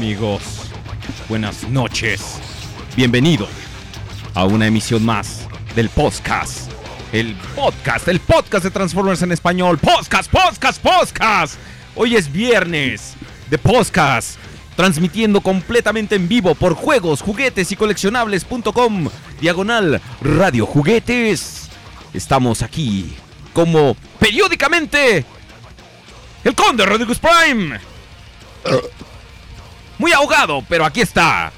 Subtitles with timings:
[0.00, 0.42] Amigos,
[1.28, 2.40] buenas noches.
[2.96, 3.46] Bienvenido
[4.32, 5.46] a una emisión más
[5.76, 6.70] del podcast.
[7.12, 9.76] El podcast, el podcast de Transformers en español.
[9.76, 11.58] Podcast, podcast, podcast.
[11.94, 13.12] Hoy es viernes
[13.50, 14.38] de podcast.
[14.74, 19.10] Transmitiendo completamente en vivo por juegos, juguetes y coleccionables.com.
[19.38, 21.68] Diagonal Radio Juguetes.
[22.14, 23.14] Estamos aquí
[23.52, 25.26] como periódicamente
[26.42, 27.78] el Conde Rodriguez Prime.
[30.00, 31.52] Muy ahogado, pero aquí está.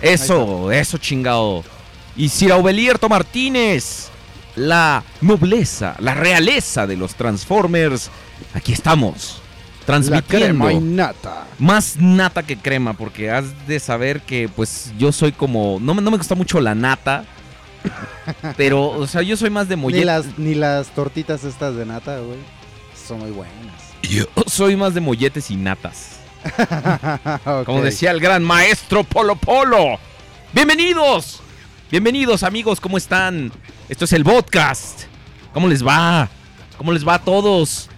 [0.00, 1.64] Eso, eso chingado.
[2.16, 4.08] Y Sir Aubelierto Martínez,
[4.54, 8.10] la nobleza, la realeza de los Transformers.
[8.54, 9.40] Aquí estamos,
[9.80, 10.28] la transmitiendo.
[10.28, 11.46] crema y nata.
[11.58, 15.78] Más nata que crema, porque has de saber que pues yo soy como...
[15.80, 17.24] No, me- no me gusta mucho la nata.
[18.56, 20.04] Pero, o sea, yo soy más de Ni mollete.
[20.04, 22.38] las, ni las tortitas estas de nata, güey.
[23.08, 23.54] Son muy buenas.
[24.02, 26.11] Yo soy más de molletes y natas.
[27.64, 29.98] Como decía el gran maestro Polo Polo.
[30.52, 31.40] Bienvenidos.
[31.90, 33.52] Bienvenidos amigos, ¿cómo están?
[33.88, 35.02] Esto es el podcast.
[35.52, 36.28] ¿Cómo les va?
[36.78, 37.88] ¿Cómo les va a todos?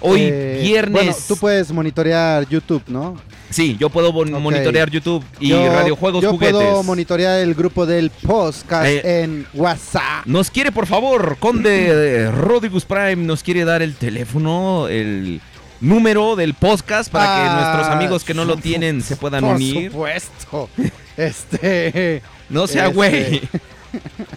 [0.00, 0.92] Hoy Eh, viernes.
[1.04, 3.16] Bueno, tú puedes monitorear YouTube, ¿no?
[3.50, 6.54] Sí, yo puedo monitorear YouTube y Yo- radiojuegos yo juguetes.
[6.54, 10.24] puedo monitorear el grupo del podcast Eh, en WhatsApp.
[10.24, 11.88] Nos quiere, por favor, Conde
[12.22, 15.40] eh, Rodigus Prime, nos quiere dar el teléfono, el
[15.82, 19.56] número del podcast para que Ah, nuestros amigos que no lo tienen se puedan Por
[19.56, 19.90] unir.
[19.90, 20.68] supuesto.
[21.16, 22.22] Este.
[22.48, 22.94] No sea Este.
[22.94, 23.42] güey.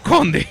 [0.02, 0.46] Conde.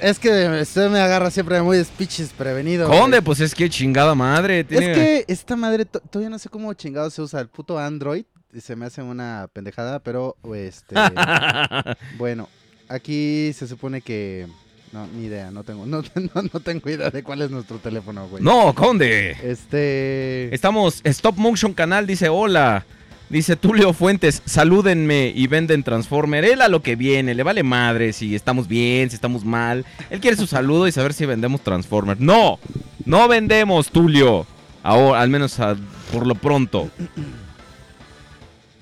[0.00, 2.88] Es que usted me agarra siempre muy speeches prevenido.
[2.88, 3.20] Conde, güey.
[3.20, 4.64] pues es que chingada madre.
[4.64, 7.78] tiene- Es que esta madre to- todavía no sé cómo chingado se usa el puto
[7.78, 8.24] Android.
[8.52, 10.94] y Se me hace una pendejada, pero este.
[12.18, 12.48] bueno,
[12.88, 14.48] aquí se supone que.
[14.92, 18.28] No, ni idea, no tengo, no, no, no tengo idea de cuál es nuestro teléfono,
[18.28, 18.42] güey.
[18.42, 19.36] no, Conde.
[19.42, 20.54] Este.
[20.54, 22.84] Estamos, Stop Motion Canal dice hola.
[23.30, 26.44] Dice Tulio Fuentes, salúdenme y venden Transformer.
[26.44, 29.86] Él a lo que viene, le vale madre si estamos bien, si estamos mal.
[30.10, 32.20] Él quiere su saludo y saber si vendemos Transformer.
[32.20, 32.58] No,
[33.06, 34.46] no vendemos, Tulio.
[34.82, 35.76] Ahora, al menos a-
[36.12, 36.90] por lo pronto.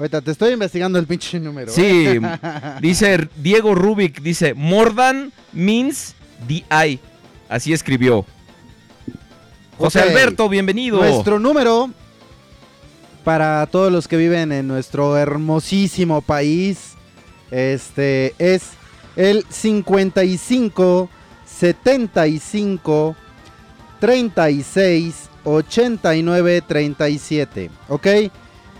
[0.00, 1.70] Ahorita te estoy investigando el pinche número.
[1.70, 2.20] Sí, ¿eh?
[2.80, 6.14] dice Diego Rubik, dice, more than means
[6.48, 6.98] DI.
[7.50, 8.24] Así escribió.
[9.76, 10.00] José.
[10.00, 11.00] Alberto, bienvenido.
[11.00, 11.90] Nuestro número
[13.24, 16.94] para todos los que viven en nuestro hermosísimo país,
[17.50, 18.70] este es
[19.16, 21.10] el 55
[21.44, 23.16] 75
[24.00, 28.06] 36 89 37, ¿ok?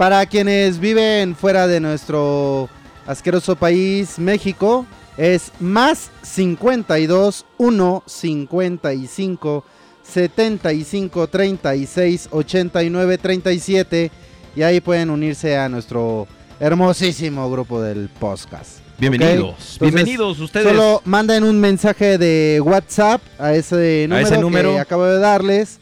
[0.00, 2.70] Para quienes viven fuera de nuestro
[3.06, 4.86] asqueroso país, México,
[5.18, 9.64] es más 52 1 55
[10.02, 14.10] 75 36 89 37
[14.56, 16.26] y ahí pueden unirse a nuestro
[16.58, 18.78] hermosísimo grupo del podcast.
[18.96, 20.66] Bienvenidos, Entonces, bienvenidos ustedes.
[20.66, 24.72] Solo manden un mensaje de WhatsApp a ese número, ese número.
[24.72, 25.78] que acabo de darles.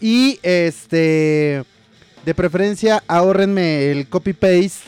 [0.00, 1.66] Y este.
[2.24, 4.84] De preferencia, ahórrenme el copy paste.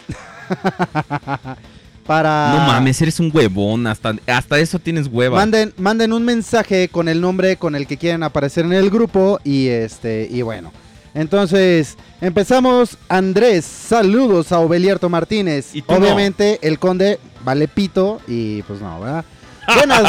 [2.06, 2.54] para.
[2.56, 3.86] No mames, eres un huevón.
[3.86, 5.36] Hasta, hasta eso tienes hueva.
[5.38, 9.38] Manden, manden un mensaje con el nombre con el que quieren aparecer en el grupo.
[9.44, 10.28] Y este.
[10.30, 10.72] Y bueno.
[11.14, 12.96] Entonces, empezamos.
[13.08, 15.74] Andrés, saludos a Obelierto Martínez.
[15.74, 15.96] ¿Y no?
[15.96, 18.20] Obviamente, el conde vale pito.
[18.28, 19.24] Y pues no, ¿verdad?
[19.76, 20.02] Buenas,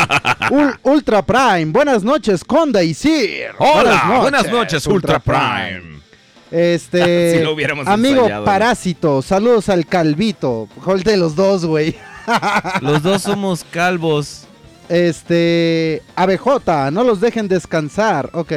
[0.50, 1.66] Ul- Ultra Prime.
[1.72, 3.52] Buenas noches, Conde y Sir.
[3.60, 6.01] Hola, buenas noches, Ultra Prime.
[6.52, 7.36] Este.
[7.38, 8.46] Si lo hubiéramos amigo ensayado.
[8.46, 10.68] Parásito, saludos al Calvito.
[10.84, 11.96] ¿Cuál de los dos, güey?
[12.82, 14.44] Los dos somos calvos.
[14.90, 16.04] Este.
[16.16, 18.30] ABJ, no los dejen descansar.
[18.34, 18.52] Ok.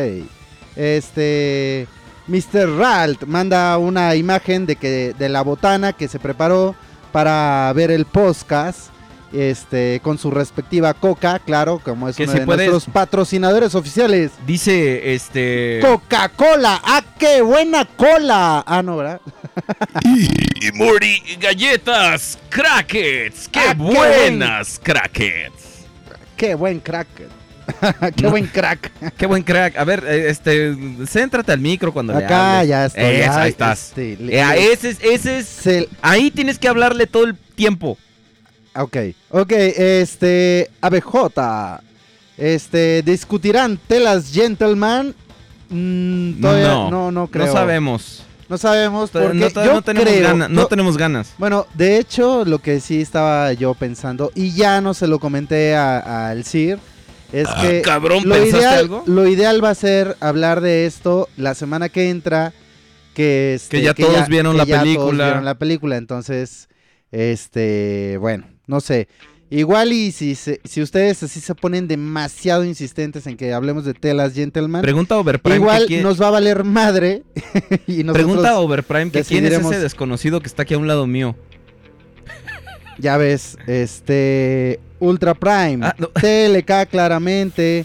[0.77, 1.87] Este.
[2.27, 2.79] Mr.
[2.79, 6.75] Ralt manda una imagen de que de la botana que se preparó
[7.13, 8.94] para ver el podcast.
[9.37, 13.75] Este, con su respectiva coca, claro, como es Que uno si de puedes- nuestros patrocinadores
[13.75, 14.31] oficiales.
[14.47, 15.81] Dice este.
[15.83, 18.63] Coca-Cola, ¡ah, qué buena cola!
[18.67, 19.21] Ah, no, ¿verdad?
[20.05, 23.49] Y Morty, galletas, crackets.
[23.49, 25.85] ¡Qué Ah, qué buenas crackets!
[26.37, 27.09] ¡Qué buen crack!
[28.17, 28.31] ¡Qué No.
[28.31, 28.93] buen crack!
[29.17, 29.77] ¡Qué buen crack!
[29.79, 30.77] A ver, eh, este.
[31.07, 32.69] Céntrate al micro cuando le Acá hables.
[32.69, 33.17] ya estoy.
[33.19, 33.89] Ya, ahí estás.
[33.89, 35.47] este, le- Eh, le- ese es, ese es.
[35.47, 37.99] se- Ahí tienes que hablarle todo el tiempo.
[38.77, 38.97] Ok,
[39.31, 41.81] ok, este, ABJ,
[42.37, 45.15] este, discutirán telas gentleman,
[45.71, 47.47] Mm, todavía no, no, no, creo.
[47.47, 48.23] No sabemos.
[48.49, 50.51] No sabemos porque no, todavía yo no tenemos creo, ganas.
[50.51, 51.33] No yo- tenemos ganas.
[51.39, 55.75] Bueno, de hecho, lo que sí estaba yo pensando, y ya no se lo comenté
[55.75, 56.79] a- al Sir,
[57.33, 59.03] es Ah, que cabrón, lo ¿pensaste ideal, algo?
[59.07, 62.53] lo ideal va a ser hablar de esto la semana que entra,
[63.15, 65.25] que, este, Que ya todos vieron que la ya todos película.
[65.25, 66.69] vieron la película, entonces,
[67.11, 69.09] este, bueno, no sé.
[69.51, 73.95] Igual y si, se- si ustedes así se ponen demasiado insistentes en que hablemos de
[73.95, 75.57] telas gentleman, Pregunta Overprime.
[75.57, 77.23] igual que nos va a valer madre.
[77.87, 81.37] y Pregunta Overprime que quién es ese desconocido que está aquí a un lado mío.
[82.99, 84.81] Ya ves, este.
[85.01, 85.81] Ultra Prime.
[85.87, 86.09] Ah, no.
[86.09, 87.85] TLK claramente.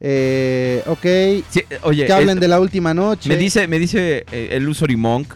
[0.00, 1.02] Eh, ok.
[1.50, 3.28] Sí, eh, oye, que hablen es- de la última noche.
[3.28, 5.34] me dice, me dice eh, el Usory Monk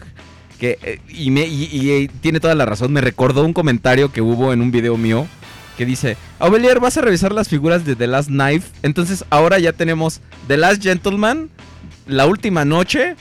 [0.63, 2.93] que eh, y, me, y- y, eh, tiene toda la razón.
[2.93, 5.27] Me recordó un comentario que hubo en un video mío
[5.77, 8.69] que dice: Aubelier, vas a revisar las figuras de The Last Knife.
[8.81, 11.49] Entonces ahora ya tenemos The Last Gentleman,
[12.07, 13.17] La Última Noche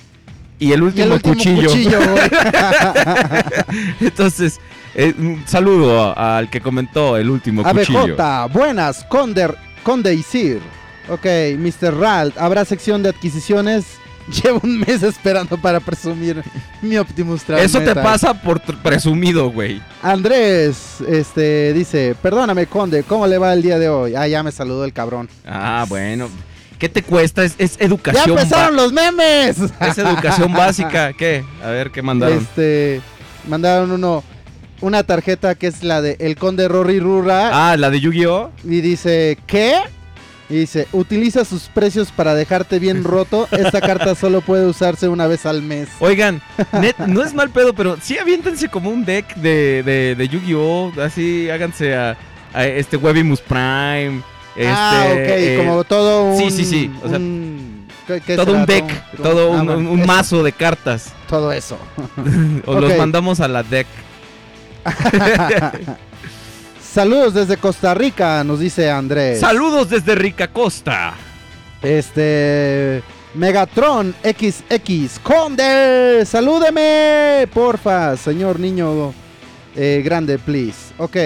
[0.60, 1.68] y el Y último, el último cuchillo.
[1.68, 1.98] cuchillo.
[4.00, 4.60] Entonces,
[4.94, 8.14] eh, un saludo al que comentó el último cuchillo.
[8.22, 9.52] ABJ, buenas, Conde,
[9.82, 10.60] Conde y Sir.
[11.08, 11.26] Ok,
[11.58, 11.92] Mr.
[11.98, 13.84] Ralt, ¿habrá sección de adquisiciones?
[14.42, 16.42] Llevo un mes esperando para presumir
[16.80, 17.62] mi Optimus Prime.
[17.62, 19.82] Eso te pasa por presumido, güey.
[20.02, 24.14] Andrés, este, dice, perdóname, Conde, ¿cómo le va el día de hoy?
[24.14, 25.29] Ah, ya me saludó el cabrón.
[25.46, 26.29] Ah, bueno.
[26.79, 27.44] ¿Qué te cuesta?
[27.44, 29.56] Es, es ¡Ya educación empezaron ba- los memes!
[29.81, 31.12] Es educación básica.
[31.12, 31.44] ¿Qué?
[31.64, 32.38] A ver, ¿qué mandaron?
[32.38, 33.00] Este,
[33.48, 34.24] mandaron uno,
[34.81, 38.50] una tarjeta que es la de El Conde Rory Rura Ah, la de Yu-Gi-Oh!
[38.64, 39.76] y dice, ¿qué?
[40.51, 43.49] Y dice, utiliza sus precios para dejarte bien roto.
[43.53, 45.89] Esta carta solo puede usarse una vez al mes.
[46.01, 50.29] Oigan, net- no es mal pedo, pero sí aviéntense como un deck de, de, de
[50.29, 50.93] Yu-Gi-Oh!
[51.03, 52.17] Así, háganse a,
[52.53, 54.20] a este Webimus Prime.
[54.55, 56.39] Este, ah, ok, eh, como todo un...
[56.39, 58.58] sí, sí, sí, o sea, un- ¿qué- qué todo será?
[58.58, 61.13] un deck, todo ah, un, eso, mazo de cartas.
[61.27, 61.79] Todo eso.
[62.67, 63.87] o los mandamos a la deck.
[66.93, 69.41] Saludos desde Costa Rica, nos dice Andrés.
[69.41, 71.15] Saludos desde Rica Costa.
[71.81, 73.03] Este.
[73.32, 75.19] Megatron XX.
[75.20, 79.15] Conde, salúdeme, porfa, señor niño
[79.75, 80.93] eh, grande, please.
[80.99, 81.17] Ok.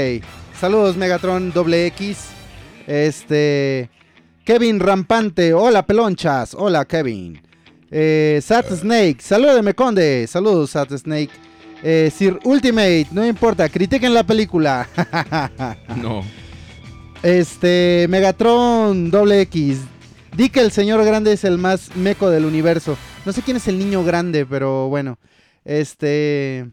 [0.57, 2.29] Saludos, Megatron doble X.
[2.87, 3.91] Este.
[4.45, 5.53] Kevin Rampante.
[5.53, 6.55] Hola, pelonchas.
[6.55, 7.43] Hola, Kevin.
[7.91, 9.17] Eh, Sat Snake.
[9.19, 10.29] Salúdeme, Conde.
[10.29, 11.33] Saludos, Sat Snake.
[11.83, 13.09] Eh, Sir Ultimate.
[13.13, 14.89] No importa, critiquen la película.
[15.97, 16.23] No.
[17.23, 19.81] Este, Megatron doble X.
[20.37, 22.97] Di que el señor grande es el más meco del universo.
[23.25, 25.19] No sé quién es el niño grande, pero bueno.
[25.65, 26.71] Este.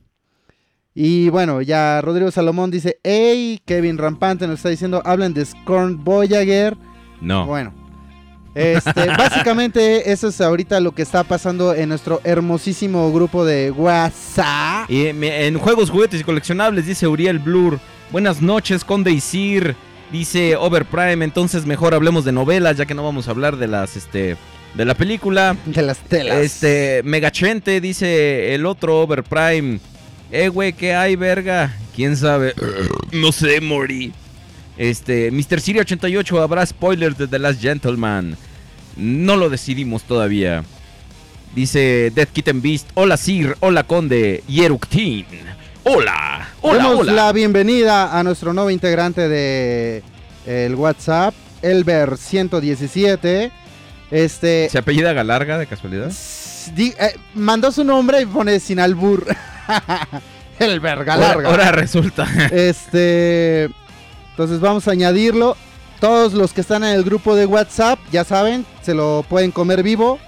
[0.93, 6.03] Y bueno, ya Rodrigo Salomón dice: Hey, Kevin Rampante nos está diciendo: hablen de Scorn
[6.03, 6.77] Voyager.
[7.21, 7.45] No.
[7.45, 7.82] Bueno.
[8.55, 14.89] Este, básicamente, eso es ahorita lo que está pasando en nuestro hermosísimo grupo de WhatsApp.
[14.89, 17.79] Y en, en juegos, juguetes y coleccionables, dice Uriel Blur.
[18.11, 19.75] Buenas noches, Conde Isir.
[20.11, 21.25] Dice Overprime.
[21.25, 24.37] Entonces, mejor hablemos de novelas, ya que no vamos a hablar de las, este,
[24.75, 25.57] de la película.
[25.65, 26.37] De las telas.
[26.37, 29.79] Este, Megachente, dice el otro Overprime.
[30.31, 31.75] Eh, güey, ¿qué hay, verga?
[31.95, 32.53] ¿Quién sabe?
[33.11, 34.13] no sé, Mori.
[34.77, 35.59] Este, Mr.
[35.59, 38.35] Siri 88, habrá spoilers de The Last Gentleman.
[38.97, 40.63] No lo decidimos todavía.
[41.55, 42.89] Dice Death Kitten Beast.
[42.95, 43.55] Hola, Sir.
[43.59, 44.43] Hola, Conde.
[44.47, 45.25] Yeruktin.
[45.83, 46.49] Hola.
[46.61, 47.13] Hola, Demos hola.
[47.13, 50.01] la bienvenida a nuestro nuevo integrante de
[50.45, 53.51] el WhatsApp, Elber 117.
[54.09, 56.11] Este ¿Se apellida Galarga de casualidad?
[56.75, 59.25] di- eh, mandó su nombre y pone sin albur.
[60.59, 61.33] Elber Galarga.
[61.33, 62.27] Ahora, ahora resulta.
[62.51, 63.69] Este,
[64.33, 65.55] entonces vamos a añadirlo.
[65.99, 69.83] Todos los que están en el grupo de WhatsApp, ya saben, se lo pueden comer
[69.83, 70.19] vivo.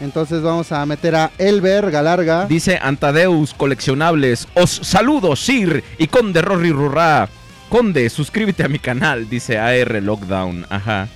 [0.00, 2.46] Entonces vamos a meter a Elber Galarga.
[2.46, 4.48] Dice Antadeus Coleccionables.
[4.54, 7.28] Os saludo, Sir y Conde Rory Rurra.
[7.68, 10.66] Conde, suscríbete a mi canal, dice AR Lockdown.
[10.68, 11.06] Ajá.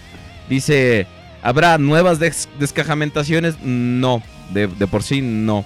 [0.49, 1.09] Dice,
[1.43, 3.57] ¿habrá nuevas des- descajamentaciones?
[3.61, 4.23] No,
[4.55, 5.64] de, de por sí no.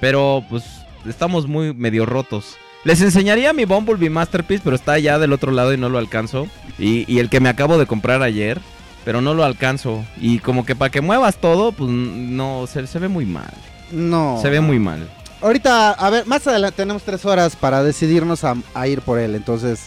[0.00, 0.64] Pero pues
[1.06, 2.56] estamos muy medio rotos.
[2.84, 6.48] Les enseñaría mi Bumblebee Masterpiece, pero está allá del otro lado y no lo alcanzo.
[6.78, 8.60] Y, y el que me acabo de comprar ayer,
[9.04, 10.04] pero no lo alcanzo.
[10.20, 13.52] Y como que para que muevas todo, pues no, se, se ve muy mal.
[13.92, 14.38] No.
[14.42, 15.08] Se ve muy mal.
[15.40, 19.34] Ahorita, a ver, más adelante tenemos tres horas para decidirnos a, a ir por él.
[19.36, 19.86] Entonces,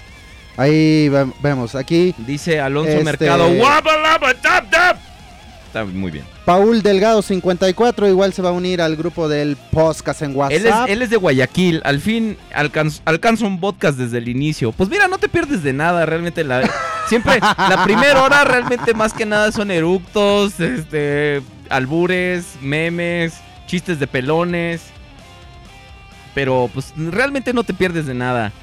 [0.55, 1.75] ahí ve- vemos.
[1.75, 3.49] Aquí, Dice Alonso Este- Mercado.
[5.75, 6.23] Está muy bien.
[6.45, 10.57] Paul Delgado 54 igual se va a unir al grupo del podcast en WhatsApp.
[10.57, 11.81] Él es, él es de Guayaquil.
[11.83, 14.71] Al fin alcanzo un podcast desde el inicio.
[14.71, 16.05] Pues mira, no te pierdes de nada.
[16.05, 16.61] Realmente la,
[17.09, 23.33] siempre la primera hora realmente más que nada son eructos, este, albures, memes,
[23.67, 24.81] chistes de pelones.
[26.33, 28.53] Pero pues realmente no te pierdes de nada.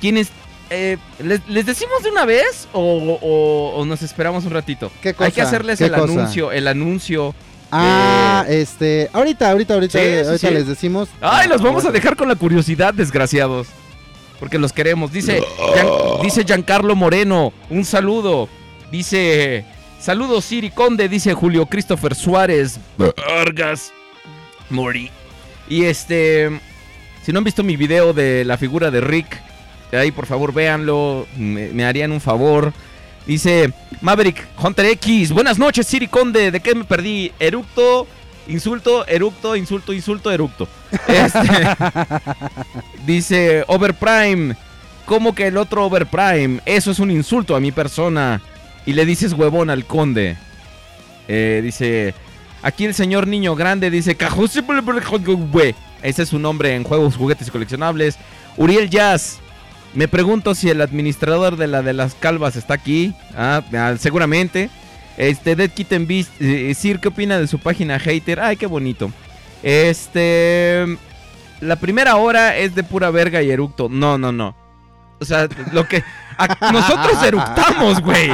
[0.00, 0.32] ¿Quiénes?
[0.70, 2.80] Eh, ¿les, les decimos de una vez o,
[3.20, 4.90] o- o nos esperamos un ratito?
[5.02, 6.04] ¿Qué Hay que hacerles ¿Qué el cosa?
[6.04, 7.34] anuncio, el anuncio.
[7.70, 10.54] Ah, este, ahorita, ahorita, ahorita, Sí, sí, ahorita sí.
[10.54, 11.08] les decimos.
[11.20, 13.66] Ay, los vamos a dejar con la curiosidad, desgraciados.
[14.40, 15.12] Porque los queremos.
[15.12, 15.42] Dice,
[15.74, 18.48] Gian- dice Giancarlo Moreno, un saludo.
[18.90, 19.64] Dice,
[20.00, 22.78] saludos Siri Conde, dice Julio Christopher Suárez.
[22.96, 23.92] Vargas.
[24.70, 25.10] Mori.
[25.68, 26.50] Y este,
[27.24, 29.42] si no han visto mi video de la figura de Rick,
[29.92, 32.72] ahí por favor véanlo, me, me harían un favor.
[33.26, 37.30] Dice Maverick Hunter X, buenas noches Siri Conde, ¿de qué me perdí?
[37.38, 38.06] Eructo,
[38.48, 40.66] insulto, eructo, insulto, insulto, eructo.
[41.06, 41.48] Este,
[43.06, 44.56] dice Overprime,
[45.04, 46.60] ¿cómo que el otro Overprime?
[46.64, 48.40] Eso es un insulto a mi persona.
[48.86, 50.38] Y le dices huevón al conde.
[51.28, 52.14] Eh, dice,
[52.62, 54.16] aquí el señor niño grande dice,
[56.02, 58.16] ese es su nombre en juegos, juguetes y coleccionables.
[58.56, 59.40] Uriel Jazz,
[59.94, 63.14] me pregunto si el administrador de la de las calvas está aquí.
[63.36, 64.70] Ah, ah, seguramente.
[65.16, 68.38] Este, Dead Kitten Beast, eh, Sir, ¿qué opina de su página hater?
[68.38, 69.10] Ay, qué bonito.
[69.64, 70.86] Este,
[71.60, 73.88] la primera hora es de pura verga y eructo.
[73.88, 74.54] No, no, no.
[75.20, 76.04] O sea, lo que
[76.72, 78.30] nosotros eructamos, güey.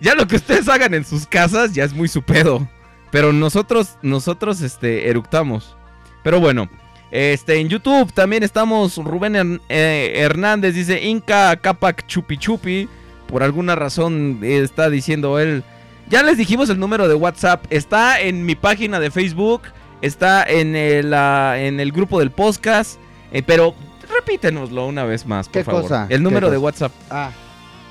[0.00, 2.68] Ya lo que ustedes hagan en sus casas ya es muy su pedo.
[3.10, 5.76] Pero nosotros, nosotros, este, eructamos.
[6.22, 6.68] Pero bueno,
[7.10, 8.96] este, en YouTube también estamos.
[8.96, 12.88] Rubén eh, Hernández dice Inca Capac Chupi Chupi.
[13.26, 15.62] Por alguna razón eh, está diciendo él.
[16.08, 17.64] Ya les dijimos el número de WhatsApp.
[17.70, 19.62] Está en mi página de Facebook.
[20.00, 22.98] Está en el, ah, en el grupo del podcast.
[23.32, 23.74] eh, pero
[24.14, 25.82] repítenoslo una vez más, por ¿Qué favor.
[25.82, 26.02] cosa?
[26.04, 26.56] El ¿Qué número de?
[26.56, 26.92] WhatsApp.
[27.10, 27.30] Ah,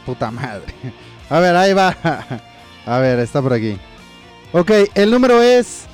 [0.05, 0.73] puta madre.
[1.29, 1.95] A ver, ahí va.
[2.85, 3.77] A ver, está por aquí.
[4.53, 5.85] Ok, el número es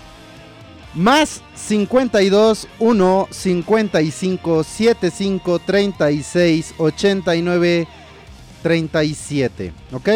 [0.95, 7.87] más 52 1 55 75 36 89
[8.61, 9.73] 37.
[9.91, 10.09] ¿Ok?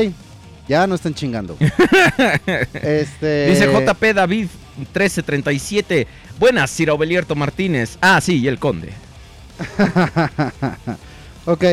[0.68, 1.58] Ya no estén chingando.
[2.74, 3.48] este.
[3.50, 6.08] Dice JP David 1337.
[6.40, 7.98] Buenas, Ciro Belierto Martínez.
[8.02, 8.92] Ah, sí, y el conde.
[11.46, 11.64] ok,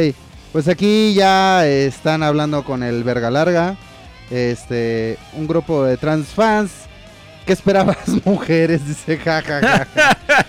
[0.53, 3.77] pues aquí ya están hablando con el Verga Larga.
[4.31, 6.71] Este, un grupo de trans fans.
[7.47, 8.87] ¿Qué esperabas, mujeres?
[8.87, 9.87] Dice jajaja.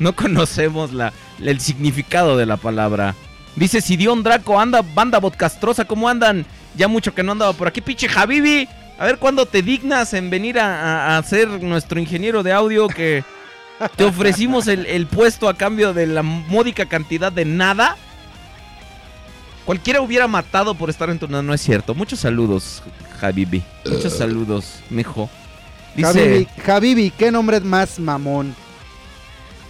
[0.00, 3.14] No conocemos la, el significado de la palabra.
[3.54, 6.44] Dice Sidión Draco, anda, banda podcastrosa, ¿cómo andan?
[6.76, 8.68] Ya mucho que no andaba por aquí, pinche Javibi.
[8.98, 12.88] A ver cuándo te dignas en venir a, a- a ser nuestro ingeniero de audio
[12.88, 13.22] que,
[13.96, 17.96] Te ofrecimos el, el puesto a cambio de la módica cantidad de nada.
[19.64, 21.28] Cualquiera hubiera matado por estar en tu...
[21.28, 21.94] No, no es cierto.
[21.94, 22.82] Muchos saludos,
[23.22, 23.62] Habibi.
[23.88, 25.30] Muchos saludos, mijo.
[25.96, 28.54] Dice, Habibi, Habibi, ¿qué nombre más mamón?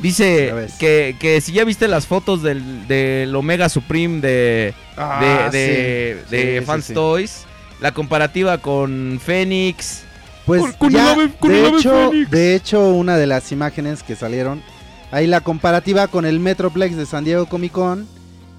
[0.00, 5.58] dice que, que si ya viste las fotos del, del Omega Supreme de, Ah, de,
[5.58, 6.30] de, sí.
[6.36, 6.94] de Sí, Fans sí.
[6.94, 7.44] Toys,
[7.80, 10.02] la comparativa con Fénix.
[10.46, 12.30] Pues Con- con ya, el ave- con de, hecho, fénix.
[12.30, 14.62] de hecho, una de las imágenes que salieron,
[15.10, 18.06] ahí la comparativa con el Metroplex de San Diego Comic Con,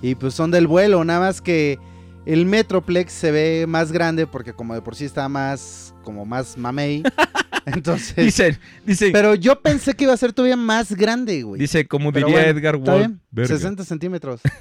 [0.01, 1.77] y pues son del vuelo, nada más que
[2.25, 6.57] el Metroplex se ve más grande porque como de por sí está más, como más
[6.57, 7.03] mamey,
[7.73, 8.15] entonces...
[8.15, 11.59] Dice, dice, Pero yo pensé que iba a ser todavía más grande, güey.
[11.59, 13.47] dice como Pero diría bueno, Edgar Wahlberg.
[13.47, 14.41] 60 centímetros.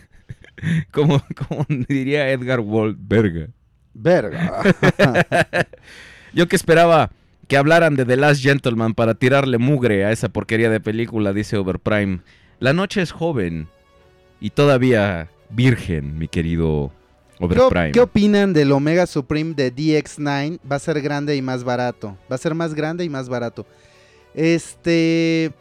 [0.92, 3.50] Como, como diría Edgar Wahlberg.
[3.92, 4.62] Verga.
[6.32, 7.11] Yo que esperaba
[7.49, 11.56] que hablaran de The Last Gentleman para tirarle mugre a esa porquería de película, dice
[11.56, 12.20] Overprime.
[12.61, 13.68] La noche es joven
[14.40, 16.92] y todavía virgen, mi querido
[17.38, 17.93] ¿Qué, Overprime.
[17.93, 20.61] qué opinan del Omega Supreme de DX9?
[20.71, 22.17] Va a ser grande y más barato.
[22.31, 23.67] Va a ser más grande y más barato.
[24.35, 25.53] Este.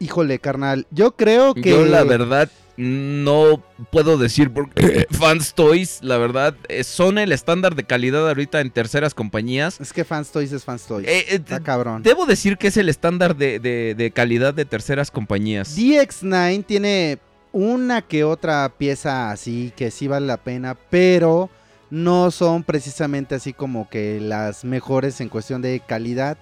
[0.00, 0.86] Híjole, carnal.
[0.90, 1.70] Yo creo que.
[1.70, 7.76] Yo la verdad no puedo decir porque Fans Toys, la verdad, eh, son el estándar
[7.76, 9.80] de calidad ahorita en terceras compañías.
[9.80, 11.06] Es que Fans Toys es Fans Toys.
[11.06, 12.02] Eh, eh, Está cabrón.
[12.02, 15.78] debo decir que es el estándar de, de- de calidad de terceras compañías.
[15.78, 17.18] DX9 tiene
[17.54, 21.48] una que otra pieza así que sí vale la pena, pero
[21.88, 26.36] no son precisamente así como que las mejores en cuestión de calidad.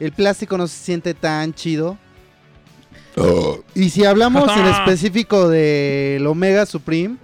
[0.00, 1.96] El plástico no se siente tan chido.
[3.74, 7.16] Y si hablamos en específico del Omega Supreme,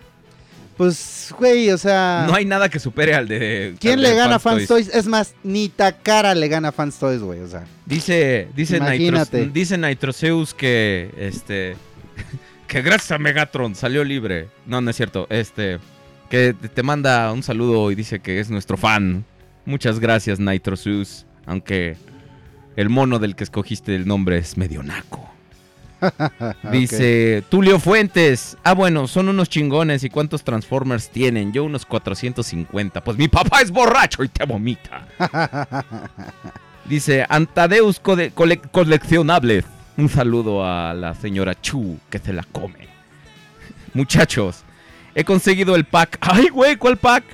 [0.76, 3.74] pues, güey, o sea, No hay nada que supere al de.
[3.80, 4.88] ¿quién al le de gana a Fans Fans Toys?
[4.94, 7.64] Es más, ni Takara le gana a Fans Toys, güey, o sea.
[7.86, 9.38] Dice, dice, Imagínate.
[9.46, 11.76] Nitros- dice Nitroceus que este
[12.66, 14.48] que gracias a Megatron salió libre.
[14.66, 15.26] No, no es cierto.
[15.30, 15.78] Este
[16.30, 19.24] que te- manda un saludo y dice que es nuestro fan.
[19.64, 21.24] Muchas gracias, Nitroceus.
[21.46, 21.96] Aunque
[22.76, 25.28] el mono del que escogiste el nombre es medio naco.
[26.72, 28.56] Dice Tulio Fuentes.
[28.64, 30.04] Ah, bueno, son unos chingones.
[30.04, 31.52] ¿Y cuántos Transformers tienen?
[31.52, 33.02] Yo unos 450.
[33.02, 35.06] Pues mi papá es borracho y te vomita.
[36.84, 38.30] Dice Antadeus cole-
[38.70, 39.64] Coleccionable.
[39.96, 42.86] Un saludo a la señora Chu que se la come.
[43.94, 44.62] Muchachos,
[45.14, 46.18] he conseguido el pack.
[46.20, 46.76] ¡Ay, güey!
[46.76, 47.24] ¿Cuál pack?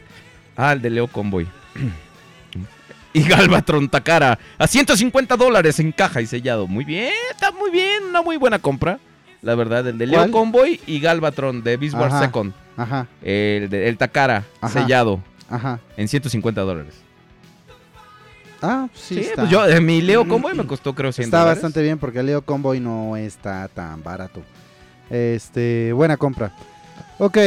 [0.57, 1.47] Ah, el de Leo Convoy.
[3.13, 6.67] y Galvatron Takara a 150 dólares en caja y sellado.
[6.69, 8.05] Muy bien, está muy bien.
[8.09, 8.99] Una muy buena compra.
[9.43, 10.31] La verdad, el de Leo ¿Cuál?
[10.31, 12.17] Convoy y Galvatron de Beast Wars.
[12.19, 12.53] Second.
[12.77, 14.81] Ajá, El, de, el Takara Ajá.
[14.81, 15.21] sellado
[15.51, 15.79] ajá.
[15.97, 16.95] en 150 dólares.
[18.63, 19.43] Ah, sí, Sí, está.
[19.43, 21.59] pues yo, eh, mi Leo Convoy me costó creo 100 Está dólares.
[21.59, 24.41] bastante bien porque el Leo Convoy no está tan barato.
[25.11, 26.55] Este, buena compra.
[27.19, 27.39] Ok.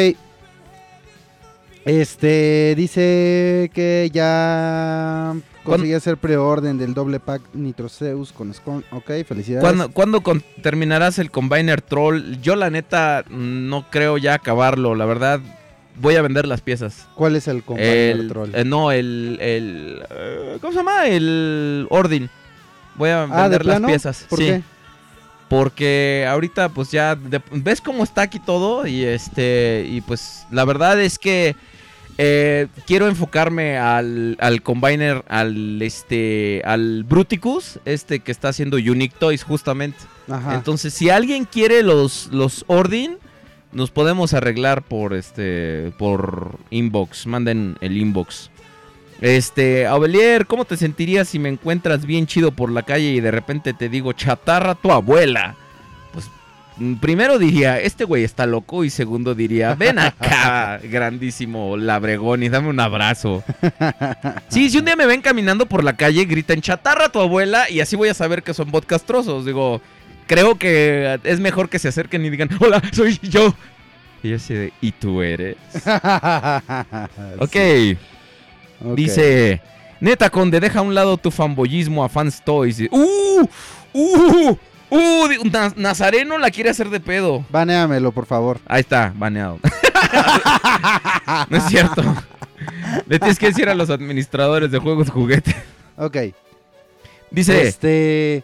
[1.85, 8.83] Este, dice que ya conseguí hacer preorden del doble pack Nitroceus con Scon.
[8.91, 9.61] Ok, felicidades.
[9.63, 12.37] ¿Cuándo, cuándo con- terminarás el Combiner Troll?
[12.41, 15.39] Yo la neta no creo ya acabarlo, la verdad.
[15.97, 17.07] Voy a vender las piezas.
[17.15, 18.49] ¿Cuál es el El, troll?
[18.53, 21.07] eh, no, el, el eh, ¿cómo se llama?
[21.07, 22.29] El Ordin.
[22.95, 23.87] Voy a ah, ¿de vender las plano?
[23.87, 24.25] piezas.
[24.29, 24.61] ¿Por sí, qué?
[25.47, 30.65] porque ahorita pues ya de- ves cómo está aquí todo y este y pues la
[30.65, 31.55] verdad es que
[32.17, 39.15] eh, quiero enfocarme al, al Combiner, al este, al Bruticus, este que está haciendo Unique
[39.19, 39.97] Toys justamente.
[40.29, 40.55] Ajá.
[40.55, 43.17] Entonces, si alguien quiere los, los Ordin,
[43.75, 47.27] nos podemos arreglar por este por inbox.
[47.27, 48.49] Manden el inbox.
[49.19, 53.31] Este, Aubelier, ¿cómo te sentirías si me encuentras bien chido por la calle y de
[53.31, 55.55] repente te digo chatarra tu abuela?
[56.13, 56.29] Pues
[56.77, 62.49] mm, primero diría, este güey está loco y segundo diría, ven acá, grandísimo labregón y
[62.49, 63.43] dame un abrazo.
[64.47, 67.81] Sí, si un día me ven caminando por la calle, gritan chatarra tu abuela y
[67.81, 69.45] así voy a saber que son podcastrosos.
[69.45, 69.81] Digo,
[70.27, 73.53] creo que es mejor que se acerquen y digan, hola, soy yo.
[74.23, 75.55] Y yo así de, ¿y tú eres?
[77.39, 77.97] Ok, Sí,
[78.83, 78.95] ok.
[78.95, 79.61] dice,
[79.99, 82.79] neta Conde, deja a un lado tu fanboyismo a Fans Toys.
[82.91, 83.47] ¡Uh!
[83.93, 84.57] ¡Uh!
[84.89, 85.27] ¡Uh!
[85.75, 87.45] Nazareno la quiere hacer de pedo.
[87.49, 88.59] Banéamelo, por favor.
[88.67, 89.59] Ahí está, baneado.
[91.49, 92.03] no es cierto.
[93.07, 95.55] Le tienes que decir a los administradores de juegos juguete.
[95.97, 96.17] Ok.
[97.31, 98.43] Dice, Este.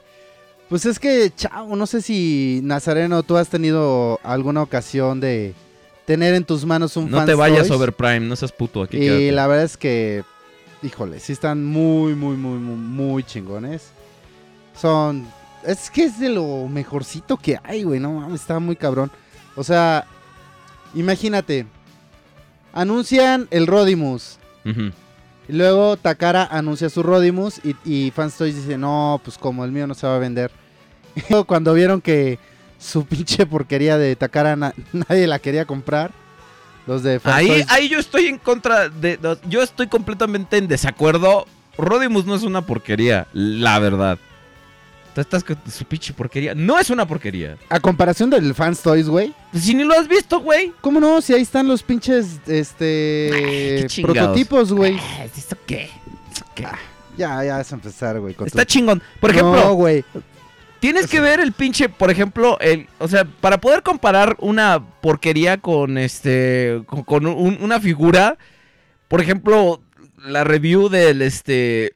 [0.71, 5.53] Pues es que, chao, no sé si Nazareno, tú has tenido alguna ocasión de
[6.05, 7.71] tener en tus manos un no te vayas Toys.
[7.71, 8.95] over Prime, no seas puto aquí.
[8.95, 9.31] Y quédate.
[9.33, 10.23] la verdad es que,
[10.81, 13.89] híjole, sí están muy, muy, muy, muy, muy chingones.
[14.73, 15.27] Son
[15.67, 17.99] Es que es de lo mejorcito que hay, güey.
[17.99, 19.11] No mames, está muy cabrón.
[19.57, 20.07] O sea,
[20.95, 21.65] imagínate.
[22.71, 24.37] Anuncian el Rodimus.
[24.63, 27.59] Y luego Takara anuncia su Rodimus.
[27.65, 30.60] Y, y Fans Toys dice: No, pues como el mío no se va a vender.
[31.47, 32.39] Cuando vieron que
[32.79, 36.11] su pinche porquería de Takara na- nadie la quería comprar.
[36.87, 37.65] Los de Ahí, Toys.
[37.69, 39.19] ahí yo estoy en contra de.
[39.21, 41.45] no, Yo estoy completamente en desacuerdo.
[41.77, 44.17] Rodimus no es una porquería, la verdad.
[45.13, 46.55] Tú estás con su pinche porquería.
[46.55, 47.57] No es una porquería.
[47.69, 49.33] A comparación del Fans Toys, güey.
[49.51, 50.71] Pues si ni lo has visto, güey.
[50.81, 51.21] ¿Cómo no?
[51.21, 54.97] Si ahí están los pinches este prototipos, güey.
[54.97, 55.89] Ah, ¿Eso qué?
[56.31, 56.65] ¿Eso qué?
[57.17, 58.35] Ya, ya vas a empezar, güey.
[58.45, 59.03] Está tu- chingón.
[59.19, 60.03] Por ejemplo, No, güey.
[60.81, 65.57] Tienes que ver el pinche, por ejemplo, el, o sea, para poder comparar una porquería
[65.57, 68.37] con este, con, con un- una figura,
[69.07, 69.81] por ejemplo,
[70.25, 71.93] la review del este,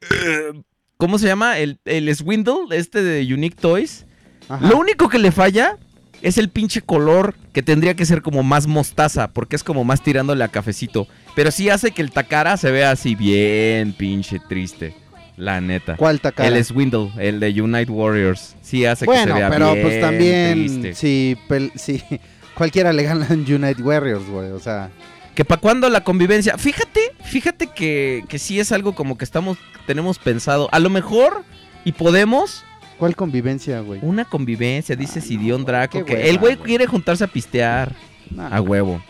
[0.96, 1.58] ¿cómo se llama?
[1.58, 4.06] El, el Swindle, este de Unique Toys.
[4.48, 4.66] Ajá.
[4.66, 5.76] Lo único que le falla
[6.22, 10.02] es el pinche color que tendría que ser como más mostaza, porque es como más
[10.02, 11.06] tirándole a cafecito.
[11.34, 14.94] Pero sí hace que el Takara se vea así bien pinche triste,
[15.36, 15.96] la neta.
[15.96, 16.20] ¿Cuál?
[16.38, 18.56] El Swindle, el de Unite Warriors.
[18.62, 22.02] Sí hace que bueno, se vea pero bien pues también si, pel- si
[22.54, 24.50] cualquiera le gana en United Warriors, güey.
[24.52, 24.90] O sea,
[25.34, 26.56] Que para cuando la convivencia.
[26.56, 30.68] Fíjate, fíjate que, que sí es algo como que estamos, tenemos pensado.
[30.72, 31.42] A lo mejor,
[31.84, 32.64] y podemos,
[32.98, 34.00] ¿cuál convivencia, güey?
[34.02, 36.04] una convivencia, dice Ah, Sidión no, Draco.
[36.06, 36.66] Que hueva, el güey güey.
[36.66, 37.92] quiere juntarse a pistear.
[38.30, 38.48] Nah.
[38.56, 39.02] A huevo.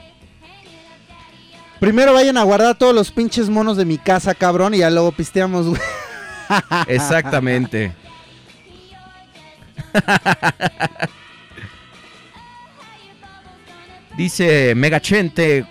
[1.78, 5.12] Primero vayan a guardar todos los pinches monos de mi casa, cabrón, y ya luego
[5.12, 5.80] pisteamos, güey.
[6.88, 7.92] Exactamente.
[14.16, 15.64] dice Megachente.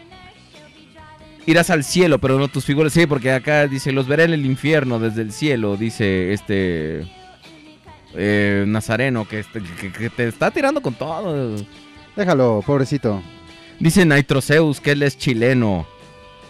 [1.48, 2.92] Irás al cielo, pero no tus figuras.
[2.92, 5.78] Sí, porque acá dice, los veré en el infierno desde el cielo.
[5.78, 7.06] Dice este
[8.16, 11.56] eh, Nazareno, que, este- que- que te está tirando con todo.
[12.16, 13.22] Déjalo, pobrecito.
[13.80, 15.86] Dice Nitroceus que él es chileno.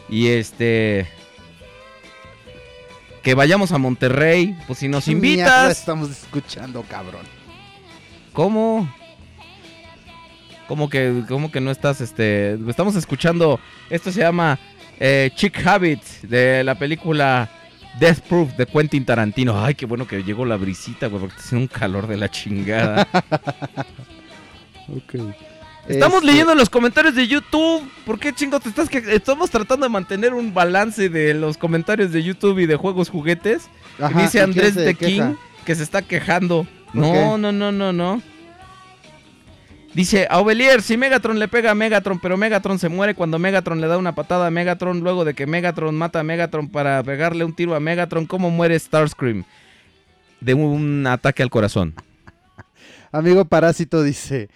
[0.07, 1.07] Y este.
[3.25, 4.55] Que vayamos a Monterrey.
[4.67, 5.79] Pues si nos invitas.
[5.79, 7.25] estamos escuchando, cabrón.
[8.33, 8.87] ¿Cómo?
[10.67, 12.53] ¿Cómo que, cómo que no estás, este...
[12.69, 13.59] Estamos escuchando,
[13.89, 14.59] esto se llama
[14.99, 17.49] eh, Chick Habit, de la película
[17.99, 19.63] Death Proof de Quentin Tarantino.
[19.63, 22.29] Ay, qué bueno que llegó la brisita, güey, porque está haciendo un calor de la
[22.29, 23.07] chingada.
[24.87, 25.15] Ok.
[25.87, 27.87] Estamos Este, leyendo los comentarios de YouTube.
[28.05, 32.11] ¿Por qué chingo te estás que Estamos tratando de mantener un balance de los comentarios
[32.11, 33.69] de YouTube y de juegos juguetes.
[33.99, 35.29] ajá, Dice ¿y quién Andrés de queja?
[35.29, 36.65] King que se está quejando.
[36.93, 38.21] No, no, no, no, no.
[39.93, 43.79] Dice, a Ovelier, si Megatron le pega a Megatron, pero Megatron se muere cuando Megatron
[43.79, 47.45] le da una patada a Megatron, luego de que Megatron mata a Megatron para pegarle
[47.45, 49.45] un tiro a Megatron, ¿cómo muere Starscream?
[50.41, 51.93] De un ataque al corazón.
[53.13, 54.49] Amigo Parásito dice.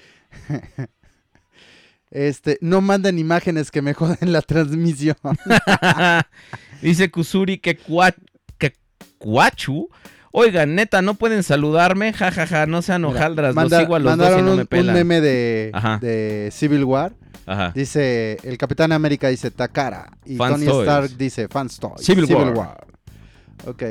[2.12, 5.16] Este, no manden imágenes que me joden la transmisión.
[6.82, 8.16] Dice Kusuri que, cua-
[8.58, 8.74] que
[9.18, 9.90] Cuachu.
[10.32, 12.14] Oigan, neta, no pueden saludarme.
[12.14, 13.56] Ja, ja, ja, no sean hojaldras.
[13.56, 14.96] Manda- los sigo a los dos y mandaron no un, me un pelan.
[14.96, 17.14] meme de, Civil War.
[17.46, 17.72] Ajá.
[17.74, 20.12] Dice, el Capitán América dice Takara.
[20.24, 20.88] Y Fans Tony Toys.
[20.88, 22.06] Stark dice Fans Toys.
[22.06, 22.86] Civil War.
[23.66, 23.84] Ok.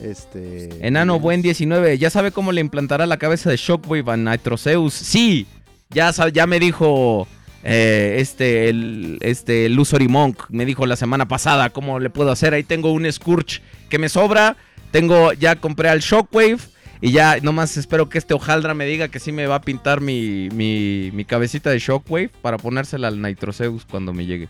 [0.00, 0.86] Este.
[0.86, 1.18] Enano.
[1.18, 4.92] Buen 19, ¿ya sabe cómo le implantará la cabeza de Shockwave a Nitroceus?
[4.92, 5.46] Sí,
[5.94, 7.26] ya, ya me dijo
[7.62, 12.54] eh, este, el, este Lusory Monk, me dijo la semana pasada cómo le puedo hacer.
[12.54, 14.56] Ahí tengo un Scourge que me sobra,
[14.90, 16.58] tengo, ya compré al Shockwave
[17.00, 20.00] y ya nomás espero que este hojaldra me diga que sí me va a pintar
[20.00, 24.48] mi, mi, mi cabecita de Shockwave para ponérsela al Nitroceus cuando me llegue.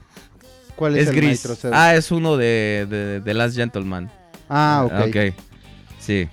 [0.76, 1.30] ¿Cuál es, Es, el gris.
[1.42, 1.74] Nitroceus?
[1.74, 4.10] Ah, es uno de, de, de Last Gentleman.
[4.48, 5.08] Ah, ok.
[5.08, 5.16] ok.
[5.98, 6.28] Sí.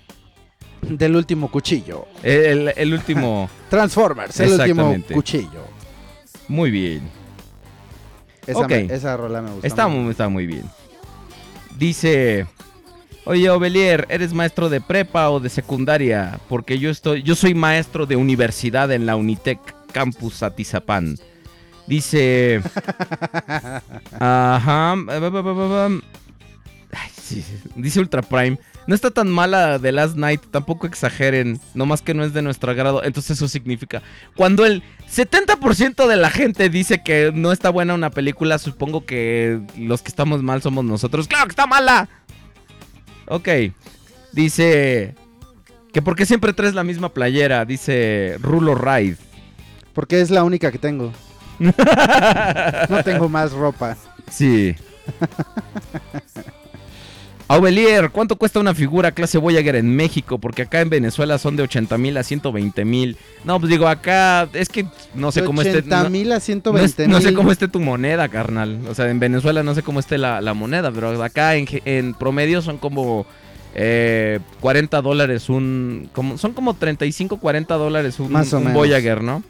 [0.81, 2.07] Del último cuchillo.
[2.23, 3.49] El, el último.
[3.69, 5.65] Transformers, el último cuchillo.
[6.47, 7.01] Muy bien.
[8.47, 8.69] Esa, Ok.
[8.69, 9.67] me- esa rola me gusta.
[9.67, 10.63] Está muy, está muy bien.
[11.77, 12.47] Dice.
[13.25, 16.39] Oye, Ovelier, ¿eres maestro de prepa o de secundaria?
[16.49, 17.21] Porque yo estoy.
[17.21, 19.59] Yo soy maestro de universidad en la Unitec
[19.91, 21.15] Campus Atizapán.
[21.85, 22.61] Dice.
[24.19, 24.93] Ajá.
[24.93, 27.43] Ay, sí,
[27.75, 28.57] Dice Ultra Prime.
[28.89, 32.71] No está tan mala The Last Night, tampoco exageren, nomás que no es de nuestro
[32.71, 33.03] agrado.
[33.03, 34.01] Entonces eso significa,
[34.35, 39.61] cuando el 70% de la gente dice que no está buena una película, supongo que
[39.77, 41.27] los que estamos mal somos nosotros.
[41.27, 42.09] ¡Claro que está mala!
[43.27, 43.47] Ok,
[44.31, 45.13] dice
[45.93, 49.17] que porque siempre traes la misma playera, dice Rulo Ride.
[49.93, 51.13] Porque es la única que tengo.
[52.89, 53.95] No tengo más ropa.
[54.31, 54.75] Sí.
[57.51, 60.37] Aubelier, ¿cuánto cuesta una figura clase Voyager en México?
[60.37, 63.17] Porque acá en Venezuela son de 80 mil a 120 mil.
[63.43, 64.85] No, pues digo, acá es que
[65.15, 65.77] no sé De cómo esté.
[65.79, 67.35] 80 no- mil a no, es- 120 no sé mil.
[67.35, 68.79] cómo esté tu moneda, carnal.
[68.87, 72.61] O sea, en Venezuela no sé cómo esté la, la moneda, pero acá en, promedio
[72.61, 73.25] son como
[73.73, 76.07] eh, 40 dólares un...
[76.13, 78.77] Como, son como 35, 40 dólares un, Más o un menos.
[78.77, 79.41] Voyager, ¿no?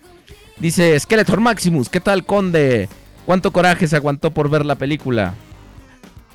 [0.57, 2.88] Dice Skeletor Maximus, ¿qué tal, conde?
[3.25, 5.33] ¿Cuánto coraje se aguantó por ver la película?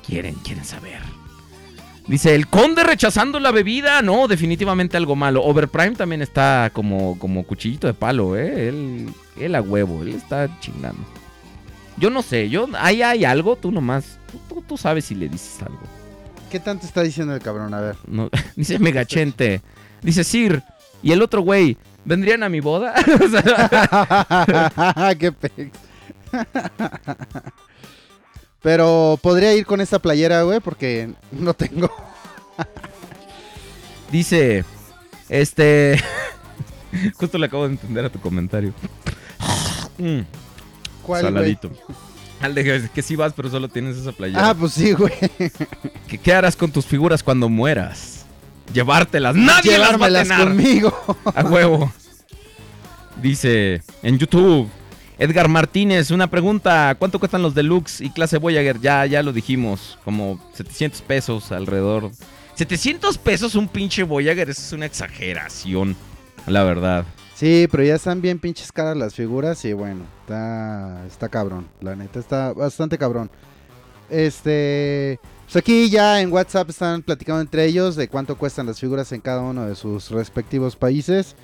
[0.05, 0.99] Quieren, quieren saber.
[2.07, 4.01] Dice, el conde rechazando la bebida.
[4.03, 5.43] No, definitivamente algo malo.
[5.43, 8.67] Overprime también está como, como cuchillito de palo, ¿eh?
[8.69, 11.01] Él, él a huevo, él está chingando.
[11.97, 14.19] Yo no sé, yo ahí hay algo, tú nomás.
[14.31, 15.79] Tú, tú- tú sabes si le dices algo.
[16.51, 17.73] ¿Qué tanto está diciendo el cabrón?
[17.73, 17.95] A ver.
[18.05, 19.61] No, dice Megachente.
[20.01, 20.61] Dice Sir.
[21.01, 22.93] Y el otro güey, ¿vendrían a mi boda?
[25.19, 25.71] Qué pex.
[28.65, 31.87] Pero podría ir con esta playera, güey, porque no tengo.
[34.11, 34.65] dice,
[35.29, 36.01] este...
[37.13, 38.73] Justo le acabo de entender a tu comentario.
[39.97, 40.23] Mm.
[41.07, 41.71] Saladito.
[42.41, 44.49] Al de que, sí vas, pero solo tienes esa playera.
[44.49, 45.13] Ah, pues sí, güey.
[46.05, 48.25] ¿Qué, qué harás con tus figuras cuando mueras?
[48.73, 49.37] Llevártelas.
[49.37, 50.37] Nadie las va a tener.
[50.37, 51.17] conmigo.
[51.33, 51.93] A huevo.
[53.21, 54.69] Dice en YouTube.
[55.17, 56.95] Edgar Martínez, una pregunta.
[56.99, 58.79] ¿Cuánto cuestan los deluxe y clase Voyager?
[58.79, 59.97] Ya, ya lo dijimos.
[60.03, 62.11] Como 700 pesos alrededor.
[62.55, 64.49] 700 pesos un pinche Voyager.
[64.49, 65.95] Eso es una exageración.
[66.47, 67.05] La verdad.
[67.35, 71.93] Sí, pero ya están bien pinches caras las figuras y bueno, está, está cabrón, la
[71.93, 73.29] neta, está bastante cabrón.
[74.09, 79.11] Este, pues aquí ya en WhatsApp están platicando entre ellos de cuánto cuestan las figuras
[79.11, 81.35] en cada uno de sus respectivos países.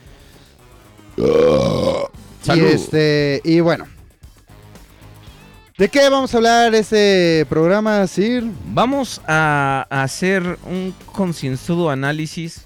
[1.17, 2.63] Salud.
[2.63, 3.87] Y este, y bueno.
[5.77, 8.43] ¿De qué vamos a hablar este programa, Sir?
[8.67, 12.65] Vamos a, hacer un concienzudo análisis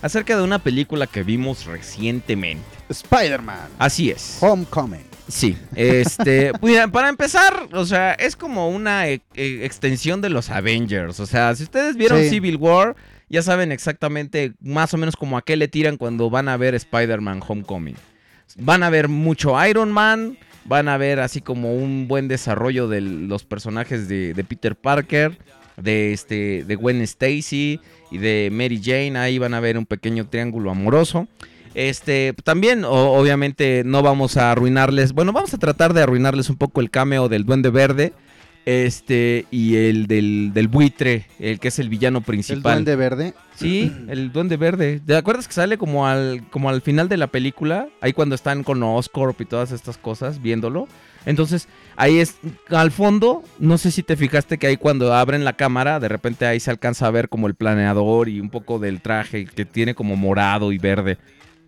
[0.00, 2.64] acerca de una película que vimos recientemente.
[2.88, 4.38] Spider-Man, Así es.
[4.40, 5.04] Homecoming.
[5.28, 6.52] Sí, este,
[6.92, 11.54] para empezar, o sea, es como una e- e- extensión de los Avengers, o sea,
[11.54, 12.30] si ustedes vieron Sí.
[12.30, 12.94] Civil War,
[13.34, 16.76] ya saben exactamente más o menos como a qué le tiran cuando van a ver
[16.76, 17.96] Spider-Man Homecoming.
[18.58, 23.00] Van a ver mucho Iron Man, van a ver así como un buen desarrollo de
[23.00, 25.36] los personajes de, Peter Parker,
[25.76, 27.80] de este, de Gwen Stacy
[28.12, 31.26] y de Mary Jane, ahí van a ver un pequeño triángulo amoroso.
[31.74, 35.12] Este, también, obviamente, no vamos a arruinarles.
[35.12, 38.12] Bueno, vamos a tratar de arruinarles un poco el cameo del Duende Verde.
[38.66, 42.62] Este, y el del, del buitre, el que es el villano El principal.
[42.62, 43.34] Duende Verde.
[43.56, 45.00] Sí, el Duende Verde.
[45.04, 47.88] ¿Te acuerdas que sale como al, como al final de la película?
[48.00, 50.88] Ahí cuando están con Oscorp y todas estas cosas, viéndolo.
[51.26, 52.36] Entonces, ahí es,
[52.68, 56.46] al fondo, no sé si te fijaste que ahí cuando abren la cámara, de repente
[56.46, 59.94] ahí se alcanza a ver como el planeador y un poco del traje que tiene
[59.94, 61.18] como morado y verde.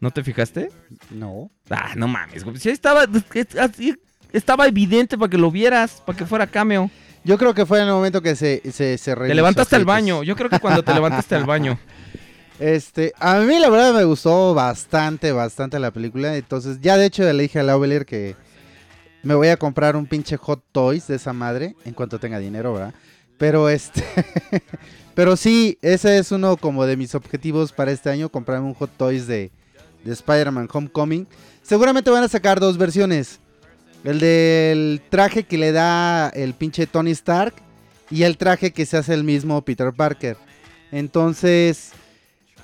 [0.01, 0.71] ¿No te fijaste?
[1.11, 1.51] No.
[1.71, 2.45] Ah, no mames.
[2.45, 2.59] güey.
[2.59, 3.07] Sí, estaba,
[4.37, 6.91] estaba evidente para que lo vieras, para que fuera cameo.
[7.25, 10.23] Yo creo que fue en el momento que se, se, se Te levantaste al baño.
[10.23, 11.79] Yo creo que cuando te levantaste al baño.
[12.59, 16.37] Este, a mí la verdad me gustó bastante, bastante la película.
[16.39, 18.35] Entonces, ya de hecho le dije a Laubelier que
[19.23, 22.73] me voy a comprar un pinche Hot Toys de esa madre en cuanto tenga dinero,
[22.73, 22.95] ¿verdad?
[23.37, 24.03] Pero este,
[25.15, 28.97] pero sí, ese es uno como de mis objetivos para este año, comprarme un Hot
[28.97, 29.51] Toys de,
[30.03, 31.27] de Spider-Man Homecoming.
[31.63, 33.39] Seguramente van a sacar dos versiones.
[34.07, 37.55] El del traje que le da el pinche Tony Stark
[38.11, 40.37] y el traje que se hace el mismo Peter Parker.
[40.93, 41.91] Entonces,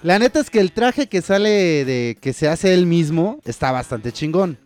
[0.02, 3.72] la neta es que el traje que sale de que se hace él mismo está
[3.72, 4.56] bastante chingón.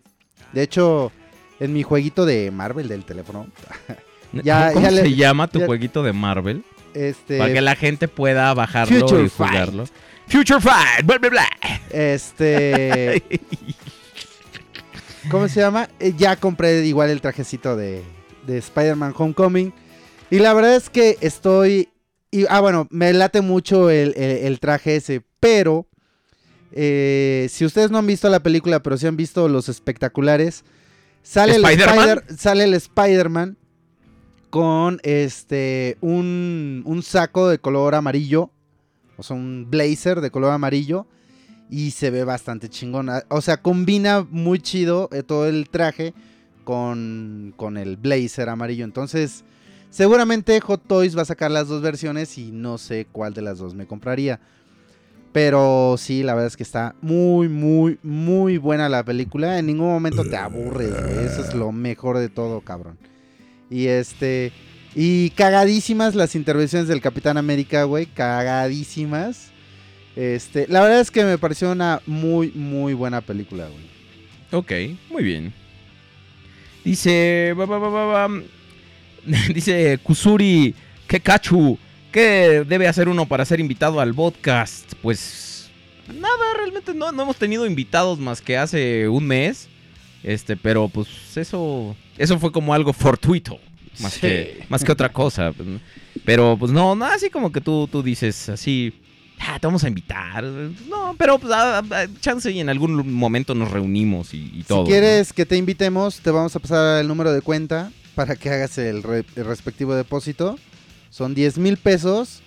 [0.52, 1.12] De hecho,
[1.60, 3.46] en mi jueguito de Marvel del teléfono,
[4.32, 6.62] Ya- ¿Cómo ya se le- llama tu ya- jueguito de Marvel?
[6.92, 9.50] este, Para que la gente pueda bajarlo Future y Fight.
[9.50, 9.84] jugarlo.
[10.28, 11.48] Future Fight, bla, bla, bla.
[11.90, 13.22] este,
[15.30, 15.88] ¿cómo se llama?
[15.98, 18.02] Eh, ya compré igual el trajecito de,
[18.46, 19.72] de Spider-Man Homecoming.
[20.30, 21.88] Y la verdad es que estoy,
[22.30, 25.86] y, ah bueno, me late mucho el, el- el traje ese, pero
[26.72, 30.64] eh, si ustedes no han visto la película, pero sí han visto los espectaculares,
[31.22, 31.98] sale el ¿Spider-Man?
[32.08, 33.56] Spider, sale el Spider-Man
[34.50, 38.50] con este un, un saco de color amarillo,
[39.16, 41.06] o sea, un blazer de color amarillo
[41.70, 43.08] y se ve bastante chingón.
[43.08, 46.14] Ah, O sea, combina muy chido eh, todo el traje
[46.64, 48.84] con, con el blazer amarillo.
[48.84, 49.44] Entonces,
[49.90, 53.58] seguramente Hot Toys va a sacar las dos versiones y no sé cuál de las
[53.58, 54.40] dos me compraría.
[55.32, 59.58] Pero sí, la verdad es que está muy, muy, muy buena la película.
[59.58, 61.26] En ningún momento te aburre, güey.
[61.26, 62.96] Eso es lo mejor de todo, cabrón.
[63.68, 64.52] Y este.
[64.94, 68.06] Y cagadísimas las intervenciones del Capitán América, güey.
[68.06, 69.50] Cagadísimas.
[70.16, 73.84] Este, la verdad es que me pareció una muy, muy buena película, güey.
[74.50, 75.52] Ok, muy bien.
[76.84, 77.52] Dice.
[77.56, 78.42] ba, ba, ba, ba, ba,
[79.54, 80.74] Dice Kusuri
[81.06, 81.78] Kekachu.
[82.12, 84.94] ¿Qué debe hacer uno para ser invitado al podcast?
[85.02, 85.68] Pues.
[86.08, 89.68] Nada, realmente no, no hemos tenido invitados más que hace un mes.
[90.22, 91.94] Este, pero pues eso.
[92.16, 93.58] Eso fue como algo fortuito.
[93.98, 94.20] Más, Sí.
[94.20, 95.52] que, más que otra cosa.
[96.24, 98.92] Pero pues no, no, así como que tú, tú dices así.
[99.38, 100.42] "Ah, te vamos a invitar.
[100.44, 104.84] No, pero pues, ah, ah, chance y en algún momento nos reunimos y, y todo.
[104.84, 108.50] si quieres que te invitemos, te vamos a pasar el número de cuenta para que
[108.50, 110.58] hagas el, re- el respectivo depósito.
[111.10, 112.42] Son 10 mil pesos.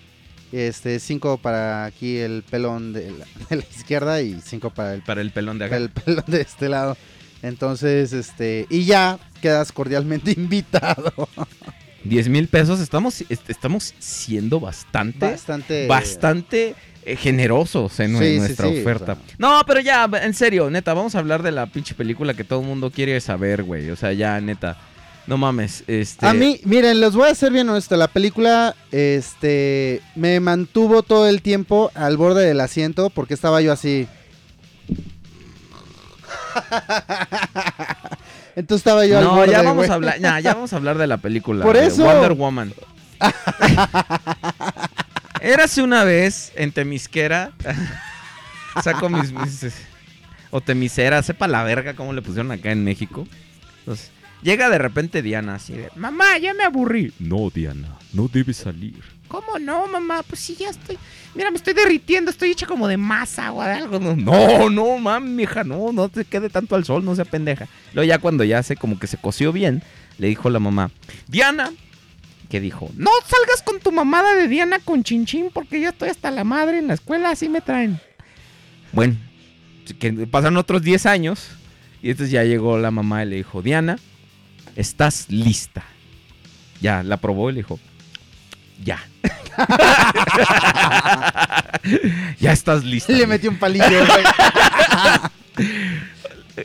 [0.52, 5.02] Este, 5 para aquí el pelón de la, de la izquierda y 5 para el,
[5.02, 5.76] Para el pelón de acá.
[5.76, 6.96] el pelón de este lado.
[7.42, 11.12] Entonces, este, y ya quedas cordialmente invitado.
[12.04, 15.86] 10 mil pesos, estamos, est- estamos siendo bastante, Bastante.
[15.86, 19.12] bastante eh, generosos en Sí, nuestra sí, oferta.
[19.12, 19.24] o sea.
[19.38, 22.60] No, pero ya, en serio, neta, vamos a hablar de la pinche película que todo
[22.60, 23.90] el mundo quiere saber, güey.
[23.90, 24.78] O sea, ya, neta.
[25.26, 26.26] No mames, este...
[26.26, 27.96] A mí, miren, los voy a ser bien honesto.
[27.96, 33.72] La película, este, me mantuvo todo el tiempo al borde del asiento porque estaba yo
[33.72, 34.08] así.
[38.56, 41.18] Entonces estaba yo No, ya vamos a hablar, ya, ya vamos a hablar de la
[41.18, 41.64] película.
[41.64, 42.04] Por eso.
[42.04, 42.72] Wonder Woman.
[45.40, 47.52] Érase una vez en Temisquera.
[48.82, 49.74] Saco mis, mis-
[50.50, 53.26] o Temisera, sepa la verga cómo le pusieron acá en México.
[53.80, 54.10] Entonces,
[54.42, 57.12] llega de repente Diana así de, mamá, ya me aburrí.
[57.18, 59.02] No, Diana, no debes salir.
[59.30, 60.24] ¿Cómo no, mamá?
[60.24, 60.98] Pues sí, ya estoy.
[61.36, 64.00] Mira, me estoy derritiendo, estoy hecha como de masa o de algo.
[64.00, 67.68] No, no, mami, hija, no, no te quede tanto al sol, no sea pendeja.
[67.94, 69.84] Luego ya cuando ya se como que se coció bien,
[70.18, 70.90] le dijo la mamá,
[71.28, 71.70] Diana,
[72.48, 76.32] que dijo, no salgas con tu mamada de Diana con chinchín porque ya estoy hasta
[76.32, 78.00] la madre en la escuela, así me traen.
[78.90, 79.16] Bueno,
[80.00, 81.50] que pasaron otros 10 años
[82.02, 83.96] y entonces ya llegó la mamá y le dijo, Diana,
[84.74, 85.84] estás lista.
[86.80, 87.78] Ya, la probó y le dijo,
[88.82, 88.98] ya.
[92.40, 93.12] ya estás lista.
[93.12, 94.24] Le metí un palillo, güey.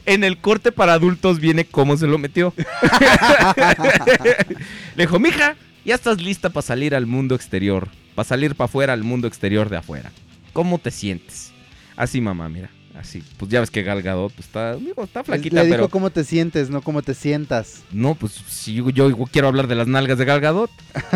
[0.05, 2.53] En el corte para adultos viene cómo se lo metió.
[4.95, 7.87] Le dijo, mija, ya estás lista para salir al mundo exterior.
[8.13, 10.11] Para salir para afuera al mundo exterior de afuera.
[10.53, 11.53] ¿Cómo te sientes?
[11.95, 12.69] Así, mamá, mira.
[12.99, 13.21] Así.
[13.37, 15.89] Pues ya ves que Gal Gadot pues, está, digo, está flaquita, Le dijo pero...
[15.89, 17.83] cómo te sientes, no cómo te sientas.
[17.91, 20.71] No, pues si yo, yo quiero hablar de las nalgas de Gal Gadot.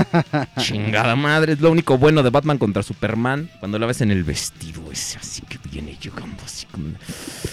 [0.58, 3.50] Chingada madre, es lo único bueno de Batman contra Superman.
[3.60, 6.90] Cuando la ves en el vestido ese, así que viene llegando así como...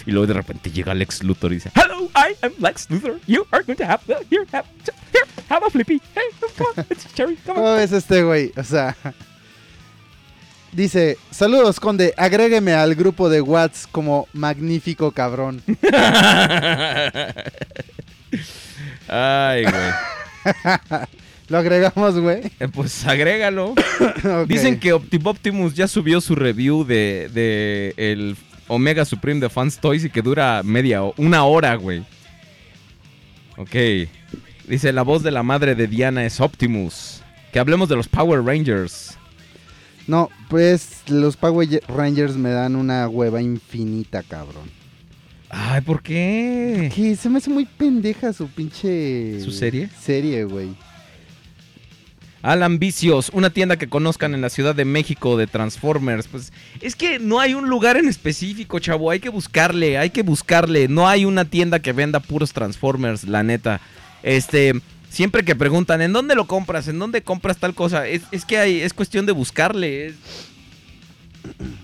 [0.07, 3.21] Y luego de repente llega Lex Luthor y dice, Hello, I am Lex Luthor.
[3.27, 4.67] You are going to have, here, have,
[5.13, 6.01] here, have a flippy.
[6.15, 7.77] Hey, come on, it's cherry, come ¿Cómo on.
[7.77, 8.53] ves este güey?
[8.57, 8.97] O sea.
[10.73, 15.63] Dice, saludos, conde, agrégueme al grupo de Watts como magnífico cabrón.
[19.09, 20.55] Ay, güey.
[21.49, 22.41] Lo agregamos, güey.
[22.59, 23.75] Eh, Pues agrégalo.
[24.49, 28.37] Dicen que Opti- Optimus ya subió su review de, de el
[28.69, 32.05] Omega Supreme de Fans Toys y que dura media una hora, güey.
[33.57, 34.09] Ok.
[34.67, 37.23] Dice la voz de la madre de Diana es Optimus.
[37.53, 39.17] Que hablemos de los Power Rangers.
[40.07, 44.71] No, pues los Power Rangers me dan una hueva infinita, cabrón.
[45.49, 46.91] Ay, ¿por qué?
[46.95, 49.41] Que se me hace muy pendeja su pinche...
[49.41, 49.89] ¿Su serie?
[50.01, 50.69] Serie, güey.
[52.43, 56.29] Alan Vicios, una tienda que conozcan en la Ciudad de México de Transformers.
[56.29, 59.11] Pues es que no hay un lugar en específico, chavo.
[59.11, 60.87] Hay que buscarle, hay que buscarle.
[60.87, 63.81] No hay una tienda que venda puros Transformers, la neta.
[64.23, 66.89] Este, siempre que preguntan, ¿en dónde lo compras?
[66.89, 68.07] ¿En dónde compras tal cosa?
[68.07, 70.15] Es, es que hay, es cuestión de buscarle.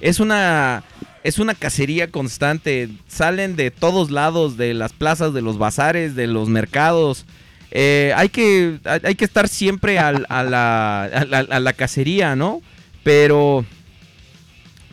[0.01, 0.85] Es, una.
[1.23, 2.89] Es una cacería constante.
[3.09, 7.25] Salen de todos lados, de las plazas, de los bazares, de los mercados.
[7.71, 12.61] Eh, hay, que, hay, que estar siempre a, la, a, la, a la cacería, ¿no?
[13.03, 13.65] Pero.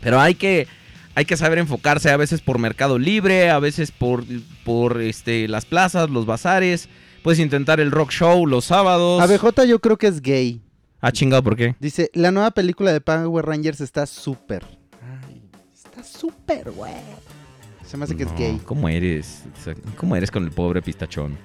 [0.02, 0.68] Pero hay que.
[1.16, 4.24] Hay que saber enfocarse a veces por Mercado Libre, a veces por,
[4.64, 6.88] por este, las plazas, los bazares.
[7.24, 9.22] Puedes intentar el rock show los sábados.
[9.22, 10.62] ABJ yo creo que es gay.
[11.02, 11.76] Ah, chingado, ¿por qué?
[11.80, 14.66] Dice, la nueva película de Power Rangers está súper.
[15.28, 15.42] Ay,
[15.74, 16.94] está súper, güey.
[17.86, 18.60] Se me hace que es gay.
[18.66, 19.44] ¿Cómo eres?
[19.58, 21.38] O sea, ¿Cómo eres con el pobre pistachón?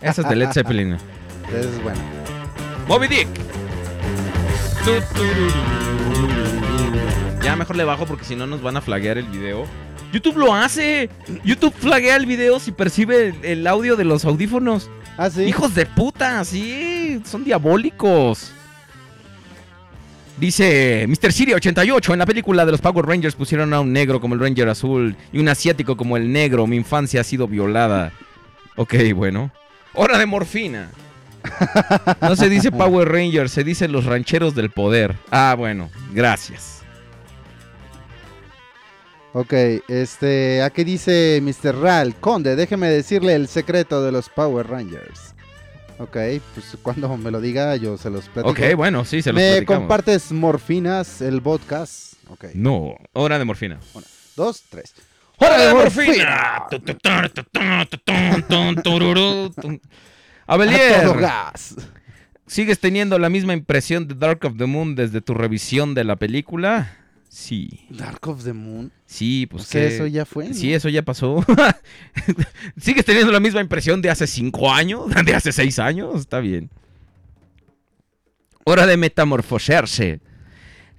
[0.00, 0.96] Esa es de Led Zeppelin.
[1.44, 2.00] Entonces, bueno.
[2.88, 3.28] Moby Dick.
[7.42, 9.66] Ya mejor le bajo porque si no nos van a flaguear el video.
[10.16, 11.10] YouTube lo hace.
[11.44, 14.88] YouTube flaguea el video si percibe el, audio de los audífonos.
[15.18, 15.42] Ah, sí.
[15.42, 18.52] Hijos de puta, sí, son diabólicos.
[20.38, 21.32] Dice Mr.
[21.32, 24.40] Siri 88, en la película de los Power Rangers pusieron a un negro como el
[24.40, 26.66] Ranger azul y un asiático como el negro.
[26.66, 28.12] Mi infancia ha sido violada.
[28.76, 29.50] Ok, bueno.
[29.92, 30.90] Hora de morfina.
[32.22, 35.14] No se dice Power Rangers, se dice los rancheros del poder.
[35.30, 36.82] Ah, bueno, gracias.
[39.38, 39.52] Ok,
[39.88, 41.76] este, aquí dice Mr.
[41.76, 45.34] Ral, Conde, déjeme decirle el secreto de los Power Rangers.
[45.98, 46.16] Ok,
[46.54, 48.50] pues cuando me lo diga yo se los platico.
[48.50, 49.80] Ok, bueno, sí, se los ¿Me platicamos.
[49.82, 52.14] compartes morfinas, el podcast?
[52.30, 53.78] Ok, No, hora de morfina.
[54.36, 54.94] dos, tres.
[55.36, 56.64] ¡Hora de morfina!
[60.46, 61.10] Abelier.
[62.46, 66.16] ¿sigues teniendo la misma impresión de Dark of the Moon desde tu revisión de la
[66.16, 66.90] película?
[67.36, 67.86] Sí.
[67.90, 68.90] Dark of the Moon.
[69.04, 70.48] Sí, pues o sea, que- eso ya fue.
[70.48, 70.54] ¿no?
[70.54, 71.44] Sí, eso ya pasó.
[72.80, 75.02] ¿Sigues teniendo la misma impresión de hace cinco años?
[75.26, 76.18] ¿De hace seis años?
[76.18, 76.70] Está bien.
[78.64, 80.20] Hora de metamorfosearse.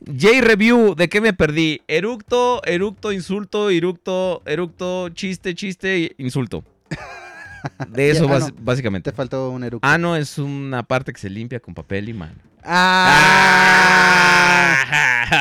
[0.06, 1.82] J-Review, ¿de qué me perdí?
[1.88, 6.64] Eructo, eructo, insulto, eructo, eructo, chiste, chiste, insulto.
[7.90, 8.48] De eso ah, no.
[8.60, 9.12] básicamente.
[9.12, 9.88] Te faltó un eructo.
[9.88, 12.47] Ah, no, es una parte que se limpia con papel y mano.
[12.64, 13.54] Ah,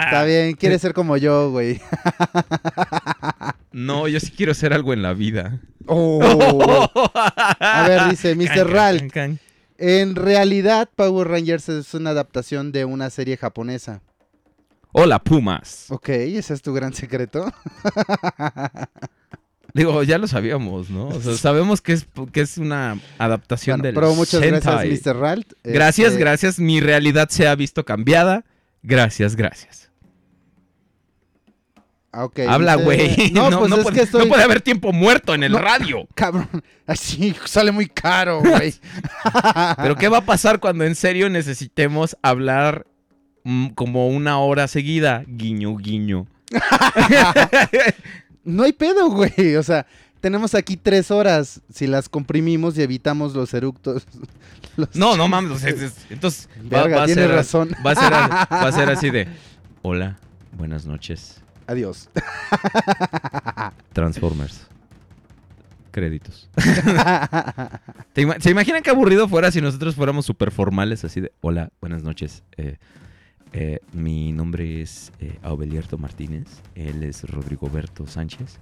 [0.06, 1.80] Está bien, quieres ser como yo, güey.
[3.72, 5.60] No, yo sí quiero hacer algo en la vida.
[5.86, 6.88] Oh.
[7.60, 8.54] A ver, dice Mr.
[8.54, 8.98] can, Ral.
[9.00, 9.38] can, can.
[9.76, 14.00] En realidad, Power Rangers es una adaptación de una serie japonesa.
[14.92, 15.90] Hola, Pumas.
[15.90, 17.52] Ok, ese es tu gran secreto.
[19.76, 21.08] Digo, ya lo sabíamos, ¿no?
[21.08, 24.88] O sea, sabemos que es, que es una adaptación Bueno, del pero muchas Sentai.
[24.88, 25.16] gracias, Mr.
[25.20, 25.52] Ralt.
[25.64, 26.58] Gracias, Este, gracias.
[26.58, 28.44] Mi realidad se ha visto cambiada.
[28.82, 29.90] Gracias, gracias.
[32.12, 33.30] ah, ok, Habla, güey.
[33.32, 34.22] No, No, pues no es puede, que estoy...
[34.22, 36.06] no puede haber tiempo muerto en el radio.
[36.14, 36.48] Cabrón,
[36.86, 38.74] así sale muy caro, güey.
[39.76, 42.86] Pero ¿qué va a pasar cuando en serio necesitemos hablar
[43.44, 45.22] mm, como una hora seguida?
[45.26, 46.26] Guiño, guiño.
[48.47, 49.57] No hay pedo, güey.
[49.57, 49.86] O sea,
[50.22, 51.61] tenemos aquí tres horas.
[51.72, 54.07] Si las comprimimos y evitamos los eructos.
[54.76, 55.62] los- No, no mames.
[56.09, 57.70] entonces va, va a ser, razón.
[57.84, 59.28] Va a, ser, va a ser así de...
[59.82, 60.18] Hola,
[60.53, 61.42] buenas noches.
[61.66, 62.09] Adiós.
[63.92, 64.66] Transformers.
[65.90, 66.49] Créditos.
[68.12, 71.32] ¿Te ima- ¿Se imaginan qué aburrido fuera si nosotros fuéramos súper formales así de...
[71.40, 72.42] Hola, buenas noches.
[72.57, 72.76] eh,
[73.57, 76.46] eh, mi nombre es eh, Aubelierto Martínez.
[76.74, 78.59] Él es Rodrigo Berto Sánchez.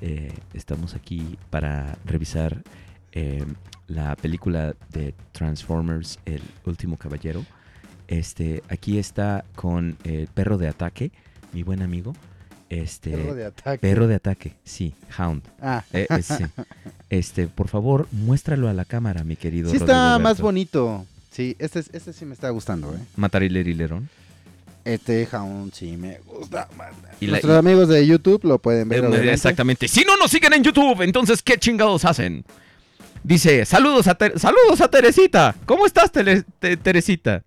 [0.00, 2.62] eh, estamos aquí para revisar
[3.12, 3.44] eh,
[3.88, 7.44] la película de Transformers, El Último Caballero.
[8.06, 11.10] Este, aquí está con el perro de ataque,
[11.52, 12.14] mi buen amigo.
[12.70, 13.78] Este, Perro de ataque.
[13.78, 15.42] Perro de ataque, sí, Hound.
[15.60, 16.44] Ah, Eh, eh, sí.
[17.10, 19.70] Este, por favor, muéstralo a la cámara, mi querido.
[19.70, 21.06] sí Rodrigo está más bonito.
[21.30, 22.98] Sí, este, es- este sí me está gustando, ¿eh?
[23.16, 24.08] Matarilerón.
[24.94, 26.68] Este Hound sí me gusta.
[26.76, 26.88] man.
[27.20, 29.04] Y la- Nuestros amigos de YouTube lo pueden ver.
[29.04, 29.32] Eh, obviamente.
[29.34, 29.88] Exactamente.
[29.88, 32.44] Si no nos siguen en YouTube, entonces, ¿qué chingados hacen?
[33.22, 35.54] Dice, saludos a, Ter- saludos a Teresita.
[35.66, 37.42] ¿Cómo estás, Tele- Te- Teresita?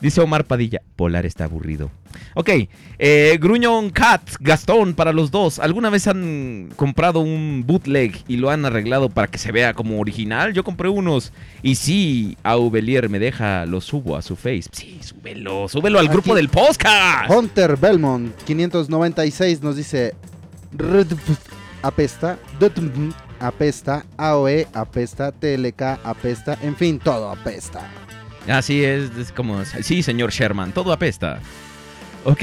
[0.00, 1.90] Dice Omar Padilla, Polar está aburrido.
[2.34, 2.50] Ok,
[2.98, 5.58] eh, Gruñón Cat, Gastón, para los dos.
[5.58, 9.98] ¿Alguna vez han comprado un bootleg y lo han arreglado para que se vea como
[10.00, 10.52] original?
[10.52, 11.32] Yo compré unos.
[11.62, 14.64] Y sí, Aubelier me deja, lo subo a su face.
[14.72, 17.30] Sí, súbelo, súbelo al Aquí- grupo del podcast.
[17.30, 20.14] Hunter Belmont 596 nos dice
[20.76, 21.36] "Rdp,
[21.82, 22.38] apesta,
[23.40, 27.80] apesta, AOE apesta, TLK apesta, en fin, todo apesta.
[28.48, 31.40] Así es, es como, sí, señor Sherman, todo apesta.
[32.24, 32.42] Ok.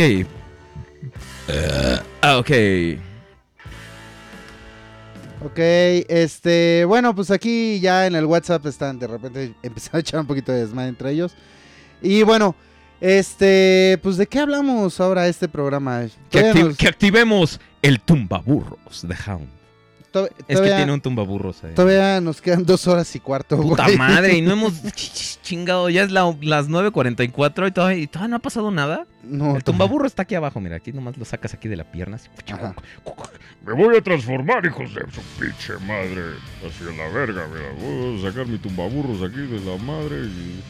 [2.21, 2.51] Ah, ok.
[5.45, 10.19] Ok, este, bueno, pues aquí ya en el WhatsApp están de repente empezando a echar
[10.21, 11.35] un poquito de desmadre entre ellos.
[12.01, 12.55] Y bueno,
[13.01, 16.05] este, pues de qué hablamos ahora este programa.
[16.29, 19.49] Que, Todavía acti- nos- que activemos el tumbaburros de Hound.
[20.13, 21.73] To- Es que tiene un tumbaburros ahí.
[21.73, 23.57] Todavía nos quedan dos horas y cuarto.
[23.59, 23.97] Puta güey.
[23.97, 25.89] madre, y no hemos ch- ch- chingado.
[25.89, 29.05] Ya es la- las 9.44 y todavía, y todavía no ha pasado nada.
[29.23, 30.77] No, El tumbaburro está aquí abajo, mira.
[30.77, 32.15] Aquí nomás lo sacas aquí de la pierna.
[32.15, 32.29] así.
[33.65, 36.35] Me voy a transformar, hijos de su pinche madre.
[36.65, 37.71] Hacia la verga, mira.
[37.79, 40.61] Voy a sacar mi tumbaburros aquí de la madre y...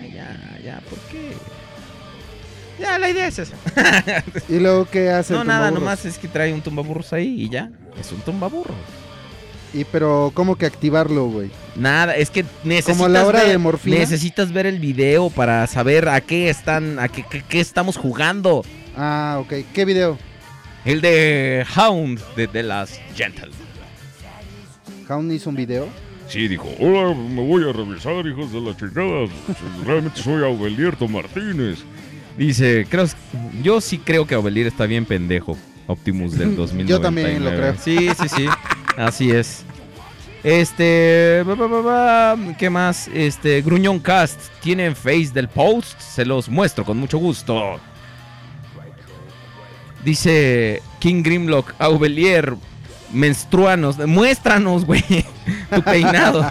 [0.00, 1.32] Ay, ya, ya, ¿por qué?
[2.78, 3.56] Ya, la idea es esa.
[4.48, 7.48] Y luego qué hace No, el nada, nomás es que trae un tumbaburros ahí y
[7.48, 7.70] ya.
[7.98, 8.76] Es un tumbaburros.
[9.74, 11.50] Y pero cómo que activarlo, güey.
[11.74, 13.98] Nada, es que necesitas Como la hora ver, de morfina.
[13.98, 18.64] necesitas ver el video para saber a qué están, a qué, qué- qué estamos jugando.
[18.96, 19.52] Ah, ok.
[19.74, 20.18] ¿Qué video?
[20.84, 23.58] El de Hound de The Last Gentleman.
[25.08, 25.88] Hound hizo un video.
[26.28, 29.26] Sí, dijo, hola, me voy a revisar, hijos de la chingada.
[29.84, 31.78] Realmente soy Aubelierto Martínez.
[32.36, 33.06] Dice, creo,
[33.62, 35.56] yo sí creo que Aubelier está bien pendejo.
[35.86, 36.88] Optimus del 2099.
[36.88, 37.76] Yo también lo creo.
[37.80, 38.46] Sí, sí, sí.
[38.96, 39.64] Así es.
[40.42, 41.44] Este,
[42.58, 43.08] ¿qué más?
[43.12, 47.80] Este, Gruñón Cast tienen face del post, se los muestro con mucho gusto.
[50.04, 52.54] Dice King Grimlock, Aubelier,
[53.12, 55.02] menstruanos, muéstranos, güey,
[55.74, 56.48] tu peinado,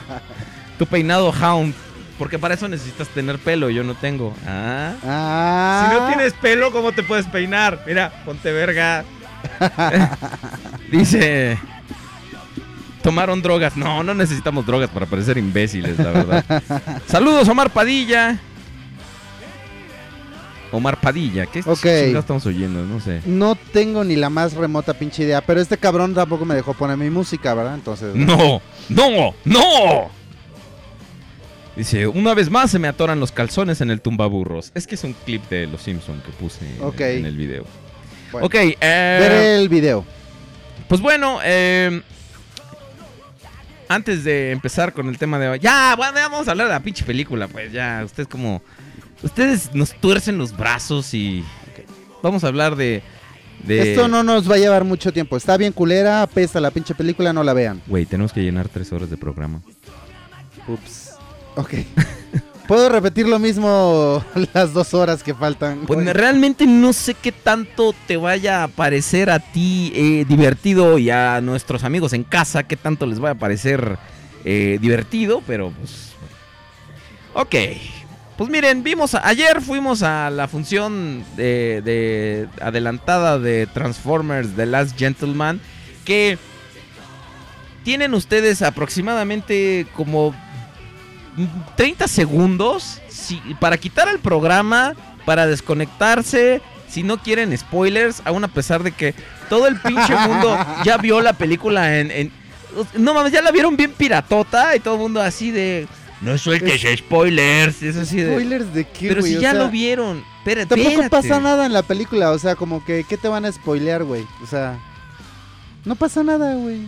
[0.77, 1.73] tu peinado Hound,
[2.17, 4.33] porque para eso necesitas tener pelo, yo no tengo.
[4.47, 4.93] Ah.
[5.03, 5.87] Ah.
[5.89, 7.83] Si no tienes pelo, ¿cómo te puedes peinar?
[7.85, 9.03] Mira, ponte verga.
[10.91, 11.57] Dice.
[13.03, 13.77] Tomaron drogas.
[13.77, 16.45] No, no necesitamos drogas para parecer imbéciles, la verdad.
[17.07, 18.39] Saludos, Omar Padilla.
[20.71, 21.45] Omar Padilla.
[21.45, 21.81] ¿Qué Ok.
[21.83, 22.83] chingados estamos oyendo?
[22.83, 23.21] No sé.
[23.25, 26.97] No tengo ni la más remota pinche idea, pero este cabrón tampoco me dejó poner
[26.97, 27.75] mi música, ¿verdad?
[27.75, 28.15] Entonces.
[28.15, 30.09] No, no, no.
[31.75, 34.71] Dice, una vez más se me atoran los calzones en el tumbaburros.
[34.75, 36.65] Es que es un clip de Los Simpson que puse
[37.17, 37.65] en- el video.
[38.31, 40.05] Bueno, Ok, eh, Veré el video.
[40.87, 42.01] Pues bueno, eh,
[43.87, 46.73] antes de empezar con el tema de hoy, ya, bueno, ya vamos a hablar de
[46.73, 48.61] la pinche película, pues ya, ustedes como,
[49.21, 51.43] ustedes nos tuercen los brazos y
[52.23, 53.03] vamos a hablar de,
[53.63, 53.91] de...
[53.91, 55.37] Esto no nos va a llevar mucho tiempo.
[55.37, 57.81] Está bien culera, apesta la pinche película, no la vean.
[57.87, 59.61] Güey, tenemos que llenar tres horas de programa.
[60.67, 61.04] Ups.
[61.55, 61.73] Ok.
[62.67, 65.81] ¿Puedo repetir lo mismo las dos horas que faltan?
[65.85, 71.11] Pues realmente no sé qué tanto te vaya a parecer a ti eh, divertido y
[71.11, 73.97] a nuestros amigos en casa, qué tanto les vaya a parecer
[74.43, 76.13] eh, divertido, pero pues...
[77.35, 77.53] Ok,
[78.37, 84.65] pues miren, vimos, a- ayer fuimos a la función de, de adelantada de Transformers The
[84.65, 85.61] Last Gentleman,
[86.03, 86.39] que
[87.83, 90.33] tienen ustedes aproximadamente como
[91.75, 94.93] 30 segundos si- para quitar el programa,
[95.25, 99.13] para desconectarse, si no quieren spoilers, aún a pesar de que
[99.49, 102.11] todo el pinche mundo ya vio la película en...
[102.11, 102.31] en-
[102.97, 105.87] no mames, ya la vieron bien piratota y todo el mundo así de...
[106.21, 108.31] No sueltes spoilers, es así de...
[108.31, 111.09] ¿Spoilers de qué, Pero si ya sea, lo vieron, espérate, Tampoco espérate.
[111.29, 114.25] pasa nada en la película, o sea, como que, ¿qué te van a spoilear, güey?
[114.43, 114.77] O sea,
[115.83, 116.81] no pasa nada, güey.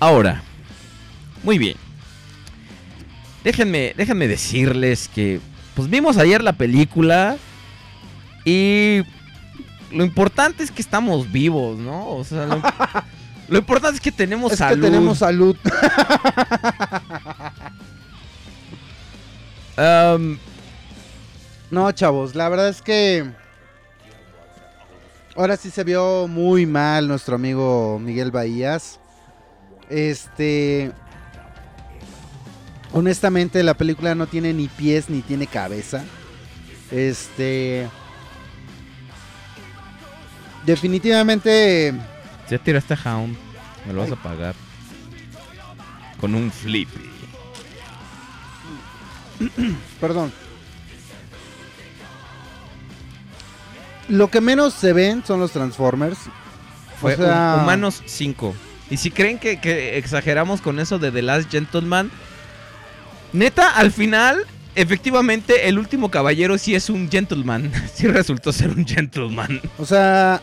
[0.00, 0.42] Ahora,
[1.42, 1.76] muy bien.
[3.44, 5.40] Déjenme, déjenme decirles que
[5.74, 7.36] pues vimos ayer la película
[8.44, 9.02] y
[9.92, 12.10] lo importante es que estamos vivos, ¿no?
[12.10, 12.62] O sea, lo,
[13.48, 14.84] lo importante es que tenemos Es salud.
[14.84, 15.56] que tenemos salud.
[21.70, 23.30] No, chavos, la verdad es que
[25.36, 28.98] ahora sí se vio muy mal nuestro amigo Miguel Bahías.
[29.88, 30.92] Este
[32.92, 36.04] honestamente la película no tiene ni pies ni tiene cabeza.
[36.90, 37.88] Este
[40.66, 41.94] definitivamente
[42.48, 43.36] ya tiraste a Hound,
[43.86, 44.54] me lo vas a pagar
[46.20, 46.88] con un flip.
[50.00, 50.32] Perdón.
[54.08, 56.18] Lo que menos se ven son los Transformers.
[57.00, 58.54] Fue O sea- hu- Humanos 5.
[58.90, 62.10] Y si creen que, que exageramos con eso de The Last Gentleman,
[63.32, 67.70] neta, al final, efectivamente, el último caballero sí es un gentleman.
[67.94, 69.60] Sí resultó ser un gentleman.
[69.78, 70.40] O sea,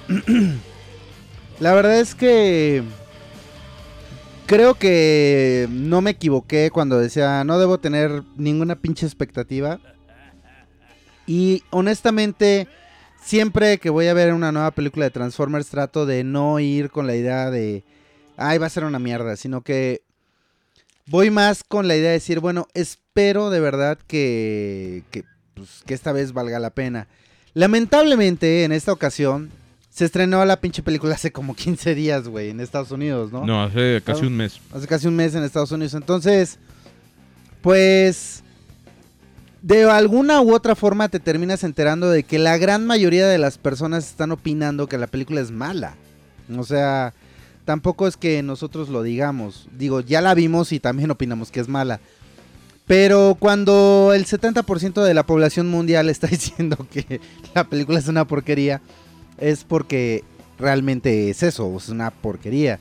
[1.59, 2.83] la verdad es que
[4.45, 9.79] creo que no me equivoqué cuando decía no debo tener ninguna pinche expectativa.
[11.25, 12.67] Y honestamente,
[13.21, 17.05] siempre que voy a ver una nueva película de Transformers trato de no ir con
[17.05, 17.83] la idea de,
[18.38, 20.01] ay, va a ser una mierda, sino que
[21.08, 25.93] voy más con la idea de decir, bueno, espero de verdad que, que, pues, que
[25.93, 27.08] esta vez valga la pena.
[27.53, 29.49] Lamentablemente, en esta ocasión,
[29.89, 33.64] se estrenó la pinche película hace como 15 días, güey, en Estados Unidos, ¿no?
[33.64, 34.60] hace casi un mes.
[34.72, 35.95] Hace casi un mes en Estados Unidos.
[35.95, 36.60] Entonces,
[37.62, 38.43] pues,
[39.64, 43.58] de alguna u otra forma te terminas enterando de que la gran mayoría de las
[43.58, 45.95] personas están opinando que la película es mala.
[46.55, 47.14] O sea,
[47.68, 49.68] tampoco es que nosotros lo digamos.
[49.78, 51.99] Digo, ya la vimos y también opinamos que es mala.
[52.86, 57.20] Pero cuando el 70% de la población mundial está diciendo que
[57.53, 58.82] la película es una porquería,
[59.38, 60.24] es porque
[60.57, 62.80] realmente es eso, es una porquería.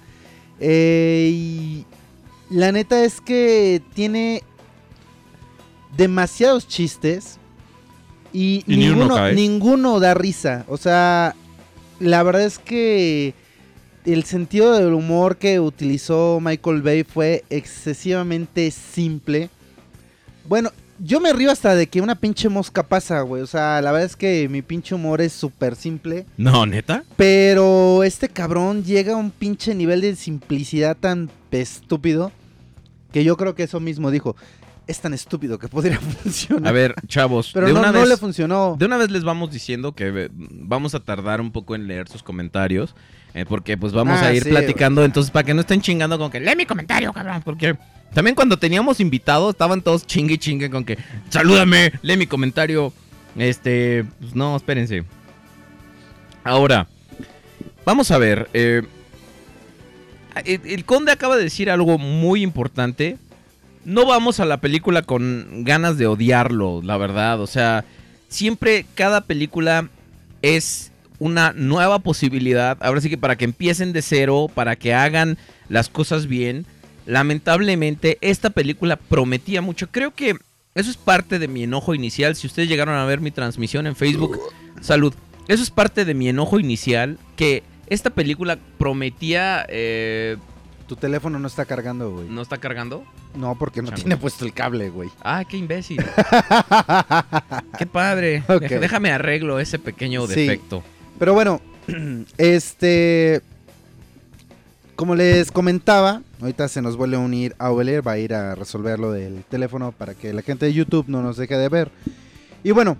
[0.61, 1.84] Eh, y
[2.49, 4.45] la neta es que tiene
[5.97, 7.41] demasiados chistes
[8.32, 10.64] y, Y ni uno ninguno, ninguno da risa.
[10.68, 11.34] O sea,
[11.99, 13.34] la verdad es que
[14.07, 19.50] el sentido del humor que utilizó Michael Bay fue excesivamente simple.
[20.48, 23.42] Bueno, yo me río hasta de que una pinche mosca pasa, güey.
[23.42, 26.24] O sea, la verdad es que mi pinche humor es súper simple.
[26.36, 27.04] No, neta.
[27.16, 32.32] Pero este cabrón llega a un pinche nivel de simplicidad tan estúpido
[33.12, 34.36] que yo creo que eso mismo dijo.
[34.86, 36.68] Es tan estúpido que podría funcionar.
[36.68, 38.76] A ver, chavos, pero de, no, una no vez, le funcionó.
[38.78, 42.09] de una vez les vamos diciendo que eh, vamos a tardar un poco en leer
[42.09, 42.94] sus comentarios.
[43.37, 45.05] Eh, porque pues vamos Ah, a ir sí, platicando.
[45.05, 47.43] Entonces, para que no estén chingando con que lee mi comentario, cabrón.
[47.45, 47.76] Porque
[48.14, 52.93] también cuando teníamos invitados, estaban todos chingue y chingue con que salúdame, lee mi comentario.
[53.37, 55.05] Este, pues no, espérense.
[56.45, 56.87] Ahora,
[57.84, 58.49] vamos a ver.
[58.55, 58.82] eh,
[60.45, 63.18] el, el conde acaba de decir algo muy importante.
[63.84, 67.41] No vamos a la película con ganas de odiarlo, la verdad.
[67.41, 67.84] O sea,
[68.28, 69.89] siempre cada película
[70.43, 72.77] es una nueva posibilidad.
[72.81, 75.39] Ahora sí que para que empiecen de cero, para que hagan
[75.69, 76.67] las cosas bien.
[77.07, 79.89] Lamentablemente, esta película prometía mucho.
[79.91, 80.37] Creo que
[80.75, 82.37] eso es parte de mi enojo inicial.
[82.37, 84.39] Si ustedes llegaron a ver mi transmisión en Facebook,
[84.81, 85.14] salud.
[85.49, 87.19] Eso es parte de mi enojo inicial.
[87.37, 89.64] Que esta película prometía.
[89.69, 90.37] eh,
[90.89, 92.29] Tu teléfono no está cargando, güey.
[92.29, 93.05] ¿No está cargando?
[93.35, 94.03] No, porque no Chango.
[94.03, 95.09] tiene puesto el cable, güey.
[95.23, 95.99] Ah, qué imbécil.
[97.79, 98.43] qué padre.
[98.61, 100.61] Déjame arreglo ese pequeño Sí.
[101.19, 101.61] Pero bueno,
[102.39, 103.43] este.
[104.95, 108.99] Como les comentaba, ahorita se nos vuelve a unir a va a ir a resolver
[108.99, 111.91] lo del teléfono para que la gente de YouTube no nos deje de ver.
[112.64, 112.97] Y bueno,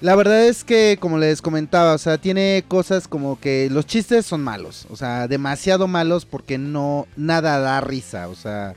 [0.00, 4.26] la verdad es que, como les comentaba, o sea, tiene cosas como que los chistes
[4.26, 8.74] son malos, o sea, demasiado malos porque no, nada da risa, o sea,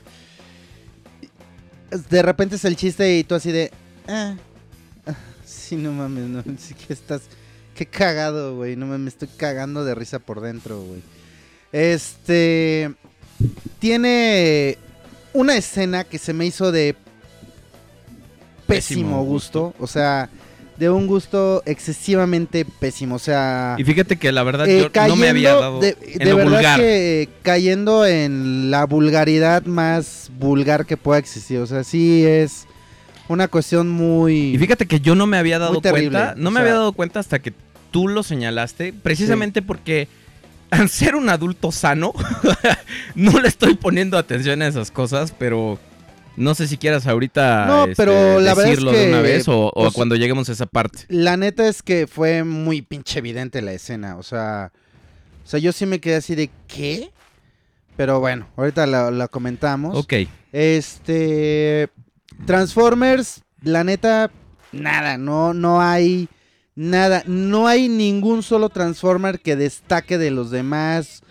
[2.10, 3.70] de repente es el chiste y tú así de,
[4.08, 4.34] ah,
[5.06, 7.22] ah, sí, no mames, no, sí que estás,
[7.74, 11.02] qué cagado, güey, no mames, estoy cagando de risa por dentro, güey.
[11.72, 12.92] Este,
[13.78, 14.78] tiene
[15.32, 16.94] una escena que se me hizo de
[18.66, 20.28] pésimo, gusto, o sea,
[20.76, 23.76] de un gusto excesivamente pésimo, o sea...
[23.78, 26.36] Y fíjate que la verdad Eh, yo no me había dado de, en de lo
[26.36, 26.80] verdad vulgar.
[26.80, 31.58] que cayendo en la vulgaridad más vulgar que pueda existir.
[31.58, 32.66] O sea, sí es
[33.32, 34.54] una cuestión muy...
[34.54, 36.34] Y fíjate que yo no me había dado cuenta.
[36.36, 37.52] No o me sea- había dado cuenta hasta que
[37.90, 38.92] tú lo señalaste.
[38.92, 40.08] Precisamente porque
[40.70, 42.12] al ser un adulto sano,
[43.14, 45.78] no le estoy poniendo atención a esas cosas, pero
[46.36, 49.22] no sé si quieras ahorita No, este, pero la verdad es decirlo de una que,
[49.22, 51.00] vez o, o pues, cuando lleguemos a esa parte.
[51.08, 54.16] La neta es que fue muy pinche evidente la escena.
[54.16, 54.72] O sea,
[55.44, 57.10] o sea yo sí me quedé así de ¿qué?
[57.96, 59.94] Pero bueno, ahorita la, la comentamos.
[59.98, 60.14] Ok.
[60.52, 61.88] Este.
[62.46, 64.30] Transformers, la neta,
[64.72, 66.28] nada, no, no hay
[66.74, 71.22] nada, no hay ningún solo Transformer que destaque de los demás.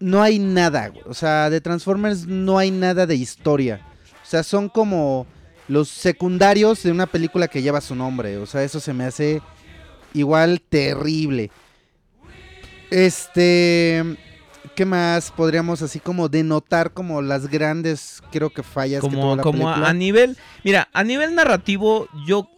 [0.00, 3.80] No hay nada, o sea, de Transformers no hay nada de historia.
[4.22, 5.26] O sea, son como
[5.68, 8.38] los secundarios de una película que lleva su nombre.
[8.38, 9.40] O sea, eso se me hace
[10.12, 11.50] igual terrible.
[12.90, 14.04] Este,
[14.78, 19.34] ¿qué más podríamos así como denotar como las grandes, creo que fallas que tuvo como
[19.34, 19.88] la como película?
[19.88, 22.48] a nivel mira a nivel narrativo yo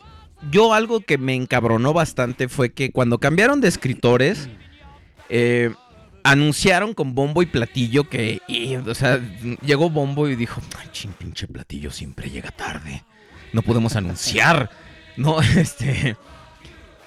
[0.51, 4.51] yo algo que me encabronó bastante fue que cuando cambiaron de escritores
[5.31, 5.73] eh,
[6.23, 9.19] anunciaron con bombo y platillo que y, o sea
[9.63, 13.03] llegó bombo y dijo ay chin pinche platillo siempre llega tarde
[13.55, 14.69] no podemos anunciar
[15.17, 16.19] no este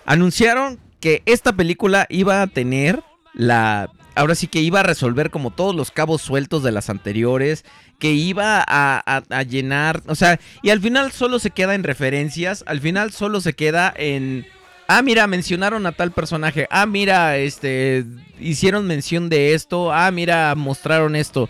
[0.08, 3.04] anunciaron que esta película iba a tener
[3.36, 7.66] la ahora sí que iba a resolver como todos los cabos sueltos de las anteriores
[8.00, 11.84] que iba a, a- a llenar, o sea, y al final solo se queda en
[11.84, 14.46] referencias, al final solo se queda en,
[14.88, 18.04] ah, mira, mencionaron a tal personaje, ah, mira, este,
[18.40, 21.48] hicieron mención de esto, ah, mira, mostraron esto,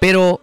[0.00, 0.40] pero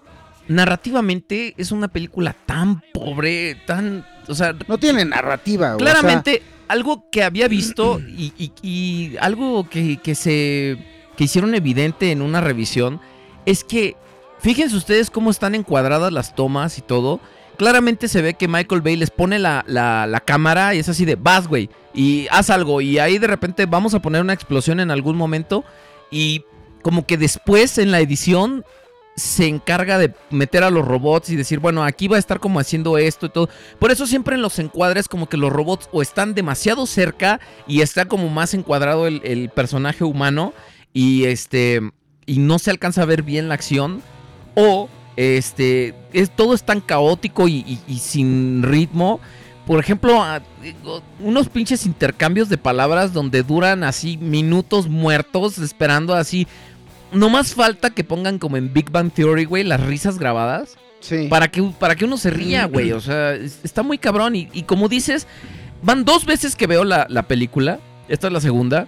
[0.47, 5.93] narrativamente es una película tan pobre, tan, o sea, No tiene narrativa, güey, o sea,
[6.01, 10.77] claramente algo que había visto y, y- y algo que, que se
[11.15, 12.99] que hicieron evidente en una revisión
[13.45, 13.95] es que
[14.39, 17.19] fíjense ustedes cómo están encuadradas las tomas y todo.
[17.57, 21.15] Claramente se ve que Michael Bay les pone la, la- cámara y es así de
[21.15, 22.81] vas, güey, y haz algo.
[22.81, 25.63] Y ahí de repente vamos a poner una explosión en algún momento.
[26.11, 26.43] Y
[26.81, 28.65] como que después en la edición
[29.15, 32.59] se encarga de meter a los robots y decir, bueno, aquí va a estar como
[32.59, 33.47] haciendo esto y todo.
[33.79, 37.79] Por eso siempre en los encuadres como que los robots o están demasiado cerca y
[37.79, 40.53] está como más encuadrado el personaje humano
[40.95, 41.81] y este
[42.25, 44.01] y no se alcanza a ver bien la acción
[44.55, 49.19] o este es todo es tan caótico y, y- y sin ritmo
[49.67, 50.23] por ejemplo,
[51.19, 56.45] unos pinches intercambios de palabras donde duran así minutos muertos esperando así.
[57.11, 60.75] No más falta que pongan como en Big Bang Theory, güey, las risas grabadas.
[60.99, 61.25] Sí.
[61.31, 62.91] Para que, para que uno se ría, güey.
[62.91, 64.35] O sea, es- está muy cabrón.
[64.35, 65.25] Y, y como dices,
[65.81, 67.79] van dos veces que veo la, la película.
[68.07, 68.85] Esta es la segunda.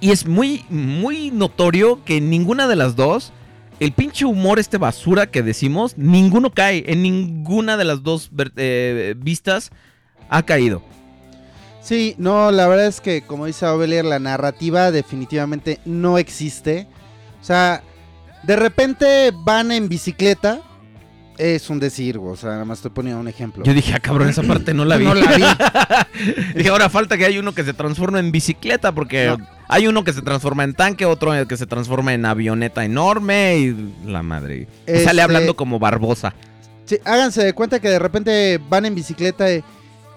[0.00, 3.32] Y es muy, muy notorio que en ninguna de las dos,
[3.80, 6.84] el pinche humor, este basura que decimos, ninguno cae.
[6.86, 9.70] En ninguna de las dos eh, vistas
[10.30, 10.82] ha caído.
[11.82, 16.86] Sí, no, la verdad es que, como dice Ovelier, la narrativa definitivamente no existe.
[17.40, 17.82] O sea,
[18.42, 20.60] de repente van en bicicleta.
[21.38, 23.64] Es un decir, güey, o sea, nada más estoy poniendo un ejemplo.
[23.64, 25.04] Yo dije, ah, cabrón, esa parte no la vi.
[25.06, 25.42] No la vi.
[26.54, 29.46] dije, ahora falta que hay uno que se transforme en bicicleta, porque No.
[29.68, 33.94] hay uno que se transforma en tanque, otro que se transforma en avioneta enorme y
[34.06, 34.56] la madre.
[34.56, 36.34] Y Este- sale hablando como Barbosa.
[36.84, 39.62] Sí, háganse de cuenta que de repente van en bicicleta y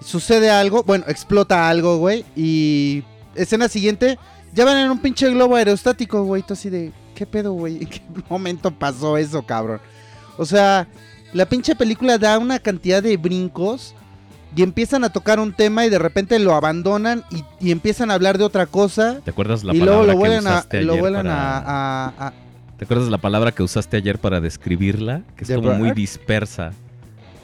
[0.04, 3.02] sucede algo, bueno, explota algo, güey, y
[3.34, 4.18] escena siguiente,
[4.52, 7.78] ya van en un pinche globo aerostático, güey, tú así de, ¿qué pedo, güey?
[7.82, 9.80] ¿En qué momento pasó eso, cabrón?
[10.36, 10.86] O sea,
[11.32, 13.94] la pinche película da una cantidad de brincos
[14.56, 18.14] y empiezan a tocar un tema y de repente lo abandonan y, y empiezan a
[18.14, 20.82] hablar de otra cosa ¿Te acuerdas la y luego palabra lo que vuelven, a, usaste
[20.82, 22.32] lo ayer vuelven para- a- a- a,
[22.78, 25.22] ¿Te acuerdas la palabra que usaste ayer para describirla?
[25.36, 25.96] Que es The como muy Bird.
[25.96, 26.72] dispersa.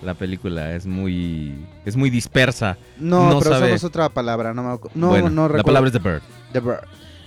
[0.02, 2.76] La película es muy es muy dispersa.
[2.98, 3.64] No, No pero sabe.
[3.66, 5.64] usamos otra palabra, no me No, Bueno, no la recuerdo.
[5.66, 6.22] palabra es the bird.
[6.52, 6.80] The Bird.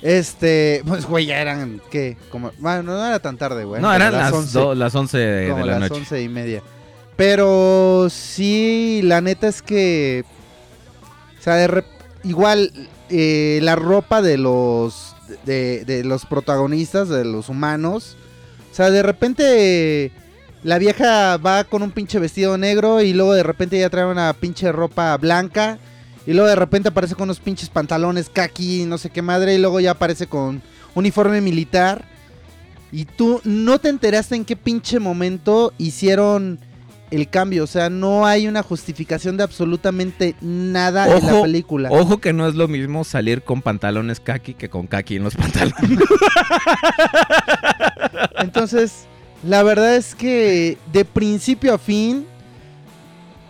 [0.03, 2.17] Este, pues güey, ya eran, ¿qué?
[2.29, 3.81] Como, bueno, no era tan tarde, güey.
[3.81, 6.01] no, eran las, 11, do- las 11 de, como de la las noche.
[6.01, 6.61] once y media.
[7.15, 10.25] Pero sí, la neta es que,
[11.39, 11.85] o sea, de rep-
[12.23, 12.71] igual
[13.09, 18.17] eh, la ropa de los, de, de los protagonistas, de los humanos,
[18.71, 20.11] o sea, de repente
[20.63, 24.33] la vieja va con un pinche vestido negro y luego de repente ya trae una
[24.33, 25.77] pinche ropa blanca.
[26.25, 29.55] Y luego de repente aparece con unos pinches pantalones kaki, no sé qué madre.
[29.55, 30.61] Y luego ya aparece con
[30.95, 32.05] uniforme militar.
[32.91, 36.59] Y tú no te enteraste en qué pinche momento hicieron
[37.11, 37.63] el cambio.
[37.63, 41.89] O sea, no hay una justificación de absolutamente nada en la película.
[41.91, 45.35] Ojo que no es lo mismo salir con pantalones kaki que con kaki en los
[45.35, 45.99] pantalones.
[48.37, 49.05] Entonces,
[49.43, 52.25] la verdad es que de principio a fin,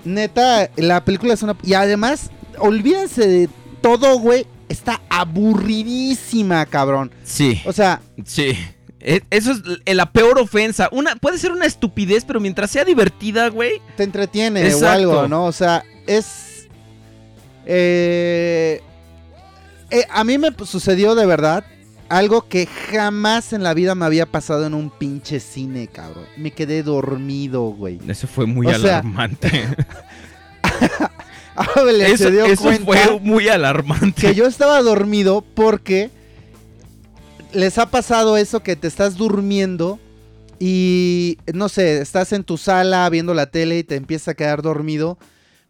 [0.06, 1.56] neta, la película es una...
[1.64, 3.50] Y además, olvídense de
[3.82, 4.46] todo, güey.
[4.70, 7.12] Está aburridísima, cabrón.
[7.24, 8.58] Sí, O sea, sí.
[9.00, 9.52] E- Eso
[9.86, 10.88] es la peor ofensa.
[10.92, 13.82] Una, puede ser una estupidez, pero mientras sea divertida, güey.
[13.98, 15.46] te entretiene o algo, ¿no?
[15.46, 16.68] O sea, es...
[17.66, 18.82] eh,
[19.92, 21.64] eh, a mí me sucedió de verdad
[22.10, 26.26] algo que jamás en la vida me había pasado en un pinche cine, cabrón.
[26.38, 28.00] Me quedé dormido, güey.
[28.08, 29.50] Eso fue muy O alarmante.
[32.02, 34.22] eso se dio eso cuenta fue muy alarmante.
[34.22, 36.10] que yo estaba dormido porque
[37.54, 40.00] les ha pasado eso que te estás durmiendo
[40.60, 44.62] y no sé, estás en tu sala viendo la tele y te empiezas a quedar
[44.62, 45.18] dormido,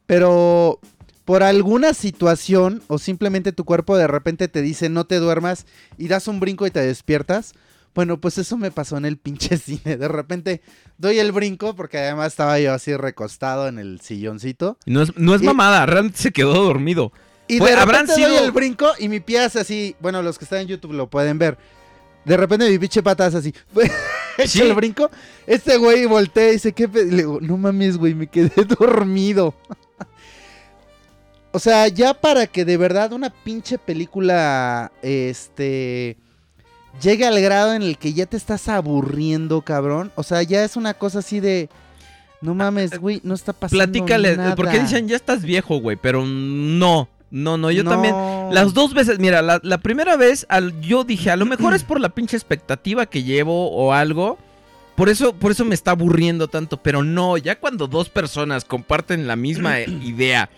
[0.06, 0.80] pero
[1.26, 5.66] por alguna situación o simplemente tu cuerpo de repente te dice no te duermas
[5.98, 7.54] y das un brinco y te despiertas.
[7.96, 9.98] Bueno, pues eso me pasó en el pinche cine.
[9.98, 10.62] De repente
[10.98, 14.78] doy el brinco porque además estaba yo así recostado en el silloncito.
[14.86, 17.12] No es, no es Y- mamada, realmente se quedó dormido.
[17.48, 19.96] Y de repente doy el brinco y mi pie hace así.
[20.00, 21.58] Bueno, los que están en YouTube lo pueden ver.
[22.26, 23.54] De repente mi pinche pata hace así.
[24.48, 24.62] Sí.
[24.62, 25.12] el brinco.
[25.46, 29.54] Este güey voltea y dice, ¿qué pe-?" Le digo, no mames, güey, me quedé dormido.
[31.52, 36.18] o sea, ya para que de verdad una pinche película, este,
[37.02, 40.12] llegue al grado en el que ya te estás aburriendo, cabrón.
[40.16, 41.70] O sea, ya es una cosa así de,
[42.42, 44.56] no mames, güey, no está pasando Platícale, nada.
[44.56, 47.10] porque dicen, ya estás viejo, güey, pero no.
[47.32, 47.90] No, no, yo No.
[47.90, 48.16] también.
[48.52, 51.84] Las dos veces, mira, la, la primera vez al, yo dije, a lo mejor es
[51.84, 54.38] por la pinche expectativa que llevo o algo.
[54.96, 56.78] Por eso, por eso me está aburriendo tanto.
[56.78, 60.52] Pero no, ya cuando dos personas comparten la misma eh, idea.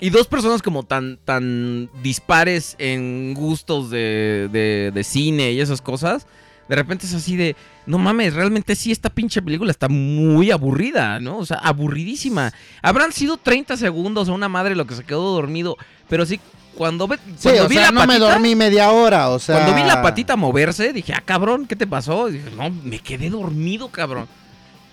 [0.00, 5.82] Y dos personas como tan, tan dispares en gustos de, de, de cine y esas
[5.82, 6.26] cosas.
[6.70, 11.18] De repente es así de, no mames, realmente sí, esta pinche película está muy aburrida,
[11.18, 11.38] ¿no?
[11.38, 12.52] O sea, aburridísima.
[12.80, 15.76] Habrán sido 30 segundos a una madre lo que se quedó dormido.
[16.08, 16.40] Pero sí,
[16.76, 19.56] cuando, ve, Sí, cuando o vi sea, la no me dormí media hora, o sea...
[19.56, 22.28] cuando vi la patita moverse, dije, ah, cabrón, ¿qué te pasó?
[22.28, 24.28] Y dije, no, me quedé dormido, cabrón.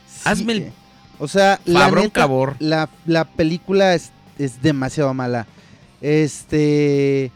[0.07, 0.71] Sí, hazme el
[1.19, 2.27] O sea, la, neta,
[2.57, 5.47] la, la película es, es demasiado mala.
[6.01, 7.31] Este...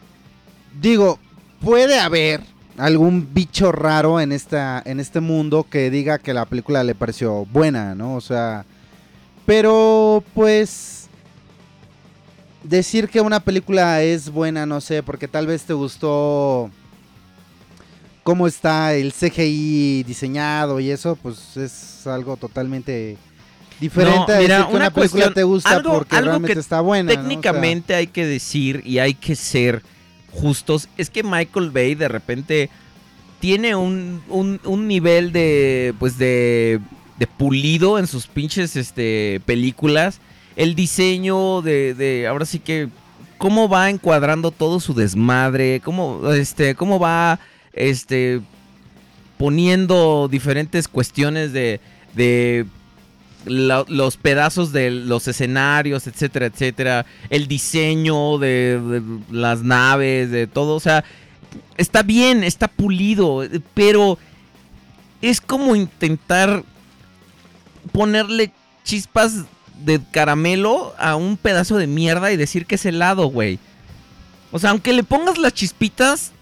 [0.80, 1.18] Digo,
[1.60, 2.40] puede haber
[2.78, 7.46] algún bicho raro en, esta, en este mundo que diga que la película le pareció
[7.46, 8.14] buena, ¿no?
[8.14, 8.64] O sea...
[9.44, 11.08] Pero, pues...
[12.62, 16.70] decir que una película es buena, no sé, porque tal vez te gustó
[18.22, 23.18] cómo está el CGI diseñado y eso, pues es algo totalmente
[23.82, 24.92] diferente No, a mira, decir que una una película
[25.24, 27.04] cuestión- te gusta algo- porque algo realmente que está buena.
[27.04, 27.10] ¿no?
[27.10, 29.82] O sea, Técnicamente hay que decir y hay que ser
[30.32, 30.88] justos.
[30.96, 32.70] Es que Michael Bay de repente
[33.40, 35.92] tiene un, un- un nivel de.
[35.98, 36.80] pues de.
[37.18, 40.20] de pulido en sus pinches este, películas.
[40.56, 42.26] El diseño de, de.
[42.26, 42.88] Ahora sí que.
[43.38, 45.80] Cómo va encuadrando todo su desmadre.
[45.84, 46.30] Cómo.
[46.32, 46.74] Este.
[46.76, 47.40] Cómo va.
[47.72, 48.40] Este.
[49.38, 51.80] poniendo diferentes cuestiones de.
[52.14, 52.66] de
[53.44, 60.76] los pedazos de los escenarios, etcétera, etcétera, el diseño de, de las naves, de todo,
[60.76, 61.04] o sea,
[61.76, 64.18] está bien, está pulido, pero
[65.20, 66.64] es como intentar
[67.92, 68.52] ponerle
[68.84, 69.44] chispas
[69.84, 73.58] de caramelo a un pedazo de mierda y decir que es helado, güey.
[74.50, 76.32] O sea, aunque le pongas las chispitas,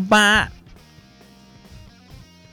[0.00, 0.50] va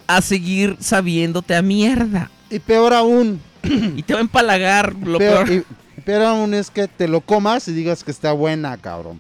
[0.08, 2.30] a seguir sabiéndote a mierda.
[2.52, 5.64] Y peor aún, Y te va a empalagar lo peor, peor.
[5.98, 9.20] y- peor aún es que te lo comas y digas que está buena, cabrón.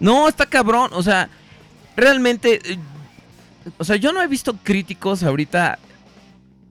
[0.00, 0.90] No, está cabrón.
[0.92, 1.28] O sea,
[1.96, 2.60] realmente.
[2.64, 2.78] eh,
[3.78, 5.78] O sea, yo no he visto críticos ahorita.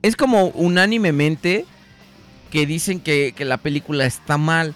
[0.02, 1.64] Es como unánimemente
[2.50, 4.74] que dicen que, que la película está mal.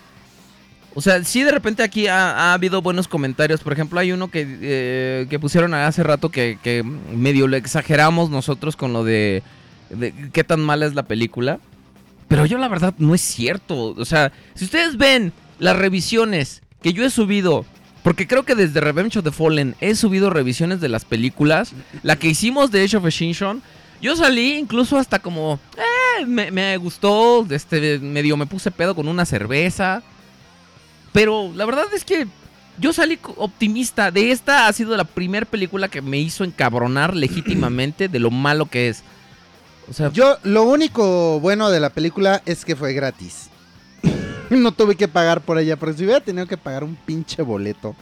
[0.94, 3.60] O sea, sí de repente aquí ha, ha habido buenos comentarios.
[3.62, 8.28] Por ejemplo, hay uno que, eh, que pusieron hace rato que, que medio lo exageramos
[8.28, 9.44] nosotros con lo de,
[9.90, 11.58] de qué tan mala es la película.
[12.28, 13.94] Pero yo la verdad no es cierto.
[13.96, 17.64] O sea, si ustedes ven las revisiones que yo he subido,
[18.02, 21.72] porque creo que desde Revenge of the Fallen he subido revisiones de las películas,
[22.02, 23.62] la que hicimos de Age of Extinction,
[24.00, 29.08] yo salí incluso hasta como, eh, me, me gustó, este, medio me puse pedo con
[29.08, 30.02] una cerveza.
[31.12, 32.26] Pero la verdad es que
[32.78, 34.10] yo salí optimista.
[34.10, 38.66] De esta ha sido la primera película que me hizo encabronar legítimamente de lo malo
[38.66, 39.02] que es.
[39.90, 43.50] O sea, Yo, lo único bueno de la película es que fue gratis.
[44.50, 47.96] no tuve que pagar por ella, porque si hubiera tenido que pagar un pinche boleto,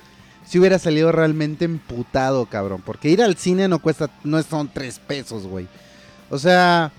[0.46, 2.82] si hubiera salido realmente emputado, cabrón.
[2.84, 5.66] Porque ir al cine no cuesta, no son tres pesos, güey.
[6.28, 6.92] O sea,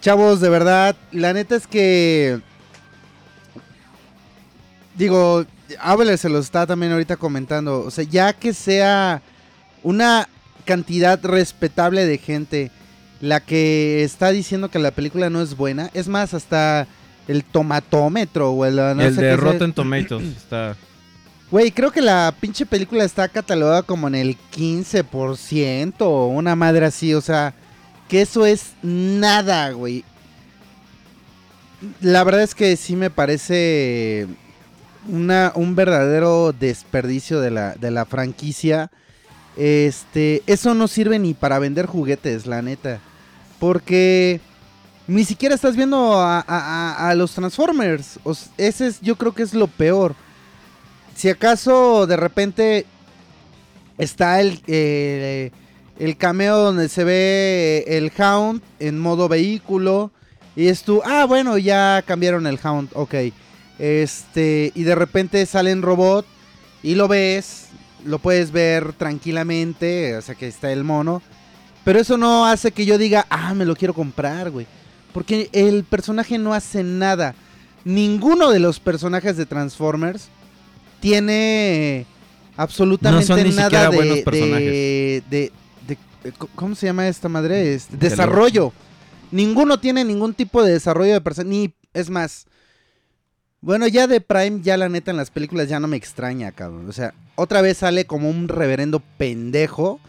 [0.00, 2.40] chavos, de verdad, la neta es que.
[4.94, 5.44] Digo,
[5.80, 7.80] Abel se lo está también ahorita comentando.
[7.80, 9.22] O sea, ya que sea
[9.82, 10.28] una
[10.64, 12.70] cantidad respetable de gente
[13.22, 15.90] la que está diciendo que la película no es buena.
[15.94, 16.88] Es más, hasta
[17.28, 19.36] el tomatómetro o el, no el sé de sea.
[19.36, 20.76] Rotten Tomatoes está...
[21.50, 26.86] Güey, creo que la pinche película está catalogada como en el 15% o una madre
[26.86, 27.14] así.
[27.14, 27.54] O sea,
[28.08, 30.04] que eso es nada, güey.
[32.00, 34.26] La verdad es que sí me parece
[35.08, 38.90] una, un verdadero desperdicio de la, de la franquicia.
[39.56, 43.00] Este, eso no sirve ni para vender juguetes, la neta.
[43.62, 44.40] Porque
[45.06, 48.18] ni siquiera estás viendo a, los Transformers.
[48.58, 50.16] Ese es, yo creo que es lo peor.
[51.14, 52.86] Si acaso de repente
[53.98, 55.52] está el, eh,
[56.00, 60.10] el cameo donde se ve el Hound en modo vehículo.
[60.56, 63.14] Y es tú, ah, bueno, ya cambiaron el Hound, ok.
[63.78, 66.26] Este, y de repente sale en robot
[66.82, 67.68] y lo ves,
[68.04, 71.22] lo puedes ver tranquilamente, o sea que está el mono.
[71.84, 74.66] Pero eso no hace que yo diga, ah, me lo quiero comprar, güey.
[75.12, 77.34] Porque el personaje no hace nada.
[77.84, 80.28] Ninguno de los personajes de Transformers
[81.00, 82.06] tiene
[82.56, 84.64] absolutamente No son ni nada siquiera de, buenos de- personajes.
[84.70, 85.52] de- de-
[86.24, 87.74] de- ¿Cómo se llama esta madre?
[87.74, 88.72] Este, desarrollo.
[89.32, 91.50] Ninguno tiene ningún tipo de desarrollo de personaje.
[91.50, 92.46] Ni, es más.
[93.60, 96.88] Bueno, ya de Prime, ya la neta en las películas ya no me extraña, cabrón.
[96.88, 100.00] O sea, otra vez sale como un reverendo pendejo.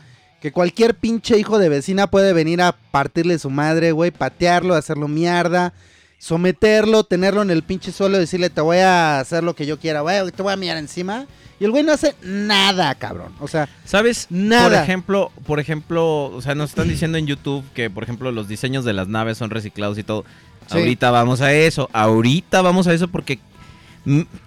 [0.43, 5.07] Que cualquier pinche hijo de vecina puede venir a partirle su madre, güey, patearlo, hacerlo
[5.07, 5.71] mierda,
[6.17, 9.79] someterlo, tenerlo en el pinche suelo y decirle, te voy a hacer lo que yo
[9.79, 11.27] quiera, güey, te voy a mirar encima.
[11.61, 13.31] Y el güey no hace nada, cabrón.
[13.39, 14.27] O sea, ¿Sabes?
[14.29, 14.67] Nada.
[14.67, 18.49] Por ejemplo, por ejemplo, o sea, nos están diciendo en YouTube que, por ejemplo, los
[18.49, 20.25] diseños de las naves son reciclados y todo.
[20.69, 20.77] Sí.
[20.77, 21.89] Ahorita vamos a eso.
[21.93, 23.39] Ahorita vamos a eso porque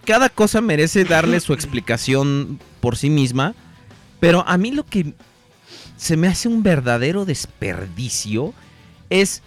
[0.05, 3.55] cada cosa merece darle su explicación por sí misma.
[4.21, 5.15] Pero a mí lo que
[5.97, 8.53] se me hace un verdadero desperdicio
[9.11, 9.43] es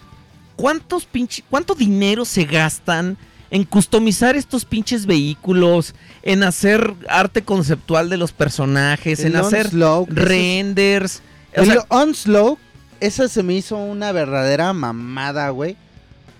[0.56, 3.16] cuántos pinche, cuánto dinero se gastan
[3.50, 9.72] en customizar estos pinches vehículos, en hacer arte conceptual de los personajes, en hacer es-
[10.08, 11.22] renders.
[11.56, 12.58] O El Onslaught,
[13.00, 15.76] esa se me hizo una verdadera mamada, güey.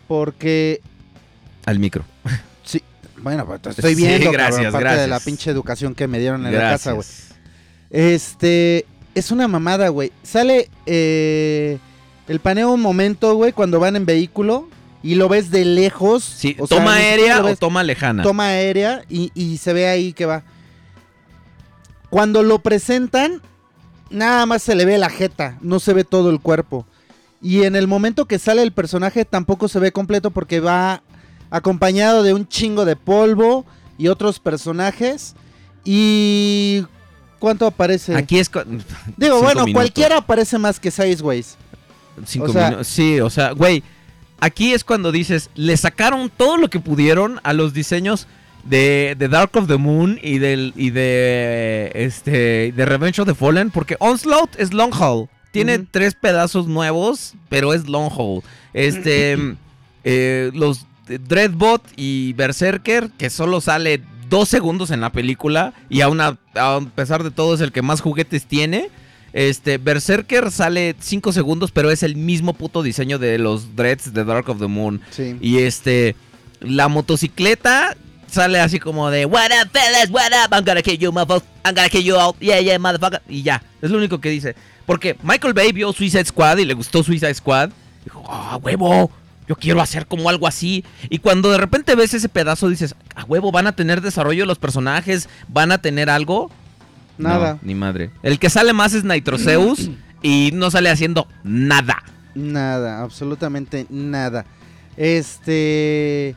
[0.07, 0.81] Porque
[1.67, 2.05] al micro.
[2.65, 2.81] Sí,
[3.23, 5.03] Bueno, pues te estoy Sí, viendo, gracias, cabrón, parte gracias.
[5.03, 6.81] de la pinche educación que me dieron en la Gracias.
[6.81, 7.07] casa, güey.
[7.91, 10.13] Este, es una mamada, güey.
[10.23, 11.79] Sale eh,
[12.29, 14.69] el paneo un momento, güey, cuando van en vehículo
[15.03, 16.25] y lo ves de lejos.
[16.25, 18.23] Sí, o toma aérea o toma lejana.
[18.23, 20.43] toma aérea y, y se ve ahí que va.
[22.09, 23.41] Cuando lo presentan,
[24.11, 26.87] nada más se le ve la jeta, no se ve todo el cuerpo.
[27.43, 31.03] Y en el momento que sale el personaje tampoco se ve completo porque va
[31.51, 33.65] acompañado de un chingo de polvo
[33.97, 35.35] y otros personajes.
[35.85, 36.85] Y...
[37.41, 38.15] ¿Cuánto aparece?
[38.15, 38.51] Aquí es.
[39.17, 39.73] Digo, bueno, minutos.
[39.73, 41.57] cualquiera aparece más que seis, güeyes.
[42.27, 42.85] Cinco O sea-.
[42.85, 43.83] Sí, o sea, güey.
[44.41, 48.27] Aquí es cuando dices, le sacaron todo lo que pudieron a los diseños
[48.65, 53.35] de, de Dark of the Moon y del y de este de Revenge of the
[53.35, 55.29] Fallen, porque Onslaught es long haul.
[55.51, 58.43] Tiene tres pedazos nuevos, pero es long haul.
[58.73, 59.37] Este
[60.05, 66.21] eh, los Dreadbot y Berserker, que solo sale dos segundos en la película y aún
[66.23, 68.89] a, a pesar de todo es el que más juguetes tiene.
[69.33, 74.25] Este, Berserker sale 5 segundos, pero es el mismo puto diseño de los Dreads de
[74.25, 75.01] Dark of the Moon.
[75.11, 75.37] Sí.
[75.41, 76.17] Y este,
[76.61, 81.13] la motocicleta sale así como de What up, fellas, what up, I'm gonna kill you,
[81.13, 83.23] motherfucker, I'm gonna kill you all, yeah, yeah, motherfucker.
[83.29, 84.55] Y ya, es lo único que dice.
[84.87, 87.71] Porque Michael Bay vio Suicide Squad y le gustó Suicide Squad.
[88.05, 89.11] Dijo, ah, huevo,
[89.51, 90.85] yo quiero hacer como algo así.
[91.09, 94.61] Y cuando de repente ves ese pedazo dices, a huevo, van a tener desarrollo los
[94.61, 96.53] personajes, van a tener algo.
[97.19, 97.55] Nada.
[97.55, 98.13] No, ni madre.
[98.23, 99.91] El que sale más es Nitroceus
[100.23, 102.01] y no sale haciendo nada.
[102.37, 104.47] Nada, absolutamente nada.
[104.97, 106.37] Este.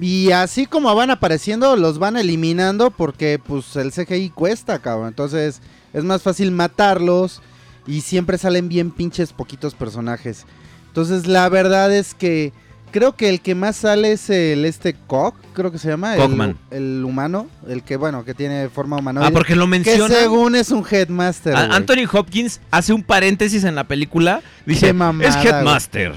[0.00, 5.08] Y así como van apareciendo, los van eliminando porque pues el CGI cuesta, cabrón.
[5.08, 5.60] Entonces
[5.92, 7.42] es más fácil matarlos
[7.86, 10.46] y siempre salen bien pinches poquitos personajes.
[10.94, 12.52] Entonces la verdad es que
[12.92, 16.14] creo que el que más sale es el este Cock, creo que se llama.
[16.14, 16.56] el- Cockman.
[16.70, 19.26] El, humano, el que bueno, que tiene forma humanoide.
[19.28, 20.14] Ah, porque lo que menciona.
[20.14, 21.56] según es un headmaster.
[21.56, 21.74] A-.
[21.74, 24.40] Anthony Hopkins hace un paréntesis en la película.
[24.66, 26.14] Dice, Qué mamada, es Headmaster.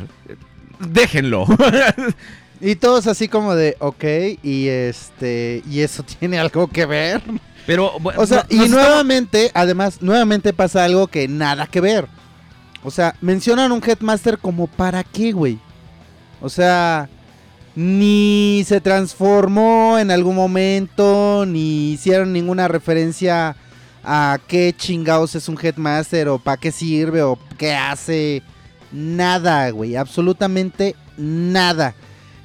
[0.80, 1.48] Déjenlo.
[2.60, 4.04] Y todos así como de, ok,
[4.42, 7.22] y este, y eso tiene algo que ver.
[7.68, 11.82] Pero, bueno, O sea, no- y estamos- nuevamente, además, nuevamente pasa algo que nada que
[11.82, 12.08] ver.
[12.84, 15.60] O sea, mencionan un Headmaster como para qué, güey.
[16.42, 17.10] O sea,
[17.76, 23.56] ni se transformó en algún momento, ni hicieron ninguna referencia
[24.04, 28.42] a qué chingados es un Headmaster, o para qué sirve, o qué hace.
[28.92, 31.94] Nada, güey, absolutamente nada.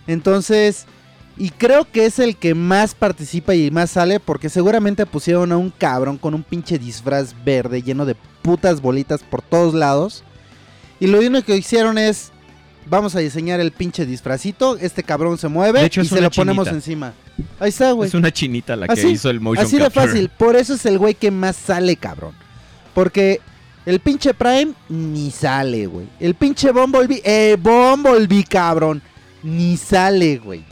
[0.07, 0.87] Entonces,
[1.37, 5.57] y creo que es el que más participa y más sale porque seguramente pusieron a
[5.57, 10.24] un cabrón con un pinche disfraz verde lleno de putas bolitas por todos lados.
[11.01, 12.33] Y lo único que hicieron es,
[12.87, 16.30] vamos a diseñar el pinche disfrazito, este cabrón se mueve De hecho, y se lo
[16.30, 17.14] ponemos encima.
[17.59, 18.09] Ahí está, güey.
[18.09, 20.07] Es una chinita la que hizo el motion Así de capture.
[20.07, 22.35] fácil, por eso es el güey que más sale, cabrón.
[22.95, 23.41] Porque
[23.87, 26.07] el pinche Prime ni sale, güey.
[26.20, 29.03] El pinche Bumblebee, eh, Bumblebee, cabrón,
[29.43, 30.62] ni sale, güey.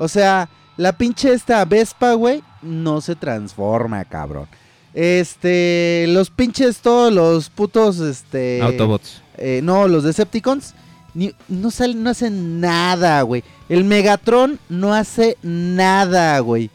[0.00, 0.48] O sea,
[0.78, 4.48] la pinche esta Vespa, güey, no se transforma, cabrón.
[4.94, 8.62] Este, los pinches todos los putos, este...
[8.62, 9.22] Autobots.
[9.36, 10.74] eh, no, los Decepticons
[11.14, 13.44] ni- no salen, no hacen nada, güey.
[13.68, 16.70] El Megatron no hace nada, güey.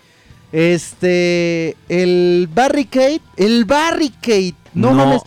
[0.52, 5.22] Este, el Barricade, el Barricade, no, mames,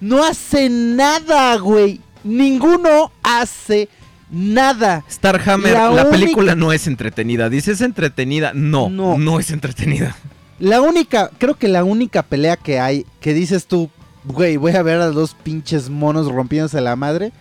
[0.00, 2.00] no hace nada, güey.
[2.24, 3.88] Ninguno hace
[4.32, 5.04] nada.
[5.08, 7.48] Starhammer, La la, única- película no es entretenida.
[7.48, 8.52] Dices entretenida.
[8.54, 9.16] No, No.
[9.18, 10.16] no, es entretenida.
[10.58, 13.90] La única, creo que la única pelea que hay, que dices tú,
[14.24, 17.32] güey, voy a ver a dos pinches monos rompiéndose la madre,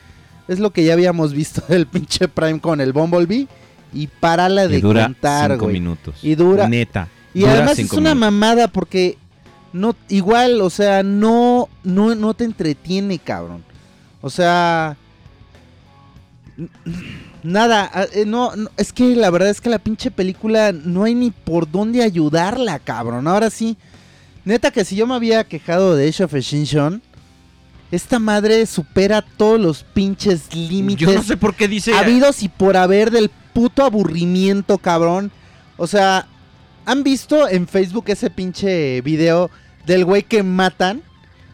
[0.47, 3.47] es lo que ya habíamos visto del pinche Prime con el Bumblebee.
[3.93, 5.73] Y párala de y dura contar, cinco güey.
[5.73, 6.15] minutos.
[6.23, 7.09] Y dura- Neta.
[7.33, 8.19] Y dura además es una minutos.
[8.19, 9.17] mamada porque
[9.73, 13.63] no igual, o sea, no no no te entretiene, cabrón.
[14.21, 14.95] O sea,
[17.43, 21.03] nada, ah, eh, no, no, es que la verdad es que la pinche película no
[21.03, 23.27] hay ni por dónde ayudarla, cabrón.
[23.27, 23.77] Ahora sí,
[24.45, 27.01] neta que si yo me había quejado de Age of Extinction,
[27.91, 31.93] esta madre supera todos los pinches límites Yo no sé por qué dice.
[31.93, 35.31] habidos y por haber del puto aburrimiento, cabrón.
[35.77, 36.27] O sea,
[36.85, 39.49] ¿han visto en Facebook ese pinche video
[39.85, 41.01] del güey que matan?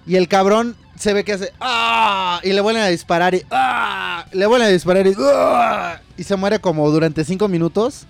[0.05, 2.39] Y el cabrón se ve que hace ¡Ah!
[2.43, 4.25] Y le vuelven a disparar y ¡Ah!
[4.31, 5.99] Le vuelven a disparar y ¡Ah!
[6.17, 8.05] Y se muere como durante cinco minutos.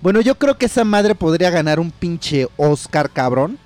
[0.00, 3.58] Bueno, yo creo que esa madre podría ganar un pinche Oscar, cabrón.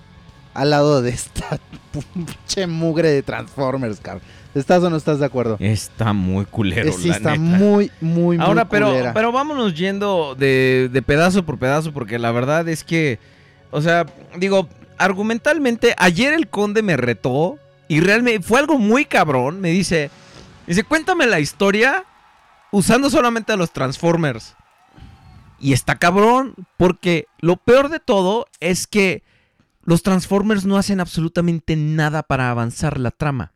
[0.54, 1.58] Al lado de esta
[2.14, 4.22] pinche mugre de Transformers, cabrón.
[4.54, 5.56] ¿Estás o no estás de acuerdo?
[5.60, 7.40] Está muy culero, sí, la está neta.
[7.42, 9.12] muy, muy, muy Ahora, pero, culera.
[9.12, 13.18] pero vámonos yendo de, de pedazo por pedazo, porque la verdad es que,
[13.70, 19.60] o sea, digo, argumentalmente, ayer el conde me retó y realmente fue algo muy cabrón.
[19.60, 20.10] Me dice,
[20.66, 22.04] dice, cuéntame la historia
[22.70, 24.54] usando solamente a los Transformers.
[25.60, 29.24] Y está cabrón, porque lo peor de todo es que
[29.82, 33.52] los Transformers no hacen absolutamente nada para avanzar la trama.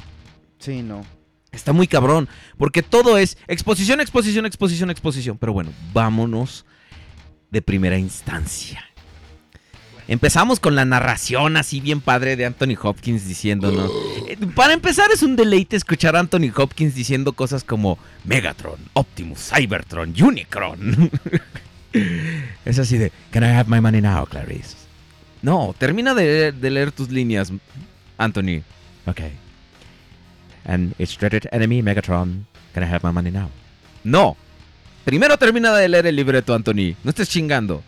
[0.59, 1.05] Sí, no.
[1.53, 5.37] Está muy cabrón, porque todo es exposición, exposición, exposición, exposición.
[5.39, 6.65] Pero bueno, vámonos
[7.51, 8.83] de primera instancia.
[10.13, 13.91] Empezamos con la narración así bien padre de Anthony Hopkins diciéndonos.
[14.29, 19.51] Eh, Para empezar es un deleite escuchar a Anthony Hopkins diciendo cosas como Megatron, Optimus,
[19.55, 21.11] Cybertron, Unicron.
[22.67, 24.77] es así de, Can I have my money now, Clarice?
[25.41, 27.51] No, termina de, de leer tus líneas,
[28.19, 28.61] Anthony.
[29.07, 29.21] Ok.
[30.67, 32.45] And its dreaded enemy, Megatron.
[32.75, 33.49] Can I have my money now?
[34.05, 34.37] No.
[35.07, 36.97] Primero termina de leer el libreto, Anthony.
[37.03, 37.83] No estés chingando.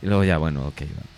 [0.00, 0.82] Y luego ya, bueno, ok.
[0.82, 1.15] va.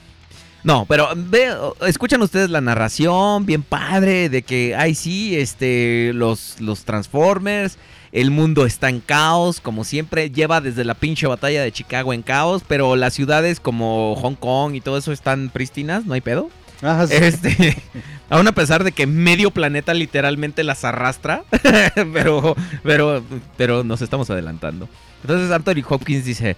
[0.64, 1.54] No, pero ve,
[1.86, 7.78] escuchan ustedes la narración bien padre de que, ay sí, este, los, los Transformers,
[8.12, 12.22] el mundo está en caos, como siempre, lleva desde la pinche batalla de Chicago en
[12.22, 16.50] caos, pero las ciudades como Hong Kong y todo eso están prístinas, no hay pedo.
[16.82, 17.14] Ah, sí.
[17.14, 17.76] Este,
[18.30, 21.44] aún a pesar de que medio planeta literalmente las arrastra,
[22.12, 23.22] pero, pero,
[23.56, 24.88] pero nos estamos adelantando.
[25.22, 26.56] Entonces Anthony Hopkins dice,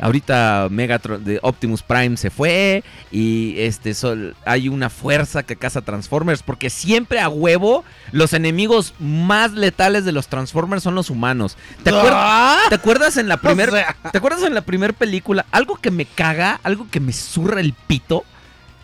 [0.00, 5.82] ahorita Megatron de Optimus Prime se fue y este sol, hay una fuerza que caza
[5.82, 11.56] Transformers porque siempre a huevo los enemigos más letales de los Transformers son los humanos.
[11.82, 13.96] ¿Te, acuer- ¿te acuerdas en la primer, O sea.
[14.10, 15.46] ¿Te acuerdas en la primera película?
[15.50, 18.24] Algo que me caga, algo que me zurra el pito,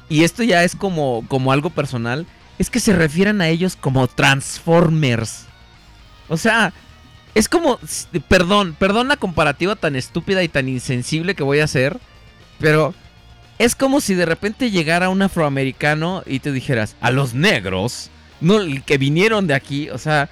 [0.09, 2.27] y esto ya es como, como algo personal,
[2.59, 5.47] es que se refieren a ellos como Transformers.
[6.29, 6.73] O sea,
[7.37, 7.79] es como,
[8.29, 11.99] perdón, perdón la comparativa tan estúpida y tan insensible que voy a hacer,
[12.59, 12.95] pero
[13.59, 18.09] es como si de repente llegara un afroamericano y te dijeras, a los negros,
[18.41, 20.31] no, que vinieron de aquí, o sea,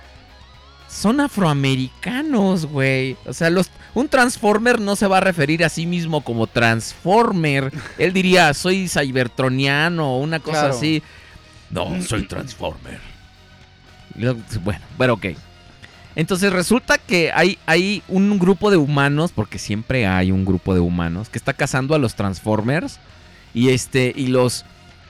[0.88, 3.18] son afroamericanos, güey.
[3.26, 7.70] O sea, los, un Transformer no se va a referir a sí mismo como Transformer.
[7.98, 10.74] Él diría, soy cybertroniano o una cosa Claro.
[10.74, 11.02] así.
[11.68, 12.98] No, soy Transformer.
[14.62, 15.26] Bueno, pero ok.
[16.16, 20.80] Entonces resulta que hay, hay un grupo de humanos, porque siempre hay un grupo de
[20.80, 22.98] humanos, que está cazando a los Transformers.
[23.52, 24.64] Y este, y los.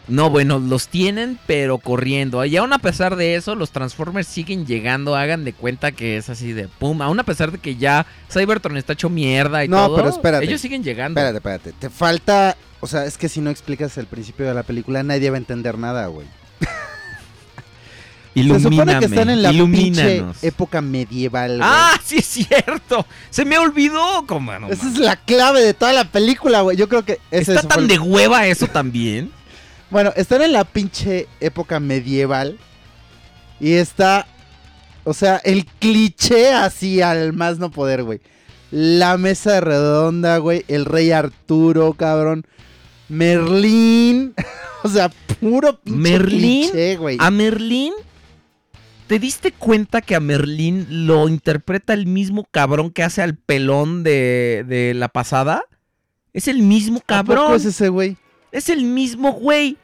[0.06, 2.44] No, bueno, los tienen, pero corriendo.
[2.44, 5.16] Y aún a pesar de eso, los Transformers siguen llegando.
[5.16, 7.00] Hagan de cuenta que es así de pum.
[7.00, 9.96] Aún a pesar de que ya Cybertron está hecho mierda y No, todo.
[9.96, 10.44] pero espérate.
[10.44, 11.18] Ellos siguen llegando.
[11.20, 11.72] Espérate, espérate.
[11.72, 12.54] Te falta.
[12.80, 15.38] O sea, es que si no explicas el principio de la película, nadie va a
[15.38, 16.26] entender nada, güey.
[18.34, 21.60] Se supone que están en la pinche época medieval, güey.
[21.62, 23.06] Ah, sí es cierto.
[23.30, 24.24] Se me olvidó.
[24.26, 26.76] Como, no Esa es la clave de toda la película, güey.
[26.76, 29.30] Yo creo que ese Está tan el- de hueva eso también.
[29.90, 32.58] Bueno, están en la pinche época medieval.
[33.60, 34.26] Y está.
[35.04, 38.20] O sea, el cliché así al más no poder, güey.
[38.72, 40.64] La mesa redonda, güey.
[40.66, 42.44] El rey Arturo, cabrón.
[43.08, 44.34] Merlín.
[44.82, 45.10] o sea,
[45.40, 47.16] puro pinche Merlín, cliché, güey.
[47.20, 47.92] A Merlín.
[49.06, 54.02] ¿Te diste cuenta que a Merlín lo interpreta el mismo cabrón que hace al pelón
[54.02, 55.64] de, de la pasada?
[56.32, 57.56] Es el mismo ¿A poco cabrón.
[57.56, 58.16] es ese, güey?
[58.50, 59.76] Es el mismo güey.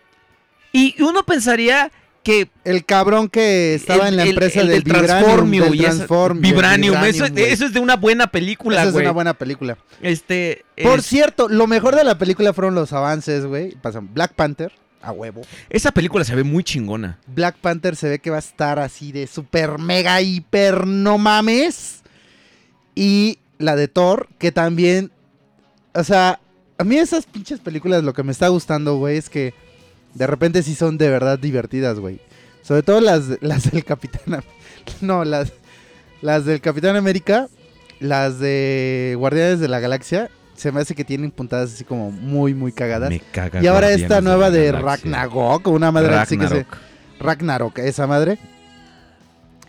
[0.73, 1.91] Y uno pensaría
[2.23, 5.07] que El cabrón que estaba el- en la empresa el del, Vibranium.
[5.07, 7.45] Transformium del y esa- Transform- del Vibranium, eso, güey.
[7.45, 9.05] eso es de una buena película, Esa es güey.
[9.07, 9.79] una buena película.
[10.03, 13.75] Este, Por es- cierto, lo mejor de la película fueron los avances, güey.
[13.77, 15.43] Pasan Black Panther, a huevo.
[15.69, 17.19] esa película se ve muy chingona.
[17.27, 22.03] Black Panther se ve que va a estar así de super mega hiper no mames.
[22.95, 25.11] Y la de Thor, que también,
[25.95, 26.41] o sea,
[26.79, 29.55] a mí esas pinches películas lo que me está gustando, güey, es que
[30.15, 32.21] de repente sí son de verdad divertidas, güey.
[32.63, 34.43] Sobre todo las, las del Capitán,
[35.01, 35.53] no, las,
[36.23, 37.49] las del Capitán América,
[38.01, 40.31] las de Guardianes de la Galaxia,
[40.61, 43.09] se me hace que tienen puntadas así como muy, muy cagadas.
[43.09, 44.73] Me caga Y ahora esta nueva de.
[44.73, 46.55] Ragnarok, una madre así que se...
[46.55, 46.79] Ragnarok.
[47.19, 48.39] Ragnarok, esa madre.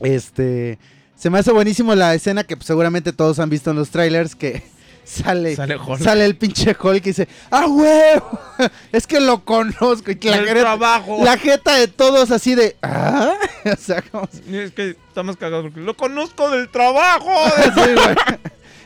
[0.01, 0.77] Este.
[1.15, 4.63] Se me hace buenísimo la escena que seguramente todos han visto en los trailers que
[5.05, 5.55] sale.
[5.55, 6.01] Sale Hulk.
[6.01, 8.39] Sale el pinche Hulk y dice, ¡ah, huevo!
[8.91, 10.11] Es que lo conozco.
[10.11, 11.23] Y que la, El jeta, trabajo.
[11.23, 13.34] la jeta de todos así de, ¿ah?
[13.65, 17.31] O sea, como Es que estamos cagados porque lo conozco del trabajo.
[17.76, 18.15] Sí, güey.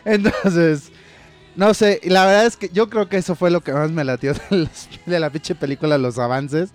[0.06, 0.91] Entonces,
[1.56, 4.03] no sé, la verdad es que yo creo que eso fue lo que más me
[4.03, 6.69] latió de, los- de la pinche película, los avances.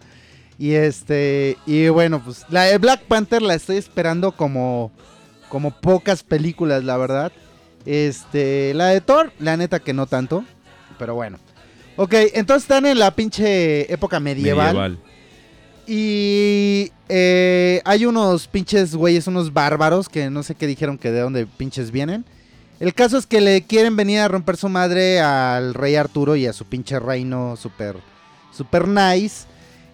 [0.59, 4.93] Y este, y bueno, pues la de Black Panther la estoy esperando como,
[5.49, 7.33] como pocas películas, la verdad.
[7.87, 10.45] Este, la de Thor, la neta que no tanto,
[10.99, 11.39] pero bueno.
[11.97, 14.99] Ok, entonces están en la pinche época medieval.
[15.87, 21.21] Y eh, hay unos pinches güeyes, unos bárbaros que no sé qué dijeron que de
[21.21, 22.25] dónde pinches vienen.
[22.81, 26.47] El caso es que le quieren venir a romper su madre al rey Arturo y
[26.47, 27.99] a su pinche reino super,
[28.89, 29.47] nice.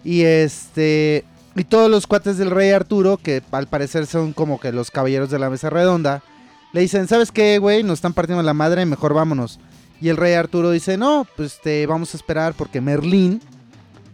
[0.05, 1.25] Y este.
[1.53, 5.29] Y todos los cuates del rey Arturo, que al parecer son como que los caballeros
[5.29, 6.23] de la mesa redonda,
[6.71, 7.83] le dicen, ¿sabes qué, güey?
[7.83, 9.59] Nos están partiendo la madre, mejor vámonos.
[9.99, 13.41] Y el rey Arturo dice, no, pues te vamos a esperar porque Merlín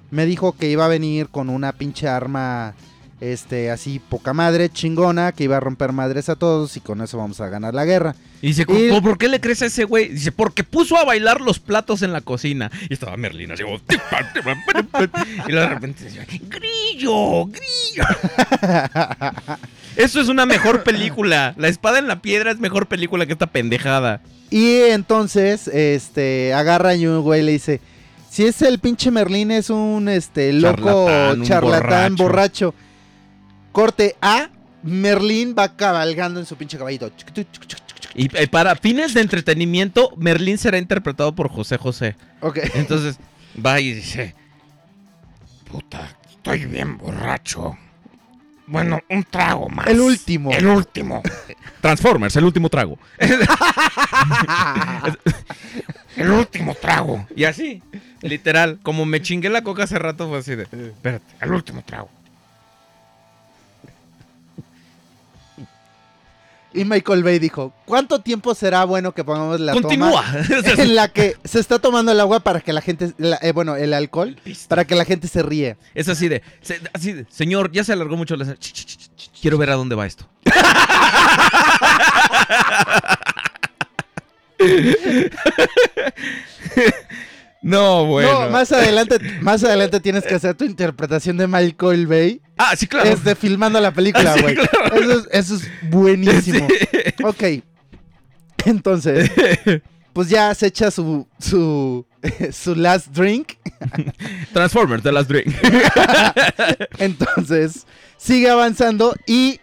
[0.10, 2.74] me dijo que iba a venir con una pinche arma,
[3.22, 7.18] este, así poca madre, chingona, que iba a romper madres a todos y con eso
[7.18, 8.16] vamos a ganar la guerra.
[8.42, 10.10] Y dice, Y- "¿Por- ¿por qué le crees a ese güey?
[10.10, 12.70] Dice, porque puso a bailar los platos en la cocina.
[12.90, 13.78] Y estaba Merlín así como...
[15.48, 17.46] Y luego de repente decía, ¡Grillo!
[17.46, 18.04] ¡Grillo!
[19.96, 21.54] Eso es una mejor película.
[21.58, 24.22] La espada en la piedra es mejor película que esta pendejada.
[24.50, 27.80] Y entonces, este, agarra y un güey le dice,
[28.30, 32.24] si es el pinche Merlín es un, este, loco Charlatán, un charlatán, borracho.
[32.24, 32.74] borracho.
[33.74, 34.50] Corte A,
[34.84, 37.12] Merlín va cabalgando en su pinche caballito.
[38.16, 42.16] Y eh, para fines de entretenimiento, Merlín será interpretado por José José.
[42.40, 42.60] Ok.
[42.76, 43.18] Entonces
[43.64, 44.36] va y dice,
[45.70, 47.76] Puta, estoy bien borracho.
[48.68, 49.88] Bueno, un trago más.
[49.88, 50.52] El último.
[50.52, 51.24] El último.
[51.82, 52.98] Transformers, el último trago.
[56.16, 57.28] El último trago.
[57.36, 57.82] Y así,
[58.22, 60.64] literal, como me chingué la coca hace rato, fue así de...
[60.64, 62.10] Espérate, el último trago.
[66.74, 70.24] Y Michael Bay dijo, ¿cuánto tiempo será bueno que pongamos la Continúa.
[70.24, 73.52] toma en la que se está tomando el agua para que la gente, la- eh,
[73.52, 74.36] bueno, el alcohol,
[74.68, 75.78] para que la gente se ríe?
[75.94, 78.56] Es así de, se- así de, señor, ya se alargó mucho la
[79.42, 80.26] Quiero ver a dónde va esto.
[87.64, 88.44] no, bueno.
[88.46, 92.42] No, más adelante, más adelante tienes que hacer tu interpretación de Michael Bay.
[92.58, 93.10] Ah, sí, claro.
[93.10, 94.56] Este, filmando la película, Sí, güey.
[94.56, 94.96] claro.
[94.96, 96.68] Eso, es, eso es buenísimo.
[97.24, 97.44] Ok.
[98.66, 99.32] Entonces,
[100.14, 102.06] pues ya se echa su, su,
[102.52, 103.54] su last drink.
[104.54, 105.54] Transformers, The Last Drink.
[107.00, 107.86] Entonces,
[108.18, 109.60] sigue avanzando y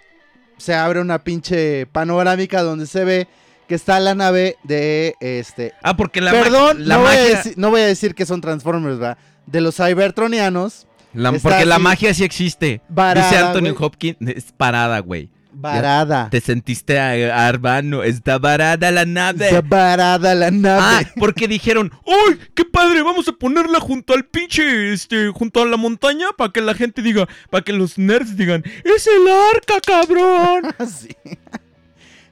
[0.58, 3.28] se abre una pinche panorámica donde se ve
[3.70, 5.74] que está la nave de este.
[5.80, 7.36] Ah, porque la Perdón, la no, voy a magia...
[7.36, 9.16] decir, no voy a decir que son Transformers, ¿va?
[9.46, 10.88] De los Cybertronianos.
[11.14, 12.80] la- porque la magia sí existe.
[12.88, 13.76] varada, Dice Anthony.
[13.78, 15.30] Hopkins, es parada, güey.
[15.52, 16.30] Varada.
[16.30, 19.46] Te sentiste a- arbano, está varada la nave.
[19.46, 21.12] Está varada la Ah, nave.
[21.16, 23.02] porque dijeron, ¡Uy, qué padre!
[23.02, 27.02] Vamos a ponerla junto al pinche, este, junto a la montaña para que la gente
[27.02, 30.74] diga, para que los nerds digan, ¡Es el arca, cabrón!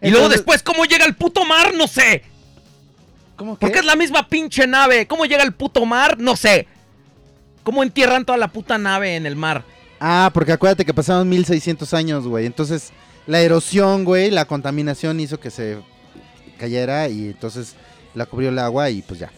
[0.00, 1.74] Y luego después, ¿cómo llega al puto mar?
[1.74, 2.22] No sé.
[3.36, 3.60] ¿Cómo que?
[3.60, 5.06] Porque es la misma pinche nave.
[5.06, 6.18] ¿Cómo llega al puto mar?
[6.18, 6.66] No sé.
[7.62, 9.64] ¿Cómo entierran toda la puta nave en el mar?
[10.00, 12.46] Ah, porque acuérdate que pasaron 1600 años, güey.
[12.46, 12.92] Entonces,
[13.26, 15.78] la erosión, güey, la contaminación hizo que se
[16.58, 17.74] cayera y entonces
[18.14, 19.30] la cubrió el agua y pues ya.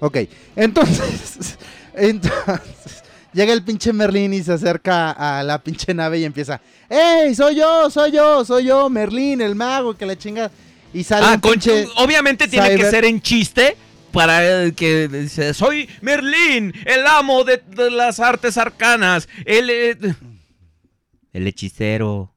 [0.00, 0.18] Ok,
[0.54, 1.58] entonces,
[1.94, 2.97] entonces,
[3.38, 6.60] llega el pinche Merlín y se acerca a la pinche nave y empieza,
[6.90, 10.50] ¡Ey, soy yo, soy yo, soy yo, Merlín, el mago, que la chinga!
[10.92, 11.86] Y sale Ah, un con- pinche...
[11.96, 13.76] obviamente tiene que ser en chiste
[14.12, 19.96] para eh, que dice, soy Merlín, el amo de, de las artes arcanas, el eh,
[21.32, 22.34] el hechicero.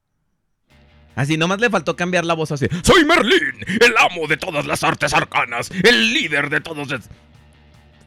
[1.16, 2.68] Así nomás le faltó cambiar la voz así.
[2.84, 6.88] Soy Merlín, el amo de todas las artes arcanas, el líder de todos.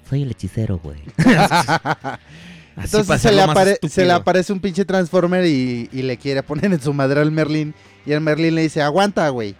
[0.08, 1.00] Soy el hechicero, güey.
[2.76, 3.94] Así Entonces se le, más apare- estúpido.
[3.94, 7.30] se le aparece un pinche Transformer y, y le quiere poner en su madre al
[7.30, 7.74] Merlin.
[8.04, 9.54] Y el Merlin le dice, aguanta, güey.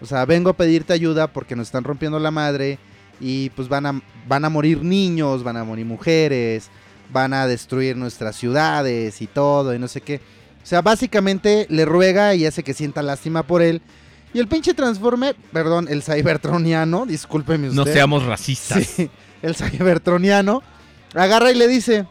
[0.00, 2.78] O sea, vengo a pedirte ayuda porque nos están rompiendo la madre.
[3.20, 6.68] Y pues van a, van a morir niños, van a morir mujeres,
[7.12, 10.20] van a destruir nuestras ciudades y todo y no sé qué.
[10.62, 13.82] O sea, básicamente le ruega y hace que sienta lástima por él.
[14.32, 17.76] Y el pinche Transformer, perdón, el Cybertroniano, discúlpeme usted.
[17.76, 18.86] No seamos racistas.
[18.86, 19.10] Sí,
[19.42, 20.62] el Cybertroniano
[21.14, 22.06] agarra y le dice: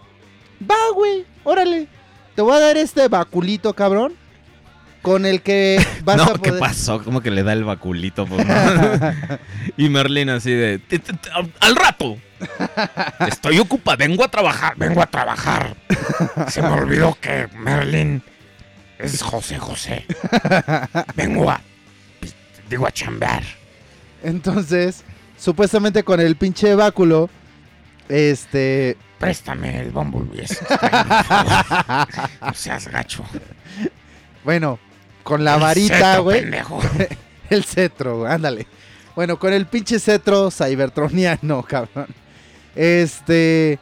[0.61, 1.87] Va, güey, órale.
[2.35, 4.13] Te voy a dar este baculito, cabrón.
[5.01, 6.59] Con el que vas no, a ¿qué poder.
[6.59, 7.01] pasó?
[7.03, 8.25] Como que le da el baculito.
[8.25, 8.57] pues, ¿no?
[9.77, 10.77] y Merlin así de...
[10.79, 11.29] "Te- te- te-
[11.61, 12.17] al rato.
[13.27, 14.73] Estoy ocupado, vengo a trabajar.
[14.77, 15.75] Vengo a trabajar.
[16.49, 18.21] Se me olvidó que Merlín
[18.97, 20.05] es José José.
[21.15, 21.61] Vengo a.
[22.69, 23.43] Digo a chambear.
[24.23, 25.03] Entonces,
[25.37, 27.29] supuestamente con el pinche báculo,
[28.09, 28.97] Este.
[29.19, 30.43] Préstame el Bumblebee.
[30.43, 30.65] ese,
[32.41, 33.23] no seas gacho.
[34.43, 34.79] Bueno,
[35.23, 36.45] con la El varita, güey.
[37.49, 38.67] El cetro, ándale.
[39.15, 42.07] Bueno, con el pinche cetro cybertroniano, cabrón.
[42.75, 43.79] Este.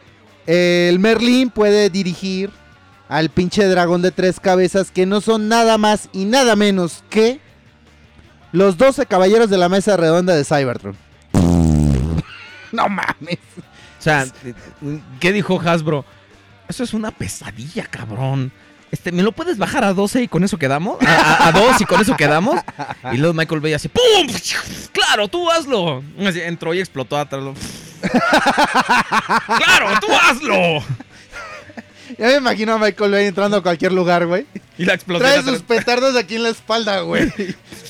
[0.48, 2.50] El Merlín puede dirigir
[3.10, 7.42] al pinche dragón de tres cabezas, que no son nada más y nada menos que
[8.54, 10.96] los 12 caballeros de la mesa redonda de Cybertron.
[12.72, 13.40] no mames.
[13.99, 14.26] O sea,
[15.19, 16.06] ¿qué dijo Hasbro?
[16.68, 18.52] Eso es una pesadilla, cabrón.
[18.91, 20.98] Este, ¿Me lo puedes bajar a 12 y con eso quedamos?
[21.06, 22.60] ¿A, a, a 2 y con eso quedamos?
[23.11, 24.28] Y luego Michael Bay así, ¡pum!
[24.94, 26.03] ¡Claro, tú hazlo!
[26.26, 27.44] Así, entró y explotó atrás.
[29.57, 30.84] ¡Claro, tú hazlo!
[32.18, 34.45] Ya me imagino a Michael Bay entrando a cualquier lugar, güey.
[34.78, 37.30] Y la explosión Trae sus petardos aquí en la espalda, güey.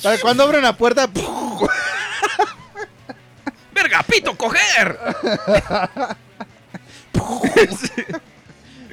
[0.01, 1.23] Para cuando abre una puerta, ¡Verga,
[4.03, 4.97] pito, coger!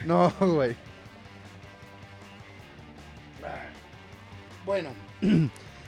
[0.07, 0.77] No, güey.
[4.67, 4.91] Bueno.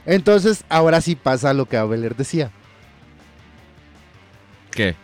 [0.05, 2.51] Entonces, ahora sí pasa lo que Abeler decía.
[4.71, 4.95] ¿Qué?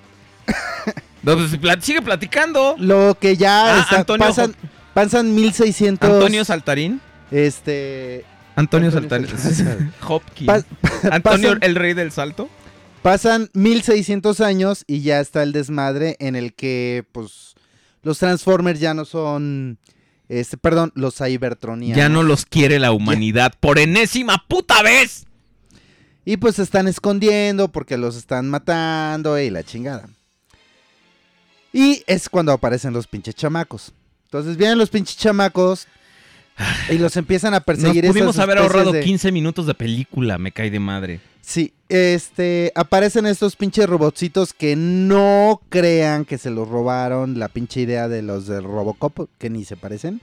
[1.23, 2.75] No, pues, plat- sigue platicando.
[2.79, 4.57] Lo que ya Ah, está- Antonio pasan,
[4.93, 6.11] pasan 1600...
[6.11, 7.01] Antonio Saltarín.
[7.31, 8.25] Este...
[8.57, 9.39] Antonio, Antonio Saltarín.
[9.39, 9.93] Saltarín.
[10.09, 10.47] Hopkins.
[10.49, 10.65] pa-
[11.15, 12.49] Antonio, pasan- el rey del salto.
[13.03, 17.55] Pasan 1600 años y ya está el desmadre en el que, pues,
[18.03, 19.79] los Transformers ya no son...
[20.29, 21.97] Este, perdón, los Cybertronianos.
[21.97, 25.27] Ya no los quiere la humanidad por enésima puta vez.
[26.25, 30.09] Y pues se están escondiendo porque los están matando y la chingada.
[31.73, 33.93] Y es cuando aparecen los pinches chamacos.
[34.25, 35.87] Entonces vienen los pinches chamacos
[36.91, 38.07] y los empiezan a Nos perseguir.
[38.07, 41.21] pudimos esas haber ahorrado de- 15 minutos de película, me cae de madre.
[41.41, 47.81] Sí, este, aparecen estos pinches robotcitos que no crean que se los robaron la pinche
[47.81, 50.21] idea de los de Robocop, que ni se parecen.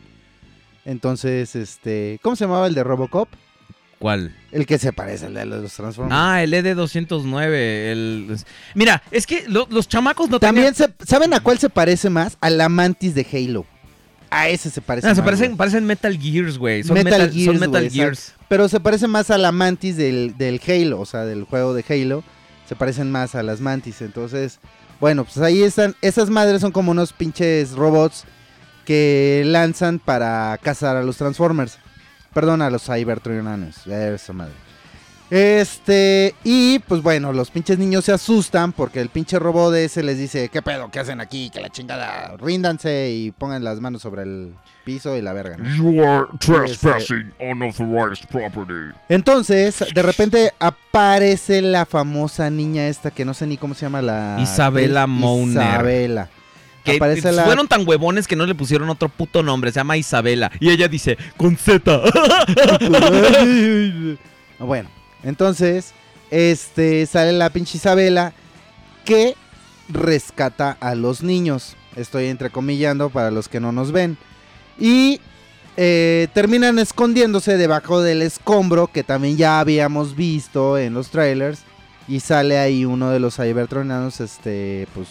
[0.86, 3.28] Entonces, este, ¿cómo se llamaba el de Robocop?
[4.00, 4.34] ¿Cuál?
[4.54, 6.16] El que se parece al de los Transformers.
[6.18, 7.52] Ah, el ED209.
[7.92, 8.38] El...
[8.74, 12.10] Mira, es que lo- los chamacos no También, tenían- se, ¿saben a cuál se parece
[12.10, 12.38] más?
[12.40, 13.66] A la mantis de Halo.
[14.32, 15.58] A ese se parece Ah, se más, parecen, güey.
[15.58, 16.84] parecen Metal Gears, güey.
[16.84, 18.34] Son Metal Metal, Gears, son Metal Gears.
[18.48, 21.84] Pero se parece más a la mantis del, del Halo, o sea, del juego de
[21.90, 22.24] Halo.
[22.68, 24.02] Se parecen más a las mantis.
[24.02, 24.60] Entonces,
[25.00, 25.96] bueno, pues ahí están.
[26.02, 28.26] Esas madres son como unos pinches robots
[28.86, 31.78] que lanzan para cazar a los Transformers.
[32.34, 33.88] Perdón, a los Cybertronianos.
[33.88, 34.54] Esa madre.
[35.30, 40.18] Este, y pues bueno, los pinches niños se asustan porque el pinche robot ese les
[40.18, 40.90] dice, ¿qué pedo?
[40.92, 41.52] ¿Qué hacen aquí?
[41.52, 44.54] Que la chingada, ríndanse y pongan las manos sobre el
[44.86, 45.76] piso y la verga, ¿no?
[45.76, 48.96] You are trespassing unauthorized property.
[49.08, 54.02] Entonces, de repente aparece la famosa niña esta que no sé ni cómo se llama
[54.02, 54.38] la...
[54.42, 55.06] Isabela.
[55.06, 55.52] Mauner.
[55.62, 56.30] Isabela.
[56.84, 59.72] Que Aparece la- fueron tan huevones que no le pusieron otro puto nombre.
[59.72, 60.50] Se llama Isabela.
[60.60, 62.02] Y ella dice, con Z.
[64.60, 64.90] bueno,
[65.24, 65.94] entonces,
[66.32, 68.34] este, sale la pinche Isabela
[69.06, 69.36] que
[69.90, 71.76] rescata a los niños.
[71.96, 74.18] Estoy entrecomillando para los que no nos ven.
[74.80, 75.20] Y
[75.78, 81.62] eh, terminan escondiéndose debajo del escombro que también ya habíamos visto en los trailers.
[82.08, 85.08] Y sale ahí uno de los Cybertronianos, este, pues,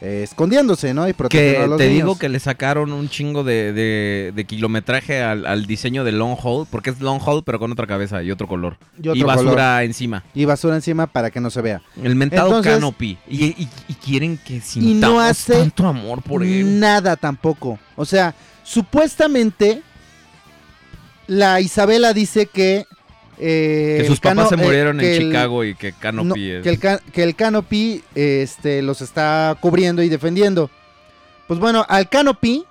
[0.00, 1.08] eh, escondiéndose, ¿no?
[1.08, 1.96] Y protegiendo a los te niños.
[2.04, 6.36] digo que le sacaron un chingo de, de- de kilometraje al, al diseño de Long
[6.42, 6.66] Haul.
[6.70, 8.76] Porque es Long Haul, pero con otra cabeza y otro color.
[9.02, 9.82] Y otro Y basura color.
[9.84, 10.22] encima.
[10.34, 11.80] Y basura encima para que no se vea.
[12.02, 13.16] El mentado Entonces- Canopy.
[13.28, 16.78] Y, y- y quieren que Y sintamos no hace tanto amor por él.
[16.78, 17.78] Nada tampoco.
[17.96, 19.82] O sea, supuestamente
[21.26, 22.84] la Isabela dice que
[23.38, 26.62] eh, Que sus papás se eh, murieron en el- Chicago y que Canopy no, es...
[26.62, 30.70] que el, ca- que el Canopy este, los está cubriendo y defendiendo.
[31.46, 32.64] Pues bueno, al Canopy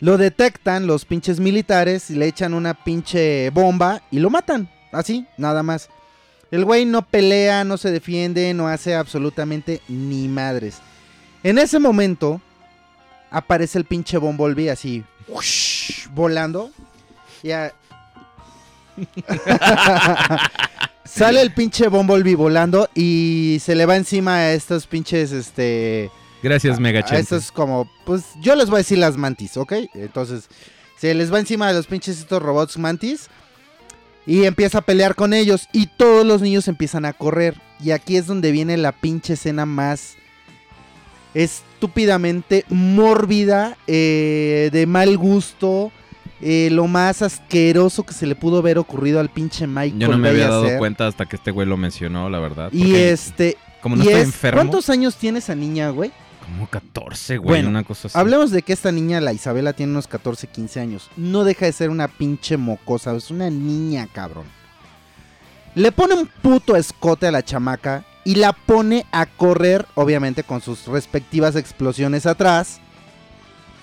[0.00, 4.68] lo detectan los pinches militares y le echan una pinche bomba y lo matan.
[4.90, 5.88] Así, nada más.
[6.50, 10.78] El güey no pelea, no se defiende, no hace absolutamente ni madres.
[11.44, 12.40] En ese momento
[13.30, 15.04] aparece el pinche Bumblebee así,
[16.12, 16.70] volando.
[17.42, 17.72] Ya.
[21.04, 26.10] Sale el pinche Bumblebee volando y se le va encima a estos pinches, este...
[26.42, 27.20] Gracias, a Megachente.
[27.20, 29.72] estos como, pues yo les voy a decir las mantis, ¿ok?
[29.94, 30.48] Entonces,
[30.98, 33.28] se les va encima de los pinches estos robots mantis
[34.26, 37.60] y empieza a pelear con ellos y todos los niños empiezan a correr.
[37.80, 40.16] Y aquí es donde viene la pinche escena más
[41.34, 45.90] estúpidamente mórbida, eh, de mal gusto,
[46.42, 50.18] eh, lo más asqueroso que se le pudo haber ocurrido al pinche Michael Yo no
[50.18, 50.78] me había dado hacer.
[50.78, 52.70] cuenta hasta que este güey lo mencionó, la verdad.
[52.72, 54.58] Y este, Como no y estoy es, enfermo.
[54.58, 56.10] ¿Cuántos años tiene esa niña, güey?
[56.44, 57.48] Como 14, güey.
[57.48, 58.18] Bueno, una cosa así.
[58.18, 61.10] Hablemos de que esta niña, la Isabela, tiene unos 14, 15 años.
[61.16, 64.46] No deja de ser una pinche mocosa, es una niña, cabrón.
[65.74, 70.60] Le pone un puto escote a la chamaca y la pone a correr, obviamente con
[70.60, 72.80] sus respectivas explosiones atrás,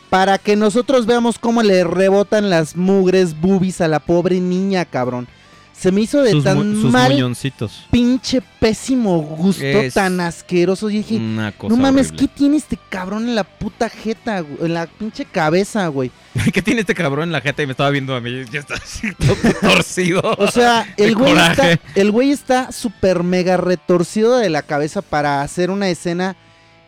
[0.09, 5.27] para que nosotros veamos cómo le rebotan las mugres boobies a la pobre niña, cabrón.
[5.71, 7.85] Se me hizo de sus, tan mu- sus mal muñoncitos.
[7.89, 10.89] pinche pésimo gusto, Es tan asqueroso.
[10.89, 12.27] Y dije, Una cosa no mames, horrible.
[12.27, 14.57] ¿qué tiene este cabrón en la puta jeta, güey?
[14.65, 16.11] En la pinche cabeza, güey.
[16.53, 17.63] ¿Qué tiene este cabrón en la jeta?
[17.63, 18.43] Y me estaba viendo a mí.
[18.51, 20.21] Ya está así todo torcido.
[20.37, 25.41] O sea, el güey, está, el güey está súper mega retorcido de la cabeza para
[25.43, 26.35] hacer una escena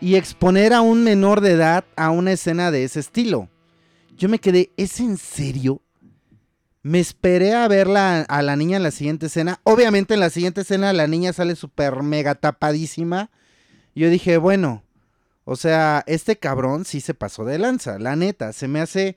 [0.01, 3.49] y exponer a un menor de edad a una escena de ese estilo.
[4.17, 5.81] Yo me quedé, ¿es en serio?
[6.83, 9.59] Me esperé a ver la- a la niña en la siguiente escena.
[9.63, 13.29] Obviamente en la siguiente escena la niña sale súper mega tapadísima.
[13.93, 14.83] Yo dije, bueno,
[15.45, 17.99] o sea, este cabrón sí se pasó de lanza.
[17.99, 19.15] La neta, se me hace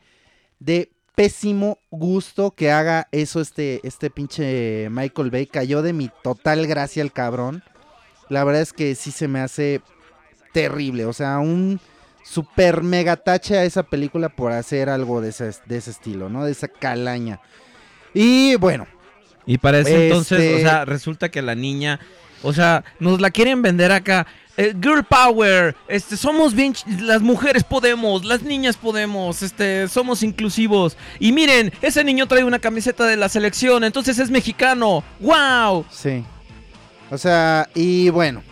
[0.59, 5.47] de pésimo gusto que haga eso este, este pinche Michael Bay.
[5.47, 7.63] Cayó de mi total gracia el cabrón.
[8.29, 9.81] La verdad es que sí se me hace
[10.55, 11.05] terrible.
[11.05, 11.79] O sea, un
[12.25, 16.45] super mega tache a esa película por hacer algo de ese, de ese estilo, ¿no?
[16.47, 17.41] De esa calaña.
[18.15, 18.87] Y bueno,
[19.47, 22.01] Y para ese Este- entonces, o sea, resulta que la niña,
[22.43, 24.27] o sea, nos la quieren vender acá.
[24.57, 30.97] eh, girl power, este, somos bien, las mujeres podemos, las niñas podemos, este, somos inclusivos.
[31.19, 35.03] Y miren, ese niño trae una camiseta de la selección, entonces es mexicano.
[35.21, 35.85] ¡Wow!
[35.91, 36.25] sí.
[37.11, 38.43] O sea, y bueno.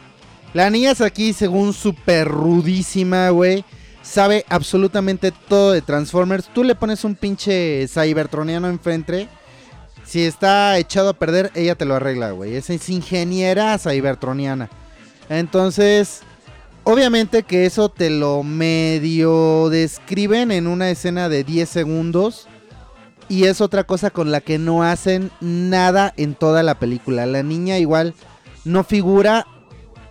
[0.54, 3.64] La niña es aquí, según super rudísima, güey.
[4.02, 6.50] Sabe absolutamente todo de Transformers.
[6.52, 9.28] Tú le pones un pinche Cybertroniano enfrente.
[10.04, 12.56] Si está echado a perder, ella te lo arregla, güey.
[12.56, 14.68] Esa es ingeniera cybertroniana.
[15.30, 16.20] Entonces,
[16.84, 22.46] obviamente que eso te lo medio describen en una escena de 10 segundos.
[23.28, 27.24] Y es otra cosa con la que no hacen nada en toda la película.
[27.24, 28.14] La niña igual
[28.64, 29.46] no figura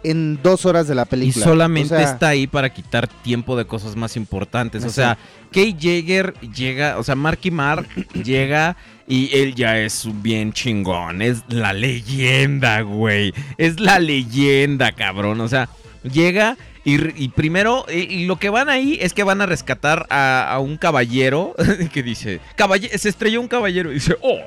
[0.03, 1.45] en dos horas de la Y película.
[1.45, 4.84] solamente O sea, está ahí para quitar tiempo de cosas más importantes.
[4.86, 5.18] O sea,
[5.52, 7.88] Kate Jaeger llega, o sea, Marky Mark
[8.23, 8.76] llega
[9.07, 11.22] y él ya es bien chingón.
[11.22, 13.34] Es la leyenda, güey.
[13.57, 15.41] Es la leyenda, cabrón.
[15.41, 15.69] O sea,
[16.03, 20.07] llega y, y primero, y, y lo que van ahí es que van a rescatar
[20.10, 21.53] a, a un caballero
[21.94, 24.40] que dice, "Caballe- se estrelló un caballero y dice, oh,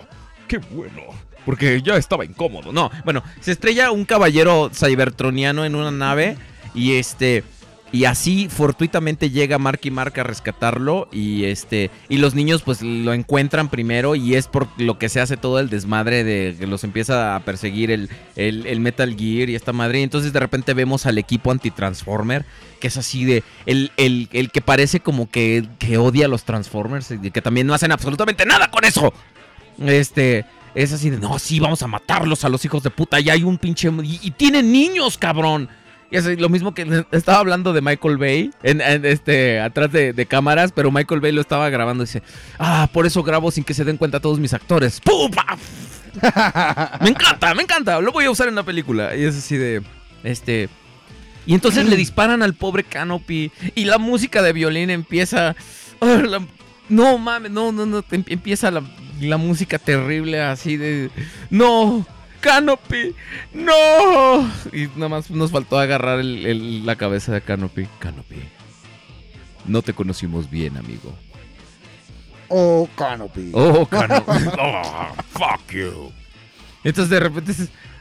[0.48, 1.02] qué bueno.
[1.44, 2.72] Porque ya estaba incómodo.
[2.72, 6.36] No, bueno, se estrella un caballero cybertroniano en una nave
[6.74, 7.44] y este
[7.92, 13.12] y así fortuitamente llega Marky Mark a rescatarlo y este y los niños pues lo
[13.14, 16.82] encuentran primero y es por lo que se hace todo el desmadre de que los
[16.82, 20.74] empieza a perseguir el, el- el Metal Gear y esta madre y entonces de repente
[20.74, 22.44] vemos al equipo anti-Transformer
[22.80, 26.42] que es así de el, el- el que parece como que, que odia a los
[26.42, 29.12] Transformers y que también no hacen absolutamente nada con eso
[29.78, 30.44] este
[30.74, 33.20] es así de, no, sí, vamos a matarlos a los hijos de puta.
[33.20, 33.90] Y hay un pinche...
[34.02, 35.68] Y, y tienen niños, cabrón.
[36.10, 40.12] Y es lo mismo que estaba hablando de Michael Bay, en, en este, atrás de,
[40.12, 42.22] de cámaras, pero Michael Bay lo estaba grabando y dice,
[42.59, 45.01] ah, por eso grabo sin que se den cuenta todos mis actores.
[45.01, 45.30] ¡Pum!
[47.01, 49.16] Me encanta, me encanta, lo voy a usar en la película.
[49.16, 49.82] Y es así de,
[50.22, 50.68] este...
[51.46, 55.56] Y entonces le disparan al pobre Canopy y la música de violín empieza...
[56.01, 56.46] la-
[56.88, 58.82] no mames, no, no, no, em- empieza la,
[59.20, 61.11] la música terrible así de...
[61.51, 62.07] No,
[62.41, 63.15] Canopy,
[63.53, 64.41] no.
[64.73, 67.86] Y nada más nos faltó agarrar el- el- la cabeza de Canopy.
[67.99, 68.36] Canopy,
[69.66, 71.15] no te conocimos bien, amigo.
[72.49, 73.51] Oh, Canopy.
[73.55, 74.32] Oh, Canopy.
[74.59, 76.12] Oh, fuck you.
[76.85, 77.53] Entonces de repente,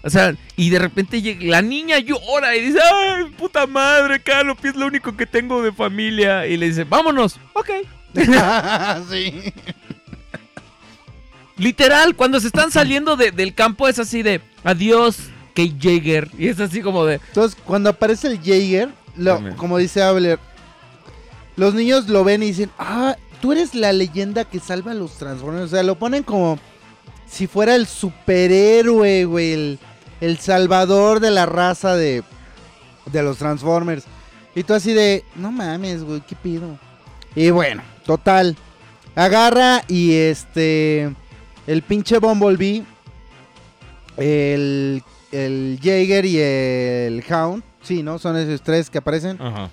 [0.04, 4.68] o sea, y de repente llega- la niña llora y dice, ay, puta madre, Canopy
[4.68, 6.46] es lo único que tengo de familia.
[6.48, 7.40] Y le dice, vámonos.
[7.54, 7.70] Ok.
[9.10, 9.54] sí.
[11.58, 15.18] Literal, cuando se están saliendo de- del campo es así de, adiós,
[15.56, 16.30] Kate Jaeger.
[16.38, 20.40] Y es así como de, Entonces, cuando aparece el Jaeger, lo- como dice Abler,
[21.56, 25.12] los niños lo ven y dicen, ah, tú eres la leyenda que salva a los
[25.20, 25.66] Transformers.
[25.66, 26.58] O sea, lo ponen como
[27.30, 29.80] si fuera el superhéroe, güey, el,
[30.22, 32.24] el salvador de la raza de,
[33.12, 34.06] de los Transformers.
[34.56, 36.80] Y tú así de, no mames, güey, ¿qué pido?
[37.36, 38.56] Y bueno, total.
[39.16, 41.14] Agarra y este,
[41.68, 42.84] el pinche Bumblebee,
[44.18, 48.20] el, el Jaeger y el Hound, sí, ¿no?
[48.20, 49.38] Son esos tres que aparecen.
[49.42, 49.70] ajá.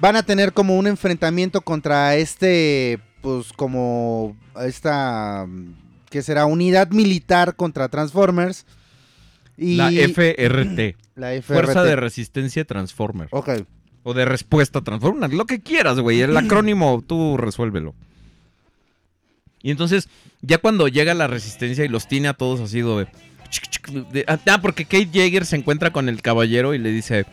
[0.00, 5.46] Van a tener como un enfrentamiento contra este, pues como esta,
[6.10, 8.66] que será unidad militar contra Transformers.
[9.56, 10.96] Y La FRT.
[11.14, 11.42] la FRT.
[11.44, 13.28] Fuerza de Resistencia Transformer.
[13.30, 13.50] Ok.
[14.02, 15.32] O de Respuesta Transformer.
[15.32, 16.20] Lo que quieras, güey.
[16.20, 17.94] El acrónimo, tú resuélvelo.
[19.64, 20.08] Y entonces,
[20.42, 23.08] ya cuando llega la resistencia y los tiene a todos así, de...
[24.12, 27.24] de- Ah, porque Kate Jaeger se encuentra con el caballero y le dice...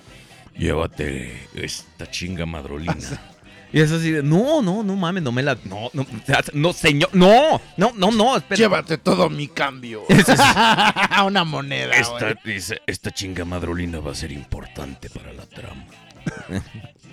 [0.57, 2.95] Llévate esta chinga madrolina.
[3.73, 5.57] Y es así de, no, no, no mames, no me la...
[5.63, 6.05] No, no,
[6.53, 8.57] no, señor, no, no, no, no, espera.
[8.57, 10.01] Llévate todo mi cambio.
[10.09, 10.25] Es-
[11.25, 11.93] Una moneda.
[11.93, 15.85] Esta, dice, esta chinga madrolina va a ser importante para la trama.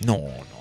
[0.04, 0.57] no, no,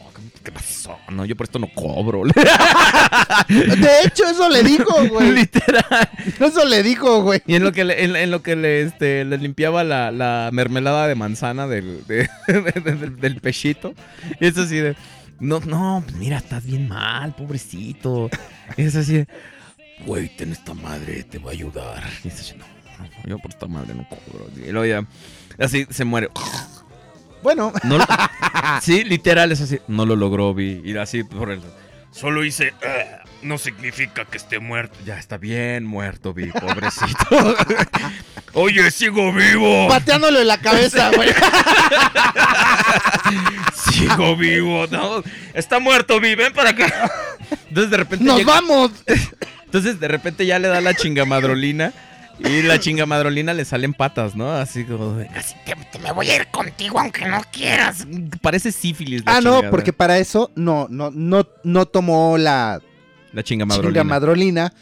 [0.48, 0.98] ¿qué pasó?
[1.12, 2.24] No, yo por esto no cobro.
[3.50, 5.32] De hecho, eso le dijo, güey.
[5.34, 6.10] Literal.
[6.40, 7.42] Eso le dijo, güey.
[7.46, 10.50] Y en lo que le, en, en lo que le, este, le limpiaba la, la
[10.54, 12.30] mermelada de manzana del, de-
[12.82, 13.94] del, del pechito.
[14.40, 14.96] Y es así de,
[15.42, 18.30] no, no, pues mira, estás bien mal, pobrecito.
[18.78, 19.28] Y es así de,
[20.06, 22.04] güey, ten esta madre, te va a ayudar.
[22.24, 22.66] Y es así, no,
[23.00, 24.48] no, yo por esta madre no cobro.
[24.56, 25.06] Y luego ya,
[25.64, 26.30] así se muere.
[27.48, 28.06] Bueno, No lo-
[28.82, 29.80] sí, literal, es así.
[29.88, 30.82] No lo logró, vi.
[30.84, 31.62] Y así por el.
[32.12, 32.74] Solo hice.
[32.86, 35.00] "Ah", no significa que esté muerto.
[35.06, 37.56] Ya está bien muerto, vi, pobrecito.
[38.54, 39.88] Oye, sigo vivo.
[39.88, 41.30] pateándole la cabeza, güey.
[43.92, 44.86] Sigo vivo.
[44.92, 46.36] No, está muerto, vi.
[46.36, 47.10] Ven para acá.
[47.70, 48.26] Entonces de repente.
[48.26, 48.92] ¡Nos llega- vamos!
[49.64, 51.94] Entonces de repente ya le da la chingamadrolina.
[52.40, 54.52] Y la chingamadrolina le salen patas, ¿no?
[54.52, 58.06] Así como de, Así te me voy a ir contigo aunque no quieras.
[58.42, 59.24] Parece sífilis.
[59.26, 62.80] la Ah, no, porque para eso no, no, no, no tomó la
[63.34, 63.92] La chingamadrolina.
[63.92, 64.74] chinga madrolina.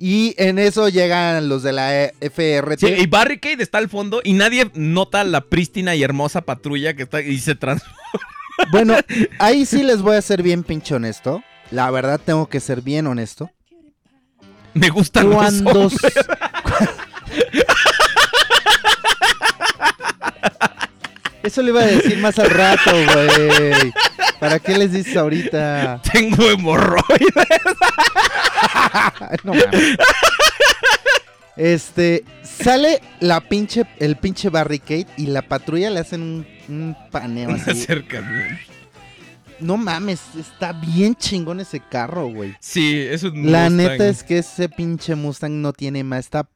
[0.00, 2.78] Y en eso llegan los de la E- FRT.
[2.86, 7.02] Sí, y Barricade está al fondo y nadie nota la prístina y hermosa patrulla que
[7.04, 7.96] está y se transforma.
[8.70, 8.94] Bueno,
[9.40, 11.42] ahí sí les voy a ser bien pinche honesto.
[11.72, 13.50] La verdad tengo que ser bien honesto.
[14.78, 15.72] Me gustan Cuando...
[15.72, 16.14] los hombres.
[21.42, 23.92] Eso le iba a decir más al rato, güey.
[24.38, 26.02] ¿Para qué les dices ahorita?
[26.12, 27.18] Tengo hemorroides.
[29.44, 29.96] No mames.
[31.56, 37.50] Este, sale la pinche, el pinche barricade y la patrulla le hacen un, un paneo
[37.50, 37.74] así.
[37.74, 38.60] cercanía.
[39.60, 42.56] No mames, está bien chingón ese carro, güey.
[42.60, 43.76] Sí, es un La Mustang.
[43.76, 46.20] neta es que ese pinche Mustang no tiene más.
[46.20, 46.48] Está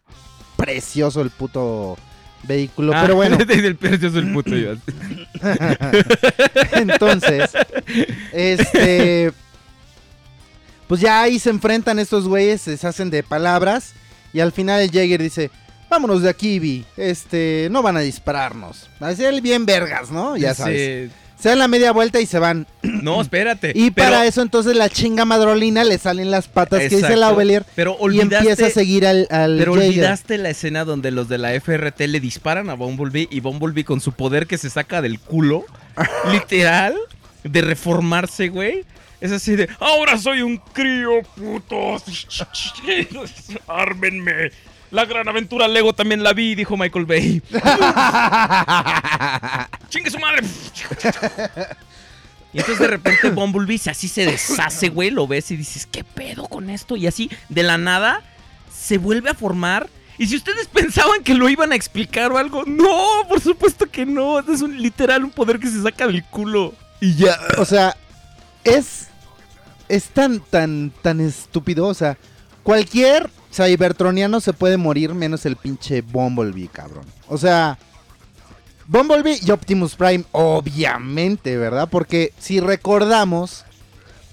[0.56, 1.96] precioso el puto
[2.44, 2.92] vehículo.
[2.94, 4.52] Ah, Pero bueno, el precioso el puto
[6.72, 7.50] entonces,
[8.32, 9.32] este.
[10.86, 13.94] Pues ya ahí se enfrentan estos güeyes, se hacen de palabras.
[14.32, 15.50] Y al final el Jäger dice:
[15.90, 16.84] Vámonos de aquí, Vi.
[16.96, 18.88] Este, no van a dispararnos.
[19.00, 20.36] Así el bien vergas, ¿no?
[20.36, 21.10] Ya sabes.
[21.10, 21.16] Sí.
[21.42, 22.66] Se dan la media vuelta y se van.
[23.02, 23.72] No, espérate.
[23.74, 27.30] Y Pero- para eso entonces la chinga madrolina le salen las patas que dice la
[27.30, 27.64] Ovelier.
[27.74, 31.38] Pero Y olvidaste, empieza a seguir al, al Pero olvidaste la escena donde los de
[31.38, 35.18] la FRT le disparan a Bumblebee y Bumblebee con su poder que se saca del
[35.18, 35.64] culo,
[36.30, 36.94] literal,
[37.42, 38.84] de reformarse, güey.
[39.20, 42.04] Es así de, ahora soy un crío, putos.
[43.66, 44.50] Ármenme.
[44.92, 47.42] La gran aventura Lego también la vi, dijo Michael Bay.
[49.88, 50.46] ¡Chingue su madre!
[52.52, 56.04] Y entonces de repente Bumblebee se- así se deshace, güey, lo ves y dices, ¿qué
[56.04, 56.96] pedo con esto?
[56.96, 58.20] Y así, de la nada,
[58.70, 59.88] se vuelve a formar.
[60.18, 64.04] Y si ustedes pensaban que lo iban a explicar o algo, no, por supuesto que
[64.04, 64.38] no.
[64.40, 66.74] Es un literal un poder que se saca del culo.
[67.00, 67.38] Y ya.
[67.56, 67.96] O sea,
[68.62, 69.08] es.
[69.88, 71.86] Es tan, tan, tan estúpido.
[71.86, 72.18] O sea,
[72.62, 77.04] cualquier cybertroniano se puede morir menos el pinche Bumblebee, cabrón.
[77.28, 77.78] O sea,
[78.86, 81.88] Bumblebee y Optimus Prime, obviamente, ¿verdad?
[81.90, 83.64] Porque si recordamos,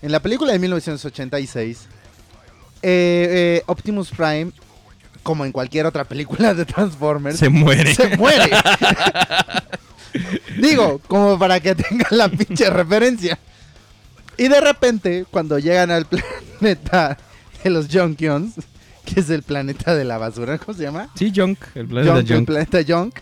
[0.02, 1.88] en la película de 1986,
[2.82, 4.52] eh, eh, Optimus Prime,
[5.24, 7.94] como en cualquier otra película de Transformers, Se muere.
[7.94, 8.50] se muere.
[10.58, 13.38] Digo, como para que tengan la pinche referencia.
[14.38, 17.18] Y de repente, cuando llegan al planeta
[17.64, 18.54] de los Junkions,
[19.14, 21.10] que es el planeta de la basura, ¿cómo se llama?
[21.16, 22.46] Sí, Junk, el Junk, planeta el Junk.
[22.48, 23.16] planeta Junk.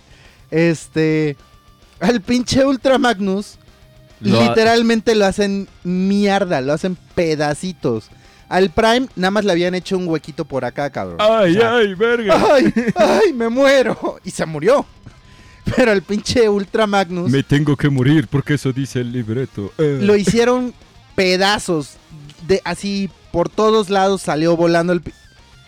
[0.51, 1.35] Este,
[1.99, 3.57] al pinche Ultra Magnus,
[4.21, 8.09] Lo ha- literalmente lo hacen mierda, lo hacen pedacitos.
[8.49, 11.17] Al Prime nada más le habían hecho un huequito por acá, cabrón.
[11.19, 12.41] Ay, O sea, ay, verga.
[12.53, 12.73] ¡Ay!
[12.95, 13.33] ¡Ay!
[13.33, 14.19] ¡Me muero!
[14.23, 14.85] Y se murió.
[15.75, 19.73] Pero el pinche Ultra Magnus Me tengo que morir porque eso dice el libreto.
[19.77, 19.99] Eh.
[20.01, 20.73] lo hicieron
[21.13, 21.95] pedazos.
[22.47, 25.01] De, así por todos lados salió volando el.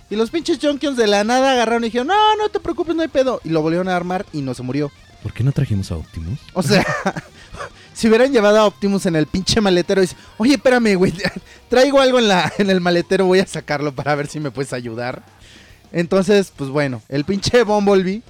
[0.09, 3.01] Y los pinches Junkions de la nada agarraron y dijeron: No, no te preocupes, no
[3.01, 3.41] hay pedo.
[3.43, 4.91] Y lo volvieron a armar y no se murió.
[5.21, 6.39] ¿Por qué no trajimos a Optimus?
[6.53, 6.85] O sea,
[7.93, 11.13] si hubieran llevado a Optimus en el pinche maletero y dice, oye, espérame, güey,
[11.69, 14.73] traigo algo en, la, en el maletero, voy a sacarlo para ver si me puedes
[14.73, 15.23] ayudar.
[15.91, 18.21] Entonces, pues bueno, el pinche Bumblebee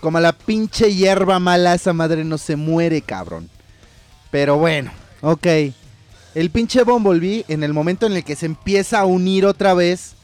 [0.00, 3.48] como la pinche hierba mala, esa madre no se muere, cabrón.
[4.30, 5.46] Pero bueno, ok.
[6.34, 10.14] El pinche Bumblebee, en el momento en el que se empieza a unir otra vez,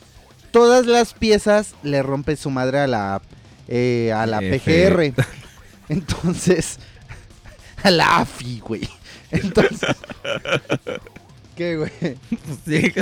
[0.54, 3.20] todas las piezas le rompe su madre a la,
[3.66, 4.88] eh, a la F.
[4.88, 5.12] PGR.
[5.88, 6.78] Entonces,
[7.82, 8.88] a la AFI, güey.
[9.32, 9.96] Entonces,
[11.56, 11.90] ¿qué, güey?
[12.64, 12.92] Sí,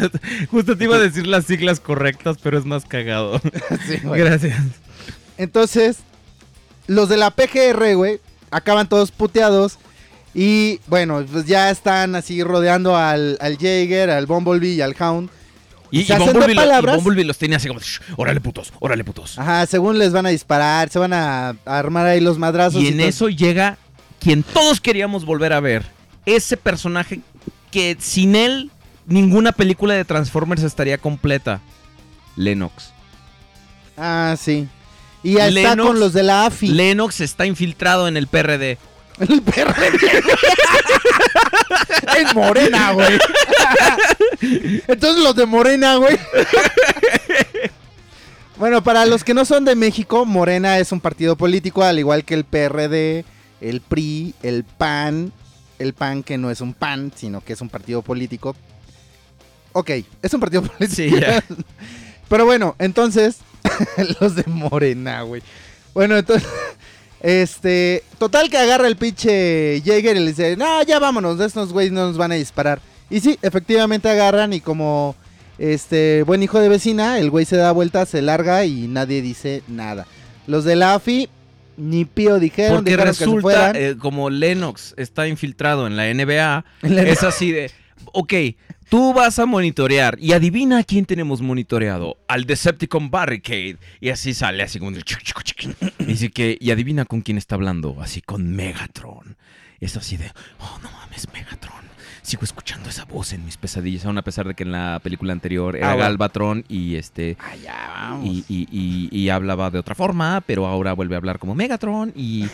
[0.51, 3.39] justo te iba a decir las siglas correctas, pero es más cagado.
[3.87, 4.23] Sí, güey.
[4.23, 4.57] Gracias.
[5.37, 5.99] Entonces,
[6.87, 8.19] los de la PGR, güey,
[8.51, 9.79] acaban todos puteados.
[10.35, 15.29] Y bueno, pues ya están así rodeando al, al Jaeger, al Bumblebee y al Hound.
[15.93, 16.97] Y, y lo- palabras.
[16.97, 19.39] Bumblebee los tiene así como, "Shh, órale putos, órale putos.
[19.39, 22.83] Ajá, según les van a disparar, se van a, armar ahí los madrazos.
[22.83, 23.77] Y en eso llega
[24.19, 25.85] quien todos queríamos volver a ver.
[26.27, 27.21] Ese personaje
[27.71, 28.71] que sin él
[29.07, 31.61] ninguna película de Transformers estaría completa.
[32.37, 32.91] Lennox.
[33.97, 34.67] Ah, sí.
[35.23, 36.69] Y ya está Lennox- con los de la AFI.
[36.69, 38.79] Lennox está infiltrado en el PRD.
[39.29, 40.23] El PRD.
[42.19, 43.19] en Morena, güey.
[44.89, 46.19] Entonces los de Morena, güey.
[48.57, 52.25] bueno, para los que no son de México, Morena es un partido político, al igual
[52.25, 53.25] que el PRD,
[53.61, 55.33] el PRI, el PAN.
[55.79, 58.55] El PAN que no es un PAN, sino que es un partido político.
[59.73, 59.91] Ok,
[60.23, 60.95] es un partido político.
[60.95, 61.43] Sí, ya.
[62.29, 63.39] Pero bueno, entonces,
[64.21, 65.43] los de Morena, güey.
[65.93, 66.49] Bueno, entonces,
[67.23, 71.73] este, total que agarra el pinche Jaeger y le dice, no, ya vámonos, de estos
[71.73, 72.81] güeyes no nos van a disparar.
[73.11, 75.15] Y sí, efectivamente agarran y como,
[75.59, 79.63] este, buen hijo de vecina, el güey se da vuelta, se larga y nadie dice
[79.69, 80.07] nada.
[80.47, 81.29] Los de la AFI,
[81.77, 83.77] ni pío dijeron, Porque dijeron que resulta, fueran.
[83.77, 87.71] eh, como Lennox está infiltrado en la NBA, En la- es así de,
[88.13, 88.33] ok,
[88.89, 93.79] tú vas a monitorear y adivina a quién tenemos monitoreado, al Decepticon Barricade.
[94.01, 98.21] Y así sale, así como, y dice que, y adivina con quién está hablando, así
[98.21, 99.37] con Megatron.
[99.81, 100.31] Es así de,
[100.61, 101.83] oh, no mames, Megatron.
[102.23, 105.33] Sigo escuchando esa voz en mis pesadillas, aún a pesar de que en la película
[105.33, 106.05] anterior era Ah, bueno.
[106.09, 111.17] Galvatron y este Ah, y, y- y- y hablaba de otra forma, pero ahora vuelve
[111.17, 112.13] a hablar como Megatron.
[112.15, 112.47] Y,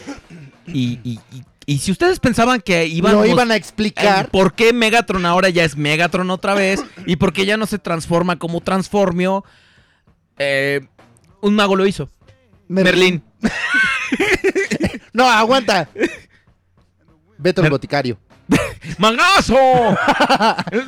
[0.66, 1.18] y,
[1.74, 4.28] y- si ustedes pensaban que iban, Lo iban a explicar.
[4.30, 7.78] por qué Megatron ahora ya es Megatron otra vez y por qué ya no se
[7.78, 9.44] transforma como Transformio,
[10.38, 10.80] eh,
[11.40, 12.08] un mago lo hizo.
[12.68, 13.22] Merlín.
[15.12, 15.88] No, aguanta.
[17.38, 18.18] Beto el Mer- boticario.
[18.98, 19.56] ¡Mangazo!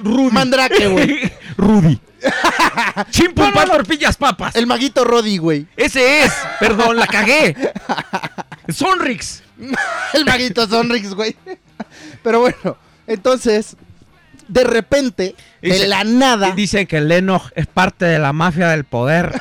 [0.02, 0.30] Rudy.
[0.32, 1.32] Mandrake, güey.
[1.56, 2.00] Rudy.
[3.10, 4.54] Chimpumpas, torpillas, papas.
[4.56, 5.66] El maguito Roddy, güey.
[5.76, 6.32] Ese es.
[6.60, 7.56] Perdón, la cagué.
[8.72, 9.42] Sonrix.
[10.14, 11.36] El maguito Sonrix, güey.
[12.22, 12.76] Pero bueno,
[13.06, 13.76] entonces,
[14.48, 19.40] de repente, de la nada, Dicen que Lennox es parte de la mafia del poder.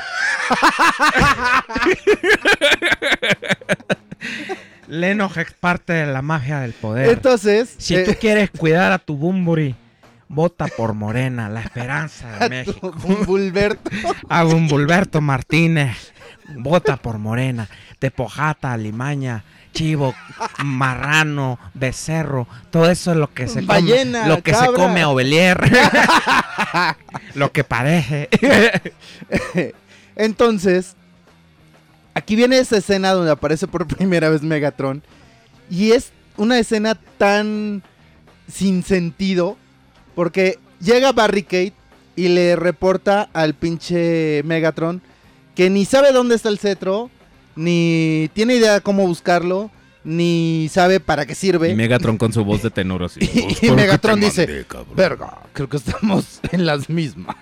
[4.88, 7.10] Lennox es parte de la mafia del poder.
[7.10, 9.76] entonces, si eh, tú quieres cuidar a tu Bumburi,
[10.28, 12.94] vota por Morena, la esperanza de México.
[14.28, 16.12] A Bumbulberto Martínez,
[16.56, 17.68] vota por Morena.
[17.98, 20.14] Tepojata, Limaña, Chivo,
[20.64, 25.60] Marrano, Becerro, todo eso es lo que se come, lo que se come a Ovelier.
[27.34, 28.28] lo que parece.
[30.16, 30.96] Entonces,
[32.14, 35.02] aquí viene esa escena donde aparece por primera vez Megatron.
[35.70, 37.82] Y es una escena tan
[38.48, 39.56] sin sentido.
[40.14, 41.72] Porque llega Barricade
[42.16, 45.00] y le reporta al pinche Megatron
[45.60, 47.10] que ni sabe dónde está el cetro,
[47.54, 49.70] ni tiene idea de cómo buscarlo,
[50.04, 51.68] ni sabe para qué sirve.
[51.68, 53.20] Y Megatron con su voz de tenor así.
[53.60, 54.64] Y, y Megatron dice,
[54.96, 57.36] verga, creo que estamos en las mismas.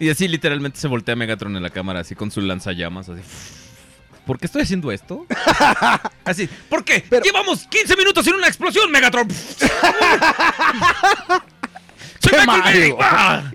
[0.00, 3.22] Y así literalmente se voltea Megatron en la cámara, así con su lanzallamas, así.
[4.26, 5.24] ¿Por qué estoy haciendo esto?
[6.24, 7.04] Así, ¿por qué?
[7.08, 9.30] Pero- Llevamos 15 minutos sin una explosión, Megatron.
[9.30, 9.68] ¡Soy
[12.22, 12.96] ¡Qué Michael malo!
[12.96, 12.96] Bay!
[13.00, 13.52] ¡Ah!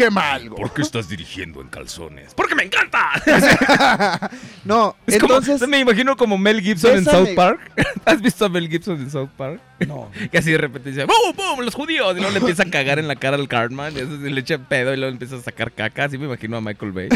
[0.00, 0.62] ¡Qué mal, güey!
[0.62, 2.32] ¿Por qué estás dirigiendo en calzones?
[2.32, 3.10] ¡Porque me encanta!
[4.64, 5.58] No, Es entonces...
[5.60, 7.04] como, me imagino como Mel Gibson en.
[7.04, 7.70] South Park.
[8.06, 9.60] ¿Has visto a Mel Gibson en South Park?
[9.86, 10.10] No.
[10.30, 11.60] Que así de repente dice, ¡Bum, bum!
[11.64, 12.12] ¡Los judíos!
[12.12, 13.92] Y luego le empieza a cagar en la cara al Cartman.
[13.94, 16.04] Y le echa pedo y luego empieza a sacar caca.
[16.04, 17.08] Así me imagino a Michael Bay.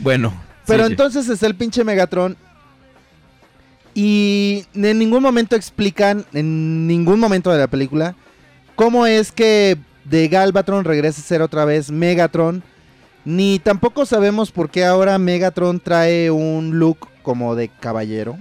[0.00, 0.34] Bueno.
[0.66, 0.92] Pero sí, sí.
[0.92, 2.36] entonces está el pinche Megatron.
[3.94, 8.14] Y en ningún momento explican, en ningún momento de la película,
[8.76, 12.62] cómo es que de Galvatron regresa a ser otra vez Megatron.
[13.24, 18.38] Ni tampoco sabemos por qué ahora Megatron trae un look como de caballero.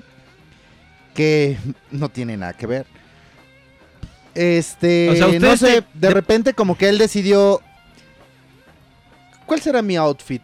[1.14, 1.58] Que
[1.92, 2.86] no tiene nada que ver.
[4.36, 7.62] Este, O sea, no sé, de- repente como que él decidió...
[9.46, 10.42] ¿Cuál será mi outfit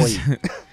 [0.00, 0.20] hoy?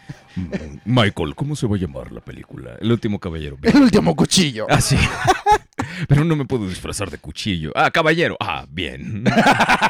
[0.86, 2.72] Michael, ¿cómo se va a llamar la película?
[2.80, 3.58] El último caballero.
[3.62, 4.68] El último cuchillo.
[4.70, 4.98] Ah, sí.
[6.08, 7.72] Pero no me puedo disfrazar de cuchillo.
[7.76, 8.36] Ah, caballero.
[8.40, 9.24] Ah, bien.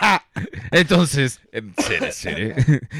[0.71, 2.55] Entonces, eh, seré, seré,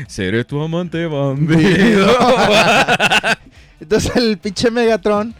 [0.07, 2.07] seré tu amante bandido.
[3.79, 5.35] Entonces el pinche Megatron,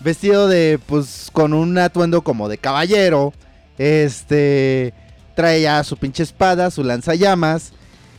[0.00, 3.32] vestido de, pues, con un atuendo como de caballero,
[3.78, 4.94] este,
[5.36, 7.72] trae ya su pinche espada, su lanzallamas,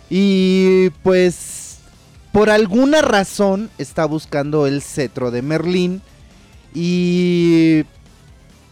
[0.09, 1.64] y pues,
[2.35, 6.01] por alguna razón, está buscando el cetro de Merlín,
[6.73, 7.83] y,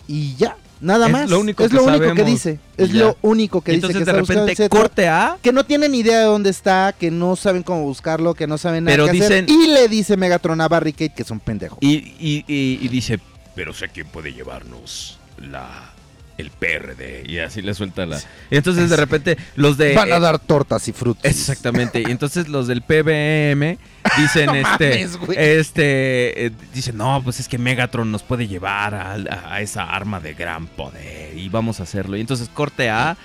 [0.06, 1.30] y ya, nada Es más.
[1.30, 3.00] lo único es que lo único que dice, es ya.
[3.00, 5.38] lo único que dice Entonces, que de repente, cetro corte A.
[5.42, 8.84] que no tienen idea de dónde está, que no saben cómo buscarlo, que no saben
[8.84, 9.46] nada Pero que hacer.
[9.46, 11.78] dicen- Y le dice Megatron a Barricade que es un pendejo.
[11.80, 13.22] Y, y- y- y dice,
[13.56, 15.93] pero sé quién puede llevarnos la
[16.38, 17.24] el PRD.
[17.28, 18.20] Y así le suelta la...
[18.50, 19.94] Y entonces de repente los de...
[19.94, 21.26] Van a eh, dar tortas y frutas.
[21.26, 22.02] Exactamente.
[22.02, 23.78] Y entonces los del PBM
[24.18, 28.96] dicen, No este, mames, este, eh, dicen, no, pues es que Megatron nos puede llevar
[28.96, 32.18] a, a- a esa arma de gran poder y vamos a hacerlo.
[32.18, 33.16] Y entonces corte a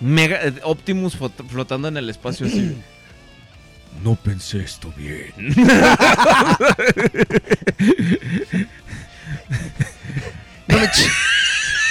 [0.00, 1.16] Mega, eh, Optimus
[1.48, 2.76] flotando en el espacio así.
[4.02, 5.32] No pensé esto bien.
[10.66, 11.10] No me, ch-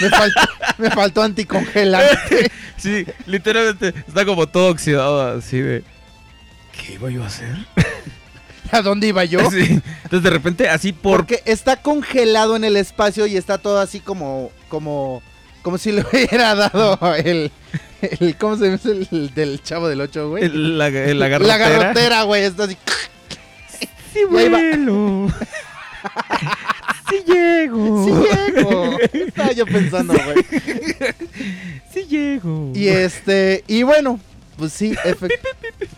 [0.01, 0.41] me faltó,
[0.77, 2.51] me faltó anticongelante.
[2.75, 5.83] Sí, literalmente está como todo oxidado así de...
[6.73, 7.55] ¿Qué iba yo a hacer?
[8.73, 9.49] ¿A dónde iba yo?
[9.51, 9.79] Sí.
[10.03, 11.17] Entonces de repente así por...
[11.19, 15.23] Porque está congelado en el espacio y está todo así como, como,
[15.61, 17.51] como si le hubiera dado el,
[18.01, 18.79] el ¿cómo se llama?
[18.83, 20.43] El, el del chavo del 8, güey.
[20.43, 21.57] el- la, la La garrotera.
[21.57, 22.77] garrotera, güey, está así.
[24.11, 24.57] Sí Y ahí va.
[24.59, 25.27] vuelo.
[27.13, 28.05] sí llego.
[28.05, 28.97] Sí llego.
[29.13, 30.45] Estaba yo pensando, güey.
[31.93, 32.71] Sí llego.
[32.73, 34.19] Y este, y bueno,
[34.57, 35.89] pues sí, efectivamente.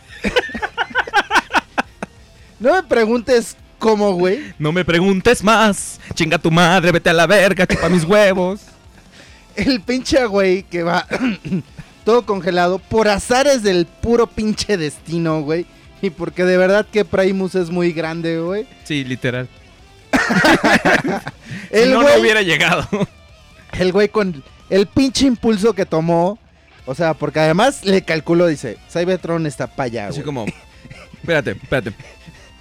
[2.59, 4.53] no me preguntes cómo, güey.
[4.59, 5.99] No me preguntes más.
[6.13, 8.61] Chinga tu madre, vete a la verga, chupa mis huevos.
[9.55, 11.07] El pinche güey que va
[12.03, 15.65] todo congelado por azares del puro pinche destino, güey.
[16.01, 18.67] Y porque de verdad que Primus es muy grande, güey.
[18.83, 19.47] Sí, literal.
[21.71, 22.87] El si no, güey, no hubiera llegado.
[23.73, 26.39] el güey con el pinche impulso que tomó.
[26.85, 30.25] O sea, porque además le calculó, dice, Cybertron está para allá, Así güey.
[30.25, 30.45] como...
[31.13, 31.93] Espérate, espérate.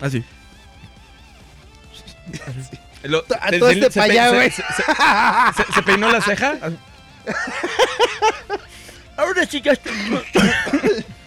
[0.01, 0.25] Así.
[3.05, 4.51] Lo- A todo este se pa' pe- allá, se- güey.
[4.51, 6.55] se- se- se- se peinó la ceja.
[9.17, 9.93] Ahora sí ya estoy.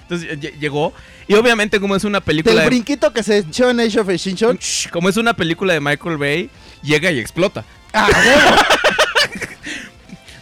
[0.09, 0.93] Entonces lle- llegó.
[1.27, 2.61] Y obviamente, como es una película.
[2.61, 4.57] De- brinquito que se echó en Age of Extinction.
[4.91, 6.49] Como es una película de Michael Bay,
[6.81, 7.65] llega y explota.
[7.93, 8.07] Ah.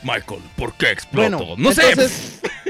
[0.03, 1.37] Michael, ¿por qué explotó?
[1.37, 1.81] Bueno, no sé.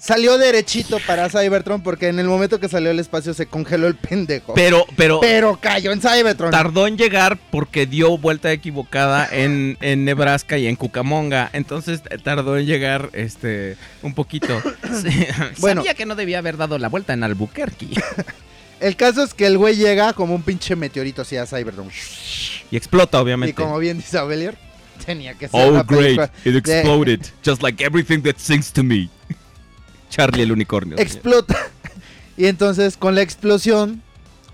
[0.00, 3.96] Salió derechito para Cybertron porque en el momento que salió al espacio se congeló el
[3.96, 4.54] pendejo.
[4.54, 6.50] Pero, pero, Pero cayó en Cybertron.
[6.50, 11.50] tardó en llegar porque dio vuelta equivocada en, en Nebraska y en Cucamonga.
[11.52, 14.60] Entonces eh, tardó en llegar este un poquito.
[15.02, 15.26] Sí.
[15.58, 15.82] Bueno.
[15.82, 17.88] Sabía que no debía haber dado la vuelta en Albuquerque.
[18.80, 21.90] El caso es que el güey llega como un pinche meteorito así a Cybertron.
[22.70, 23.54] Y explota, Y obviamente.
[23.54, 24.56] como bien dice Abelier,
[25.04, 26.00] tenía que ser Oh, una great.
[26.16, 27.20] película It de- exploded.
[27.44, 29.10] Just like everything that sings to me.
[30.10, 30.98] Charlie el unicornio.
[30.98, 31.56] explota.
[32.36, 34.02] Y entonces con la explosión,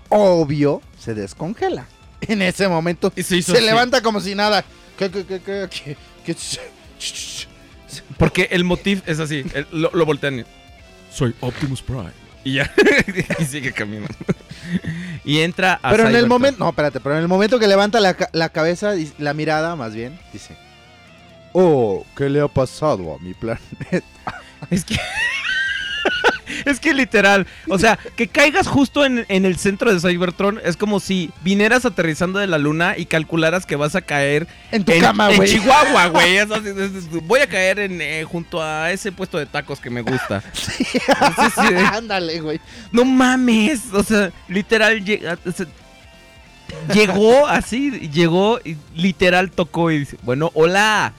[0.09, 1.85] obvio, se descongela.
[2.19, 4.65] En ese momento Y se hizo se levanta como si nada.
[4.97, 6.35] ¿Qué, qué, qué, qué, qué, qué?
[8.17, 9.45] Porque el motif es así.
[9.53, 10.39] el- lo, lo voltean.
[10.39, 10.43] y,
[11.13, 12.11] Soy Optimus Prime.
[12.43, 12.69] Y ya.
[13.39, 14.13] y sigue caminando.
[15.23, 17.99] y entra a Pero en el momento, no, espérate, pero en el momento que levanta
[18.01, 20.55] la, la cabeza, y la mirada más bien, dice,
[21.53, 24.03] oh, ¿qué le ha pasado a mi planeta?
[24.69, 24.97] Es que.
[26.65, 27.47] es que literal.
[27.69, 31.85] O sea, que caigas justo en, en el centro de Cybertron es como si vinieras
[31.85, 35.37] aterrizando de la luna y calcularas que vas a caer En tu en, cama, en
[35.37, 35.49] güey.
[35.49, 36.37] Chihuahua, güey.
[37.23, 40.43] Voy a caer en, eh, junto a ese puesto de tacos que me gusta.
[40.53, 41.75] Sí, sí.
[41.93, 42.59] Ándale, güey.
[42.91, 43.81] No mames.
[43.93, 45.37] O sea, literal llega-
[46.93, 51.13] llegó así, llegó y literal tocó y dice, bueno, hola.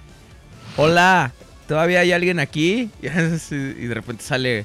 [0.77, 1.33] Hola.
[1.69, 2.91] ¿Todavía hay alguien aquí?
[3.03, 4.65] Y de repente sale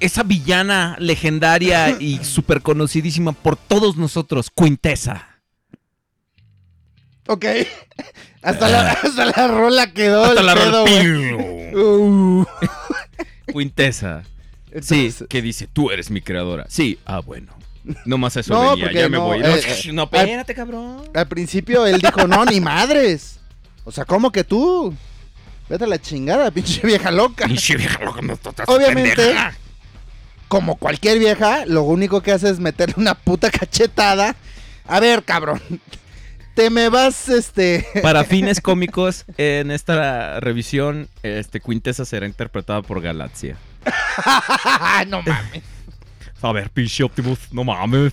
[0.00, 5.40] esa villana legendaria y súper conocidísima por todos nosotros, Quintesa.
[7.26, 7.44] Ok.
[8.42, 11.82] Hasta la, hasta la rola quedó Hasta el la pedo, rolpillo.
[11.82, 12.46] Uh.
[13.52, 14.22] Quintesa.
[14.80, 16.66] Sí, que dice, tú eres mi creadora.
[16.68, 17.52] Sí, ah, bueno.
[18.04, 19.40] No más eso No, venía, ya me no, voy.
[19.40, 21.10] No, eh, eh, no, espérate, cabrón.
[21.12, 23.40] Al principio él dijo, no, ni madres.
[23.84, 24.94] O sea, ¿cómo que tú?
[25.68, 27.46] Vete a la chingada, pinche vieja loca.
[27.46, 29.54] Pinche vieja loca, no estás Obviamente, pendeja.
[30.48, 34.36] como cualquier vieja, lo único que hace es meterle una puta cachetada.
[34.86, 35.60] A ver, cabrón.
[36.54, 37.86] Te me vas, este.
[38.02, 43.56] Para fines cómicos, en esta revisión, este Quintessa será interpretada por Galaxia.
[45.08, 45.62] no mames.
[46.40, 48.12] A ver, pinche Optimus, no mames.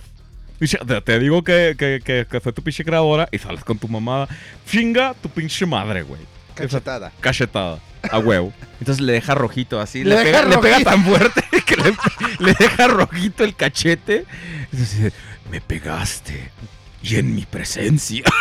[1.04, 4.28] Te, digo que, que, que, que soy tu pinche creadora y sales con tu mamá.
[4.66, 6.20] Chinga tu pinche madre, güey.
[6.54, 7.12] Cachetada.
[7.20, 7.78] Cachetada.
[8.10, 8.52] A huevo.
[8.80, 10.04] Entonces le deja rojito así.
[10.04, 10.90] Le pega, le pega rojito.
[10.90, 11.96] tan fuerte que le,
[12.38, 14.24] le deja rojito el cachete.
[14.72, 15.12] Es así de,
[15.50, 16.50] me pegaste.
[17.02, 18.24] Y en mi presencia.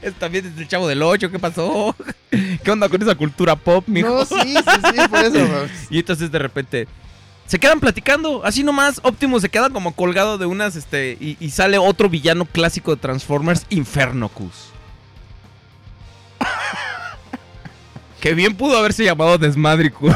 [0.00, 1.96] Es también desde el chavo del 8, ¿qué pasó?
[2.30, 4.08] ¿Qué onda con esa cultura pop, mijo?
[4.10, 5.32] No, sí, sí, sí, por eso.
[5.32, 5.68] güey.
[5.90, 6.88] Y entonces de repente
[7.46, 9.00] se quedan platicando, así nomás.
[9.02, 13.00] Optimus se queda como colgado de unas, este, y, y sale otro villano clásico de
[13.00, 14.71] Transformers, Infernocus.
[18.22, 20.14] Que bien pudo haberse llamado Desmadricus.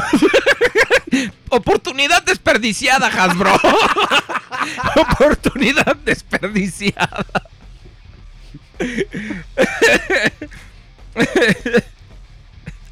[1.49, 3.53] Oportunidad desperdiciada, Hasbro.
[5.11, 7.25] Oportunidad desperdiciada.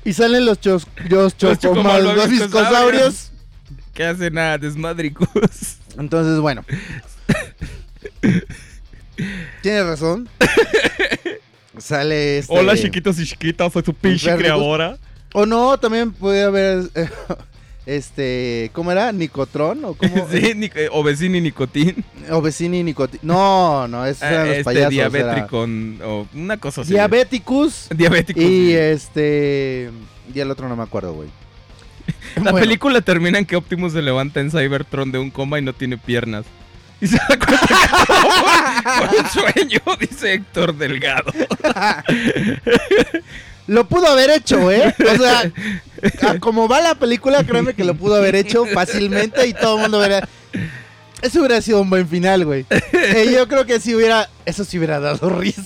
[0.03, 3.31] Y salen los, chos, los Los chocomal- los viscosaurios.
[3.93, 5.77] ¿Qué hacen a Desmadricus?
[5.97, 6.65] Entonces, bueno.
[9.61, 10.27] Tienes razón.
[11.77, 12.53] Sale este...
[12.57, 14.97] Hola, chiquitos y chiquitas, soy tu pinche creadora.
[15.33, 16.89] O no, también puede haber...
[16.95, 17.09] eh,
[17.85, 18.69] este...
[18.73, 19.11] ¿Cómo era?
[19.11, 19.83] ¿Nicotron?
[19.85, 20.27] ¿O cómo?
[20.31, 22.03] Sí, ni, Obesini Nicotín.
[22.31, 22.95] Obesini.
[23.21, 24.93] No, no, esos eran los este payasos.
[24.93, 26.91] era Diabetricon, o una cosa así.
[26.93, 27.87] Diabeticus.
[27.95, 28.39] Diabético.
[28.41, 28.73] Y sí.
[28.75, 29.91] este...
[30.33, 31.29] Y el otro no me acuerdo, güey.
[32.35, 35.61] La Bueno, película termina en que Optimus se levanta en Cybertron de un coma y
[35.61, 36.45] no tiene piernas.
[37.01, 41.31] Y se da cuenta que fue- un sueño, dice Héctor Delgado.
[43.67, 44.93] Lo pudo haber hecho, ¿eh?
[44.99, 45.51] O sea,
[46.39, 49.97] como va la película, créeme que lo pudo haber hecho fácilmente y todo el mundo
[49.99, 50.27] hubiera...
[51.21, 52.65] Eso hubiera sido un buen final, güey.
[52.69, 54.29] Eh, yo creo que si hubiera...
[54.45, 55.61] Eso sí hubiera dado risa.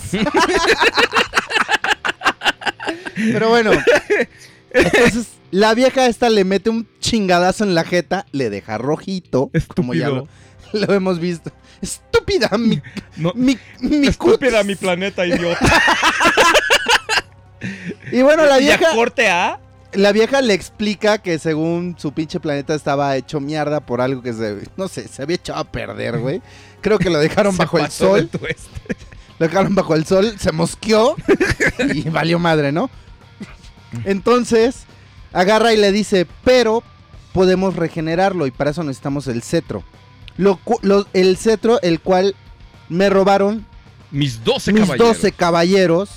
[3.15, 3.71] Pero bueno.
[4.71, 9.51] Entonces, la vieja esta le mete un chingadazo en la jeta, le deja rojito.
[9.75, 10.27] Como ya lo.
[10.87, 11.51] lo hemos visto.
[11.81, 12.81] Estúpida, mi...
[13.17, 14.65] No, mi, mi estúpida cutis.
[14.65, 15.59] mi planeta, idiota.
[18.11, 18.95] Y bueno, la vieja...
[18.95, 19.59] corte A.
[19.91, 24.33] La vieja le explica que según su pinche planeta estaba hecho mierda por algo que
[24.33, 26.41] se, no sé, se había echado a perder, güey.
[26.81, 28.29] Creo que lo dejaron bajo el de sol,
[29.39, 31.15] lo dejaron bajo el sol, se mosqueó
[31.93, 32.89] y valió madre, ¿no?
[34.05, 34.85] Entonces,
[35.33, 36.83] agarra y le dice, pero
[37.33, 39.83] podemos regenerarlo y para eso necesitamos el cetro.
[40.39, 42.33] Lo, cu- lo- el cetro, el cual
[42.87, 43.65] me robaron
[44.11, 45.07] Mis 12 mis caballeros.
[45.17, 46.09] 12 caballeros,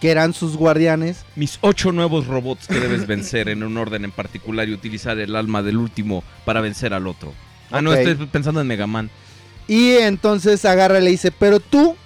[0.00, 1.24] que eran sus guardianes.
[1.36, 5.36] Mis ocho nuevos robots que debes vencer en un orden en particular y utilizar el
[5.36, 7.34] alma del último para vencer al otro.
[7.70, 9.10] Ah, no, estoy pensando en Mega Man.
[9.68, 11.96] Y entonces agarra y le dice, pero tú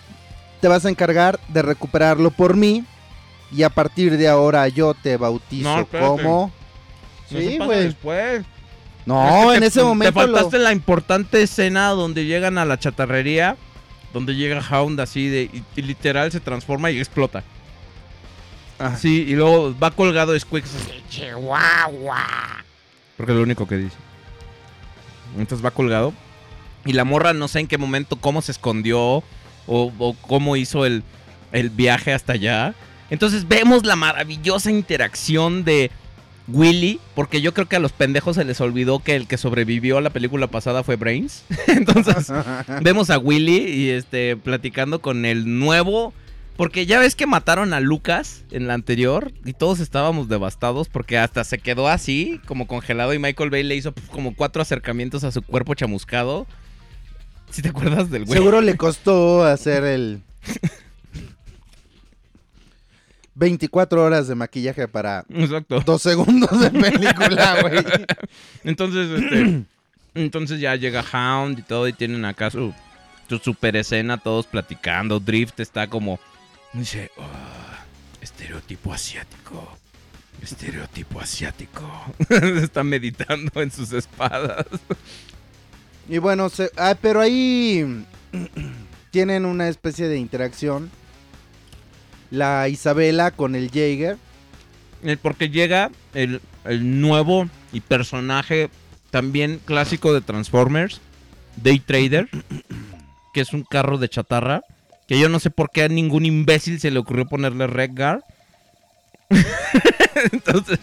[0.61, 2.85] te vas a encargar de recuperarlo por mí.
[3.53, 6.53] Y a partir de ahora yo te bautizo No, como...
[7.31, 7.85] No Sí, güey.
[7.85, 8.45] después.
[9.07, 10.21] No, en te- ese momento...
[10.21, 13.57] Te lo- faltaste la importante escena donde llegan a la chatarrería,
[14.13, 17.43] donde llega Hound así de y, y literal se transforma y explota.
[18.79, 18.97] Ah.
[18.97, 22.27] Sí, y luego va colgado Squeaks así, Chihuahua.
[23.17, 23.97] Porque es lo único que dice.
[25.39, 26.13] Entonces va colgado.
[26.87, 29.23] Y la morra no sé en qué momento, cómo se escondió o,
[29.67, 31.03] o cómo hizo el,
[31.53, 32.75] el viaje hasta allá.
[33.11, 35.91] Entonces vemos la maravillosa interacción de
[36.53, 39.99] Willy, porque yo creo que a los pendejos se les olvidó que el que sobrevivió
[39.99, 41.45] a la película pasada fue Brains.
[41.67, 42.33] Entonces
[42.83, 46.13] vemos a Willy y este platicando con el nuevo
[46.61, 51.17] porque ya ves que mataron a Lucas en la anterior y todos estábamos devastados porque
[51.17, 55.25] hasta se quedó así, como congelado y Michael Bay le hizo pues, como cuatro acercamientos
[55.25, 56.47] a su cuerpo chamuscado.
[57.51, 58.39] Si te acuerdas del güey?
[58.39, 60.21] Seguro le costó hacer el...
[63.35, 65.81] 24 horas de maquillaje para Exacto.
[65.81, 67.85] dos segundos de película, güey.
[68.65, 69.63] Entonces, este,
[70.15, 72.75] entonces ya llega Hound y todo y tienen acá su,
[73.29, 75.21] su super escena, todos platicando.
[75.21, 76.19] Drift está como,
[76.73, 77.79] dice, "Ah,
[78.21, 79.79] estereotipo asiático,
[80.43, 81.89] estereotipo asiático.
[82.63, 84.67] está meditando en sus espadas.
[86.09, 88.05] Y bueno, se- ah, pero ahí
[89.13, 90.91] tienen una especie de interacción.
[92.31, 94.17] La Isabela con el Jaeger.
[95.23, 98.69] Porque llega el, el nuevo y personaje
[99.11, 101.01] también clásico de Transformers,
[101.57, 102.29] Day Trader,
[103.33, 104.63] que es un carro de chatarra.
[105.09, 108.23] Que yo no sé por qué a ningún imbécil se le ocurrió ponerle Redgar.
[110.33, 110.79] Entonces,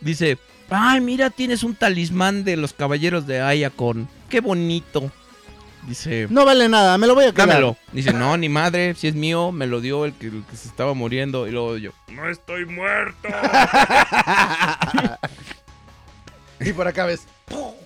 [0.00, 0.38] dice,
[0.68, 4.08] Ay, mira, tienes un talismán de los caballeros de Ayakon.
[4.28, 5.12] Qué bonito.
[5.86, 7.48] Dice, No vale nada, me lo voy a quedar.
[7.48, 7.76] dámelo.
[7.92, 10.68] Dice, no, ni madre, si es mío, me lo dio el que, el que se
[10.68, 11.46] estaba muriendo.
[11.46, 13.28] Y luego yo, no estoy muerto.
[16.60, 17.26] Y por acá ves.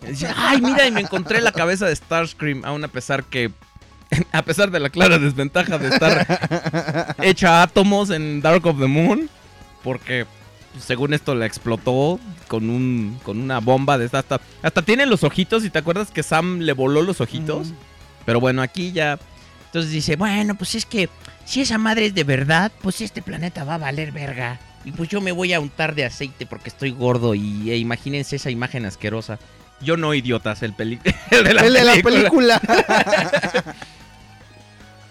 [0.06, 3.50] Dice, ay, mira, y me encontré la cabeza de Starscream, aún a pesar que,
[4.32, 9.28] a pesar de la clara desventaja de estar hecha átomos en Dark of the Moon,
[9.82, 10.24] porque
[10.78, 12.18] según esto la explotó
[12.48, 16.10] con un con una bomba de esta hasta, hasta tiene los ojitos y te acuerdas
[16.12, 17.76] que Sam le voló los ojitos, Ujú.
[18.24, 19.18] Pero bueno, aquí ya
[19.66, 21.08] entonces dice, bueno, pues es que
[21.44, 24.58] si esa madre es de verdad, pues este planeta va a valer verga.
[24.84, 28.36] Y pues yo me voy a untar de aceite porque estoy gordo y e imagínense
[28.36, 29.38] esa imagen asquerosa.
[29.80, 30.98] Yo no idiotas, el, peli
[31.30, 32.58] el de la el de la película.
[32.60, 33.74] película.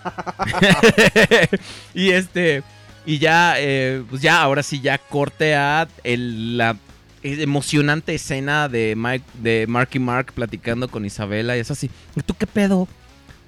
[1.94, 2.64] y este.
[3.06, 6.76] Y ya, eh, pues ya, ahora sí, ya corte a el- la
[7.24, 11.56] emocionante escena de, Mike, de Marky Mark platicando con Isabela.
[11.58, 11.90] Y es así.
[12.16, 12.88] ¿Y tú qué pedo?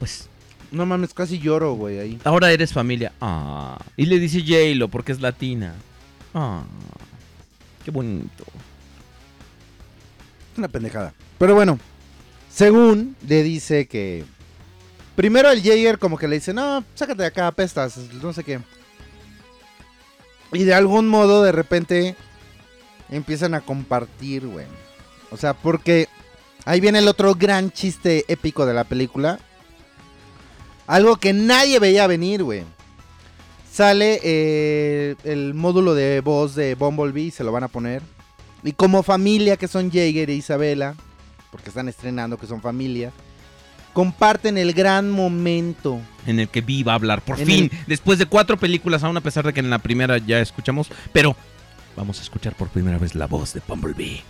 [0.01, 0.27] Pues
[0.71, 2.19] no mames, casi lloro, güey, ahí.
[2.23, 3.13] ahora eres familia.
[3.21, 3.77] Ah.
[3.95, 5.75] Y le dice J-Lo porque es latina.
[6.33, 6.63] Ah.
[7.85, 8.43] Qué bonito.
[10.51, 11.13] Es una pendejada.
[11.37, 11.77] Pero bueno,
[12.49, 14.25] según le dice que.
[15.15, 18.59] Primero el Jaeger como que le dice, no, sácate de acá, apestas, no sé qué.
[20.51, 22.15] Y de algún modo de repente
[23.11, 24.65] empiezan a compartir, güey.
[25.29, 26.07] O sea, porque
[26.65, 29.37] ahí viene el otro gran chiste épico de la película.
[30.91, 32.63] Algo que nadie veía venir, güey.
[33.71, 38.01] Sale eh, el módulo de voz de Bumblebee, se lo van a poner.
[38.61, 40.95] Y como familia que son Jaeger e Isabela,
[41.49, 43.13] porque están estrenando que son familia,
[43.93, 46.01] comparten el gran momento.
[46.25, 47.21] En el que Vi va a hablar.
[47.21, 47.71] Por En fin.
[47.87, 50.89] Después de cuatro películas, aún a pesar de que en la primera ya escuchamos.
[51.13, 51.37] Pero
[51.95, 54.23] vamos a escuchar por primera vez la voz de Bumblebee.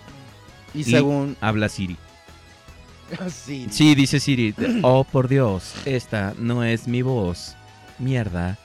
[0.75, 1.38] Y, Y- según...
[1.41, 1.97] Habla Siri.
[3.29, 3.67] Sí.
[3.69, 4.53] Sí, dice Siri.
[4.83, 7.55] Oh, por Dios, esta no es mi voz.
[7.99, 8.57] Mierda.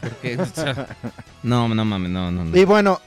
[0.00, 0.86] Porque, o sea,
[1.42, 2.56] no, no mames, no, no, no.
[2.56, 3.00] Y bueno,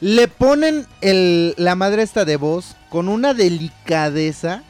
[0.00, 4.62] le ponen el, la madre esta de voz con una delicadeza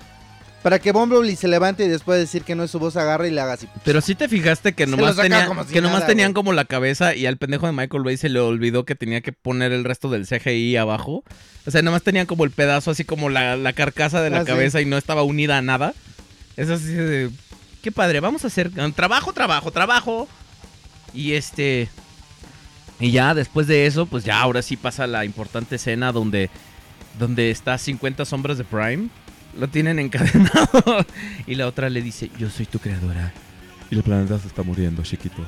[0.64, 3.28] para que Bumblebee se levante y después de decir que no es su voz agarra
[3.28, 3.68] y le haga así.
[3.84, 6.34] Pero sí te fijaste que nomás, tenía- como si que nomás nada, tenían güey.
[6.42, 9.32] como la cabeza y al pendejo de Michael Bay se le olvidó que tenía que
[9.32, 11.22] poner el resto del CGI abajo.
[11.66, 14.40] O sea, nomás tenían como el pedazo así como la, la carcasa de la Ah,
[14.40, 14.46] sí.
[14.46, 15.94] cabeza y no estaba unida a nada.
[16.56, 17.30] Es así de...
[17.82, 20.26] Qué padre, vamos a hacer um, trabajo, trabajo, trabajo.
[21.12, 21.88] Y este...
[23.00, 26.48] Y ya después de eso, pues ya ahora sí pasa la importante escena donde,
[27.18, 29.08] donde está 50 sombras de Prime.
[29.58, 31.06] Lo tienen encadenado.
[31.46, 33.32] y la otra le dice, yo soy tu creadora.
[33.90, 35.44] Y el planeta se está muriendo, chiquito.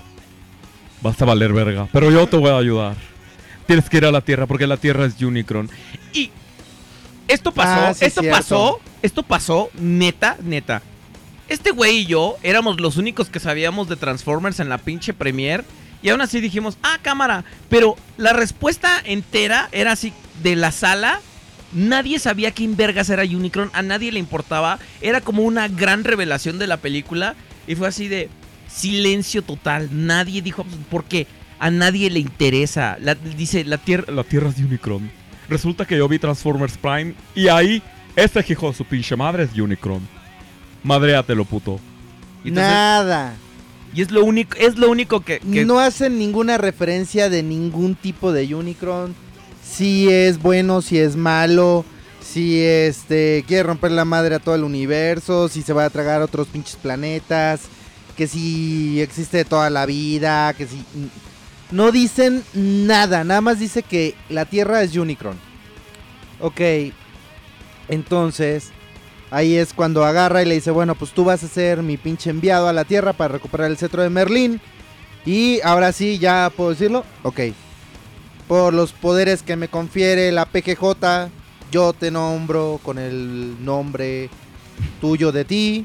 [1.03, 1.89] Vas a valer verga.
[1.93, 2.97] Pero yo te voy a ayudar.
[3.67, 5.69] Tienes que ir a la Tierra porque la Tierra es Unicron.
[6.13, 6.31] Y
[7.29, 8.39] esto pasó, Ah, sí, esto cierto.
[8.39, 10.83] pasó, esto pasó, neta, neta.
[11.49, 15.65] Este güey y yo éramos los únicos que sabíamos de Transformers en la pinche premiere.
[16.03, 17.45] Y aún así dijimos, ah, cámara.
[17.69, 20.13] Pero la respuesta entera era así,
[20.43, 21.21] de la sala.
[21.73, 24.79] Nadie sabía quién vergas era Unicron, a nadie le importaba.
[25.01, 27.35] Era como una gran revelación de la película.
[27.67, 28.29] Y fue así de
[28.69, 29.89] silencio total.
[29.93, 31.27] Nadie dijo, porque
[31.59, 32.97] a nadie le interesa.
[33.01, 35.11] La- dice, la tierra, La Tierra es Unicron.
[35.49, 37.83] Resulta que yo vi Transformers Prime y ahí
[38.15, 40.01] este hijo de su pinche madre es Unicron.
[40.83, 41.81] Madréatelo, puto.
[42.45, 43.35] Y entonces- Nada.
[43.95, 47.95] Y es lo único, es lo único que, que- No hacen ninguna referencia de ningún
[47.95, 49.15] tipo de Unicron.
[49.69, 51.85] Si es bueno, si es malo.
[52.21, 55.49] Si este quiere romper la madre a todo el universo.
[55.49, 57.63] Si se va a tragar otros pinches planetas.
[58.17, 60.55] Que si existe toda la vida.
[60.55, 60.85] Que si.
[61.71, 63.25] No dicen nada.
[63.25, 65.39] Nada más dice que la Tierra es Unicron.
[66.41, 66.61] Ok.
[67.89, 68.71] Entonces.
[69.31, 72.31] Ahí es cuando agarra y le dice, bueno, pues tú vas a ser mi pinche
[72.31, 74.61] enviado a la Tierra para recuperar el cetro de Merlín.
[75.25, 77.05] Y ahora sí, ya puedo decirlo.
[77.25, 77.41] Ok.
[78.49, 81.29] Por los poderes que me confiere la PGJ,
[81.73, 84.31] yo te nombro con el nombre
[85.01, 85.85] tuyo de ti,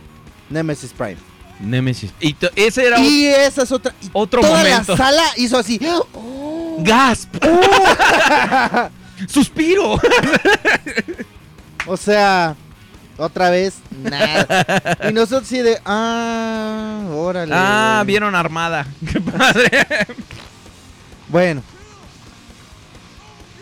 [0.49, 1.17] Nemesis Prime.
[1.59, 2.11] Nemesis.
[2.19, 3.93] Y ese era Y esa es otra.
[4.01, 4.91] y otro toda momento.
[4.93, 5.79] la sala hizo así.
[6.79, 7.35] Gasp.
[9.27, 9.99] Suspiro.
[11.87, 12.55] O sea,
[13.17, 13.73] otra vez,
[14.03, 14.99] nada.
[15.09, 15.79] Y nosotros sí de.
[15.83, 17.51] Ah, órale.
[17.55, 18.07] Ah, güey".
[18.07, 18.85] vieron armada.
[19.11, 19.71] Qué padre.
[21.27, 21.63] Bueno.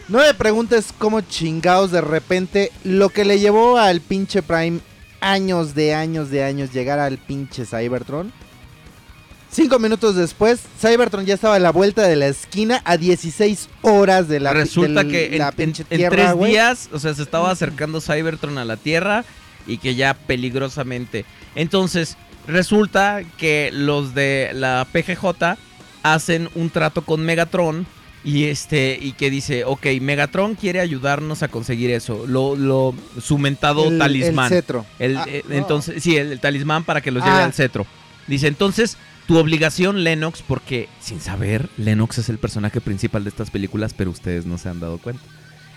[0.10, 4.80] No me preguntes cómo chingados de repente lo que le llevó al pinche Prime
[5.22, 8.34] años de años de años llegar al pinche Cybertron.
[9.52, 14.28] Cinco minutos después, Cybertron ya estaba a la vuelta de la esquina a 16 horas
[14.28, 17.52] de la Resulta que en, la pinche en tierra, tres días, o sea, se estaba
[17.52, 19.26] acercando Cybertron a la Tierra
[19.68, 21.26] y que ya peligrosamente.
[21.54, 22.18] Entonces,
[22.48, 25.58] resulta que los de la PGJ
[26.02, 27.86] hacen un trato con Megatron
[28.24, 33.38] y este y que dice, ok, Megatron quiere ayudarnos a conseguir eso, lo, lo su
[33.38, 34.52] mentado El- talismán.
[34.52, 34.86] El cetro.
[35.00, 35.56] El, Ah, eh, no.
[35.56, 37.46] Entonces, sí, el, el talismán para que los lleve Ah.
[37.46, 37.86] al cetro.
[38.28, 38.98] Dice, entonces,
[39.28, 44.12] tu obligación, Lennox, porque sin saber, Lennox es el personaje principal de estas películas, pero
[44.12, 45.24] ustedes no se han dado cuenta.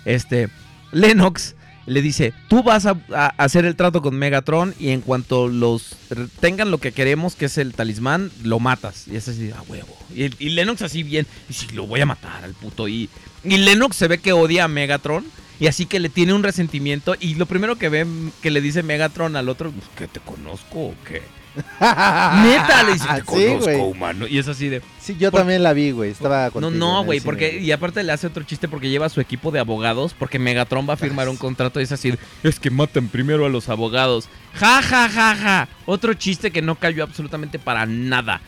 [0.05, 0.48] Este,
[0.90, 1.55] Lennox
[1.87, 2.97] le dice, tú vas a,
[3.37, 5.97] hacer el trato con Megatron y en cuanto los
[6.41, 9.09] tengan lo que queremos, que es el talismán, lo matas.
[9.09, 9.97] Y es así, a huevo.
[10.15, 12.89] Y, Lennox así bien, y sí, lo voy a matar al puto.
[12.89, 13.09] Y,
[13.45, 15.25] y Lennox se ve que odia a Megatron.
[15.61, 17.15] Y así que le tiene un resentimiento.
[17.21, 18.05] Y lo primero que ve
[18.41, 21.23] que le dice Megatron al otro, "Pues, ¿que te conozco o qué?
[21.55, 24.27] Neta, le dice, te Sí, conozco, humano.
[24.27, 24.83] Y es así de.
[25.01, 26.11] Sí, yo Por- también la vi, güey.
[26.11, 27.59] Estaba No, contigo no, el güey, porque.
[27.61, 30.15] Y aparte le hace otro chiste porque lleva a su equipo de abogados.
[30.19, 32.12] Porque Megatron va a firmar un contrato y es así.
[32.12, 34.29] de, Es que matan primero a los abogados.
[34.55, 35.69] Ja, ja, ja, ja.
[35.87, 38.41] Otro chiste que no cayó absolutamente para nada.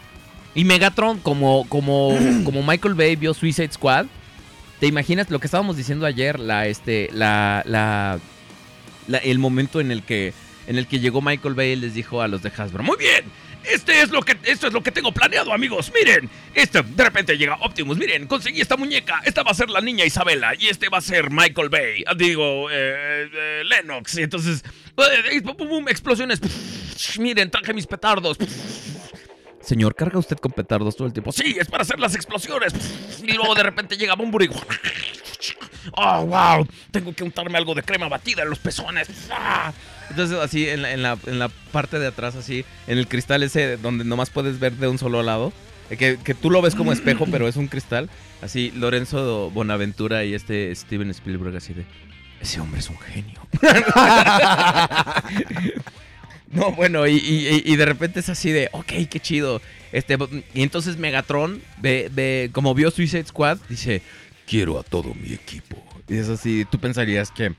[0.54, 4.06] Y Megatron, como, como, como Michael Bay vio Suicide Squad.
[4.80, 6.38] ¿Te imaginas lo que estábamos diciendo ayer?
[6.38, 8.18] La, este, la, la,
[9.08, 10.34] la- el momento en el que,
[10.66, 13.24] en el que llegó Michael Bay y les dijo a los de Hasbro, muy bien,
[13.64, 15.90] este es lo que, esto es lo que tengo planeado, amigos.
[15.94, 17.96] Miren, este, de repente llega Optimus.
[17.96, 19.20] Miren, conseguí esta muñeca.
[19.24, 22.04] Esta va a ser la niña Isabela y este va a ser Michael Bay.
[22.16, 24.18] Digo, eh, eh, Lennox.
[24.18, 24.62] Y entonces,
[24.96, 26.40] eh, pum, explosiones.
[27.18, 28.36] Miren, traje mis petardos.
[29.64, 31.32] Señor, ¿carga usted con petardos todo el tiempo?
[31.32, 32.72] Sí, es para hacer las explosiones.
[33.22, 34.50] Y luego de repente llega Bumburi.
[35.92, 36.66] Oh, wow.
[36.90, 39.08] Tengo que untarme algo de crema batida en los pezones.
[39.30, 39.72] Ah.
[40.10, 43.42] Entonces, así, en la, en, la, en la parte de atrás, así, en el cristal
[43.42, 45.52] ese donde nomás puedes ver de un solo lado.
[45.90, 48.10] eh, Que, que tú lo ves como espejo, pero es un cristal.
[48.42, 51.86] Así, Lorenzo Bonaventura y este Steven Spielberg, así de.
[52.40, 53.40] Ese hombre es un genio.
[56.52, 59.60] No, bueno, y, y- y de repente es así de, ok, qué chido.
[59.92, 60.16] Este,
[60.54, 64.02] y entonces Megatron, ve, ve, como vio Suicide Squad, dice,
[64.46, 65.82] quiero a todo mi equipo.
[66.08, 67.54] Y es así, tú pensarías que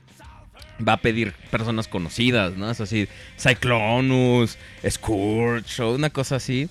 [0.86, 2.70] va a pedir personas conocidas, ¿no?
[2.70, 3.08] Es así,
[3.38, 4.56] Cyclonus,
[4.88, 6.68] Scourge o una cosa así.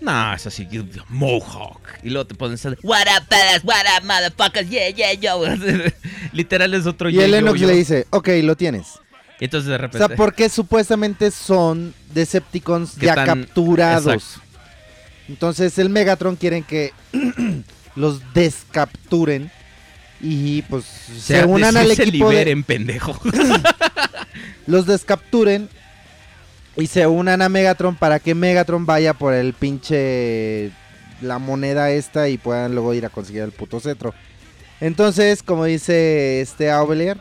[0.00, 0.66] No, es así,
[1.08, 1.80] Mohawk.
[2.02, 2.70] Y luego te pones a...
[2.82, 3.62] What up, fellas?
[3.64, 4.68] What up, motherfuckers?
[4.68, 5.42] Yeah, yeah, yo.
[6.32, 7.66] Literal es otro Y el Lennox yo.
[7.68, 8.98] le dice, ok, lo tienes.
[9.44, 9.98] Y entonces de O repente...
[9.98, 14.06] sea, porque supuestamente son Decepticons ya tan- capturados.
[14.14, 14.40] Exacto.
[15.28, 16.94] Entonces el Megatron quieren que
[17.94, 19.50] los descapturen
[20.22, 23.20] y pues O se unan al se equipo de, liberen, pendejo.
[24.66, 25.68] los descapturen
[26.78, 30.70] y se unan a Megatron para que Megatron vaya por el pinche
[31.20, 34.14] la moneda esta y puedan luego ir a conseguir el puto cetro.
[34.80, 37.18] Entonces, como dice este Aubelier,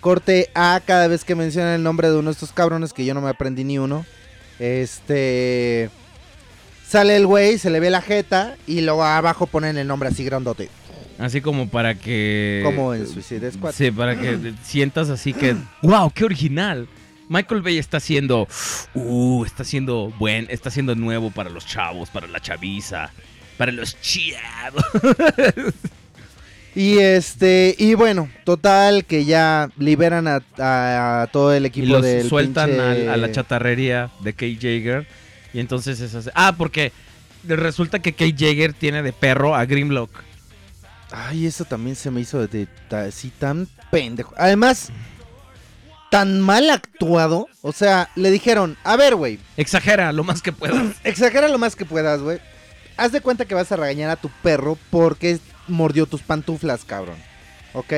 [0.00, 3.14] corte A cada vez que menciona el nombre de uno de estos cabrones que yo
[3.14, 4.06] no me aprendí ni uno.
[4.58, 5.90] Este
[6.86, 10.24] sale el güey, se le ve la jeta y luego abajo ponen el nombre así
[10.24, 10.70] grandote,
[11.18, 12.60] Así como para que...
[12.64, 13.72] como en Suicide Squad.
[13.72, 15.56] Sí, para que sientas así que...
[15.82, 16.10] ¡Wow!
[16.14, 16.88] ¡Qué original!
[17.28, 18.46] Michael Bay está haciendo...
[18.94, 19.44] ¡Uh!
[19.46, 20.46] Está haciendo buen...
[20.50, 23.10] Está haciendo nuevo para los chavos, para la chaviza,
[23.56, 24.84] para los chavos.
[26.76, 31.86] Y este, y bueno, total que ya liberan a, a- a todo el Y equipo
[31.94, 35.06] los del sueltan pinche- a la chatarrería de Kate Jaeger.
[35.54, 36.28] Y entonces es así...
[36.34, 36.92] Ah, porque
[37.44, 40.10] resulta que Kate Jaeger tiene de perro a Grimlock.
[41.10, 42.68] Ay, eso también se me hizo de,
[43.38, 44.34] tan pendejo.
[44.36, 44.90] Además,
[46.10, 47.48] tan mal actuado.
[47.62, 50.94] O sea, le dijeron, a ver, güey, Exagera lo más que puedas.
[51.04, 52.38] exagera lo más que puedas, güey.
[52.98, 57.16] Haz de cuenta que vas a regañar a tu perro porque mordió tus pantuflas, cabrón.
[57.72, 57.92] ¿Ok?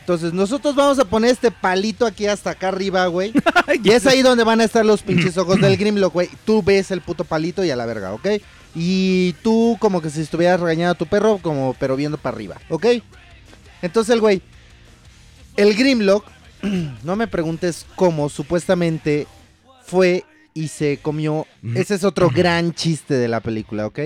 [0.00, 3.32] Entonces, nosotros vamos a poner este palito aquí hasta acá arriba, güey.
[3.84, 6.30] Y es ahí donde van a estar los pinches ojos del Grimlock, güey.
[6.46, 8.26] Tú ves el puto palito y a la verga, ¿ok?
[8.74, 12.56] Y tú como que si estuvieras regañando a tu perro, como pero viendo para arriba,
[12.70, 12.86] ¿ok?
[13.82, 14.40] Entonces el güey,
[15.56, 16.24] el Grimlock,
[17.02, 19.26] no me preguntes cómo, supuestamente
[19.84, 20.24] fue
[20.54, 24.00] y se comió, ese es otro gran chiste de la película, ¿ok?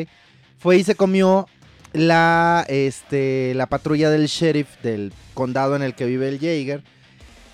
[0.58, 1.46] Fue y se comió
[1.92, 6.82] la, este, la patrulla del sheriff del condado en el que vive el Jaeger.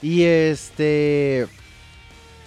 [0.02, 1.46] Y este...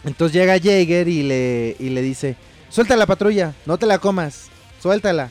[0.04, 2.36] Entonces llega Jaeger y le, y le dice,
[2.70, 4.50] suelta la patrulla, no te la comas,
[4.82, 5.30] suéltala.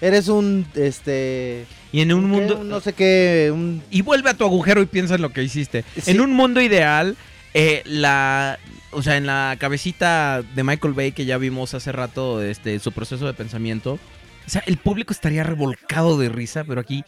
[0.00, 1.66] Eres un, este...
[1.92, 2.58] Y en un mundo...
[2.60, 3.82] Un no sé qué, un...
[3.90, 5.84] Y vuelve a tu agujero y piensa en lo que hiciste.
[6.00, 6.12] Sí.
[6.12, 7.16] En un mundo ideal,
[7.54, 8.58] eh, la,
[8.92, 12.92] o sea, en la cabecita de Michael Bay que ya vimos hace rato, este, su
[12.92, 13.98] proceso de pensamiento,
[14.46, 17.04] o sea, el público estaría revolcado de risa, pero aquí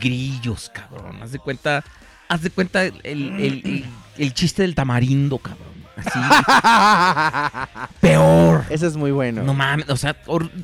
[0.00, 1.22] grillos, cabrón.
[1.22, 1.84] Haz de cuenta,
[2.28, 3.84] haz de cuenta el, el- el-
[4.18, 5.68] el chiste del tamarindo, cabrón.
[5.96, 6.18] Así,
[8.00, 8.64] peor.
[8.70, 9.42] Ese es muy bueno.
[9.42, 10.16] No mames, o sea,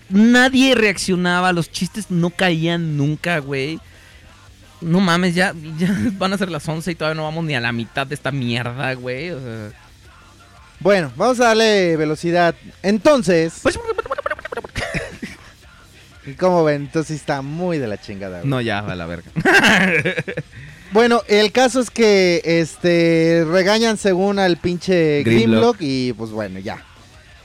[0.09, 3.79] nadie reaccionaba, los chistes no caían nunca, güey.
[4.81, 7.61] No mames, ya, ya van a ser las 11 y todavía no vamos ni a
[7.61, 9.31] la mitad de esta mierda, güey.
[9.31, 9.71] O sea,
[10.81, 12.55] Bueno, vamos a darle velocidad.
[12.83, 13.61] Entonces,
[16.27, 16.83] pues, ¿cómo ven?
[16.83, 18.41] Entonces está muy de la chingada.
[18.41, 18.51] güey.
[18.51, 19.31] no, ya, a la verga.
[20.93, 25.77] Bueno, el caso es que este regañan según al pinche Grimlock.
[25.77, 26.79] Grimlock y pues bueno, ya.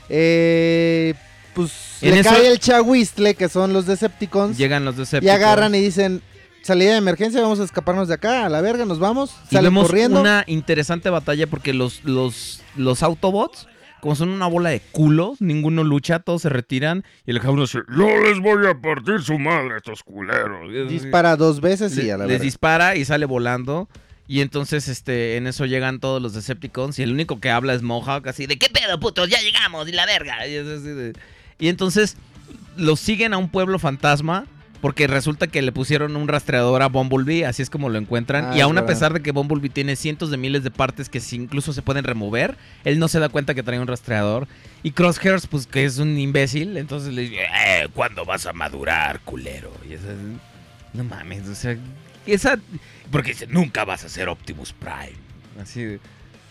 [0.08, 1.14] Eh,
[1.52, 1.72] pues
[2.02, 5.36] le eso- cae el Chahuistle, que son los Decepticons, Llegan los y Decepticons.
[5.36, 6.22] agarran y dicen,
[6.62, 9.30] salida de emergencia, vamos a escaparnos de acá, a la verga, nos vamos.
[9.50, 10.20] Y Salen vemos corriendo.
[10.20, 13.66] una interesante batalla porque los, los, los Autobots,
[14.02, 17.04] como son una bola de culos, ninguno lucha, todos se retiran.
[17.24, 20.90] Y el cabrón dice, Yo les voy a partir su madre a estos culeros.
[20.90, 23.88] Dispara dos veces y le- a la les dispara y sale volando.
[24.26, 26.98] Y entonces, este, en eso llegan todos los Decepticons.
[26.98, 29.28] Y el único que habla es Mohawk, así de ¿qué pedo, putos?
[29.28, 30.48] Ya llegamos, y la verga.
[30.48, 31.12] Y, es así de-
[31.60, 32.16] y entonces
[32.76, 34.46] los siguen a un pueblo fantasma.
[34.82, 38.46] Porque resulta que le pusieron un rastreador a Bumblebee, así es como lo encuentran.
[38.50, 41.08] Ah, y aún es a pesar de que Bumblebee tiene cientos de miles de partes
[41.08, 44.46] que incluso se pueden remover, él no se da cuenta que trae un rastreador.
[44.82, 49.20] Y Crosshairs, pues que es un imbécil, entonces le dice, eh, ¿cuándo vas a madurar,
[49.20, 49.70] culero?
[49.88, 50.36] Y es así,
[50.92, 51.76] no mames, o sea,
[52.26, 52.58] esa...
[53.10, 55.16] Porque dice, nunca vas a ser Optimus Prime.
[55.62, 56.00] Así de...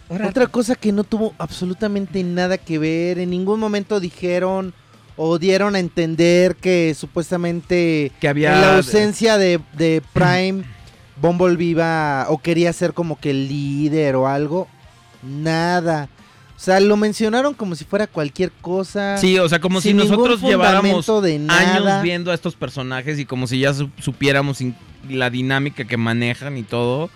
[0.10, 4.74] ahora- Otra cosa que no tuvo absolutamente nada que ver, en ningún momento dijeron
[5.24, 8.56] o dieron a entender que supuestamente que había...
[8.56, 10.64] en la ausencia de, de Prime,
[11.22, 14.68] Bumblebee iba o quería ser como que el líder o algo.
[15.22, 16.10] Nada.
[16.56, 19.18] O sea, lo mencionaron como si fuera cualquier cosa.
[19.18, 23.46] Sí, o sea, como si nosotros lleváramos de años viendo a estos personajes y como
[23.46, 24.58] si ya su- supiéramos
[25.08, 27.12] la dinámica que manejan y todo.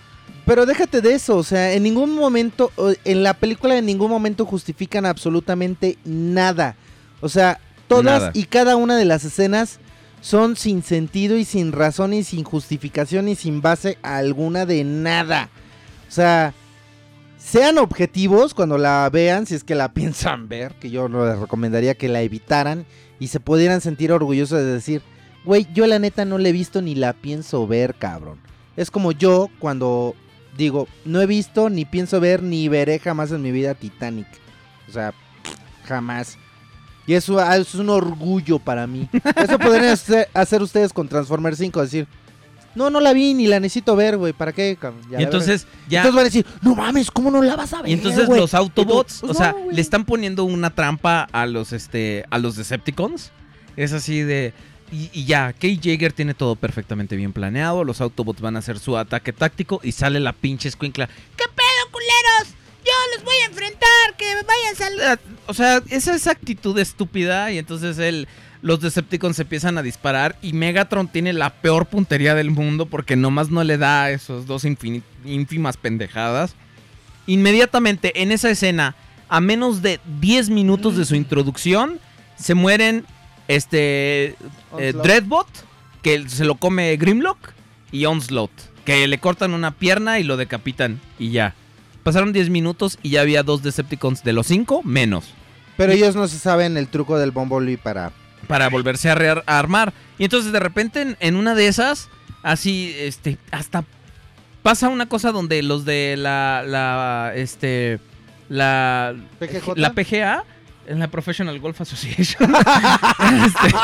[0.45, 2.71] Pero déjate de eso, o sea, en ningún momento,
[3.03, 6.75] en la película en ningún momento justifican absolutamente nada.
[7.21, 8.31] O sea, todas Nada.
[8.33, 9.79] y cada una de las escenas
[10.21, 15.49] son sin sentido y sin razón y sin justificación y sin base alguna de nada.
[16.07, 16.53] O sea,
[17.37, 21.37] sean objetivos cuando la vean, si es que la piensan ver, que yo no les
[21.37, 22.85] recomendaría que la evitaran
[23.19, 25.03] y se pudieran sentir orgullosos de decir,
[25.43, 28.39] güey, yo la neta no la he visto ni la pienso ver, cabrón.
[28.75, 30.15] Es como yo cuando
[30.57, 34.27] digo, no he visto, ni pienso ver, ni veré jamás en mi vida Titanic.
[34.89, 35.13] O sea,
[35.85, 36.37] jamás.
[37.07, 39.07] Y eso ah, es un orgullo para mí.
[39.35, 42.07] Eso podrían hacer, hacer ustedes con Transformers 5, decir,
[42.73, 44.77] no, no la vi ni la necesito ver, güey, ¿para qué?
[44.81, 45.23] Ya y la veré".
[45.23, 45.99] entonces ya...
[46.01, 47.89] Entonces van a decir, no mames, ¿cómo no la vas a ver?
[47.89, 49.75] Y entonces güey?" los Autobots, o "Pues sea, no, güey".
[49.75, 53.31] le están poniendo una trampa a los este a los Decepticons.
[53.77, 54.53] Es así de
[54.91, 57.83] y, y ya, Kate Jaeger tiene todo perfectamente bien planeado.
[57.83, 61.07] Los Autobots van a hacer su ataque táctico y sale la pinche escuincla.
[61.35, 61.43] ¿Qué
[63.15, 65.17] los voy a enfrentar, que vayan a Eh,
[65.47, 68.27] O sea, esa es actitud estúpida y entonces él,
[68.61, 73.15] los Decepticons se empiezan a disparar y Megatron tiene la peor puntería del mundo porque
[73.15, 76.55] nomás no le da a esos dos ínfimas pendejadas.
[77.27, 78.95] Inmediatamente en esa escena,
[79.29, 81.99] a menos de 10 minutos de su introducción,
[82.37, 83.05] se mueren
[83.47, 84.35] este
[84.77, 84.93] eh.
[84.93, 85.47] Dreadbot,
[86.01, 87.53] que se lo come Grimlock,
[87.91, 88.51] y Onslaught,
[88.83, 91.53] que le cortan una pierna y lo decapitan y ya.
[92.05, 95.33] Pasaron 10 minutos y ya había dos Decepticons de los 5 menos.
[95.75, 98.11] Pero ellos no se saben el truco del Bumblebee para...
[98.47, 99.91] para volverse a, rear- a armar.
[100.19, 102.09] Y entonces de repente en, en una de esas,
[102.43, 103.83] así, este, hasta
[104.61, 107.99] pasa una cosa donde los de la, la, este,
[108.49, 109.71] la, PGJ.
[109.75, 110.43] la PGA,
[110.87, 112.53] en la Professional Golf Association,
[113.45, 113.75] este,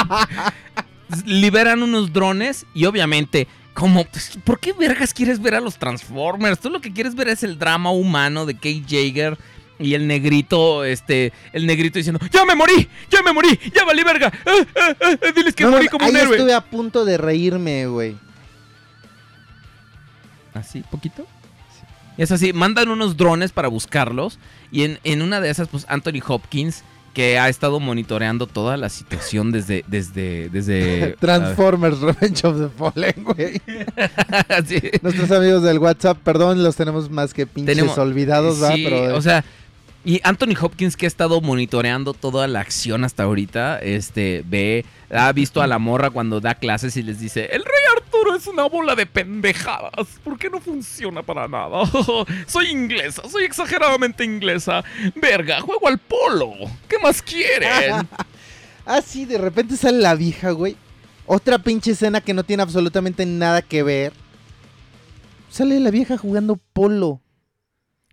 [1.25, 6.59] liberan unos drones y obviamente, como, pues, ¿por qué vergas quieres ver a los Transformers?
[6.59, 9.37] Tú lo que quieres ver es el drama humano de Kate Jaeger.
[9.79, 12.87] Y el negrito, este, el negrito diciendo, ¡Ya me morí!
[13.09, 13.59] ¡Ya me morí!
[13.73, 14.31] ¡Ya valí verga!
[14.45, 15.31] ¡Ah, ah, ah!
[15.35, 16.35] ¡Diles que No, morí como ahí un héroe!
[16.37, 18.15] estuve a punto de reírme, güey.
[20.53, 20.83] ¿Así?
[20.91, 21.25] ¿Poquito?
[22.17, 24.37] Es así, mandan unos drones para buscarlos.
[24.71, 26.83] Y en, en una de esas, pues Anthony Hopkins,
[27.13, 29.83] que ha estado monitoreando toda la situación desde.
[29.87, 30.49] desde.
[30.49, 31.15] desde.
[31.19, 33.61] Transformers Revenge of the Fallen, güey.
[34.65, 34.81] sí.
[35.01, 38.73] Nuestros amigos del WhatsApp, perdón, los tenemos más que pinches Tenemos- olvidados, ¿va?
[38.73, 39.43] Sí, Pero, o sea.
[40.03, 45.31] Y Anthony Hopkins, que ha estado monitoreando toda la acción hasta ahorita, este, ve, ha
[45.31, 48.65] visto a la morra cuando da clases y les dice, el rey Arturo es una
[48.65, 50.07] bola de pendejadas.
[50.23, 51.85] ¿Por qué no funciona para nada?
[52.47, 54.83] soy inglesa, soy exageradamente inglesa.
[55.15, 56.53] Verga, juego al polo.
[56.87, 58.07] ¿Qué más quieren?
[58.83, 60.75] Ah, sí, de repente sale la vieja, güey.
[61.27, 64.11] Otra pinche escena que no tiene absolutamente nada que ver.
[65.51, 67.21] Sale la vieja jugando polo.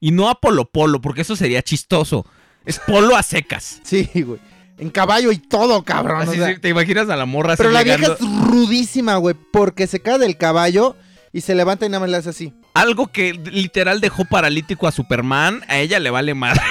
[0.00, 2.24] Y no a polo polo, porque eso sería chistoso.
[2.64, 3.80] Es polo a secas.
[3.84, 4.38] Sí, güey.
[4.78, 6.18] En caballo y todo, cabrón.
[6.20, 6.54] o Así, sea.
[6.54, 8.16] sí, ¿Te imaginas a la morra así Pero la llegando?
[8.16, 9.34] vieja es rudísima, güey.
[9.52, 10.94] Porque se cae del caballo
[11.32, 12.54] y se levanta y nada más le hace así.
[12.74, 16.56] Algo que literal dejó paralítico a Superman, a ella le vale más.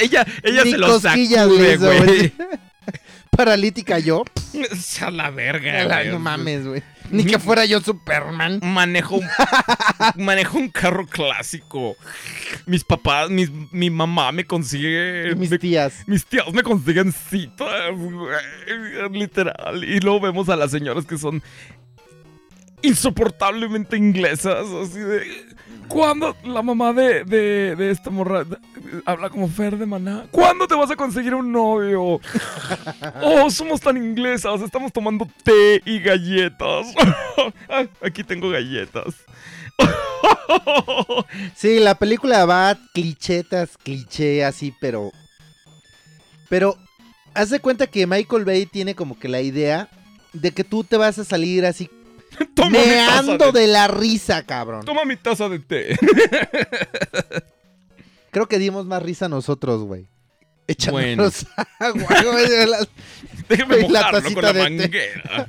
[0.00, 2.32] ella ella Ni se lo sacude, güey.
[3.30, 4.24] Paralítica yo.
[5.02, 6.08] A la verga, güey.
[6.10, 6.82] no mames, güey.
[7.10, 8.60] Ni que fuera yo Superman.
[8.62, 9.26] Manejo un,
[10.24, 11.96] manejo un carro clásico.
[12.66, 15.30] Mis papás, mis- mi mamá me consigue.
[15.32, 15.94] Y mis me- tías.
[16.06, 17.70] mis tías me consiguen citas,
[19.12, 19.84] literal.
[19.84, 21.42] Y luego vemos a las señoras que son
[22.82, 25.26] insoportablemente inglesas, así de...
[25.88, 28.44] ¿Cuándo la mamá de, de, de esta morra
[29.04, 30.26] habla como Fer de Maná?
[30.30, 32.20] ¿Cuándo te vas a conseguir un novio?
[33.22, 36.88] Oh, somos tan inglesas, estamos tomando té y galletas.
[37.68, 39.14] Ah, Aquí tengo galletas.
[41.54, 45.12] Sí, la película va clichetas, cliché así, pero.
[46.48, 46.76] Pero.
[47.34, 49.90] Haz de cuenta que Michael Bay tiene como que la idea
[50.32, 51.90] de que tú te vas a salir así
[52.54, 54.84] Toma meando de- de la risa, cabrón.
[54.84, 55.96] Toma mi taza de té.
[58.30, 60.06] Creo que dimos más risa nosotros, güey.
[60.68, 61.46] Echándonos
[61.78, 62.48] agua, güey.
[62.48, 62.88] de las-
[63.48, 65.48] Déjeme Y la mojarlo con la manguera.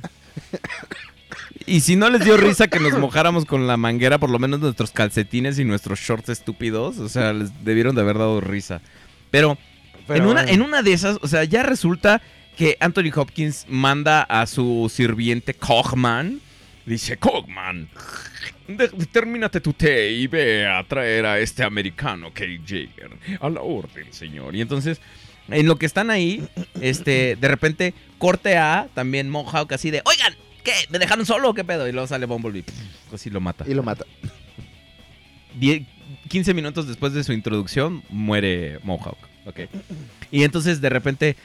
[1.66, 4.60] Y si no les dio risa que nos mojáramos con la manguera, por lo menos
[4.60, 8.80] nuestros calcetines y nuestros shorts estúpidos, o sea, les debieron de haber dado risa.
[9.30, 9.58] Pero,
[10.06, 10.48] Pero en, una, bueno.
[10.54, 12.22] en una de esas, o sea, ya resulta
[12.56, 16.40] que Anthony Hopkins manda a su sirviente Kochman.
[16.88, 17.18] Dice,
[18.66, 23.10] de- termínate tu té y ve a traer a este americano Kate Jagger.
[23.40, 24.54] A la orden, señor.
[24.56, 25.00] Y entonces,
[25.48, 26.46] en lo que están ahí,
[26.80, 30.34] este, de repente, corte a también Mohawk así de, oigan,
[30.64, 30.72] ¿qué?
[30.90, 31.86] ¿Me dejaron solo o qué pedo?
[31.88, 33.64] Y luego sale Bumblebee, pff, así lo mata.
[33.68, 34.04] Y lo mata.
[35.58, 35.86] Die-
[36.28, 39.18] 15 minutos después de su introducción, muere Mohawk.
[39.46, 39.60] Ok.
[40.30, 41.36] Y entonces de repente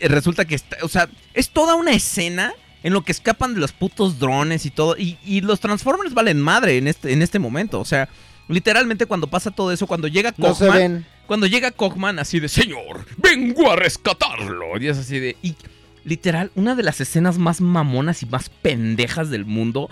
[0.00, 3.72] resulta que está, o sea, es toda una escena en lo que escapan de los
[3.72, 4.96] putos drones y todo.
[4.96, 7.80] Y, y los Transformers valen madre en este, en este momento.
[7.80, 8.08] O sea,
[8.48, 11.06] literalmente cuando pasa todo eso, cuando llega No se Kochman, ven.
[11.26, 14.78] cuando llega Kochman así de, señor, vengo a rescatarlo.
[14.80, 15.56] Y es así de, y
[16.04, 19.90] literal, una de las escenas más mamonas y más pendejas del mundo.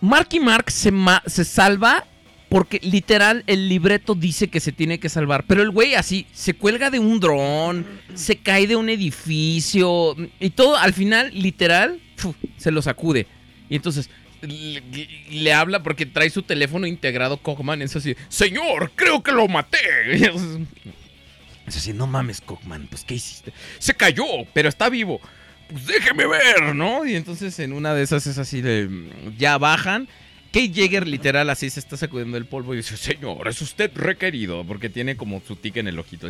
[0.00, 2.04] Marky Mark se, ma- se salva
[2.48, 5.44] porque literal el libreto dice que se tiene que salvar.
[5.46, 10.50] Pero el güey así se cuelga de un dron, se cae de un edificio y
[10.50, 12.00] todo al final literal
[12.56, 13.26] se lo sacude.
[13.68, 14.10] Y entonces
[14.42, 17.82] le, habla porque trae su teléfono integrado Cockman.
[17.82, 19.78] Es así, señor, creo que lo maté.
[21.66, 23.52] Es, así, no mames, Cockman, pues ¿qué hiciste?
[23.80, 24.24] Se cayó,
[24.54, 25.20] pero está vivo.
[25.68, 27.04] Pues déjeme ver, ¿no?
[27.04, 28.88] Y entonces en una de esas es así de,
[29.36, 30.06] ya bajan.
[30.56, 34.64] Kate Jagger literal así se está sacudiendo el polvo y dice, señor, es usted requerido,
[34.64, 36.28] porque tiene como su tic en el ojito.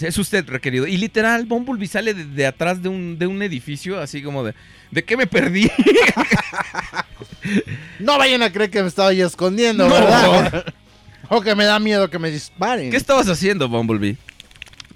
[0.00, 0.86] Es usted requerido.
[0.86, 4.54] Y literal, Bumblebee sale de, de atrás de un, de un edificio, así como de,
[4.92, 5.68] ¿de qué me perdí?
[8.00, 9.94] No vayan a creer que me estaba yo escondiendo, No.
[9.94, 10.64] ¿verdad?
[11.28, 12.90] O que me da miedo que me disparen.
[12.90, 14.16] ¿Qué estabas haciendo, Bumblebee?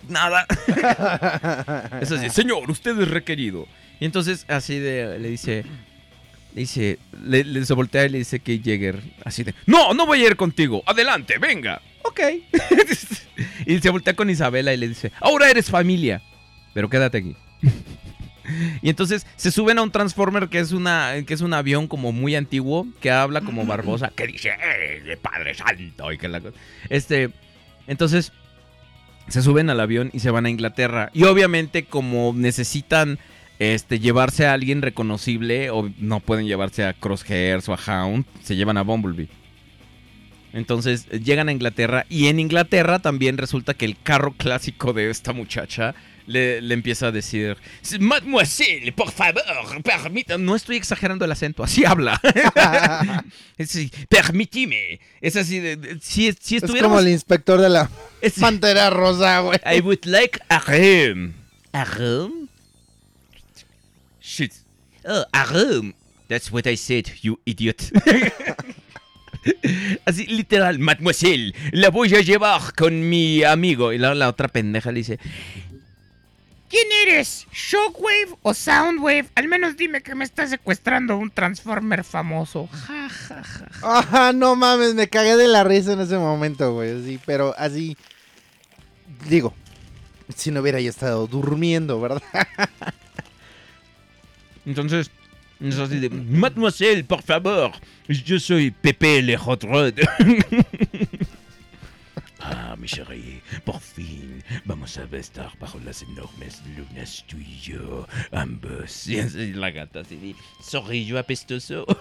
[0.09, 0.47] Nada.
[2.01, 3.67] Es así, señor, usted es requerido.
[3.99, 5.65] Y entonces así de, le dice,
[6.55, 10.23] dice, le, le- se voltea y le dice Kate Jagger, así de, no, no voy
[10.23, 11.81] a ir contigo, adelante, venga.
[12.03, 12.21] Ok.
[13.67, 16.23] y se voltea con Isabela y le dice, ahora eres familia,
[16.75, 17.37] pero quédate aquí.
[18.83, 22.11] Y entonces se suben a un Transformer que es una que es un avión como
[22.11, 26.43] muy antiguo que habla como Barbosa, que dice, "Eh, Padre Santo" y que la
[26.89, 27.31] este
[27.87, 28.33] entonces
[29.29, 31.11] se suben al avión y se van a Inglaterra.
[31.13, 33.21] Y obviamente como necesitan
[33.61, 38.57] este, llevarse a alguien reconocible o no pueden llevarse a Crosshairs o a Hound, se
[38.57, 39.29] llevan a Bumblebee.
[40.53, 45.11] Entonces eh, llegan a Inglaterra y en Inglaterra también resulta que el carro clásico de
[45.11, 45.95] esta muchacha
[46.27, 47.57] le, le empieza a decir,
[47.99, 49.43] Mademoiselle, por favor,
[49.83, 50.43] permítame.
[50.45, 52.21] No estoy exagerando el acento, así habla.
[53.59, 55.01] es así, permíteme.
[55.21, 56.97] Es así, de, si, si Es estuviéramos...
[56.97, 59.59] como el inspector de la es- pantera rosa, güey.
[59.67, 61.35] I would like a room.
[61.73, 62.40] A room?
[64.31, 64.53] Shit.
[65.05, 65.93] Oh, a room.
[66.29, 67.81] That's what I said, you idiot.
[70.07, 73.93] Así, literal, mademoiselle, la voy a llevar con mi amigo.
[73.93, 75.19] Y la, la otra pendeja le dice,
[76.69, 77.49] ¿Quién eres?
[77.53, 79.27] ¿Shockwave o Soundwave?
[79.35, 82.69] Al menos dime que me está secuestrando un Transformer famoso.
[82.69, 83.67] Ja, ja, ja.
[83.83, 87.03] Ah, no mames, me cagué de la risa en ese momento, güey.
[87.03, 87.97] Así, pero así.
[89.29, 89.53] Digo,
[90.37, 92.23] si no hubiera yo estado durmiendo, ¿verdad?
[94.71, 95.11] Entonces,
[95.59, 97.73] es así de, Mademoiselle, por favor,
[98.07, 99.95] yo soy Pepe Le Hot Rod.
[102.39, 108.07] ah, mi chérie, por fin, vamos a estar bajo las enormes lunas tú y yo,
[108.31, 109.09] ambos.
[109.09, 111.85] Y así la gata así de, zorrillo apestoso.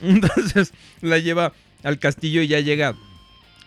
[0.00, 1.52] Entonces, la lleva
[1.82, 2.94] al castillo y ya llega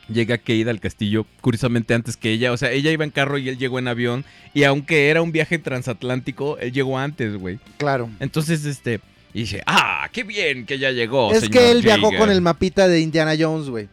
[0.10, 2.52] llega Kate al castillo, curiosamente antes que ella.
[2.52, 4.26] O sea, ella iba en carro y él llegó en avión.
[4.54, 7.60] Y aunque era un viaje transatlántico, él llegó antes, güey.
[7.78, 8.10] Claro.
[8.20, 9.00] Entonces, este.
[9.34, 11.32] Y dice, ah, qué bien que ya llegó.
[11.32, 12.20] es señor que él viajó Jaeger".
[12.20, 13.88] con el mapita de Indiana Jones, güey.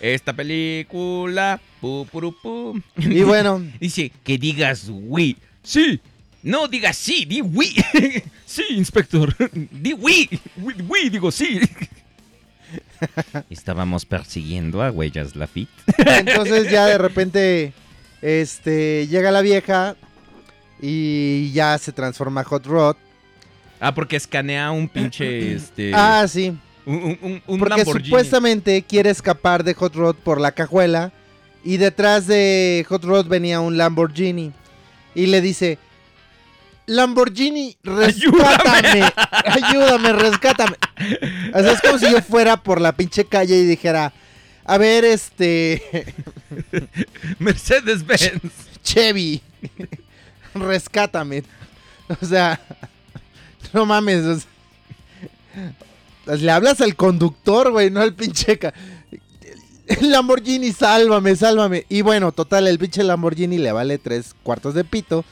[0.00, 1.60] Esta película.
[1.80, 2.80] pu, puru, pu.
[2.96, 5.36] Y bueno, Dice que digas oui.
[5.62, 6.00] Sí.
[6.42, 7.74] No digas sí, di oui.
[8.46, 9.34] sí, inspector.
[9.70, 10.28] Di oui.
[10.56, 11.60] Oui, oui, digo sí.
[13.50, 15.70] Estábamos persiguiendo a Huellas Lafitte.
[15.98, 17.72] entonces ya de repente
[18.22, 19.96] este llega la vieja
[20.80, 22.96] y ya se transforma Hot Rod.
[23.80, 26.56] Ah, porque escanea un pinche este Ah, sí.
[26.86, 28.04] un, un, un- un Porque Lamborghini.
[28.08, 31.12] supuestamente quiere escapar de Hot Rod por la cajuela.
[31.64, 34.52] Y detrás de Hot Rod venía un Lamborghini.
[35.14, 35.78] Y le dice:
[36.90, 39.12] Lamborghini, rescátame.
[39.44, 40.76] Ayúdame, rescátame.
[41.54, 44.12] O sea, es como si yo fuera por la pinche calle y dijera:
[44.64, 46.12] A ver, este.
[47.38, 48.42] Mercedes Benz.
[48.82, 49.40] Chevy,
[50.54, 51.44] rescátame.
[52.20, 52.60] O sea,
[53.72, 54.24] no mames.
[54.24, 54.40] o
[56.26, 58.58] sea, le hablas al conductor, güey, no al pinche.
[60.00, 61.86] Lamborghini, sálvame, sálvame.
[61.88, 65.24] Y bueno, total, el pinche Lamborghini le vale tres cuartos de pito.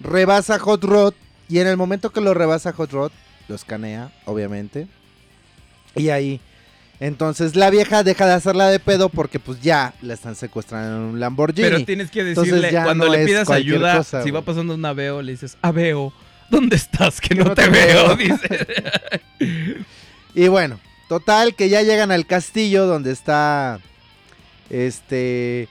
[0.00, 1.14] Rebasa Hot Rod.
[1.48, 3.12] Y en el momento que lo rebasa Hot Rod,
[3.48, 4.88] lo escanea, obviamente.
[5.94, 6.40] Y ahí.
[6.98, 11.02] Entonces la vieja deja de hacerla de pedo porque pues ya la están secuestrando en
[11.14, 11.68] un Lamborghini.
[11.68, 15.20] Pero tienes que decirle, cuando no le pidas ayuda, cosa, si va pasando un aveo,
[15.20, 16.12] le dices, aveo,
[16.48, 17.20] ¿dónde estás?
[17.20, 18.16] Que no, no te, te veo, veo".
[18.16, 18.66] dice.
[20.34, 20.78] Y bueno,
[21.08, 23.78] total que ya llegan al castillo donde está
[24.68, 25.68] este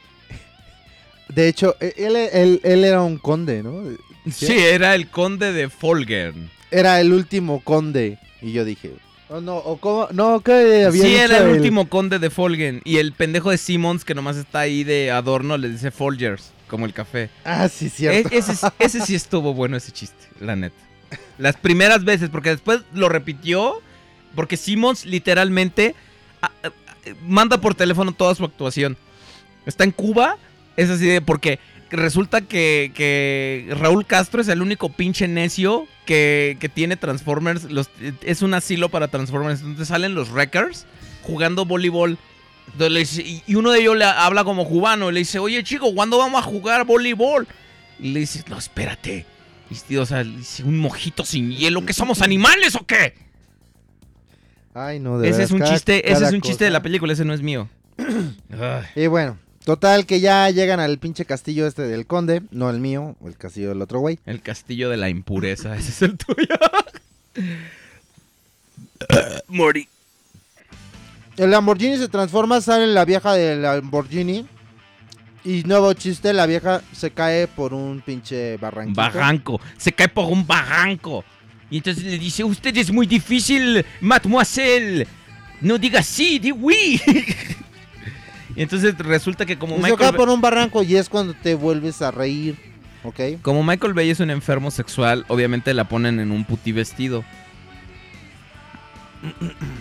[1.29, 3.83] de hecho, e- él, él- él era un conde, ¿no?
[4.31, 6.49] Sí, era el conde de Folgern.
[6.71, 8.91] Era el último conde y yo dije,
[9.29, 12.81] oh, no, o cómo, no, que había Sí, era el último conde de Folgen.
[12.83, 16.85] Y el pendejo de Simmons, que nomás está ahí de adorno, le dice Folgers, como
[16.85, 17.29] el café.
[17.43, 18.29] Ah, sí, E- cierto.
[18.31, 20.75] ese, sí- ese sí estuvo bueno, ese chiste, la neta.
[21.37, 23.81] Las primeras veces, porque después lo repitió,
[24.35, 25.95] porque Simmons literalmente
[26.41, 26.71] a- a-
[27.27, 28.97] manda por teléfono toda su actuación.
[29.65, 30.37] Está en Cuba,
[30.77, 31.59] es así de, porque
[31.91, 37.89] resulta que, que Raúl Castro es el único pinche necio que, que tiene Transformers, los,
[38.21, 40.85] es un asilo para Transformers, entonces salen los Wreckers
[41.23, 42.17] jugando voleibol.
[42.77, 46.17] Dice- y uno de ellos le habla como cubano y le dice, oye chico, ¿cuándo
[46.17, 47.47] vamos a jugar voleibol?
[47.99, 49.25] Y le dice, no, espérate.
[49.89, 53.13] Y, o sea, le dice, un mojito sin hielo, ¿qué somos animales o qué?
[54.73, 57.13] Ay, no, de Ese es un cada- chiste, ese es un chiste de la película,
[57.13, 57.69] ese no es mío.
[58.95, 63.15] Y bueno, total que ya llegan al pinche castillo este del conde, no el mío,
[63.19, 64.19] o el castillo del otro güey.
[64.25, 66.55] El castillo de la impureza, ese es el tuyo.
[69.47, 69.89] Mori.
[71.35, 74.45] El Lamborghini se transforma, sale la vieja del Lamborghini.
[75.43, 78.99] Y nuevo chiste, la vieja se cae por un pinche barranquito.
[78.99, 81.23] Barranco, se cae por un barranco.
[81.69, 85.05] Y entonces le dice, usted es muy difícil, mademoiselle.
[85.61, 86.99] No diga sí, di oui.
[88.55, 92.01] y entonces resulta que como Michael, Bay- por un barranco y es cuando te vuelves
[92.01, 92.55] a reír.
[93.03, 93.19] ¿Ok?
[93.43, 97.23] como Michael Bay es un enfermo sexual, obviamente la ponen en un puti vestido.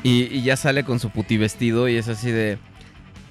[0.02, 2.52] Y, y ya sale con su puti vestido y es así de...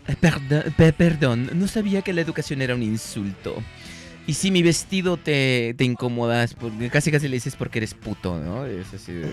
[0.08, 3.56] "Eh, Perdón, pe- perdón, no sabía que la educación era un insulto.
[4.28, 7.94] Y si mi vestido te, te incomoda, es porque casi casi le dices porque eres
[7.94, 8.68] puto, ¿no?
[8.70, 9.32] Y es así de...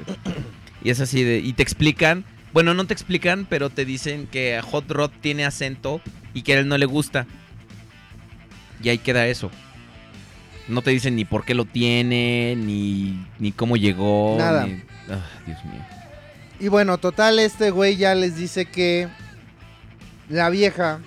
[0.83, 1.39] Y es así de...
[1.39, 6.01] Y te explican, bueno, no te explican, pero te dicen que Hot Rod tiene acento
[6.35, 7.27] y que a él no le gusta.
[8.83, 9.51] Y ahí queda eso.
[10.69, 14.37] No te dicen ni por qué lo tiene, ni, ni cómo llegó.
[14.39, 14.67] Nada.
[14.67, 15.85] ni- Ah, Dios mío.
[16.61, 19.09] Y bueno, total, este güey ya les dice que
[20.29, 21.01] la vieja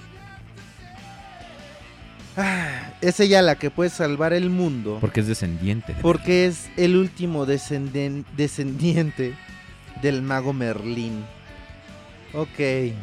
[2.38, 4.98] ah, es ella la que puede salvar el mundo.
[5.00, 5.94] Porque es descendiente.
[5.94, 9.36] de Porque es el último descenden- descendiente
[10.04, 11.26] del mago Merlín.
[12.34, 12.94] Ok.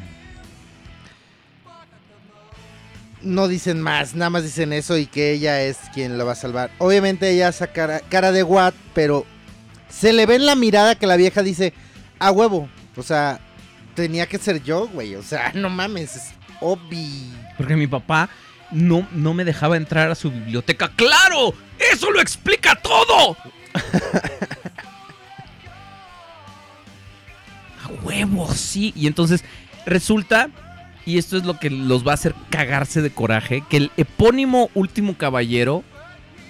[3.23, 6.37] No dicen más, nada más dicen eso y que ella es quien lo va a
[6.37, 6.71] salvar.
[6.79, 9.27] Obviamente ella cara, cara de Watt, pero
[9.89, 11.73] se le ve en la mirada que la vieja dice,
[12.19, 12.69] a huevo.
[12.97, 13.41] O sea,
[13.95, 15.17] tenía que ser yo, güey.
[15.17, 17.33] O sea, no mames, es obvi.
[17.57, 18.31] Porque mi papá
[18.71, 20.91] no, no me dejaba entrar a su biblioteca.
[20.97, 21.55] ¡Claro!
[21.93, 23.37] ¡Eso lo explica todo!
[27.91, 28.93] a huevo, sí.
[28.97, 29.45] Y entonces
[29.87, 30.51] resulta,
[31.07, 34.71] y esto es lo que los va a hacer cagarse de coraje, que el epónimo
[34.75, 35.83] último caballero.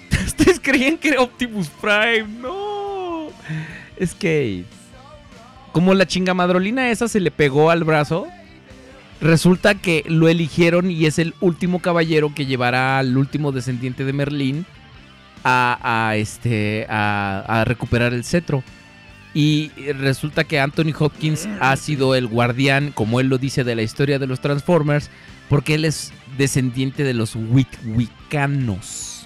[0.25, 2.27] Ustedes creían que era Optimus Prime.
[2.41, 3.29] No.
[3.97, 4.65] Es que.
[5.71, 8.27] Como la chingamadrolina esa se le pegó al brazo.
[9.21, 14.13] Resulta que lo eligieron y es el último caballero que llevará al último descendiente de
[14.13, 14.65] Merlín
[15.43, 18.63] a, este, a recuperar el cetro.
[19.33, 23.81] Y resulta que Anthony Hopkins ha sido el guardián, como él lo dice, de la
[23.81, 25.09] historia de los Transformers,
[25.47, 29.25] porque él es descendiente de los Witwicanos.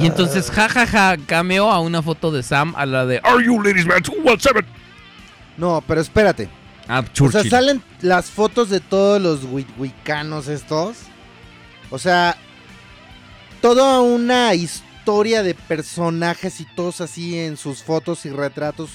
[0.00, 3.86] Y entonces, jajaja, cameo a una foto de Sam a la de Are you ladies
[3.86, 4.68] man 217?
[5.56, 6.48] No, pero espérate.
[6.88, 9.40] Ah, O sea, salen las fotos de todos los
[9.78, 10.96] wiccanos estos.
[11.90, 12.36] O sea,
[13.60, 18.90] toda una historia de personajes y todos así en sus fotos y retratos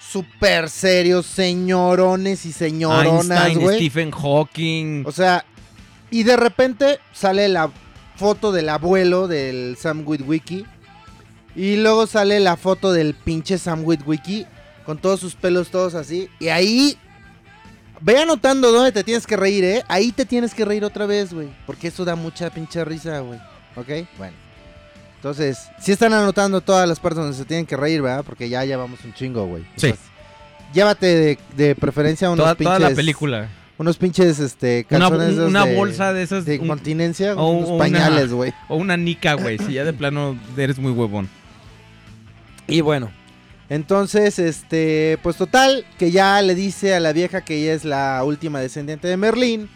[0.00, 3.76] súper serios, señorones y señoronas, Einstein, güey.
[3.76, 5.04] Stephen Hawking.
[5.04, 5.44] O sea,
[6.10, 7.70] y de repente sale la
[8.16, 10.64] foto del abuelo del Sam Witwicky.
[11.54, 14.46] Y luego sale la foto del pinche Sam Witwicky
[14.86, 16.30] con todos sus pelos todos así.
[16.40, 16.96] Y ahí
[18.00, 19.84] ve anotando dónde te tienes que reír, ¿eh?
[19.86, 21.50] Ahí te tienes que reír otra vez, güey.
[21.66, 23.38] Porque eso da mucha pinche risa, güey.
[23.76, 24.08] ¿Ok?
[24.16, 24.41] Bueno.
[25.22, 28.24] Entonces, sí están anotando todas las partes donde se tienen que reír, ¿verdad?
[28.26, 29.62] Porque ya llevamos un chingo, güey.
[29.76, 29.86] Sí.
[29.86, 30.06] Entonces,
[30.74, 32.76] Llévate de, de preferencia unos toda, pinches...
[32.78, 33.48] toda la película.
[33.78, 36.44] Unos pinches, este, Una, calzones una de- bolsa de esas.
[36.44, 38.52] de un- continencia, o unos pañales, güey.
[38.68, 39.58] o una nica, güey.
[39.58, 41.28] Si ya de plano eres muy huevón.
[42.66, 43.12] Y bueno,
[43.68, 48.22] entonces, este, pues total, que ya le dice a la vieja que ella es la
[48.24, 49.68] última descendiente de Merlín.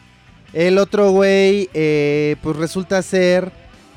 [0.53, 3.53] El otro güey, eh, pues resulta ser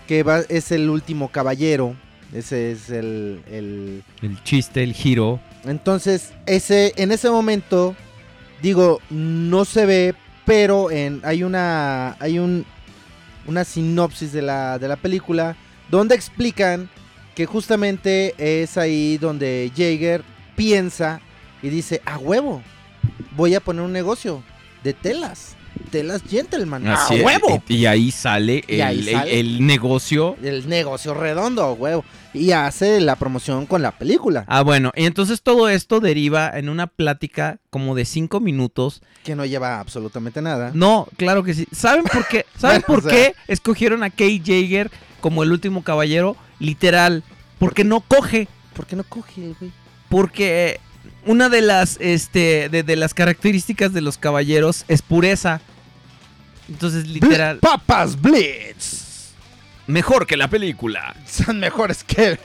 [0.09, 1.95] que va, es el último caballero.
[2.33, 4.03] Ese es el, el...
[4.23, 5.39] El chiste, el giro.
[5.65, 7.95] Entonces, ese, en ese momento,
[8.59, 10.15] digo, no se ve,
[10.45, 12.65] pero en, hay una, hay un,
[13.45, 15.55] una sinopsis de la, de la película
[15.91, 16.89] donde explican
[17.35, 20.23] que justamente es ahí donde Jaeger
[20.55, 21.21] piensa
[21.61, 22.63] y dice, a huevo,
[23.35, 24.41] voy a poner un negocio
[24.83, 25.55] de telas,
[25.91, 27.63] telas gentleman, Así a es, huevo.
[27.67, 29.39] Y, y ahí sale, Y el, ahí el- sale.
[29.39, 30.35] el negocio.
[30.43, 32.03] El negocio redondo, huevo.
[32.33, 36.69] Y hace la promoción con la película, Ah, bueno, y entonces todo esto deriva en
[36.69, 39.01] una plática como de cinco minutos.
[39.23, 40.69] que no lleva absolutamente nada.
[40.75, 41.67] No, claro que sí.
[41.71, 42.45] ¿Saben por qué?
[42.57, 43.11] ¿Saben Bueno, por o sea.
[43.11, 44.91] qué escogieron a Kay Jaeger
[45.21, 46.37] como el último caballero?
[46.59, 47.23] Literal,
[47.57, 48.47] porque no coge.
[48.75, 49.71] ¿Por qué no coge, güey?
[50.09, 50.79] Porque
[51.25, 55.61] una de las, este, de, de las características de los caballeros es pureza.
[56.69, 59.33] Entonces, literal, Papas Blitz.
[59.87, 61.15] mejor que la película.
[61.27, 62.39] Son mejores que,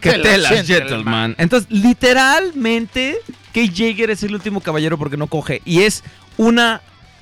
[0.00, 0.88] Que los telas, Gentleman.
[0.88, 1.34] gentleman.
[1.38, 3.18] Entonces, literalmente,
[3.52, 5.60] Kay Jaeger es el último caballero porque no coge.
[5.64, 6.02] Y es
[6.36, 6.80] una.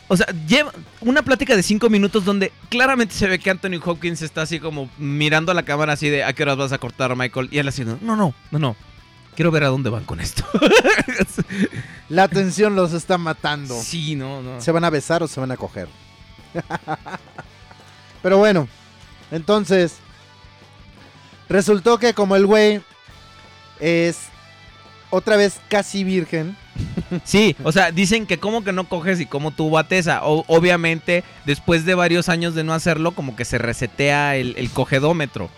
[0.09, 4.21] O sea, lleva una plática de cinco minutos donde claramente se ve que Anthony Hopkins
[4.21, 7.17] está así como mirando a la cámara así de ¿a qué horas vas a cortar,
[7.17, 7.49] Michael?
[7.51, 8.77] Y él haciendo, no, no, no, no.
[9.37, 10.45] Quiero ver a dónde van con esto.
[12.11, 13.81] La tensión los está matando.
[13.81, 14.61] sí, no, no.
[14.61, 15.89] ¿Se van a besar o se van a coger?
[18.23, 18.69] Pero bueno,
[19.31, 19.97] entonces
[21.49, 22.81] resultó que como el güey
[23.81, 24.19] es
[25.11, 26.57] otra vez casi virgen,
[27.25, 30.25] Sí, o sea, dicen que como que no coges y como tuvo a Tessa.
[30.25, 34.71] O- obviamente, después de varios años de no hacerlo, como que se resetea el, el
[34.71, 35.51] cogedómetro.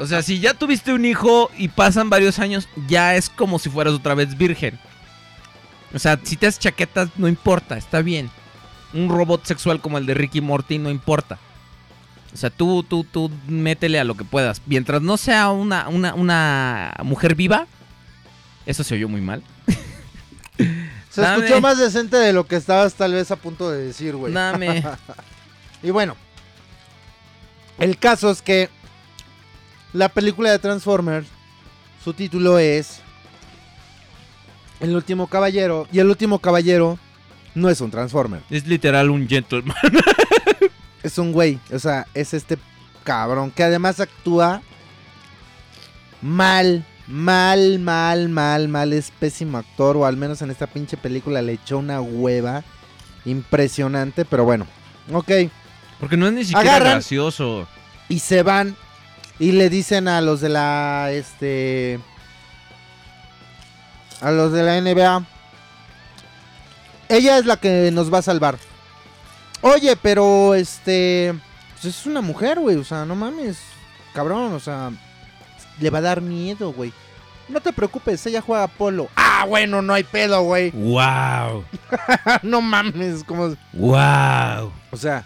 [0.00, 3.70] O sea, si ya tuviste un hijo y pasan varios años, ya es como si
[3.70, 4.80] fueras otra vez virgen.
[5.94, 8.28] O sea, si te haces chaquetas, no importa, está bien.
[8.94, 11.38] Un robot sexual como el de Ricky Morty no importa.
[12.32, 14.60] O sea, tú, tú, tú métele a lo que puedas.
[14.66, 17.66] Mientras no sea una, una, una mujer viva,
[18.66, 19.42] eso se oyó muy mal.
[21.10, 21.44] se Dame.
[21.44, 24.32] escuchó más decente de lo que estabas tal vez a punto de decir, güey.
[24.32, 24.84] Dame.
[25.80, 26.16] Y bueno,
[27.78, 28.68] el caso es que
[29.92, 31.28] la película de Transformers,
[32.02, 33.00] su título es
[34.80, 35.86] El último caballero.
[35.92, 36.98] Y el último caballero
[37.58, 39.76] no es un Transformer, Es literal un gentleman.
[41.02, 41.58] es un güey.
[41.72, 42.58] O sea, es este
[43.04, 44.62] cabrón que además actúa
[46.22, 48.92] mal, Mal, mal, mal, mal.
[48.92, 49.96] Es pésimo actor.
[49.96, 52.62] O al menos en esta pinche película le echó una hueva
[53.24, 54.26] impresionante.
[54.26, 54.66] Pero bueno,
[55.12, 55.30] ok.
[55.98, 56.92] Porque no es ni siquiera Agarran.
[56.92, 57.66] gracioso.
[58.10, 58.76] Y se van
[59.38, 61.98] y le dicen a los de la, este...
[64.20, 65.26] A los de la NBA.
[67.08, 68.58] Ella es la que nos va a salvar.
[69.60, 71.34] Oye, pero este...
[71.72, 72.76] Pues es una mujer, güey.
[72.76, 73.58] O sea, no mames.
[74.14, 74.90] Cabrón, o sea...
[75.80, 76.92] Le va a dar miedo, güey.
[77.48, 79.08] No te preocupes, ella juega polo.
[79.16, 80.70] Ah, bueno, no hay pedo, güey.
[80.74, 81.64] ¡Wow!
[82.42, 83.56] no mames, como...
[83.72, 84.72] ¡Wow!
[84.90, 85.24] O sea,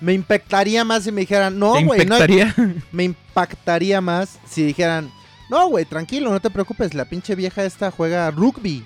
[0.00, 2.52] me impactaría más si me dijeran, no, ¿Te güey, no hay
[2.92, 5.10] me impactaría más si dijeran,
[5.50, 8.84] no, güey, tranquilo, no te preocupes, la pinche vieja esta juega rugby.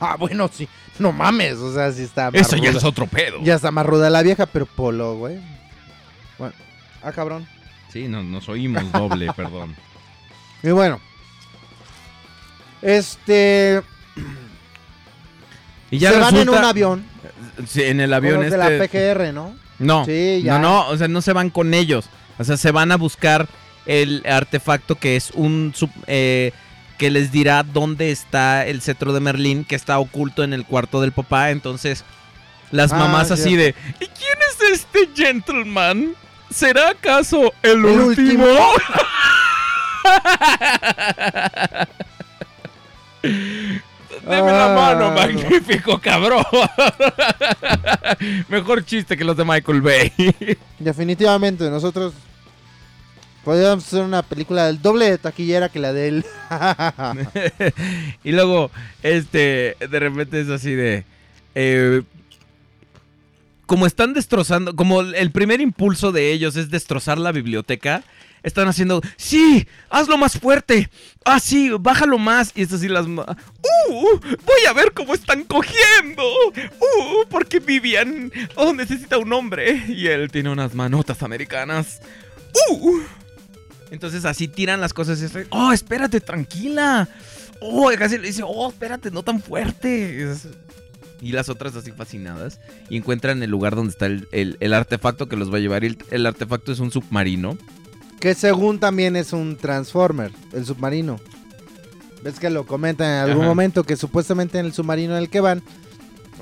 [0.00, 0.68] Ah, bueno, sí,
[0.98, 2.78] no mames, o sea, sí está más Eso ya ruda.
[2.78, 3.38] es otro pedo.
[3.42, 5.38] Ya está más ruda la vieja, pero polo, güey.
[6.38, 6.54] Bueno,
[7.02, 7.46] ah, cabrón.
[7.92, 9.74] Sí, no, nos oímos doble, perdón.
[10.62, 11.00] Y bueno,
[12.82, 13.82] este,
[15.90, 17.04] Y ya se van en un avión,
[17.66, 19.14] Sí, en el avión los de la este...
[19.14, 19.54] PGR, ¿no?
[19.78, 20.58] No, Sí, ya.
[20.58, 22.08] no, no, o sea, no se van con ellos.
[22.38, 23.48] O sea, se van a buscar
[23.86, 25.72] el artefacto que es un...
[25.74, 26.52] sub- eh,
[26.98, 31.00] que les dirá dónde está el cetro de Merlín, que está oculto en el cuarto
[31.00, 31.50] del papá.
[31.50, 32.04] Entonces,
[32.70, 33.74] las Ah, mamás así de...
[34.00, 36.14] ¿Y quién es este gentleman?
[36.50, 38.44] ¿Será acaso el, ¿El último?
[38.44, 38.56] último?
[43.22, 43.82] Deme
[44.52, 45.12] la mano, Ah, no.
[45.12, 46.44] magnífico cabrón.
[48.48, 50.12] Mejor chiste que los de Michael Bay.
[50.78, 52.12] Definitivamente, nosotros
[53.46, 56.24] podríamos hacer una película del doble de taquillera que la de él.
[58.24, 58.72] y luego,
[59.04, 61.04] este, de repente es así de...
[61.54, 62.02] eh,
[63.66, 68.02] como están destrozando, como el primer impulso de ellos es destrozar la biblioteca,
[68.42, 70.90] están haciendo, sí, hazlo más fuerte,
[71.24, 73.06] ah, sí, bájalo más, y es así las...
[73.06, 73.36] ma-
[73.88, 74.18] ¡Uh!
[74.20, 76.24] Voy a ver cómo están cogiendo.
[76.48, 77.28] ¡Uh!
[77.30, 79.84] Porque Vivian oh, necesita un hombre.
[79.86, 82.00] Y él tiene unas manotas americanas.
[82.70, 83.02] ¡Uh!
[83.90, 87.08] Entonces así tiran las cosas y es, oh, espérate, tranquila.
[87.60, 90.34] Oh, casi le dice, oh, espérate, no tan fuerte.
[91.20, 92.60] Y las otras así fascinadas.
[92.90, 95.84] Y encuentran el lugar donde está el, el- el artefacto que los va a llevar.
[95.84, 97.56] Y el, el artefacto es un submarino.
[98.20, 101.18] que según también es un Transformer, el submarino.
[102.22, 103.48] Ves que lo comentan en algún Ajá.
[103.50, 105.62] momento que supuestamente en el submarino en el que van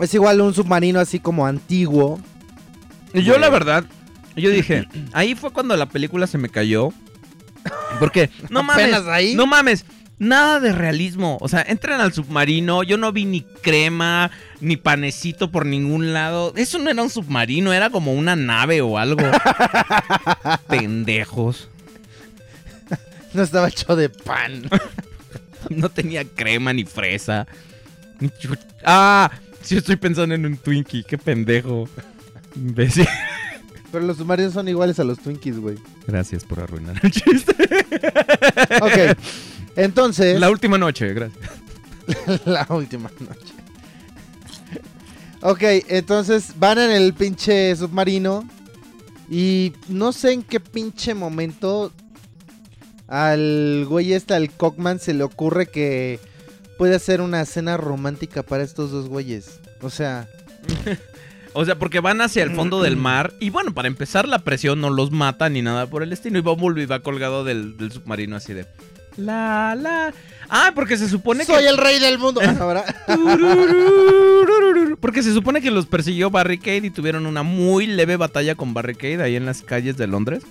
[0.00, 2.18] es igual un submarino así como antiguo.
[3.12, 3.84] Y yo la verdad,
[4.34, 6.92] yo dije, ahí fue cuando la película se me cayó.
[7.98, 9.34] Porque, no mames, ahí.
[9.34, 9.84] no mames,
[10.18, 11.38] nada de realismo.
[11.40, 16.52] O sea, entran al submarino, yo no vi ni crema, ni panecito por ningún lado.
[16.56, 19.22] Eso no era un submarino, era como una nave o algo.
[20.68, 21.68] Pendejos.
[23.32, 24.68] No estaba hecho de pan.
[25.70, 27.46] No tenía crema ni fresa.
[28.20, 28.30] Ni
[28.84, 29.30] Ah,
[29.62, 31.88] sí estoy pensando en un Twinkie, qué pendejo.
[32.54, 33.08] Imbécil.
[33.94, 35.78] Pero los submarinos son iguales a los Twinkies, güey.
[36.08, 37.54] Gracias por arruinar el chiste.
[38.82, 39.16] Ok.
[39.76, 41.48] Entonces, La última noche, gracias.
[42.44, 43.54] la última noche.
[45.42, 48.48] Ok, entonces van en el pinche submarino.
[49.30, 51.92] Y no sé en qué pinche momento
[53.06, 56.18] al güey este, al Cockman, se le ocurre que
[56.78, 59.60] puede hacer una cena romántica para estos dos güeyes.
[59.82, 60.28] O sea,
[61.54, 63.32] O sea, porque van hacia el fondo del mar.
[63.40, 66.38] Y bueno, para empezar, la presión no los mata ni nada por el estilo.
[66.38, 68.66] Y Bumblebee va colgado del, del submarino así de.
[69.16, 70.12] La, la.
[70.48, 71.68] Ah, porque se supone soy que.
[71.68, 72.40] el rey del mundo.
[72.44, 72.84] Ah.
[75.00, 79.22] Porque se supone que los persiguió Barricade y tuvieron una muy leve batalla con Barricade
[79.22, 80.42] ahí en las calles de Londres.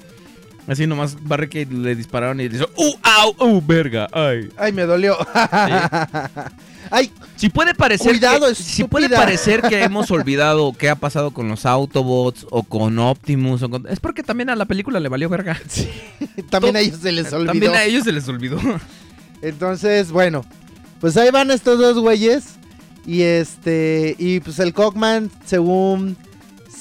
[0.68, 2.70] Así nomás Barricade le dispararon y le hizo.
[2.76, 4.08] ¡Uh, au, uh, verga!
[4.14, 4.50] ¡Ay!
[4.58, 5.18] Ay, me dolió.
[6.92, 7.12] Ay,
[7.44, 11.50] Si puede parecer Cuidado, que, si puede parecer que hemos olvidado qué ha pasado con
[11.50, 15.28] los Autobots o con Optimus o con- es porque también a la película le valió
[15.28, 15.60] verga.
[16.50, 17.52] también a ellos se les olvidó.
[17.52, 18.62] También a ellos se les olvidó.
[19.42, 20.46] Entonces, bueno,
[21.02, 22.46] pues ahí van estos dos güeyes.
[23.06, 26.16] Y este, y pues el Cockman, según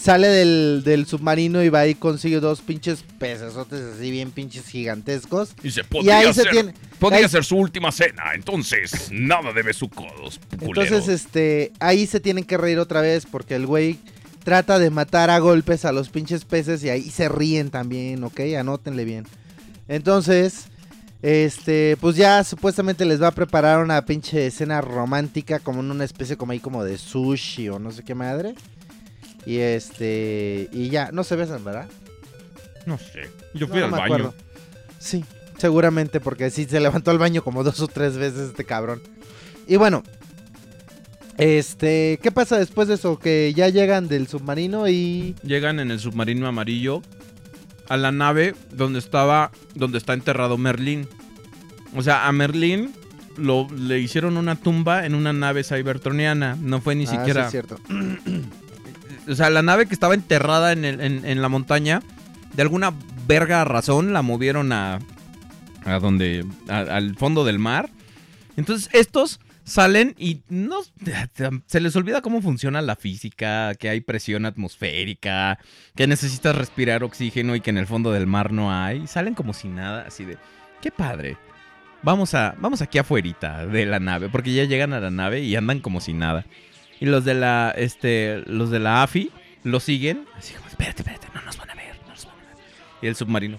[0.03, 5.51] sale del, del submarino y va y consigue dos pinches pecesotes así bien pinches gigantescos.
[5.63, 6.75] Y se Y podría ahí se ser, tiene.
[6.99, 8.35] podría ahí- ser su última cena.
[8.35, 10.41] Entonces, nada de besucodos.
[10.59, 10.83] culero.
[10.83, 13.99] Entonces, este, ahí se tienen que reír otra vez porque el güey
[14.45, 18.41] trata de matar a golpes a los pinches peces y ahí se ríen también, ¿ok?
[18.59, 19.25] Anótenle bien.
[19.89, 20.65] Entonces,
[21.23, 26.05] este, pues ya supuestamente les va a preparar una pinche escena romántica como en una
[26.05, 28.55] especie como ahí como de sushi o no sé qué madre.
[29.45, 31.89] Y este, y ya, no se besan, ¿verdad?
[32.87, 33.31] No sé.
[33.55, 34.05] Yo fui No, al no baño.
[34.15, 34.35] acuerdo.
[34.99, 35.25] Sí.
[35.59, 39.01] Seguramente porque sí se levantó al baño como dos o tres veces este cabrón.
[39.69, 40.03] Y bueno,
[41.39, 43.19] este, ¿qué pasa después de eso?
[43.19, 45.35] Que ya llegan del submarino y...
[45.43, 47.03] Llegan en el submarino amarillo
[47.89, 51.09] a la nave donde estaba, donde está enterrado Merlín.
[51.95, 52.93] O sea, a Merlín
[53.37, 56.57] lo, le hicieron una tumba en una nave cybertroniana.
[56.61, 57.45] No fue ni Ah, sí, siquiera.
[57.47, 57.79] es cierto.
[59.29, 62.03] o sea, la nave que estaba enterrada en, en- la montaña,
[62.55, 62.93] de alguna
[63.27, 64.99] verga razón la movieron a,
[65.85, 67.91] a donde, al fondo del mar.
[68.57, 70.79] Entonces estos salen y no
[71.67, 75.59] se les olvida cómo funciona la física, que hay presión atmosférica,
[75.95, 79.07] que necesitas respirar oxígeno y que en el fondo del mar no hay.
[79.07, 80.37] Salen como si nada, así de,
[80.81, 81.37] qué padre.
[82.03, 85.55] Vamos a, vamos aquí afuerita de la nave, porque ya llegan a la nave y
[85.55, 86.45] andan como si nada.
[87.03, 89.33] Y los de la, este, los de la AFI
[89.65, 90.25] lo siguen.
[90.37, 92.65] Así como, espérate, espérate, no nos van a ver, no nos van a ver.
[93.03, 93.59] Y el submarino.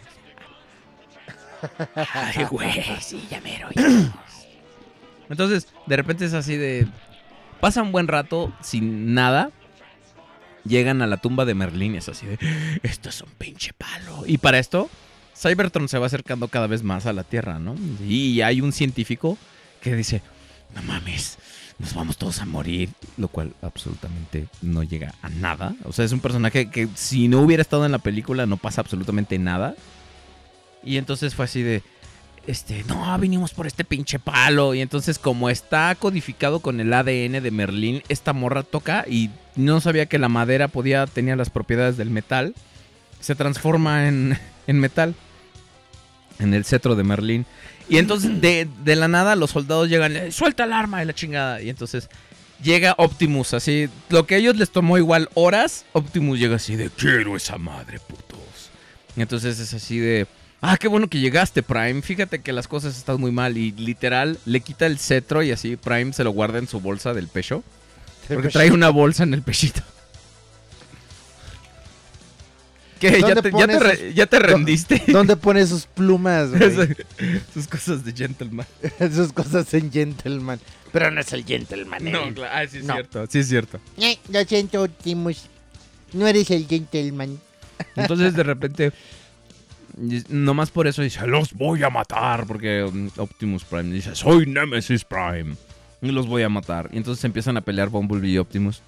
[2.13, 3.67] Ay, güey, sí, ya mero.
[3.75, 3.83] ya.
[5.29, 6.87] Entonces, de repente es así de.
[7.59, 9.51] Pasa un buen rato sin nada.
[10.63, 12.39] Llegan a la tumba de Merlín es así de.
[12.81, 14.23] Esto es un pinche palo.
[14.25, 14.89] Y para esto,
[15.35, 17.75] Cybertron se va acercando cada vez más a la Tierra, ¿no?
[18.07, 19.37] Y hay un científico
[19.81, 20.21] que dice:
[20.73, 21.39] No mames,
[21.79, 22.89] nos vamos todos a morir.
[23.17, 25.75] Lo cual absolutamente no llega a nada.
[25.85, 28.81] O sea, es un personaje que si no hubiera estado en la película no pasa
[28.81, 29.75] absolutamente nada.
[30.83, 31.81] Y entonces fue así de,
[32.45, 34.73] este, no, vinimos por este pinche palo.
[34.73, 39.79] Y entonces como está codificado con el ADN de Merlín, esta morra toca y no
[39.79, 42.53] sabía que la madera podía, tenía las propiedades del metal.
[43.19, 44.37] Se transforma en,
[44.67, 45.15] en metal.
[46.39, 47.45] En el cetro de Merlín.
[47.89, 51.13] Y entonces de, de la nada los soldados llegan, "Eh, suelta el arma y la
[51.13, 51.61] chingada.
[51.61, 52.09] Y entonces
[52.61, 56.89] llega Optimus, así, lo que a ellos les tomó igual horas, Optimus llega así de,
[56.89, 58.39] quiero esa madre, putos.
[59.17, 60.27] Y entonces es así de,
[60.61, 62.01] ah, qué bueno que llegaste, Prime.
[62.01, 63.57] Fíjate que las cosas están muy mal.
[63.57, 67.13] Y literal, le quita el cetro y así Prime se lo guarda en su bolsa
[67.13, 67.63] del pecho.
[68.27, 69.81] Porque trae una bolsa en el pechito.
[73.11, 73.19] ¿Qué?
[73.21, 75.03] ¿Ya ¿Dónde te, ya te re- sus- ya te rendiste?
[75.11, 76.95] ¿Dónde pone sus plumas, güey?
[77.53, 78.65] Sus cosas de gentleman.
[79.13, 80.59] Sus cosas en gentleman.
[80.91, 82.33] Pero no es el gentleman, No, él.
[82.35, 82.93] claro, ah, sí es No.
[82.93, 83.79] cierto, sí es cierto.
[83.97, 85.47] Eh, Lo siento, Optimus.
[86.13, 87.39] No eres el gentleman.
[87.95, 88.91] Entonces de repente,
[90.29, 95.03] nomás por eso dice, los voy a matar, porque um, Optimus Prime dice, soy Nemesis
[95.03, 95.55] Prime,
[96.01, 96.89] y los voy a matar.
[96.93, 98.81] Y entonces empiezan a pelear Bumblebee y Optimus.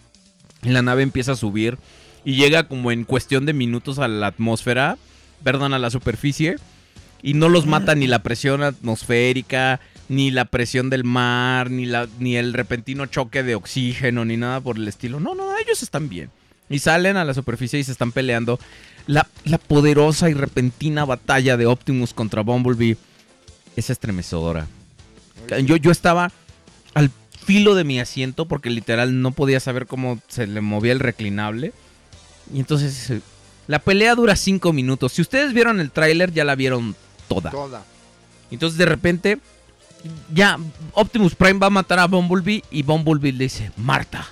[0.64, 1.78] Y la nave empieza a subir
[2.26, 4.98] y llega como en cuestión de minutos a la atmósfera,
[5.44, 6.58] perdón, a la superficie,
[7.22, 9.80] y no los mata ni la presión atmosférica,
[10.10, 14.60] ni la presión del mar, ni, la, ni el repentino choque de oxígeno, ni nada
[14.60, 15.20] por el estilo.
[15.20, 16.30] No, no, ellos están bien.
[16.70, 18.60] Y salen a la superficie y se están peleando.
[19.08, 22.98] La, la poderosa y repentina batalla de Optimus contra Bumblebee
[23.76, 24.68] es estremecedora.
[25.64, 26.32] Yo, yo estaba
[26.96, 27.12] al
[27.46, 31.74] filo de mi asiento porque literal no podía saber cómo se le movía el reclinable.
[32.54, 33.22] Y entonces
[33.68, 35.14] la pelea dura 5 minutos.
[35.14, 36.96] Si ustedes vieron el tráiler ya la vieron
[37.28, 37.52] toda.
[37.52, 37.84] Toda.
[38.52, 39.40] Entonces de repente
[40.34, 40.60] ya
[40.94, 44.28] Optimus Prime va a matar a Bumblebee y Bumblebee le dice, Marta,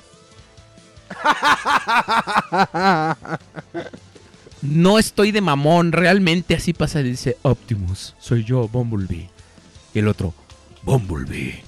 [4.62, 7.02] no estoy de mamón, realmente así pasa.
[7.02, 9.30] Y dice, Optimus, soy yo, Bumblebee.
[9.94, 10.34] Y el otro,
[10.84, 11.64] Bumblebee,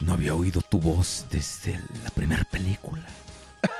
[0.00, 3.02] no había oído tu voz desde la primera película.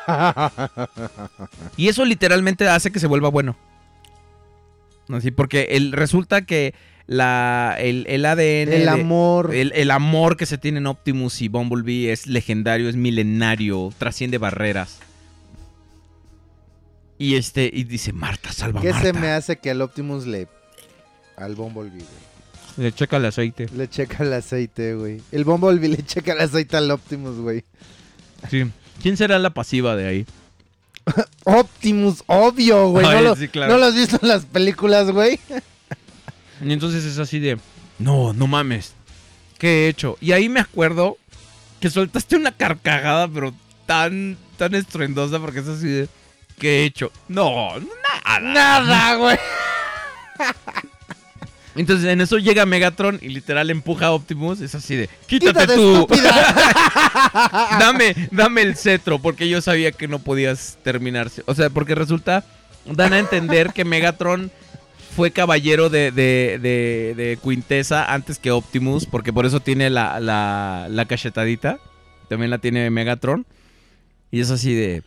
[1.76, 3.56] y eso literalmente hace que se vuelva bueno.
[5.08, 6.74] Así, porque el, resulta que
[7.06, 8.38] la, el, el ADN...
[8.40, 9.54] el de- amor.
[9.54, 15.00] el, el amor que se tienen Optimus y Bumblebee es legendario, es milenario, trasciende barreras.
[17.18, 19.06] Y este, y dice, Marta, salva a ¿Qué Marta.
[19.06, 20.48] se me hace que al Optimus le...
[21.36, 22.32] Al Bumblebee, güey?
[22.78, 23.68] Le checa el aceite.
[23.76, 25.20] Le checa el aceite, güey.
[25.30, 27.64] El Bumblebee le checa el aceite al Optimus, güey.
[28.50, 28.64] Sí.
[29.02, 30.26] ¿Quién será la pasiva de ahí?
[31.44, 33.04] Optimus, obvio, güey.
[33.04, 33.72] Ay, ¿No, lo, sí, claro.
[33.72, 35.40] ¿No lo has visto en las películas, güey?
[36.64, 37.58] Y entonces es así de,
[37.98, 38.94] no, no mames.
[39.58, 40.16] ¿Qué he hecho?
[40.20, 41.18] Y ahí me acuerdo
[41.80, 43.52] que soltaste una carcajada, pero
[43.86, 46.08] tan, tan estruendosa, porque es así de,
[46.58, 47.10] ¿qué he hecho?
[47.28, 48.40] No, nada.
[48.40, 49.38] Nada, güey.
[51.74, 54.60] Entonces en eso llega Megatron y literal empuja a Optimus.
[54.60, 56.06] Es así de, quítate, Quítate, tú.
[57.80, 61.42] dame, dame el cetro, porque yo sabía que no podías terminarse.
[61.46, 62.44] O sea, porque resulta,
[62.84, 64.50] dan a entender que Megatron
[65.16, 70.20] fue caballero de, de, de, de Quintesa antes que Optimus, porque por eso tiene la,
[70.20, 71.78] la, la cachetadita.
[72.28, 73.46] También la tiene Megatron.
[74.30, 75.02] Y es así de,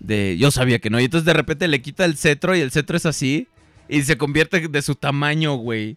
[0.00, 1.00] de, yo sabía que no.
[1.00, 3.48] Y entonces de repente le quita el cetro y el cetro es así.
[3.88, 5.96] Y se convierte de su tamaño, güey.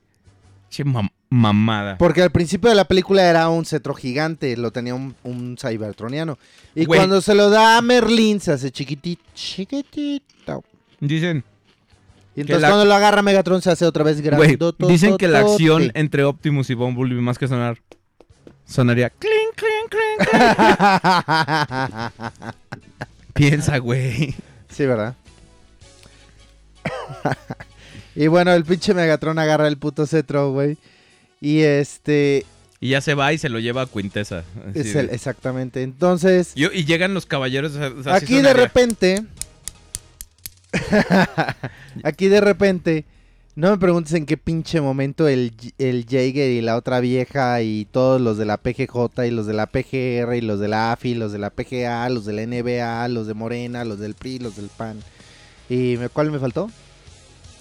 [0.69, 1.97] Che mam- mamada.
[1.97, 6.37] Porque al principio de la película era un cetro gigante, lo tenía un, un cybertroniano.
[6.75, 6.99] Y Güey.
[6.99, 10.63] cuando se lo da a Merlin, se hace chiquitito, chiquitito.
[10.99, 11.43] Dicen,
[12.35, 14.57] Y entonces la- cuando lo agarra Megatron se hace otra vez grande.
[14.87, 17.77] dicen que la acción entre Optimus y Bumblebee más que sonar
[18.65, 20.29] sonaría clink, clink, clink.
[23.33, 24.35] Piensa, güey.
[24.69, 25.15] sí, ¿verdad?
[28.17, 30.77] Y bueno, el pinche Megatron agarra el puto cetro, güey.
[31.39, 32.45] Y este...
[32.79, 34.43] Y ya se va y se lo lleva a Quintesa.
[34.69, 35.81] así Es el, exactamente.
[35.83, 36.51] Entonces...
[36.55, 37.73] Y, y llegan los caballeros.
[37.75, 39.23] o sea, así Aquí de repente.
[42.03, 43.05] aquí de repente.
[43.55, 47.85] No me preguntes en qué pinche momento el, el Jaeger y la otra vieja y
[47.85, 51.15] todos los de la PGJ y los de la PGR y los de la AFI,
[51.15, 54.55] los de la PGA, los de la NBA, los de Morena, los del PRI, los
[54.57, 54.99] del PAN.
[55.69, 56.69] ¿Y me- cuál me faltó?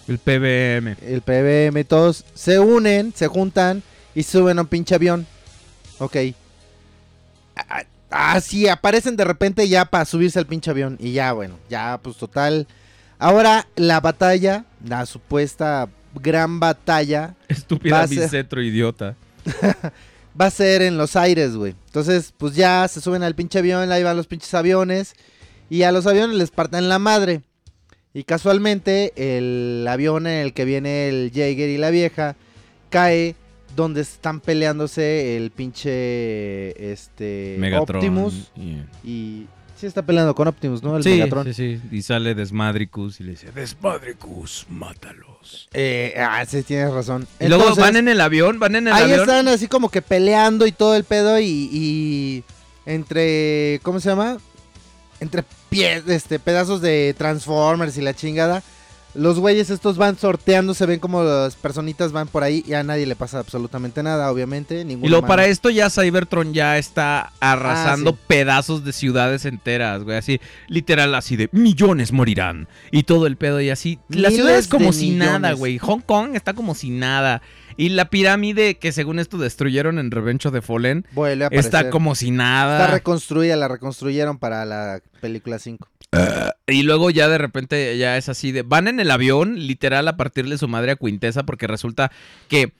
[0.09, 0.97] El PBM.
[1.03, 3.83] El PBM, todos se unen, se juntan
[4.15, 5.27] y suben a un pinche avión.
[5.99, 6.17] Ok.
[7.57, 10.97] Ah, Ah, sí, aparecen de repente ya para subirse al pinche avión.
[11.01, 12.67] Y ya, bueno, ya, pues total.
[13.19, 19.17] Ahora la batalla, la supuesta gran batalla, Estúpida ser- bicetro idiota.
[20.41, 21.75] va a ser en los aires, güey.
[21.87, 25.15] Entonces, pues ya se suben al pinche avión, ahí van los pinches aviones.
[25.69, 27.43] Y a los aviones les parten la madre.
[28.19, 32.35] Y casualmente, el avión en el que viene el Jaeger y la vieja
[32.89, 33.35] cae
[33.75, 37.97] donde están peleándose el pinche este Megatron.
[37.99, 39.47] Optimus y- y
[39.77, 40.97] sí está peleando con Optimus, ¿no?
[40.97, 41.45] El sí, Megatron.
[41.53, 41.81] sí, sí.
[41.93, 45.69] Y sale Desmadricus y le dice: Desmadricus, mátalos.
[45.75, 47.27] Eh, ah, sí tienes razón.
[47.39, 49.21] Y luego van en el avión, van en el ahí avión.
[49.21, 52.45] están así como que peleando y todo el pedo y, y
[52.87, 54.39] entre ¿cómo se llama?
[55.21, 58.63] Entre pies, este pedazos de Transformers y la chingada.
[59.15, 62.83] Los güeyes estos van sorteando, se ven como las personitas van por ahí y a
[62.83, 64.83] nadie le pasa absolutamente nada, obviamente.
[64.87, 65.27] Y humano.
[65.27, 68.21] para esto ya Cybertron ya está arrasando Ah, sí.
[68.27, 70.19] pedazos de ciudades enteras, güey.
[70.19, 70.39] Así,
[70.69, 72.69] literal, así de millones morirán.
[72.91, 73.99] Y todo el pedo y así.
[74.11, 75.79] La ciudad es como si nada, güey.
[75.79, 77.41] Hong Kong está como si nada.
[77.77, 81.79] Y la pirámide que según esto destruyeron en Revenge of the Fallen Vuelve a está
[81.79, 81.91] aparecer.
[81.91, 82.87] como si Está nada.
[82.89, 85.89] reconstruida, la reconstruyeron para la película 5.
[86.67, 88.63] Y luego ya de repente ya es así de...
[88.63, 92.11] Van en el avión, literal, a partirle su madre a Quintesa porque resulta
[92.49, 92.73] que...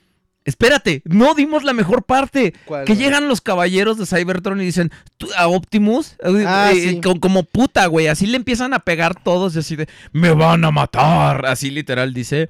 [0.45, 2.53] Espérate, no dimos la mejor parte.
[2.63, 3.03] ¿Cuál, Que güey?
[3.05, 7.01] llegan los caballeros de Cybertron y dicen "Tú, a Optimus, eh, Ah, eh, sí.
[7.01, 8.07] co- como puta, güey.
[8.07, 11.45] Así le empiezan a pegar todos y así de, me van a matar.
[11.47, 12.47] Así literal dice.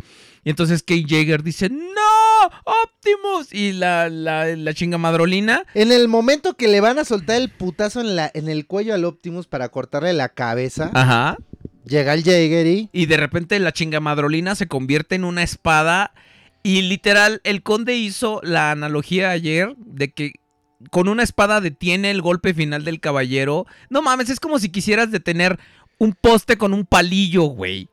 [0.47, 3.53] Y entonces Kate Jaeger dice, no, Optimus.
[3.53, 5.65] Y la, la, la chinga madrolina.
[5.73, 8.93] En el momento que le van a soltar el putazo en, la, en el cuello
[8.93, 11.35] al Optimus para cortarle la cabeza, Ajá.
[11.83, 12.89] llega el Jaeger y...
[12.93, 16.13] Y de repente la chinga madrolina se convierte en una espada.
[16.63, 20.31] Y literal, el conde hizo la analogía ayer de que
[20.91, 23.65] con una espada detiene el golpe final del caballero.
[23.89, 25.59] No mames, es como si quisieras detener
[25.97, 27.89] un poste con un palillo, güey.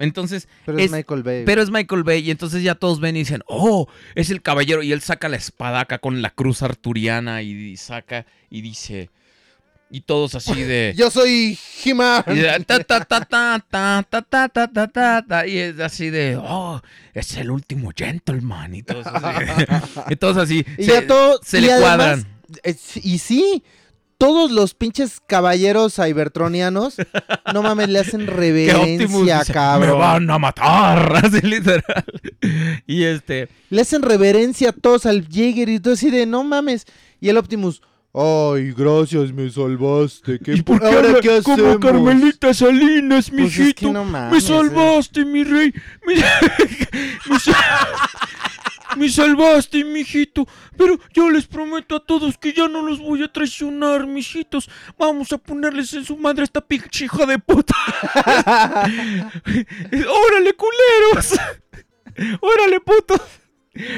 [0.00, 0.48] Entonces.
[0.66, 1.44] Pero es, Michael Bay.
[1.44, 2.26] Pero es Michael Bay.
[2.26, 4.82] Y entonces ya todos ven y dicen, oh, es el caballero.
[4.82, 9.10] Y él saca la espada acá con la cruz arturiana y, saca y dice.
[9.90, 10.94] Y todos así de.
[10.96, 12.24] Yo soy He-Man.
[12.28, 12.40] Y,
[15.58, 16.36] es así de.
[16.40, 16.80] Oh,
[17.12, 18.74] es el último gentleman.
[18.74, 19.44] Y todos así.
[20.10, 20.64] y todos así.
[21.42, 22.26] Se, le cuadran.
[22.64, 23.62] Eh, y sí,
[24.20, 26.96] todos los pinches caballeros cybertronianos,
[27.54, 29.88] no mames, le hacen reverencia, cabrón.
[29.88, 31.16] me van a matar.
[31.24, 32.04] Así literal.
[32.86, 36.84] Y este, Le hacen reverencia a todos al Jaeger y todo así de, no mames.
[37.18, 37.80] Y el Optimus...
[38.12, 40.38] Ay, gracias, me salvaste.
[40.40, 41.78] ¿Qué, ¿Y por qué ahora habla qué como hacemos?
[41.78, 43.92] Carmelita Salinas, Pues es que mijito?
[43.92, 44.46] no me mames, eh.
[44.48, 45.72] salvaste, mi rey.
[46.06, 46.14] Me,
[48.96, 50.46] me sal- me salvaste, mijito.
[50.76, 54.68] Pero yo les prometo a todos que ya no los voy a traicionar, mijitos.
[54.98, 57.74] Vamos a ponerles en su madre esta pinche de puta.
[59.92, 61.38] ¡Órale, culeros!
[62.40, 63.14] órale, puto.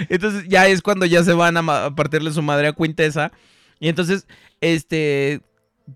[0.08, 3.32] Entonces ya es cuando ya se van a, partirle su madre a Quintesa.
[3.80, 4.26] Y entonces,
[4.60, 5.40] este,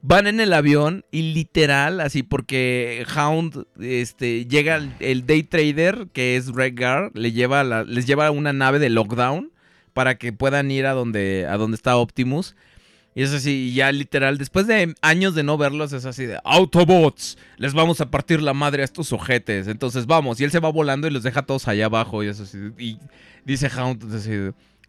[0.03, 6.37] van en el avión y literal, así porque Hound, este, llega el, Day Trader, que
[6.37, 9.53] es Redgar, le lleva les lleva una nave de lockdown
[9.93, 12.55] para que puedan ir a donde, a donde está Optimus.
[13.15, 17.39] Y es así, ya literal, después de años de no verlos, es así de Autobots,
[17.57, 19.69] les vamos a partir la madre a estos ojetes.
[19.69, 22.23] Entonces vamos, y él se va volando y los deja todos allá abajo.
[22.23, 22.99] Y es así, y
[23.47, 24.05] dice Hound,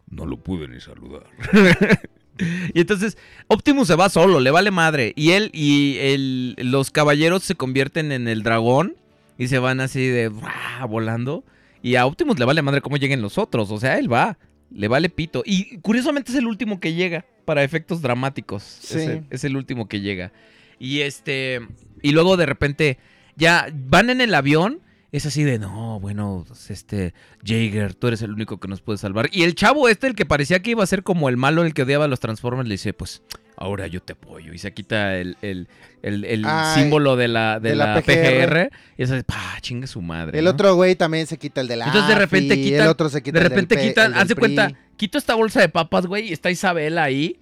[0.09, 1.23] no lo pude ni saludar.
[2.73, 3.17] y entonces
[3.47, 5.13] Optimus se va solo, le vale madre.
[5.15, 8.95] Y él y el- los caballeros se convierten en el dragón
[9.37, 11.43] y se van así de "Buah", volando.
[11.81, 13.71] Y a Optimus le vale madre cómo lleguen los otros.
[13.71, 14.37] O sea, él va.
[14.71, 15.43] Le vale pito.
[15.45, 18.63] Y curiosamente es el último que llega para efectos dramáticos.
[18.63, 18.97] Sí.
[18.97, 20.33] Es, el, es el último que llega.
[20.79, 21.61] Y este.
[22.01, 22.97] Y luego de repente.
[23.35, 24.81] Ya van en el avión.
[25.11, 27.13] Es así de, no, bueno, pues, este,
[27.43, 29.29] Jaeger, tú eres el único que nos puede salvar.
[29.31, 31.73] Y el chavo este, el que parecía que iba a ser como el malo, el
[31.73, 33.21] que odiaba a los Transformers, le dice, pues,
[33.55, 34.51] ahora yo te apoyo.
[34.53, 35.69] Y se quita el, el,
[36.01, 38.69] el- el Ay, símbolo de la, de de la la PGR.
[38.97, 40.37] Y es así, pa, chingue su madre.
[40.39, 40.51] El ¿no?
[40.51, 43.09] otro güey también se quita el de la Entonces de repente AFI, quitan, el otro
[43.09, 45.69] se quita de el del repente quitan, el haz de cuenta, quito esta bolsa de
[45.69, 47.39] papas, güey, y está Isabela ahí.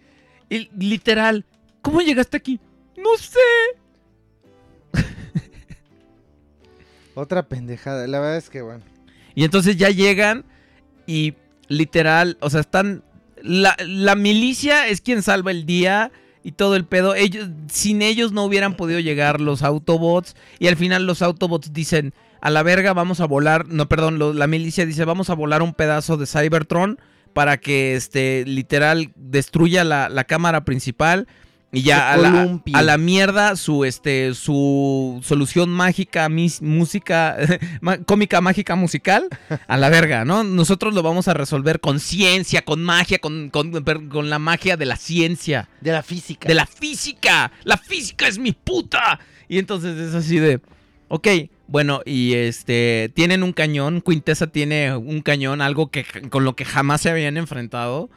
[0.49, 1.45] Y literal,
[1.81, 2.59] ¿cómo llegaste aquí?
[2.95, 3.39] No sé.
[7.15, 8.83] Otra pendejada, la verdad es que bueno.
[9.33, 10.45] Y entonces ya llegan
[11.07, 11.33] y
[11.67, 13.03] literal, o sea, están
[13.41, 16.11] la, la milicia es quien salva el día
[16.43, 17.15] y todo el pedo.
[17.15, 22.13] Ellos sin ellos no hubieran podido llegar los Autobots y al final los Autobots dicen,
[22.41, 25.61] "A la verga, vamos a volar." No, perdón, lo- la milicia dice, "Vamos a volar
[25.61, 26.99] un pedazo de Cybertron
[27.33, 31.27] para que este literal destruya la, la cámara principal."
[31.71, 37.35] Y ya a la, a la mierda su este su solución mágica mis- música
[38.05, 39.27] cómica mágica musical
[39.67, 40.45] a la verga, ¿no?
[40.45, 43.71] Nosotros lo vamos a resolver con ciencia, con magia, con, con,
[44.09, 46.47] con la magia de la ciencia, De la física.
[46.47, 47.51] de la física.
[47.65, 49.19] La física es mi puta.
[49.49, 50.61] Y entonces es así de,
[51.09, 51.27] ok,
[51.67, 56.63] bueno, y este, tienen un cañón, Quintessa tiene un cañón, algo que con lo que
[56.63, 58.09] jamás se habían enfrentado,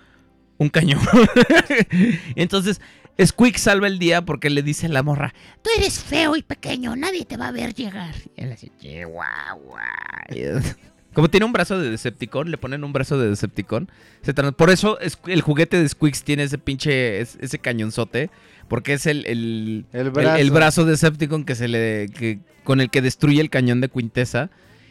[0.58, 1.00] un cañón.
[2.36, 2.80] entonces,
[3.24, 6.94] Squeak salva el día porque le dice a la morra, Tú eres feo y pequeño,
[6.96, 8.14] nadie te va a ver llegar.
[8.36, 9.82] Y él así, chihuahua.
[11.14, 13.90] Como tiene un brazo de Decepticon, le ponen un brazo de Decepticon.
[14.22, 18.30] se Por eso es- el juguete de Squeaks tiene ese pinche, es- ese cañonzote.
[18.68, 20.36] Porque es el, el, El el- brazo.
[20.36, 23.88] el brazo de Decepticon que se le, que, con el que destruye el cañón de
[23.88, 24.50] Quintessa.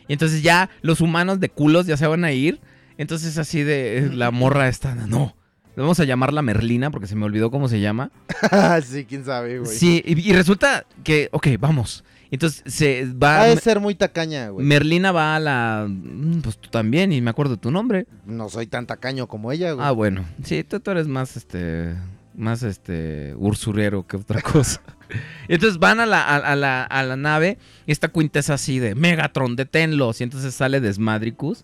[0.09, 2.59] Y entonces ya los humanos de culos ya se van a ir.
[2.97, 5.36] Entonces así de la morra está, no.
[5.77, 8.11] Vamos a llamarla Merlina porque se me olvidó cómo se llama.
[8.83, 9.71] sí, quién sabe, güey.
[9.71, 12.03] Sí, y, y resulta que, ok, vamos.
[12.29, 13.41] Entonces se va...
[13.41, 14.65] Ha de ser muy tacaña, güey.
[14.65, 15.85] Merlina va a la.
[15.87, 18.05] mm, Pues tú también, y me acuerdo de tu nombre.
[18.25, 19.85] No soy tan tacaño como ella, güey.
[19.85, 20.25] Ah, bueno.
[20.43, 21.95] Sí, tú, tú eres más este.
[22.35, 23.33] Más este.
[23.37, 24.81] ursurero que otra cosa.
[25.47, 27.57] Entonces van a la, a, a la, a la nave.
[27.85, 30.19] Y esta quintesa así de Megatron, deténlos.
[30.19, 31.63] Y entonces sale Desmadricus.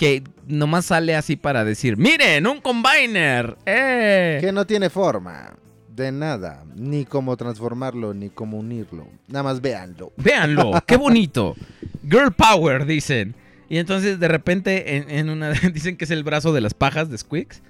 [0.00, 2.46] Que nomás sale así para decir: ¡Miren!
[2.46, 3.58] ¡Un combiner!
[3.66, 4.38] ¡Eh!
[4.40, 5.52] Que no tiene forma
[5.94, 6.64] de nada.
[6.74, 9.06] Ni cómo transformarlo, ni cómo unirlo.
[9.28, 10.10] Nada más véanlo.
[10.16, 11.54] Véanlo, qué bonito.
[12.08, 13.34] Girl Power, dicen.
[13.68, 17.10] Y entonces de repente en, en una dicen que es el brazo de las pajas
[17.10, 17.60] de Squeaks.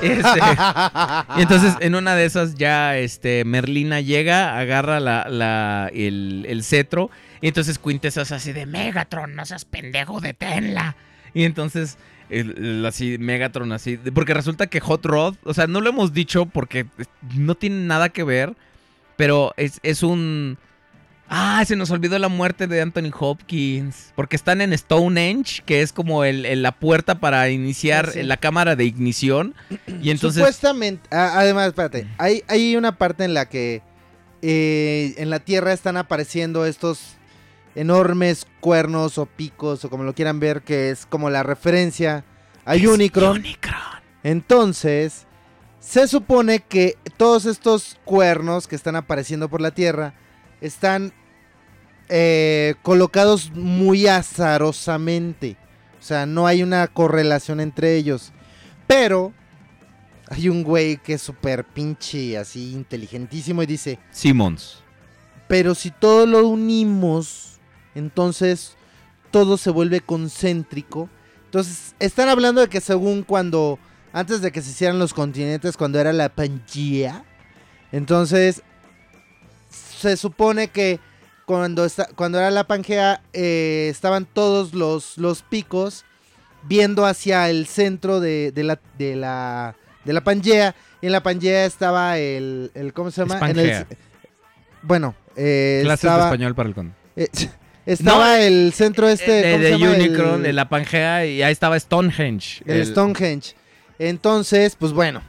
[0.00, 0.40] Este,
[1.36, 6.64] y entonces en una de esas ya este Merlina llega, agarra la, la- el, el
[6.64, 7.10] cetro.
[7.42, 10.96] Y entonces Quintessa es así de Megatron, no seas pendejo, deténla.
[11.34, 11.98] Y entonces,
[12.30, 13.98] el- el así, Megatron así.
[14.14, 16.86] Porque resulta que Hot Rod, o sea, no lo hemos dicho porque
[17.36, 18.54] no tiene nada que ver.
[19.16, 20.58] Pero es, es un.
[21.28, 24.12] Ah, se nos olvidó la muerte de Anthony Hopkins.
[24.16, 28.22] Porque están en Stonehenge, que es como el, el- la puerta para iniciar Ah, sí.
[28.24, 29.54] la cámara de ignición.
[30.02, 30.40] Y entonces.
[30.40, 33.82] Supuestamente, ah, además, espérate, hay, hay una parte en la que
[34.42, 37.16] eh, en la Tierra están apareciendo estos
[37.74, 42.24] enormes cuernos o picos o como lo quieran ver, que es como la referencia
[42.64, 43.42] a Unicron.
[44.22, 45.26] Entonces,
[45.80, 50.14] se supone que todos estos cuernos que están apareciendo por la Tierra
[50.60, 51.12] están
[52.08, 55.56] eh, colocados muy azarosamente.
[56.00, 58.32] O sea, no hay una correlación entre ellos.
[58.86, 59.32] Pero
[60.28, 64.82] hay un güey que es súper pinche, así inteligentísimo y dice, Simmons.
[65.48, 67.53] pero si todo lo unimos,
[67.94, 68.76] entonces
[69.30, 71.08] todo se vuelve concéntrico.
[71.46, 73.78] Entonces, están hablando de que según cuando,
[74.12, 77.24] antes de que se hicieran los continentes, cuando era la Pangea,
[77.92, 78.62] entonces
[79.70, 81.00] se supone que
[81.46, 86.04] cuando, cuando era la Pangea eh, estaban todos los, los picos
[86.64, 90.74] viendo hacia el centro de, de la, de, la, de la Pangea.
[91.00, 93.38] Y en la Pangea estaba el, el ¿cómo se llama?
[93.50, 93.86] En el-
[94.82, 96.94] bueno, eh, Clases de estaba, español para el con.
[97.16, 97.28] eh,
[97.86, 99.92] estaba el centro este de, ¿cómo se de llama?
[99.96, 102.62] Unicron, El- de la Pangea, y ahí estaba Stonehenge.
[102.66, 103.54] el Stonehenge.
[103.98, 105.22] Entonces, pues bueno.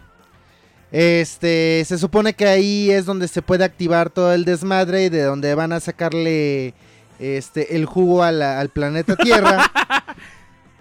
[0.91, 5.23] Este, se supone que ahí es donde se puede activar todo el desmadre y de
[5.23, 6.73] donde van a sacarle
[7.19, 9.71] este el jugo a la- al planeta Tierra.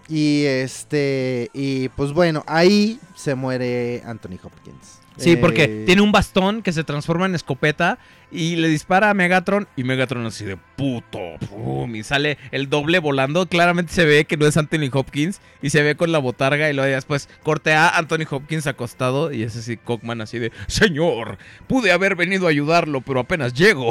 [0.09, 5.01] y este, y pues bueno, ahí se muere Anthony Hopkins.
[5.17, 7.99] Sí, porque Eh, tiene un bastón que se transforma en escopeta
[8.33, 12.99] y le dispara a Megatron y Megatron así de puto, pum, y sale el doble
[12.99, 13.47] volando.
[13.47, 16.75] Claramente se ve que no es Anthony Hopkins y se ve con la botarga y
[16.75, 21.93] luego después corte a Anthony Hopkins acostado y es así Cockman así de, señor, pude
[21.93, 23.91] haber venido a ayudarlo, pero apenas llego.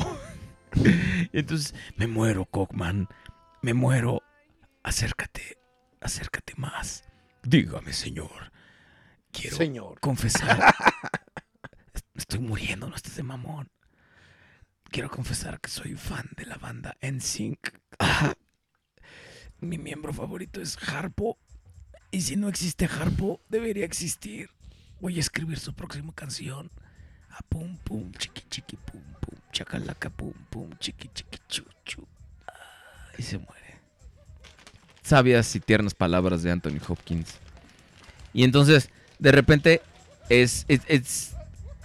[0.75, 3.07] y entonces, me muero, Cockman,
[3.61, 4.21] me muero.
[4.83, 5.57] Acércate,
[6.01, 7.05] acércate más.
[7.43, 8.52] Dígame, señor.
[9.33, 9.99] Quiero Señor.
[9.99, 10.73] confesar.
[12.15, 13.69] Estoy muriendo, no estés de mamón.
[14.91, 17.57] Quiero confesar que soy fan de la banda NSYNC.
[19.59, 21.37] Mi miembro favorito es Harpo.
[22.11, 24.51] Y si no existe Harpo, debería existir.
[25.01, 26.69] Voy a escribir su próxima canción.
[27.31, 32.07] A pum pum, chiqui chiqui pum pum, chacalaca pum pum, chiqui chiqui chu chu.
[32.47, 32.53] Ah,
[33.17, 33.81] y se muere.
[35.01, 37.39] Sabias y tiernas palabras de Anthony Hopkins.
[38.33, 38.91] Y entonces,
[39.23, 39.81] de repente,
[40.29, 41.29] es, es, es-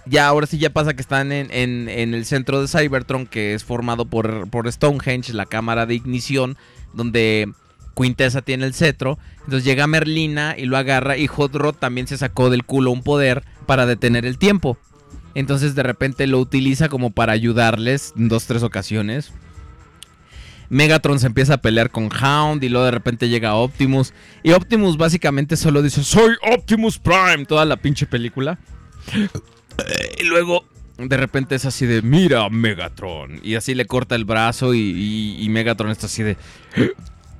[0.05, 3.53] ya ahora sí ya pasa que están en, en- en el centro de Cybertron, que
[3.53, 6.57] es formado por, por Stonehenge, la cámara de ignición,
[6.93, 7.51] donde
[7.95, 9.17] Quintessa tiene el cetro.
[9.39, 13.03] Entonces llega Merlina y lo agarra y Hot Rod también se sacó del culo un
[13.03, 14.77] poder para detener el tiempo.
[15.35, 19.31] Entonces de repente lo utiliza como para ayudarles en dos, tres ocasiones.
[20.69, 24.13] Megatron se empieza a pelear con Hound y luego de repente llega Optimus.
[24.43, 28.59] Y Optimus básicamente solo dice, soy Optimus Prime, toda la pinche película.
[30.19, 30.65] Y luego
[30.97, 33.39] de repente es así de, mira Megatron.
[33.43, 36.37] Y así le corta el brazo y, Megatron está así de,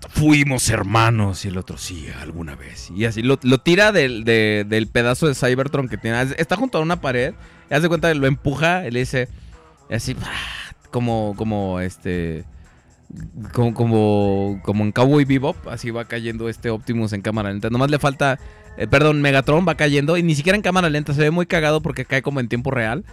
[0.10, 1.46] fuimos hermanos.
[1.46, 2.90] Y el otro, sí, alguna vez.
[2.96, 6.22] Y así lo, tira del, de- del pedazo de Cybertron que tiene.
[6.38, 7.34] Está junto a una pared.
[7.70, 9.28] Y hace cuenta lo empuja y le dice,
[9.92, 10.16] así,
[10.92, 12.46] como, como este...
[13.54, 17.70] Como, como, como en Cowboy Bebop, así va cayendo este Optimus en cámara lenta.
[17.70, 18.40] Nomás le falta,
[18.78, 21.82] eh, perdón, Megatron va cayendo y ni siquiera en cámara lenta, se ve muy cagado
[21.82, 23.04] porque cae como en tiempo real.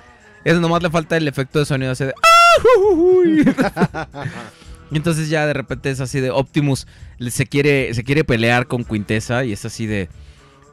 [0.44, 2.12] Eso nomás le falta el efecto de sonido así de...
[2.12, 3.42] "Ah, uy".
[4.90, 6.86] y entonces ya de repente es así de Optimus
[7.30, 10.08] se quiere, se quiere pelear con Quintessa y es así de...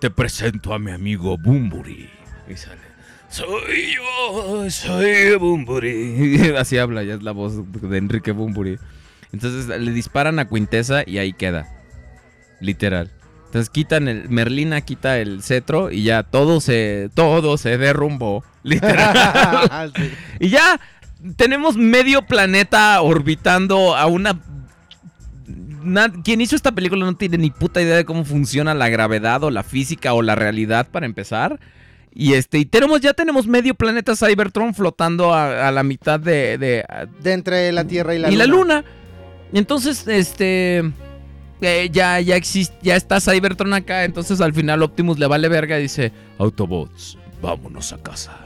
[0.02, 2.10] Te presento a mi amigo Bumburi.
[2.50, 2.82] Y sale...
[3.30, 6.52] Soy yo, soy Bumburi.
[6.58, 8.78] Así habla, ya es la voz de Enrique Bumburi.
[9.34, 11.68] Entonces le disparan a Quintessa y ahí queda.
[12.62, 13.12] Literal.
[13.48, 14.30] Entonces quitan el.
[14.30, 17.10] Merlina quita el cetro y ya todo se.
[17.14, 18.44] Todo se derrumbó.
[18.64, 19.92] Literal.
[19.96, 20.12] Sí.
[20.40, 20.80] y ya
[21.36, 24.40] tenemos medio planeta orbitando a una.
[25.84, 29.44] na- quien hizo esta película no tiene ni puta idea de cómo funciona la gravedad
[29.44, 31.60] o la física o la realidad para empezar.
[32.16, 36.58] Y este, y tenemos, ya tenemos medio planeta Cybertron flotando a, a la mitad de,
[36.60, 36.86] de-
[37.24, 38.46] De entre la Tierra y la y Luna.
[38.46, 38.84] la luna.
[39.54, 40.80] Entonces, este.
[41.62, 44.04] eh, ya, ya existe, ya está Cybertron acá.
[44.04, 48.38] Entonces al final Optimus le vale verga y dice: Autobots, vámonos a casa.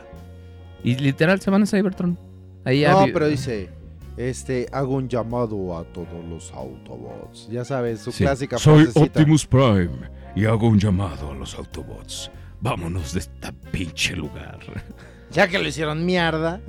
[0.83, 2.17] Y literal se van a Cybertron.
[2.65, 3.69] Ahí No, pero dice,
[4.17, 7.47] este, hago un llamado a todos los Autobots.
[7.49, 8.23] Ya sabes, su Sí.
[8.23, 9.19] clásica Soy frasecita.
[9.21, 12.29] Optimus Prime y hago un llamado a los Autobots.
[12.59, 14.59] Vámonos de esta pinche lugar.
[15.31, 16.61] Ya que lo hicieron mierda.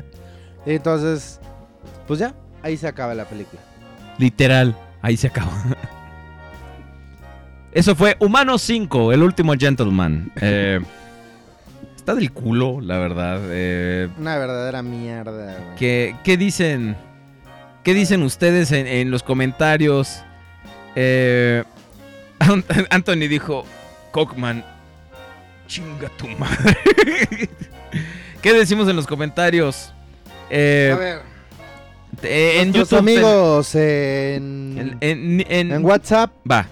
[0.66, 1.38] Entonces,
[2.08, 3.62] pues ya, ahí se acaba la película.
[4.18, 5.52] Literal, ahí se acaba.
[7.72, 10.32] Eso fue Humano 5, el último gentleman.
[10.40, 10.80] Eh,
[11.96, 13.40] está del culo, la verdad.
[13.50, 15.76] Eh, Una verdadera mierda, güey.
[15.76, 16.96] ¿Qué, qué dicen?
[17.84, 20.22] ¿Qué dicen ustedes en, en los comentarios?
[20.96, 21.62] Eh,
[22.40, 23.64] Ant- Anthony dijo,
[24.10, 24.64] Cockman,
[25.68, 26.76] chinga tu madre.
[28.42, 29.92] ¿Qué decimos en los comentarios?
[30.50, 31.20] Eh, A ver,
[32.22, 32.98] eh, en YouTube.
[32.98, 36.66] amigos en, En, en- en- en WhatsApp Va,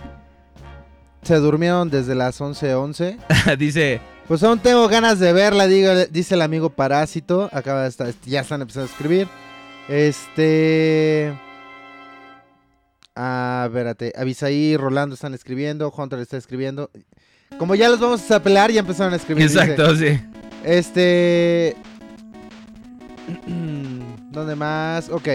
[1.23, 3.17] se durmieron desde las 11.11.
[3.59, 7.49] dice, Pues aún tengo ganas de verla, digo- dice el amigo Parásito.
[7.53, 9.29] Acaba de estar, ya están empezando a escribir.
[9.89, 11.33] Este.
[13.15, 14.13] Ah, espérate.
[14.17, 15.93] Avisaí Rolando están escribiendo.
[15.97, 16.91] Hunter está escribiendo.
[17.59, 19.49] Como ya los vamos a pelear, ya empezaron a escribir.
[19.49, 19.59] dice.
[19.61, 20.21] exacto, sí.
[20.65, 21.77] Este.
[24.37, 25.09] ¿Dónde más?
[25.09, 25.29] Ok.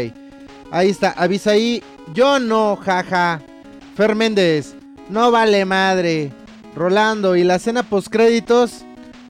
[0.70, 1.10] Ahí está.
[1.18, 1.82] Avisaí.
[2.14, 3.42] Yo no, jaja.
[3.96, 4.76] Fer Méndez.
[5.10, 6.32] No vale madre.
[6.76, 7.36] Rolando.
[7.36, 8.86] Y la escena postcréditos.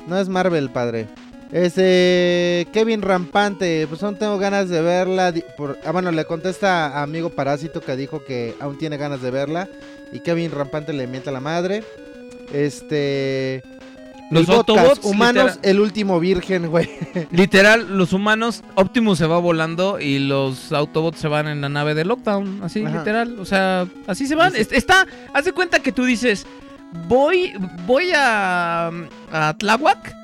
[0.07, 1.07] No es Marvel, padre.
[1.53, 2.67] Este.
[2.73, 3.87] Kevin Rampante.
[3.87, 5.33] Pues aún tengo ganas de verla.
[5.55, 9.31] por- ah, bueno, le contesta a amigo Parásito que dijo que aún tiene ganas de
[9.31, 9.69] verla.
[10.11, 11.85] Y Kevin Rampante le miente a la madre.
[12.51, 13.63] Este.
[14.31, 16.89] Los Autobots, humanos, literal- el último virgen, güey.
[17.31, 21.93] Literal, los humanos, Optimus se va volando y los Autobots se van en la nave
[21.95, 22.99] de Lockdown, así Ajá.
[22.99, 24.53] literal, o sea, así se van.
[24.55, 26.45] Está, haz de cuenta que tú dices,
[27.07, 27.53] voy,
[27.85, 28.89] voy a,
[29.31, 30.15] a Tláhuac,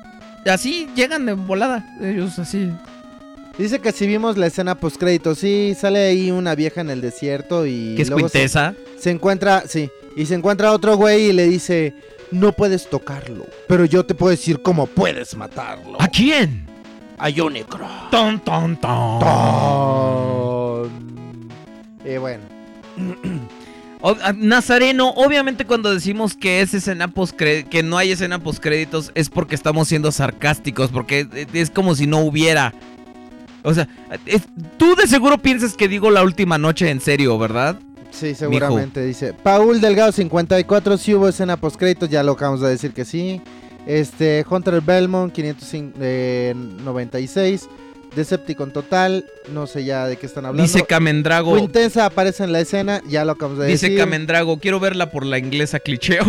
[0.46, 1.84] así llegan de volada.
[2.00, 2.70] Ellos así.
[3.58, 7.00] Dice que si vimos la escena post crédito, sí, sale ahí una vieja en el
[7.00, 11.32] desierto y Que es luego se, se encuentra, sí, y se encuentra otro güey y
[11.32, 11.92] le dice,
[12.30, 16.00] no puedes tocarlo, pero yo te puedo decir cómo puedes matarlo.
[16.00, 16.66] ¿A quién?
[17.18, 17.88] A Unicron.
[18.10, 19.18] Ton, ton, ton.
[22.04, 22.42] Y bueno,
[24.00, 27.12] O- a- Nazareno, obviamente cuando decimos que es escena
[27.68, 31.96] que no hay escena post créditos es porque estamos siendo sarcásticos, porque es- es como
[31.96, 32.72] si no hubiera.
[33.64, 33.88] O sea,
[34.24, 37.80] es- tú de seguro piensas que digo la última noche en serio, ¿verdad?
[38.10, 39.34] Sí, seguramente dice.
[39.34, 43.42] Paul Delgado 54, si hubo escena post créditos, ya lo acabamos de decir que sí.
[43.86, 47.68] Este, Hunter Belmont 596.
[48.14, 50.62] Decepticon total, no sé ya de qué están hablando.
[50.62, 51.58] Dice Camendrago.
[51.58, 54.00] Intensa aparece en la escena, ya lo acabamos de Dice decir.
[54.00, 56.18] Camendrago, quiero verla por la inglesa cliché.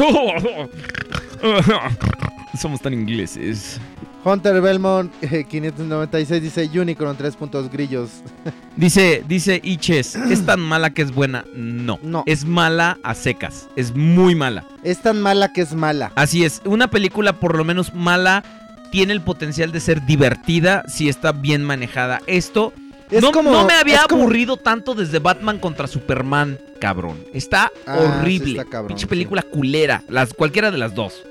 [2.61, 3.79] Somos tan ingleses.
[4.23, 8.09] Hunter Belmont eh, 596 dice Unicron, tres puntos grillos.
[8.75, 11.43] Dice, dice Iches, ¿es tan mala que es buena?
[11.53, 11.99] No.
[12.01, 12.23] No.
[12.25, 13.67] Es mala a secas.
[13.75, 14.65] Es muy mala.
[14.83, 16.13] Es tan mala que es mala.
[16.15, 16.61] Así es.
[16.63, 18.41] Una película por lo menos mala
[18.89, 22.21] tiene el potencial de ser divertida si está bien manejada.
[22.25, 22.71] Esto
[23.11, 27.17] Es no, como- no me había como- aburrido tanto desde Batman contra Superman, cabrón.
[27.33, 28.51] Está Ah, sí horrible.
[28.59, 29.09] está cabrón, Pinche sí.
[29.09, 30.03] película culera.
[30.07, 31.21] Las, cualquiera de las dos.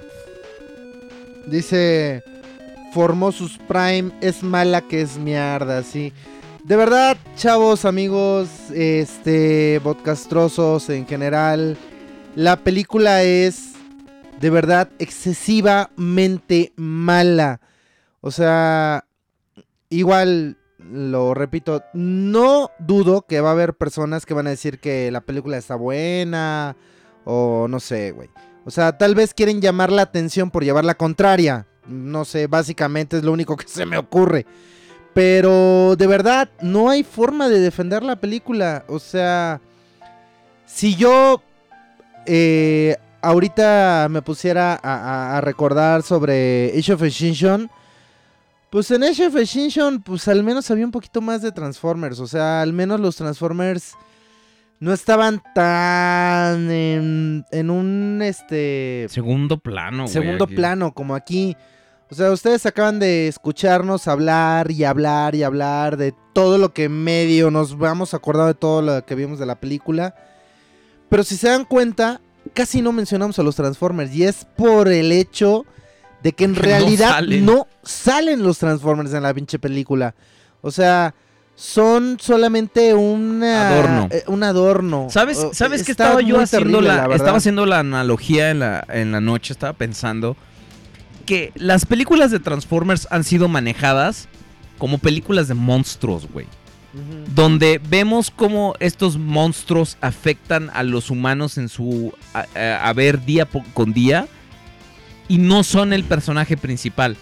[1.47, 2.23] Dice
[2.93, 6.13] Formosus Prime, es mala que es mierda, sí.
[6.65, 11.77] De verdad, chavos, amigos, este, podcastrosos en general,
[12.35, 13.73] la película es
[14.41, 17.61] de verdad excesivamente mala.
[18.21, 19.05] O sea,
[19.89, 25.11] igual lo repito, no dudo que va a haber personas que van a decir que
[25.11, 26.77] la película está buena
[27.25, 28.31] o no sé, güey.
[28.65, 31.67] O sea, tal vez quieren llamar la atención por llevar la contraria.
[31.89, 34.47] No sé, básicamente es lo único que se me ocurre.
[35.15, 38.85] Pero de verdad, no hay forma de defender la película.
[38.89, 39.61] O sea,
[40.67, 41.43] si yo
[42.27, 47.71] eh, ahorita me pusiera a, a- a recordar sobre Age of Extinction,
[48.71, 52.21] pues en Age of Extinction, pues al menos había un poquito más de Transformers.
[52.21, 53.95] O sea, al menos los Transformers
[54.79, 61.57] no estaban tan en, en un este Segundo plano, segundo plano como aquí.
[62.11, 66.89] O sea, ustedes acaban de escucharnos hablar y hablar y hablar de todo lo que
[66.89, 70.15] medio nos vamos acordando de todo lo que vimos de la película.
[71.11, 72.21] Pero si se dan cuenta,
[72.55, 75.67] casi no mencionamos a los Transformers y es por el hecho
[76.23, 77.45] de que en Que no realidad salen.
[77.45, 80.15] no salen los Transformers en la pinche película.
[80.63, 81.15] O sea,
[81.55, 84.09] son solamente una, Adorno.
[84.11, 85.09] eh, un adorno.
[85.11, 87.17] ¿Sabes, ¿sabes qué está estaba yo haciendo terrible, la, verdad.
[87.17, 90.37] estaba haciendo la analogía en la, en la noche, estaba pensando
[91.29, 94.29] que las películas de Transformers han sido manejadas
[94.79, 96.47] como películas de monstruos, güey.
[97.35, 102.15] Donde vemos cómo estos monstruos afectan a los humanos en su
[102.83, 104.27] haber día con día
[105.29, 107.19] y no son el personaje principal.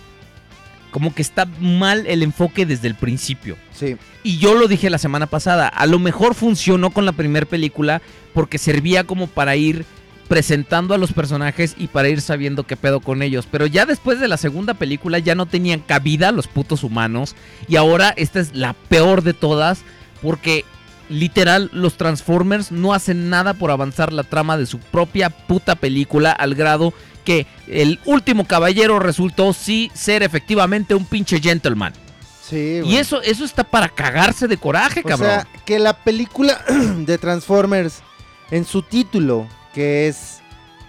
[0.92, 3.56] Como que está mal el enfoque desde el principio.
[3.74, 3.96] Sí.
[4.22, 8.00] Y yo lo dije la semana pasada, a lo mejor funcionó con la primera película
[8.34, 9.84] porque servía como para ir
[10.26, 13.46] presentando a los personajes y para ir sabiendo qué pedo con ellos.
[13.50, 17.34] Pero ya después de la segunda película ya no tenían cabida los putos humanos.
[17.68, 19.80] Y ahora esta es la peor de todas
[20.22, 20.64] porque
[21.08, 26.32] literal los Transformers no hacen nada por avanzar la trama de su propia puta película
[26.32, 26.92] al grado
[27.24, 31.92] que el último caballero resultó sí ser efectivamente un pinche gentleman.
[32.42, 35.28] Sí, Y eso, eso está para cagarse de coraje, O cabrón.
[35.30, 36.60] sea, que la película
[36.98, 38.02] de Transformers
[38.52, 40.38] en su título, que es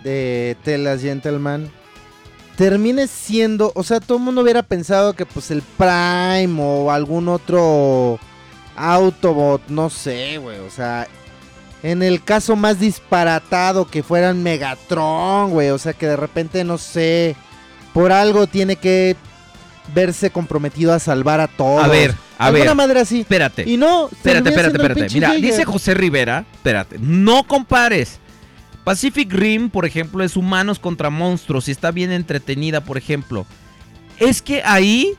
[0.02, 1.70] de Telas Gentleman,
[2.56, 7.28] termine siendo, o sea, todo el mundo hubiera pensado que pues el Prime o algún
[7.28, 8.18] otro
[8.78, 11.06] Autobot, no sé, güey, o sea,
[11.84, 16.78] en el caso más disparatado que fueran Megatron, güey, o sea, que de repente, no
[16.78, 17.36] sé,
[17.94, 19.18] por algo tiene que
[19.94, 21.84] verse comprometido a salvar a todos.
[21.84, 22.74] a ver, a ver.
[22.74, 23.20] madre así.
[23.20, 23.70] Espérate.
[23.70, 25.14] Y no, Espérate, espérate, espérate.
[25.14, 28.20] Mira, dice José Rivera, espérate, no compares.
[28.88, 33.46] Pacific Rim, por ejemplo, es humanos contra monstruos y está bien entretenida, por ejemplo.
[34.18, 35.16] Es que ahí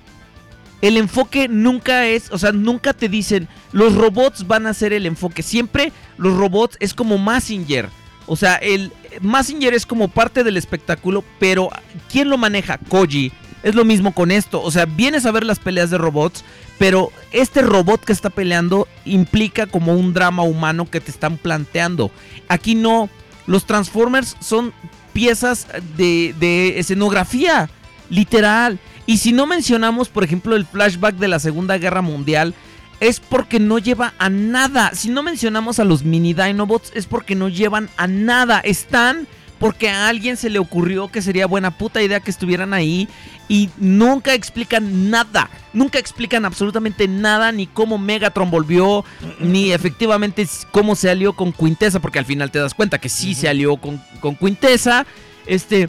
[0.81, 5.05] el enfoque nunca es, o sea, nunca te dicen, los robots van a ser el
[5.05, 5.43] enfoque.
[5.43, 7.91] Siempre los robots es como Massinger.
[8.25, 8.91] O sea, el
[9.21, 11.69] Massinger es como parte del espectáculo, pero
[12.11, 12.79] ¿quién lo maneja?
[12.89, 13.33] Koji.
[13.63, 14.63] Es lo mismo con esto.
[14.63, 16.43] O sea, vienes a ver las peleas de robots,
[16.79, 22.11] pero este robot que está peleando implica como un drama humano que te están planteando.
[22.49, 23.11] Aquí no.
[23.49, 24.73] Los Transformers son
[25.13, 27.69] piezas de, de escenografía.
[28.11, 28.79] Literal.
[29.07, 32.55] Y si no mencionamos, por ejemplo, el flashback de la Segunda Guerra Mundial,
[33.01, 34.91] es porque no lleva a nada.
[34.95, 38.61] Si no mencionamos a los mini Dinobots, es porque no llevan a nada.
[38.61, 39.27] Están
[39.59, 43.09] porque a alguien se le ocurrió que sería buena puta idea que estuvieran ahí
[43.49, 45.51] y nunca explican nada.
[45.73, 49.05] Nunca explican absolutamente nada, ni cómo Megatron volvió,
[49.41, 53.35] ni efectivamente cómo se alió con Quintessa, porque al final te das cuenta que sí
[53.35, 55.07] se alió con, con Quintessa.
[55.47, 55.89] Este.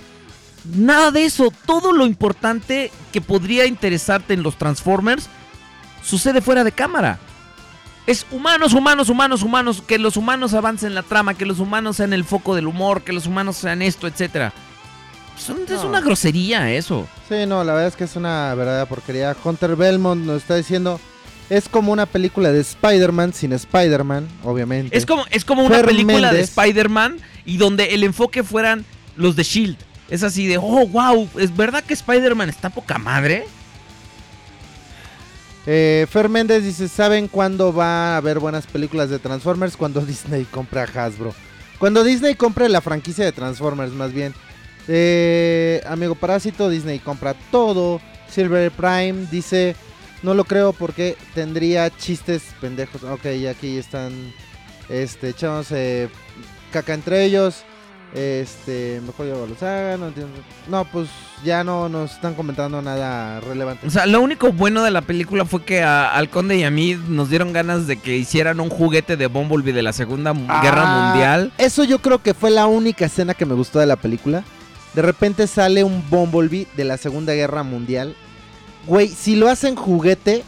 [0.75, 1.53] Nada de eso.
[1.65, 5.29] Todo lo importante que podría interesarte en los Transformers
[6.03, 7.19] sucede fuera de cámara.
[8.09, 9.83] Es humanos, humanos, humanos, humanos.
[9.85, 13.13] Que los humanos avancen la trama, que los humanos sean el foco del humor, que
[13.13, 14.51] los humanos sean esto, etc.
[15.37, 17.07] Son- Es una grosería eso.
[17.29, 19.35] Sí, no, la verdad es que es una verdadera porquería.
[19.43, 20.99] Hunter Belmont nos está diciendo,
[21.49, 24.97] es como una película de Spider-Man sin Spider-Man, obviamente.
[24.97, 26.41] Es como, es como una Fer película de.
[26.41, 29.77] Spider-Man y donde el enfoque fueran los de Shield.
[30.09, 33.45] Es así de, oh, wow, ¿es verdad que Spider-Man está poca madre?
[35.65, 39.77] Eh, Fer Méndez dice, ¿saben cuándo va a haber buenas películas de Transformers?
[39.77, 41.33] Cuando Disney compra Hasbro.
[41.77, 44.33] Cuando Disney compre la franquicia de Transformers, más bien.
[44.87, 48.01] Eh, amigo Parásito, Disney compra todo.
[48.29, 49.75] Silver Prime dice,
[50.23, 53.03] no lo creo porque tendría chistes pendejos.
[53.03, 54.33] Ok, aquí están
[54.89, 56.09] este, echándose
[56.71, 57.63] caca entre ellos.
[58.13, 59.99] Este, mejor ya los hagan.
[59.99, 60.33] No, entiendo.
[60.67, 61.09] no, pues
[61.43, 63.85] ya no nos están comentando nada relevante.
[63.85, 66.71] O sea, lo único bueno de la película fue que a- al Conde y a
[66.71, 70.47] mí nos dieron ganas de que hicieran un juguete de Bumblebee de la Segunda Mu-
[70.61, 71.51] Guerra Ah, Mundial.
[71.57, 74.43] Eso yo creo que fue la única escena que me gustó de la película.
[74.95, 78.15] De repente sale un Bumblebee de la Segunda Guerra Mundial.
[78.87, 80.43] Güey, si lo hacen juguete,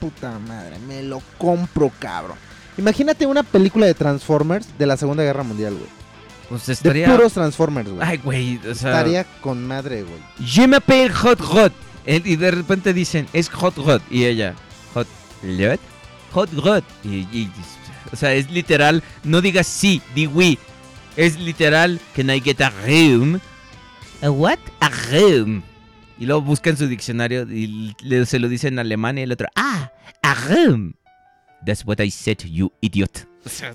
[0.00, 2.38] puta madre, me lo compro, cabrón.
[2.78, 6.01] Imagínate una película de Transformers de la Segunda Guerra Mundial, güey.
[6.52, 8.06] Pues De puros Transformers, güey.
[8.06, 8.90] Ay, güey, o sea...
[8.98, 10.20] Estaría con madre, güey.
[10.46, 11.72] Je m'appelle Hot Rod.
[12.04, 14.02] Y de repente dicen, es Hot Rod.
[14.10, 14.54] Y ella,
[14.92, 15.06] Hot
[15.42, 15.78] Rod.
[16.32, 16.82] Hot Rod.
[17.04, 17.50] Y, y-
[18.12, 20.58] o sea, es literal, no digas sí, di oui.
[21.16, 23.40] Es literal, can I get a room?
[24.20, 24.58] ¿A what?
[24.80, 25.62] A room.
[26.18, 29.32] Y luego busca en su diccionario y le- se lo dice en alemán y el
[29.32, 29.90] otro, ah,
[30.22, 30.92] a room.
[31.64, 33.26] That's what I said, you idiot.
[33.46, 33.74] O sea,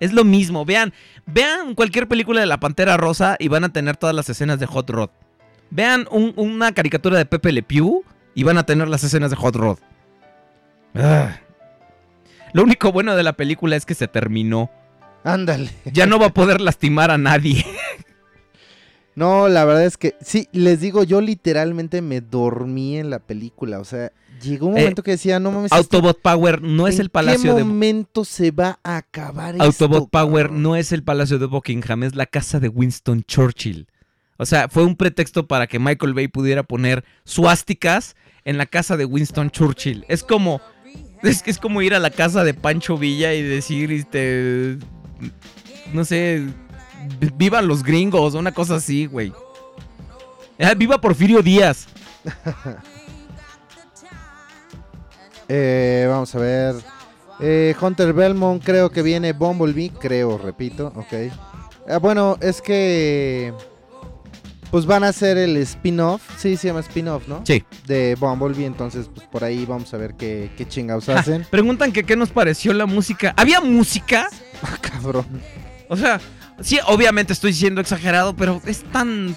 [0.00, 0.64] es lo mismo.
[0.64, 0.92] Vean,
[1.26, 4.66] vean cualquier película de la Pantera Rosa y van a tener todas las escenas de
[4.66, 5.10] Hot Rod.
[5.70, 8.02] Vean un- una caricatura de Pepe Le Pew
[8.34, 9.78] y van a tener las escenas de Hot Rod.
[10.94, 11.36] Ah.
[12.52, 14.70] Lo único bueno de la película es que se terminó.
[15.24, 15.70] Ándale.
[15.84, 17.64] Ya no va a poder lastimar a nadie.
[19.18, 23.80] No, la verdad es que sí, les digo, yo literalmente me dormí en la película.
[23.80, 25.72] O sea, llegó un Eh, momento que decía, no mames.
[25.72, 29.56] esto- Autobot Power no es ¿en el palacio qué de momento se va a acabar
[29.58, 33.88] Autobot esto, Power no es el palacio de Buckingham, es la casa de Winston Churchill.
[34.36, 38.14] O sea, fue un pretexto para que Michael Bay pudiera poner suásticas
[38.44, 40.04] en la casa de Winston Churchill.
[40.08, 40.60] Es como
[41.24, 44.78] es, es como ir a la casa de Pancho Villa y decir este
[45.92, 46.46] no sé,
[47.36, 49.32] vivan los gringos, una cosa así, güey.
[50.60, 51.86] Ah, Viva Porfirio Díaz.
[55.48, 56.74] Eh, vamos a ver.
[57.40, 61.32] Eh, Hunter Belmont, creo que viene Bumblebee, creo, repito, ok.
[61.88, 63.52] Ah, bueno, es que.
[64.70, 67.40] Pues van a hacer el spin-off, sí, se llama spin-off, ¿no?
[67.46, 67.64] Sí.
[67.86, 71.46] De Bumblebee, entonces, pues por ahí vamos a ver qué, qué chingados Ja, hacen.
[71.50, 73.32] preguntan que qué nos pareció la música.
[73.36, 74.28] ¿Había música?
[74.60, 75.24] Ah, cabrón.
[75.88, 76.20] O sea,
[76.60, 79.36] sí, obviamente estoy siendo exagerado, pero es tan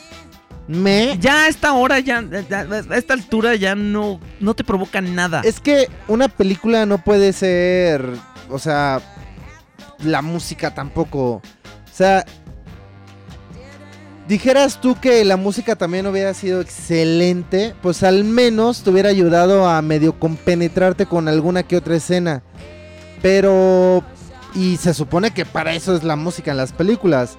[0.67, 1.17] Me.
[1.19, 5.41] Ya a esta hora, ya, ya- a esta altura ya no, no te provoca nada.
[5.43, 8.05] Es que una película no puede ser.
[8.49, 9.01] O sea.
[10.03, 11.33] La música tampoco.
[11.35, 11.41] O
[11.93, 12.25] sea.
[14.27, 17.75] Dijeras tú que la música también hubiera sido excelente.
[17.81, 22.43] Pues al menos te hubiera ayudado a medio compenetrarte con alguna que otra escena.
[23.21, 24.03] Pero.
[24.53, 27.37] Y se supone que para eso es la música en las películas.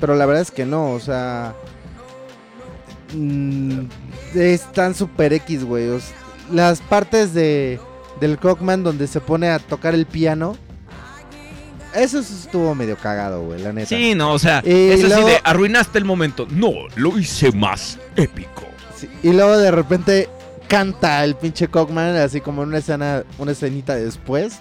[0.00, 1.54] Pero la verdad es que no, o sea.
[3.14, 3.80] mm,
[4.34, 5.88] están super X, güey.
[5.90, 5.98] o
[6.52, 7.78] las partes de
[8.20, 10.56] del Cockman donde se pone a tocar el piano.
[11.94, 13.88] Eso sí estuvo medio cagado, güey, la neta.
[13.88, 16.46] Sí, no, o sea, Y es así luego- de arruinaste el momento.
[16.50, 18.62] No, lo hice más épico.
[18.96, 20.28] Sí, Y luego de repente
[20.68, 24.60] canta el pinche Cockman, así como en una escena, una escenita después.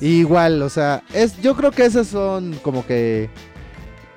[0.00, 3.28] Y igual, o sea, es, yo creo que esas son como que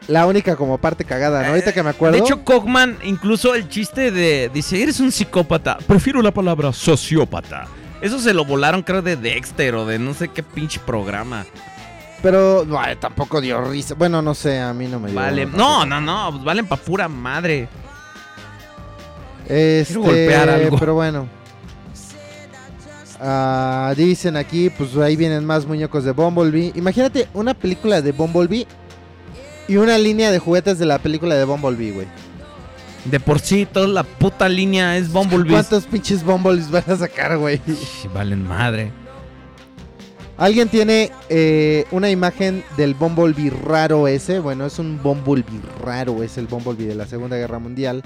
[0.07, 1.49] la única como parte cagada, ¿no?
[1.49, 2.17] Ahorita que me acuerdo.
[2.17, 4.49] De hecho, Cogman, incluso el chiste de.
[4.53, 5.77] Dice, eres un psicópata.
[5.87, 7.67] Prefiero la palabra sociópata.
[8.01, 11.45] Eso se lo volaron, creo, de Dexter o de no sé qué pinche programa.
[12.21, 13.95] pero no, tampoco dio risa.
[13.95, 15.19] Bueno, no sé, a mí no me dio.
[15.19, 15.45] Vale.
[15.45, 16.39] No, no, no.
[16.39, 17.67] Valen pa' pura madre.
[19.47, 20.77] Este, golpear algo.
[20.77, 21.42] Pero bueno.
[23.25, 26.73] Ah, dicen aquí, pues ahí vienen más muñecos de Bumblebee.
[26.75, 28.67] Imagínate una película de Bumblebee
[29.69, 32.07] y una línea de juguetes de la película de Bumblebee, güey.
[33.05, 35.53] De por sí, toda la puta línea es Bumblebee.
[35.53, 37.61] ¿Cuántos pinches Bumblebees van a sacar, güey?
[38.13, 38.91] Valen madre.
[40.35, 44.39] ¿Alguien tiene eh, una imagen del Bumblebee raro ese?
[44.39, 48.03] Bueno, es un Bumblebee raro, es el Bumblebee de la Segunda Guerra Mundial.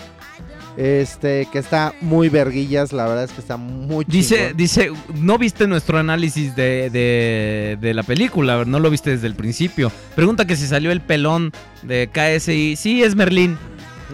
[0.77, 4.57] Este, que está muy verguillas, la verdad es que está muy Dice, chingón.
[4.57, 9.33] dice, no viste nuestro análisis de, de, de la película, no lo viste desde el
[9.33, 9.91] principio.
[10.15, 12.75] Pregunta que si salió el pelón de KSI.
[12.75, 13.57] Sí, es Merlín.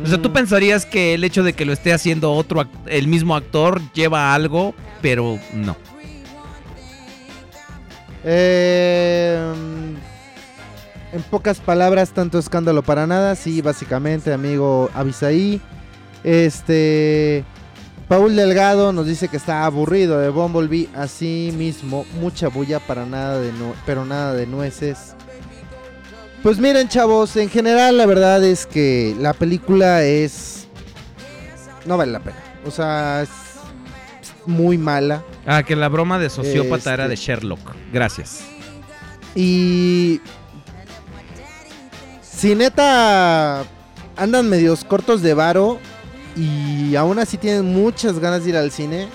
[0.02, 0.34] O sea, tú Mm.
[0.34, 4.34] pensarías que el hecho de que lo esté haciendo otro, el mismo actor, lleva a
[4.34, 5.76] algo, pero no.
[8.24, 9.38] Eh,
[11.12, 13.36] en pocas palabras, tanto escándalo para nada.
[13.36, 15.62] Sí, básicamente, amigo Avisaí.
[16.24, 17.44] Este.
[18.08, 20.90] Paul Delgado nos dice que está aburrido de Bumblebee.
[20.96, 25.16] Así mismo, mucha bulla para nada de nu- pero nada de nueces.
[26.44, 30.68] Pues miren, chavos, en general la verdad es que la película es.
[31.86, 32.38] No vale la pena.
[32.66, 33.30] O sea, es
[34.46, 35.24] muy mala.
[35.46, 37.60] Ah, que la broma de sociópata Este- era de Sherlock.
[37.94, 38.42] Gracias.
[39.36, 40.22] Y.
[42.22, 43.64] Si neta
[44.18, 45.80] andan medios cortos de varo
[46.36, 49.08] y aún así tienen muchas ganas de ir al cine,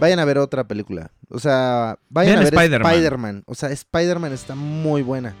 [0.00, 1.10] vayan a ver otra película.
[1.30, 3.42] O sea, vayan Vean a ver Spider-Man.
[3.46, 5.34] O sea, Spider-Man está muy buena.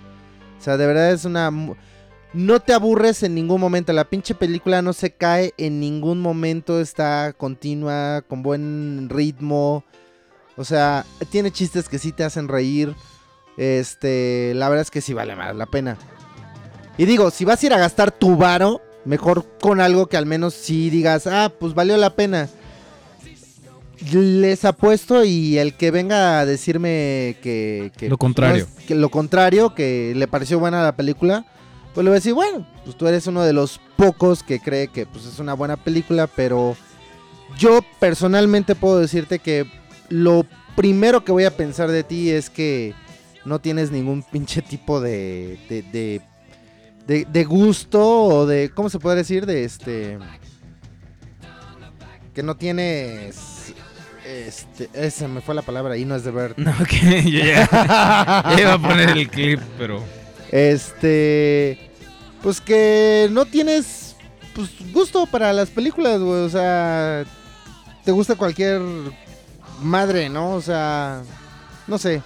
[0.58, 1.50] O sea, de verdad es una...
[2.34, 3.92] No te aburres en ningún momento.
[3.94, 6.78] La pinche película no se cae en ningún momento.
[6.80, 9.84] Está continua, con buen ritmo.
[10.56, 12.94] O sea, tiene chistes que sí te hacen reír.
[13.56, 15.96] Este, la verdad es que sí vale más la pena.
[16.98, 20.26] Y digo, si vas a ir a gastar tu varo, mejor con algo que al
[20.26, 22.48] menos sí digas, ah, pues valió la pena.
[24.12, 27.90] Les apuesto y el que venga a decirme que...
[27.96, 28.64] que Lo contrario.
[28.72, 31.44] no es- que lo contrario, que le pareció buena la película,
[31.94, 34.86] pues le voy a decir, bueno, pues tú eres uno de los pocos que cree
[34.86, 36.76] que pues, es una buena película, pero
[37.58, 39.66] yo personalmente puedo decirte que
[40.10, 40.46] lo
[40.76, 42.94] primero que voy a pensar de ti es que
[43.44, 46.20] no tienes ningún pinche tipo de, de, de,
[47.08, 49.44] de- de gusto o de, ¿cómo se puede decir?
[49.46, 50.18] De este...
[52.34, 53.74] Que no tienes...
[54.24, 56.54] Este, esa me fue la palabra y no es de ver.
[56.58, 60.04] No, que yo ya, ya iba a poner el clip, pero...
[60.50, 61.90] Este.
[62.42, 64.16] Pues que no tienes.
[64.54, 66.40] Pues gusto para las películas, güey.
[66.40, 67.24] O sea.
[68.04, 68.80] Te gusta cualquier
[69.82, 70.52] madre, ¿no?
[70.54, 71.20] O sea.
[71.86, 72.22] No sé.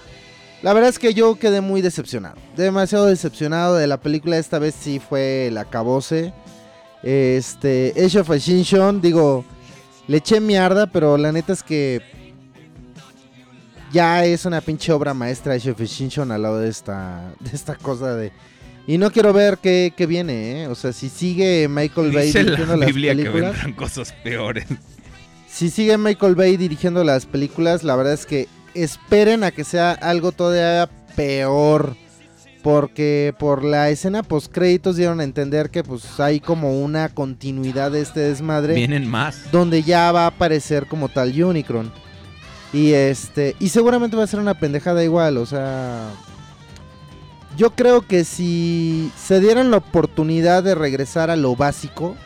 [0.63, 2.37] La verdad es que yo quedé muy decepcionado.
[2.57, 4.39] Demasiado decepcionado de la película.
[4.39, 6.33] Esta vez sí fue el acabose.
[7.03, 7.93] Este.
[7.97, 9.01] Age of Extinction.
[9.01, 9.45] Digo.
[10.09, 12.01] Le eché mierda, pero la neta es que.
[13.93, 17.75] Ya es una pinche obra maestra Age of Extinction al lado de esta, de esta
[17.75, 18.33] cosa de...
[18.87, 20.67] Y no quiero ver qué, qué viene, ¿eh?
[20.69, 23.53] O sea, si sigue Michael Bay Dice dirigiendo la las Biblia que películas...
[23.53, 24.65] vendrán cosas peores.
[25.47, 29.93] Si sigue Michael Bay dirigiendo las películas, la verdad es que esperen a que sea
[29.93, 31.97] algo todavía peor.
[32.63, 37.91] Porque por la escena post créditos dieron a entender que pues hay como una continuidad
[37.91, 39.51] de este desmadre Vienen más.
[39.51, 41.91] donde ya va a aparecer como tal Unicron.
[42.73, 46.09] Y este, y seguramente va a ser una pendejada igual, o sea,
[47.57, 52.17] yo creo que si se dieran la oportunidad de regresar a lo básico,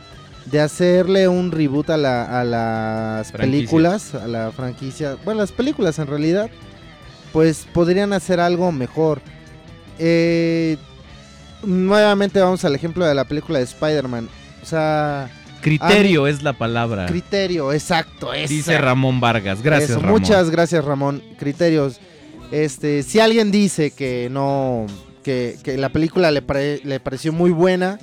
[0.51, 3.39] de hacerle un reboot a, la- a las Franquicia.
[3.59, 6.49] películas, a la franquicia, bueno, las películas en realidad,
[7.33, 9.21] pues podrían hacer algo mejor.
[9.99, 10.77] Eh,
[11.65, 14.29] nuevamente vamos al ejemplo de la película de Spider-Man.
[14.63, 17.07] O sea, Criterio es la palabra.
[17.07, 18.53] criterio, exacto, esa.
[18.53, 19.63] Dice Ramón Vargas.
[19.63, 20.21] Gracias, Eso, Ramón.
[20.21, 21.23] Muchas gracias, Ramón.
[21.39, 21.99] Criterios.
[22.53, 24.87] Este, si alguien dice que no,
[25.25, 27.99] que, que la película le, pare- le pareció muy buena,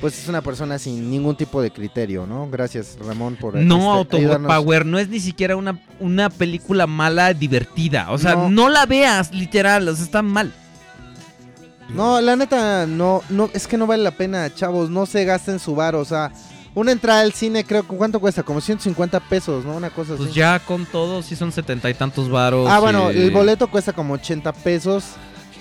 [0.00, 2.48] pues es una persona sin ningún tipo de criterio, ¿no?
[2.50, 4.16] Gracias, Ramón, por No, este.
[4.26, 8.10] Autopower no es ni siquiera una, una película mala divertida.
[8.10, 8.50] O sea, No.
[8.50, 9.88] no, la veas, literal.
[9.88, 10.52] O sea, está mal.
[11.88, 15.58] No, la neta, no, no, es que no vale la pena, chavos, no se gasten
[15.58, 16.30] su bar, o sea,
[16.74, 19.74] una entrada al cine creo cuánto cuesta, como 150 pesos, ¿no?
[19.74, 20.38] Una cosa Pues así.
[20.38, 22.68] ya con todo, sí son setenta y tantos varos.
[22.70, 25.04] Ah, bueno, y- el boleto cuesta como 80 pesos.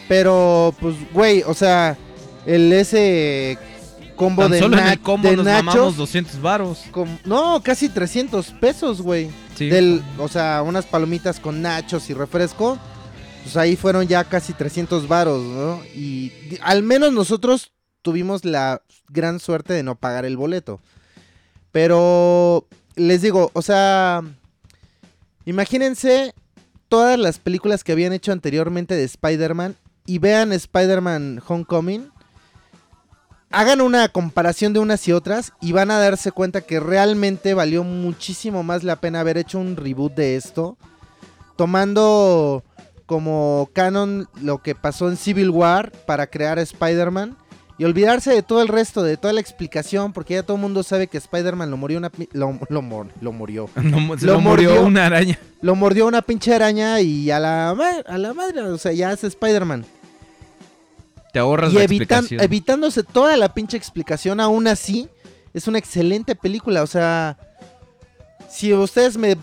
[0.09, 1.98] Pero, pues, güey, o sea,
[2.45, 3.57] el ese
[4.18, 5.64] combo Tan de, solo en el combo de nos nachos.
[5.66, 6.80] mamamos 200 varos.
[6.92, 9.30] com- no, casi 300 pesos, güey.
[9.56, 9.70] Sí.
[9.70, 12.78] Del, o sea, unas palomitas con nachos y refresco.
[13.44, 15.82] Pues ahí fueron ya casi 300 varos, ¿no?
[15.96, 17.72] Y al menos nosotros
[18.02, 20.82] tuvimos la gran suerte de no pagar el boleto.
[21.72, 24.22] Pero les digo, o sea,
[25.46, 26.34] imagínense
[26.90, 32.10] todas las películas que habían hecho anteriormente de Spider-Man y vean Spider-Man Homecoming.
[33.50, 37.84] Hagan una comparación de unas y otras y van a darse cuenta que realmente valió
[37.84, 40.77] muchísimo más la pena haber hecho un reboot de esto.
[41.56, 42.64] Tomando
[43.06, 47.38] como canon lo que pasó en Civil War para crear a Spider-Man.
[47.80, 50.82] Y olvidarse de todo el resto, de toda la explicación, porque ya todo el mundo
[50.82, 52.09] sabe que Spider-Man lo murió una...
[52.34, 53.69] Lo, lo, mor- lo murió.
[53.76, 54.85] No, se Lo lo murió mordió.
[54.88, 55.38] una araña.
[55.61, 57.69] Lo mordió una pinche araña y a la,
[58.08, 59.85] a la madre, o sea, ya es Spider-Man.
[61.38, 62.41] Te ahorras Y la evitan- explicación.
[62.41, 65.07] evitándose toda la pinche explicación, aún así,
[65.53, 66.82] es una excelente película.
[66.82, 67.38] O sea,
[68.49, 69.38] si ustedes me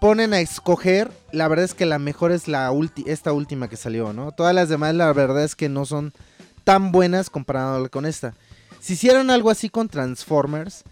[0.00, 3.76] ponen a escoger, la verdad es que la mejor es la ulti esta última que
[3.76, 4.30] salió, ¿no?
[4.32, 6.12] Todas las demás, la verdad es que no son
[6.64, 8.32] tan buenas comparado con esta.
[8.80, 10.84] Si hicieran algo así con Transformers,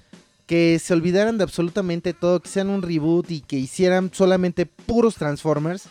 [0.47, 5.15] que se olvidaran de absolutamente todo, que hicieran un reboot y que hicieran solamente puros
[5.15, 5.85] Transformers,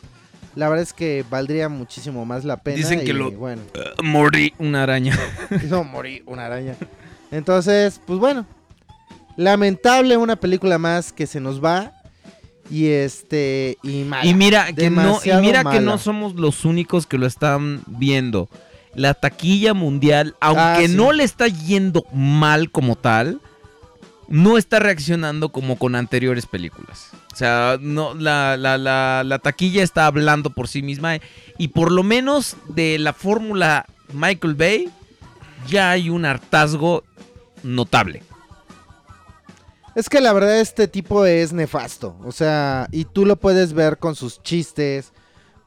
[0.57, 2.77] la verdad es que valdría muchísimo más la pena.
[2.77, 3.61] Dicen que y, lo- Bueno,
[3.99, 5.17] Uh, morí una araña.
[5.69, 6.75] no morí una araña.
[7.31, 8.45] Entonces, pues bueno.
[9.35, 11.93] Lamentable una película más que se nos va.
[12.69, 13.77] Y este.
[13.83, 14.25] Y mala.
[14.25, 18.49] Y mira que no, y mira que no somos los únicos que lo están viendo.
[18.95, 20.95] La taquilla mundial, aunque Ah, sí.
[20.95, 23.39] no le está yendo mal como tal,
[24.30, 27.11] no está reaccionando como con anteriores películas.
[27.33, 31.17] O sea, no, la, la- la- la taquilla está hablando por sí misma.
[31.57, 34.89] Y por lo menos de la fórmula Michael Bay,
[35.67, 37.03] ya hay un hartazgo
[37.64, 38.23] notable.
[39.95, 42.17] Es que la verdad este tipo es nefasto.
[42.23, 45.11] O sea, y tú lo puedes ver con sus chistes,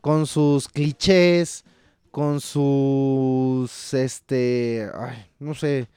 [0.00, 1.64] con sus clichés,
[2.10, 5.88] con sus, este, ay, no sé,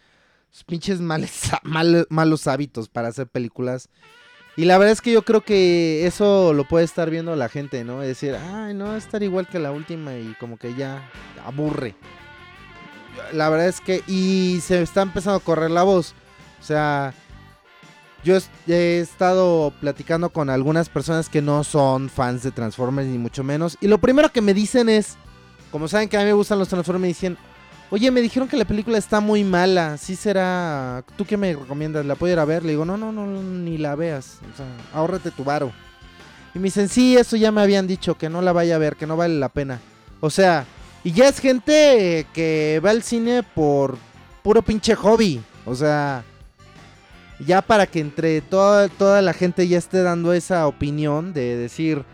[0.64, 3.90] pinches males- mal- malos hábitos para hacer películas.
[4.56, 7.83] Y la verdad es que yo creo que eso lo puede estar viendo la gente,
[7.83, 8.03] ¿no?
[8.03, 11.09] Es decir, ay, no, va a estar igual que la última y como que ya
[11.43, 11.95] aburre.
[13.32, 16.14] La verdad es que, y se está empezando a correr la voz.
[16.61, 17.15] O sea,
[18.23, 23.43] yo he estado platicando con algunas personas que no son fans de Transformers ni mucho
[23.43, 23.75] menos.
[23.82, 25.15] Y lo primero que me dicen es,
[25.72, 27.38] como saben que a mí me gustan los Transformers, me dicen,
[27.93, 29.99] oye, me dijeron que la película está muy mala.
[29.99, 32.03] Sí será, ¿tú qué me recomiendas?
[32.03, 32.63] ¿La puedo ir a ver?
[32.63, 34.39] Le digo, no, no, no, ni la veas.
[34.51, 34.65] O sea,
[34.95, 35.72] ahórrate tu varo.
[36.55, 38.95] Y me dicen, sí, eso ya me habían dicho, que no la vaya a ver,
[38.95, 39.80] que no vale la pena.
[40.22, 40.65] O sea,
[41.03, 43.99] y ya es gente que va al cine por
[44.41, 45.43] puro pinche hobby.
[45.63, 46.23] O sea,
[47.45, 52.05] ya para que entre toda, toda la gente ya esté dando esa opinión de decir,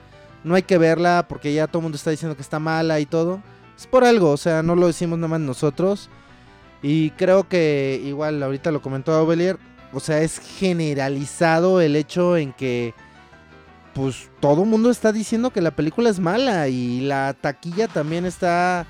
[0.43, 3.06] no hay que verla porque ya todo el mundo está diciendo que está mala y
[3.06, 3.41] todo.
[3.80, 6.09] Es por algo, o sea, no lo decimos nada más nosotros.
[6.82, 9.58] Y creo que igual ahorita lo comentó Ovelier,
[9.93, 12.93] o sea, es generalizado el hecho en que
[13.93, 18.25] pues todo el mundo está diciendo que la película es mala y la taquilla también
[18.25, 18.85] está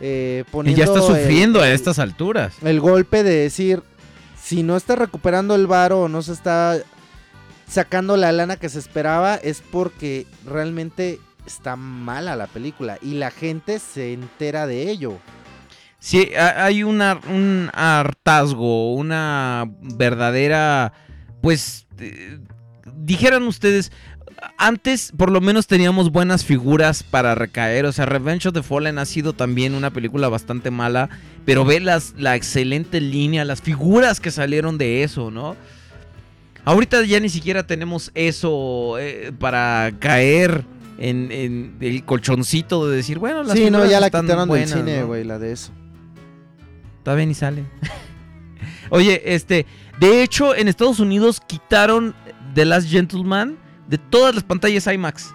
[0.00, 2.54] eh, Y poniendo ya está el- sufriendo a estas alturas.
[2.62, 3.82] el golpe de decir,
[4.42, 6.78] si no está recuperando el varo o no se está
[7.68, 13.30] sacando la lana que se esperaba, es porque realmente está mala la película y la
[13.30, 15.18] gente se entera de ello.
[15.98, 20.92] Sí, ha- hay una, un hartazgo, una verdadera,
[21.40, 22.38] pues, eh,
[22.96, 23.90] dijeran ustedes,
[24.58, 28.98] antes por lo menos teníamos buenas figuras para recaer, o sea, Revenge of the Fallen
[28.98, 31.08] ha sido también una película bastante mala,
[31.46, 35.56] pero ve las, la excelente línea, las figuras que salieron de eso, ¿no?
[36.66, 40.64] Ahorita ya ni siquiera tenemos eso eh, para caer
[40.98, 44.78] en, en el colchoncito de decir, bueno, las sí, no, ya la quitaron buenas, del
[44.80, 45.06] cine, ¿no?
[45.08, 45.72] güey, la de eso.
[47.02, 47.64] Todavía ni sale.
[48.90, 49.66] Oye, este,
[49.98, 52.14] de hecho, en Estados Unidos quitaron
[52.54, 53.56] The Last Gentleman
[53.88, 55.34] de todas las pantallas IMAX.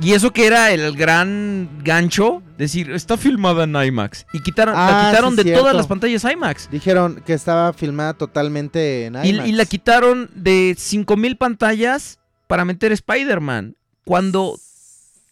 [0.00, 4.26] Y eso que era el gran gancho, decir, está filmada en IMAX.
[4.32, 5.60] Y quitaron, Ah, la quitaron sí, de cierto.
[5.60, 6.70] todas las pantallas IMAX.
[6.70, 9.48] Dijeron que estaba filmada totalmente en Y, IMAX.
[9.48, 13.74] y la quitaron de 5000 pantallas para meter Spider-Man.
[14.08, 14.58] Cuando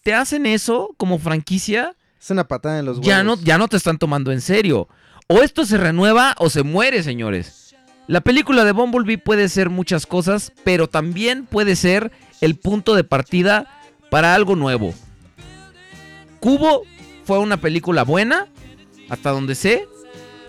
[0.03, 3.07] te hacen eso como franquicia, Es una patada en los huevos.
[3.07, 4.87] ya no, ya no te están tomando en serio.
[5.29, 7.75] O esto se renueva o se muere, señores.
[8.07, 13.03] La película de Bumblebee puede ser muchas cosas, pero también puede ser el punto de
[13.03, 13.67] partida
[14.11, 14.93] para algo nuevo.
[16.39, 16.83] Cubo
[17.25, 18.47] fue una película buena,
[19.09, 19.89] hasta donde sé.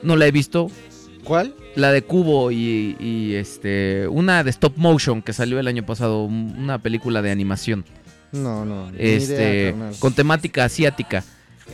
[0.04, 0.70] No la he visto.
[1.24, 1.56] ¿Cuál?
[1.76, 6.26] La de Cubo y, y, este una de stop motion que salió el año pasado,
[6.26, 7.86] una película de animación
[8.32, 8.90] No, no.
[8.98, 11.24] este, idea, con temática asiática.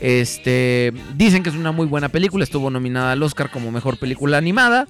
[0.01, 4.37] Este, dicen que es una muy buena película, estuvo nominada al Oscar como mejor película
[4.37, 4.87] animada.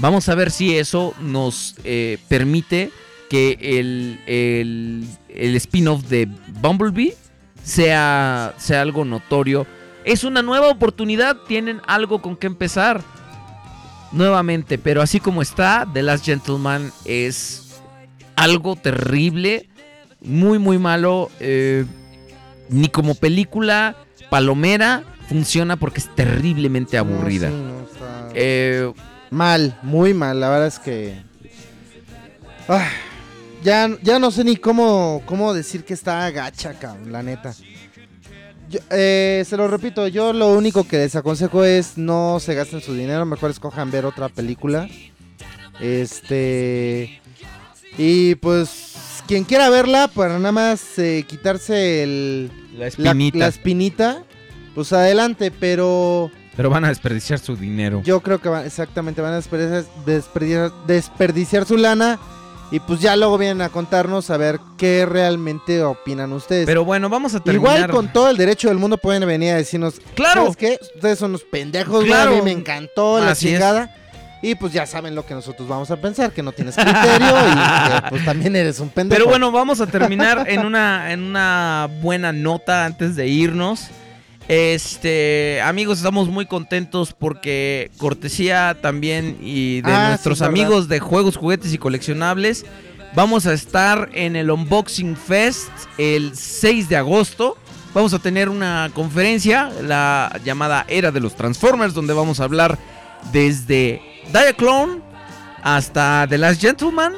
[0.00, 2.90] Vamos a ver si eso nos eh, permite
[3.28, 6.28] que el, el, el spin-off de
[6.60, 7.14] Bumblebee
[7.62, 9.66] sea, sea algo notorio.
[10.04, 13.02] Es una nueva oportunidad, tienen algo con que empezar.
[14.10, 17.80] Nuevamente, pero así como está, The Last Gentleman es
[18.36, 19.68] algo terrible,
[20.20, 21.30] muy, muy malo.
[21.40, 21.84] eh,
[22.70, 23.96] ni como película
[24.28, 27.48] palomera funciona porque es terriblemente aburrida.
[27.48, 28.92] No, sí, no, está Eh,
[29.30, 30.40] Mal, muy mal.
[30.40, 31.22] La verdad es que.
[32.68, 32.88] Ah,
[33.62, 37.54] ya, ya no sé ni cómo, cómo decir que está gacha, cabrón, la neta.
[38.70, 42.82] Yo, eh, se lo repito, yo lo único que les aconsejo es no se gasten
[42.82, 44.88] su dinero, mejor escojan ver otra película.
[45.80, 47.20] Este.
[47.96, 48.87] Y pues,
[49.28, 53.38] quien quiera verla, para nada más eh, quitarse el, la espinita.
[53.38, 54.22] la espinita,
[54.74, 56.30] pues adelante, pero.
[56.56, 58.02] Pero van a desperdiciar su dinero.
[58.04, 62.18] Yo creo que van, exactamente van a desperdiciar, desperdiciar, desperdiciar su lana
[62.72, 66.66] y pues ya luego vienen a contarnos a ver qué realmente opinan ustedes.
[66.66, 67.76] Pero bueno, vamos a terminar.
[67.78, 70.42] Igual con todo el derecho del mundo pueden venir a decirnos, Claro.
[70.42, 70.78] ¿sabes qué?
[70.96, 72.32] Ustedes son unos pendejos, güey, Claro.
[72.32, 73.60] a mí me encantó la Así es.
[74.40, 77.54] Y pues ya saben lo que nosotros vamos a pensar, que no tienes criterio y
[77.54, 79.18] que pues también eres un pendejo.
[79.18, 83.88] Pero bueno, vamos a terminar en una, en una buena nota antes de irnos.
[84.46, 90.50] Este, amigos, estamos muy contentos porque cortesía también y de Ah, sí, nuestros verdad.
[90.52, 92.64] amigos de juegos, juguetes y coleccionables,
[93.14, 95.68] vamos a estar en el Unboxing Fest
[95.98, 97.56] el 6 de agosto.
[97.94, 102.78] Vamos a tener una conferencia, la llamada Era de los Transformers, donde vamos a hablar
[103.32, 104.00] desde
[104.32, 105.00] Diaclone
[105.62, 107.12] hasta The Last Gentleman,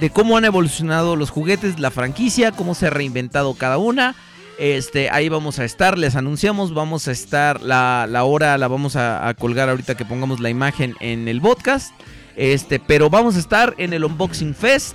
[0.00, 4.14] de cómo han evolucionado los juguetes, la franquicia, cómo se ha reinventado cada una.
[4.58, 8.96] Este, ahí vamos a estar, les anunciamos, vamos a estar, la, la hora la vamos
[8.96, 11.92] a, a colgar ahorita que pongamos la imagen en el podcast.
[12.36, 14.94] Este, pero vamos a estar en el Unboxing Fest.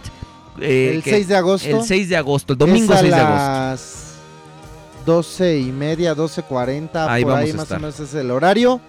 [0.60, 1.68] eh, el que- 6 de agosto.
[1.68, 3.38] El 6 de agosto, el domingo es a 6 de agosto.
[3.46, 4.12] las
[5.06, 7.78] 12 y media, 12.40, Ahí por vamos ahí a más estar.
[7.78, 8.80] o menos es el horario.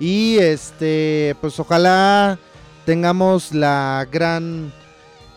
[0.00, 2.38] Y este, pues ojalá
[2.84, 4.72] tengamos la gran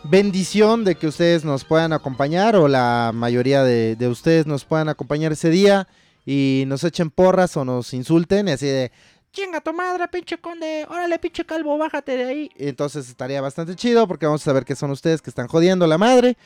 [0.03, 4.89] bendición de que ustedes nos puedan acompañar o la mayoría de, de ustedes nos puedan
[4.89, 5.87] acompañar ese día
[6.25, 8.91] y nos echen porras o nos insulten y así de
[9.31, 12.49] chinga tu madre pinche conde, órale pinche calvo, bájate de ahí.
[12.55, 15.97] Entonces estaría bastante chido porque vamos a saber que son ustedes que están jodiendo la
[15.97, 16.37] madre.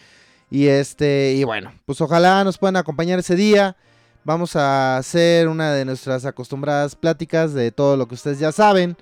[0.49, 3.77] Y este, y bueno, pues ojalá nos puedan acompañar ese día.
[4.23, 8.95] Vamos a hacer una de nuestras acostumbradas pláticas de todo lo que ustedes ya saben.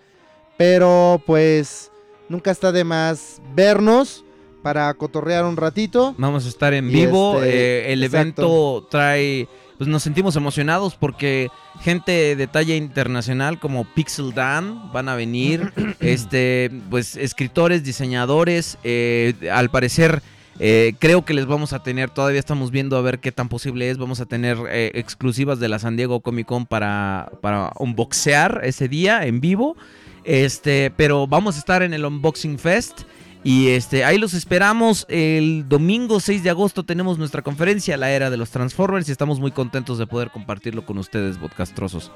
[0.57, 1.91] Pero pues
[2.29, 4.23] nunca está de más vernos
[4.61, 6.15] para cotorrear un ratito.
[6.17, 7.35] Vamos a estar en vivo.
[7.41, 8.41] este, eh, el exacto.
[8.43, 9.47] evento trae.
[9.77, 11.49] Pues nos sentimos emocionados porque
[11.81, 15.73] gente de talla internacional como Pixel Dan van a venir.
[16.01, 18.77] este, pues escritores, diseñadores.
[18.83, 20.21] eh, al parecer.
[20.59, 23.89] Eh, creo que les vamos a tener, todavía estamos viendo a ver qué tan posible
[23.89, 23.97] es.
[23.97, 28.89] Vamos a tener eh, exclusivas de la San Diego Comic Con para, para unboxear ese
[28.89, 29.77] día en vivo.
[30.25, 33.01] Este, pero vamos a estar en el Unboxing Fest.
[33.41, 35.05] Y este, ahí los esperamos.
[35.07, 39.39] El domingo 6 de agosto tenemos nuestra conferencia, la era de los Transformers, y estamos
[39.39, 42.11] muy contentos de poder compartirlo con ustedes, podcastrosos.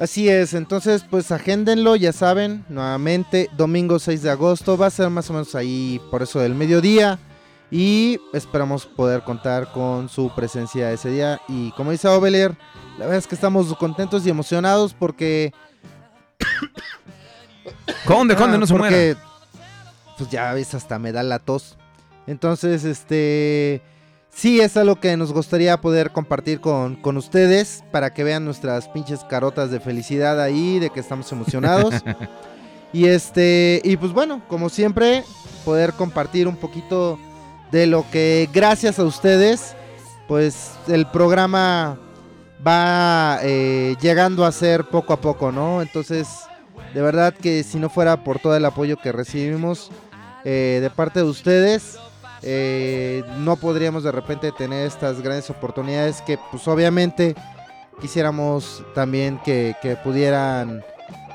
[0.00, 5.10] Así es, entonces pues agéndenlo, ya saben, nuevamente, domingo 6 de agosto, va a ser
[5.10, 7.18] más o menos ahí por eso del mediodía
[7.70, 12.56] y esperamos poder contar con su presencia ese día y como dice Oveler,
[12.96, 15.52] la verdad es que estamos contentos y emocionados porque...
[18.06, 18.88] Conde, conde, Ah, no se muera.
[18.96, 19.16] porque,
[20.16, 21.76] Pues ya ves, hasta me da la tos.
[22.26, 23.82] Entonces, este...
[24.32, 28.88] Sí, es algo que nos gustaría poder compartir con, con ustedes para que vean nuestras
[28.88, 31.94] pinches carotas de felicidad ahí, de que estamos emocionados.
[32.92, 35.24] y este, y pues bueno, como siempre,
[35.64, 37.18] poder compartir un poquito
[37.70, 39.74] de lo que gracias a ustedes,
[40.26, 41.98] pues el programa
[42.66, 45.82] va eh, llegando a ser poco a poco, ¿no?
[45.82, 46.28] Entonces,
[46.94, 49.90] de verdad que si no fuera por todo el apoyo que recibimos
[50.44, 51.98] eh, de parte de ustedes,
[52.42, 57.34] eh, no podríamos de repente tener estas grandes oportunidades que pues obviamente
[58.00, 60.82] quisiéramos también que, que pudieran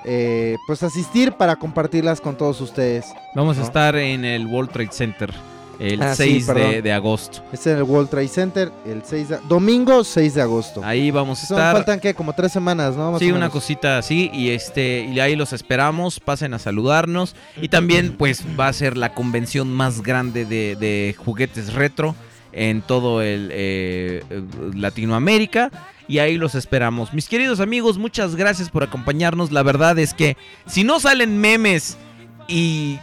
[0.04, 3.06] eh, pues asistir para compartirlas con todos ustedes.
[3.34, 7.44] Vamos a estar en el World Trade Center el Ah, sí, 6 de, de agosto.
[7.52, 10.82] Es en el World Trade Center el 6 de, domingo 6 de agosto.
[10.84, 11.74] Ahí vamos a Son- estar.
[11.76, 13.12] faltan que como tres semanas, ¿no?
[13.12, 17.70] Más Sí, una cosita así y este y ahí los esperamos, pasen a saludarnos y
[17.70, 22.16] también pues va a ser la convención más grande de, de juguetes retro
[22.54, 24.42] en todo el eh, eh,
[24.74, 25.72] Latinoamérica
[26.08, 27.14] y ahí los esperamos.
[27.14, 29.52] Mis queridos amigos, muchas gracias por acompañarnos.
[29.52, 31.98] La verdad es que si no salen memes
[32.48, 32.98] y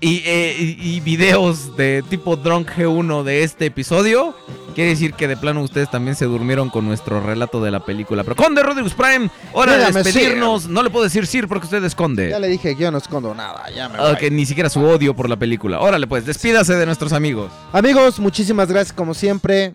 [0.00, 4.34] y, eh, y- videos de tipo Drunk G1 de este episodio,
[4.74, 8.24] quiere decir que de plano ustedes también se durmieron con nuestro relato de la película.
[8.24, 10.68] Pero Conde Rodríguez Prime, hora de Dígame, despedirnos.
[10.68, 12.30] No le puedo decir Sir porque usted esconde.
[12.30, 14.10] Ya le dije que yo no escondo nada, ya me voy.
[14.12, 15.80] Ok, ni siquiera su odio por la película.
[15.80, 17.50] Órale, pues, despídase de nuestros amigos.
[17.72, 19.74] Amigos, muchísimas gracias como siempre.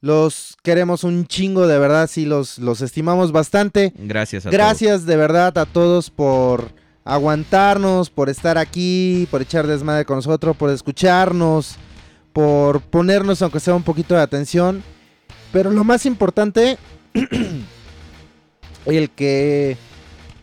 [0.00, 3.92] Los queremos un chingo, de verdad, sí, los, los estimamos bastante.
[3.96, 6.72] Gracias a Gracias de verdad a todos por
[7.04, 11.76] aguantarnos, por estar aquí, por echar desmadre con nosotros, por escucharnos,
[12.32, 14.82] por ponernos aunque sea un poquito de atención.
[15.52, 16.78] Pero lo más importante,
[18.86, 19.76] el que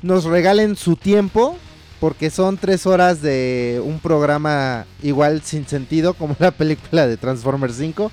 [0.01, 1.57] nos regalen su tiempo,
[1.99, 7.75] porque son tres horas de un programa igual sin sentido, como la película de Transformers
[7.75, 8.11] 5.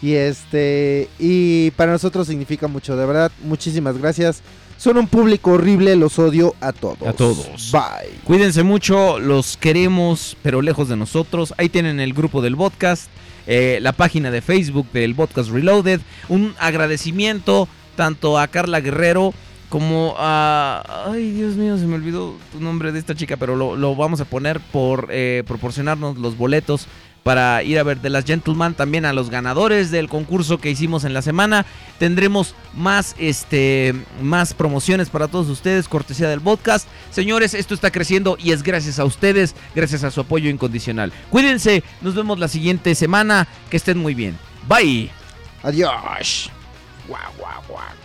[0.00, 4.42] Y este, y para nosotros significa mucho, de verdad, muchísimas gracias.
[4.82, 7.06] Son un público horrible, los odio a todos.
[7.06, 7.70] A todos.
[7.70, 8.18] Bye.
[8.24, 11.54] Cuídense mucho, los queremos, pero lejos de nosotros.
[11.56, 13.08] Ahí tienen el grupo del podcast,
[13.46, 16.00] eh, la página de Facebook del podcast Reloaded.
[16.28, 19.32] Un agradecimiento tanto a Carla Guerrero
[19.68, 21.06] como a...
[21.06, 24.20] Ay, Dios mío, se me olvidó tu nombre de esta chica, pero lo, lo vamos
[24.20, 26.88] a poner por eh, proporcionarnos los boletos
[27.22, 28.74] para ir a ver The Last Gentleman.
[28.74, 31.66] También a los ganadores del concurso que hicimos en la semana.
[31.98, 36.88] Tendremos más, este, más promociones para todos ustedes, cortesía del podcast.
[37.10, 41.12] Señores, esto está creciendo y es gracias a ustedes, gracias a su apoyo incondicional.
[41.30, 43.46] Cuídense, nos vemos la siguiente semana.
[43.70, 44.36] Que estén muy bien.
[44.68, 45.10] Bye.
[45.62, 46.50] Adiós.
[47.08, 48.01] Guau, guau, guau.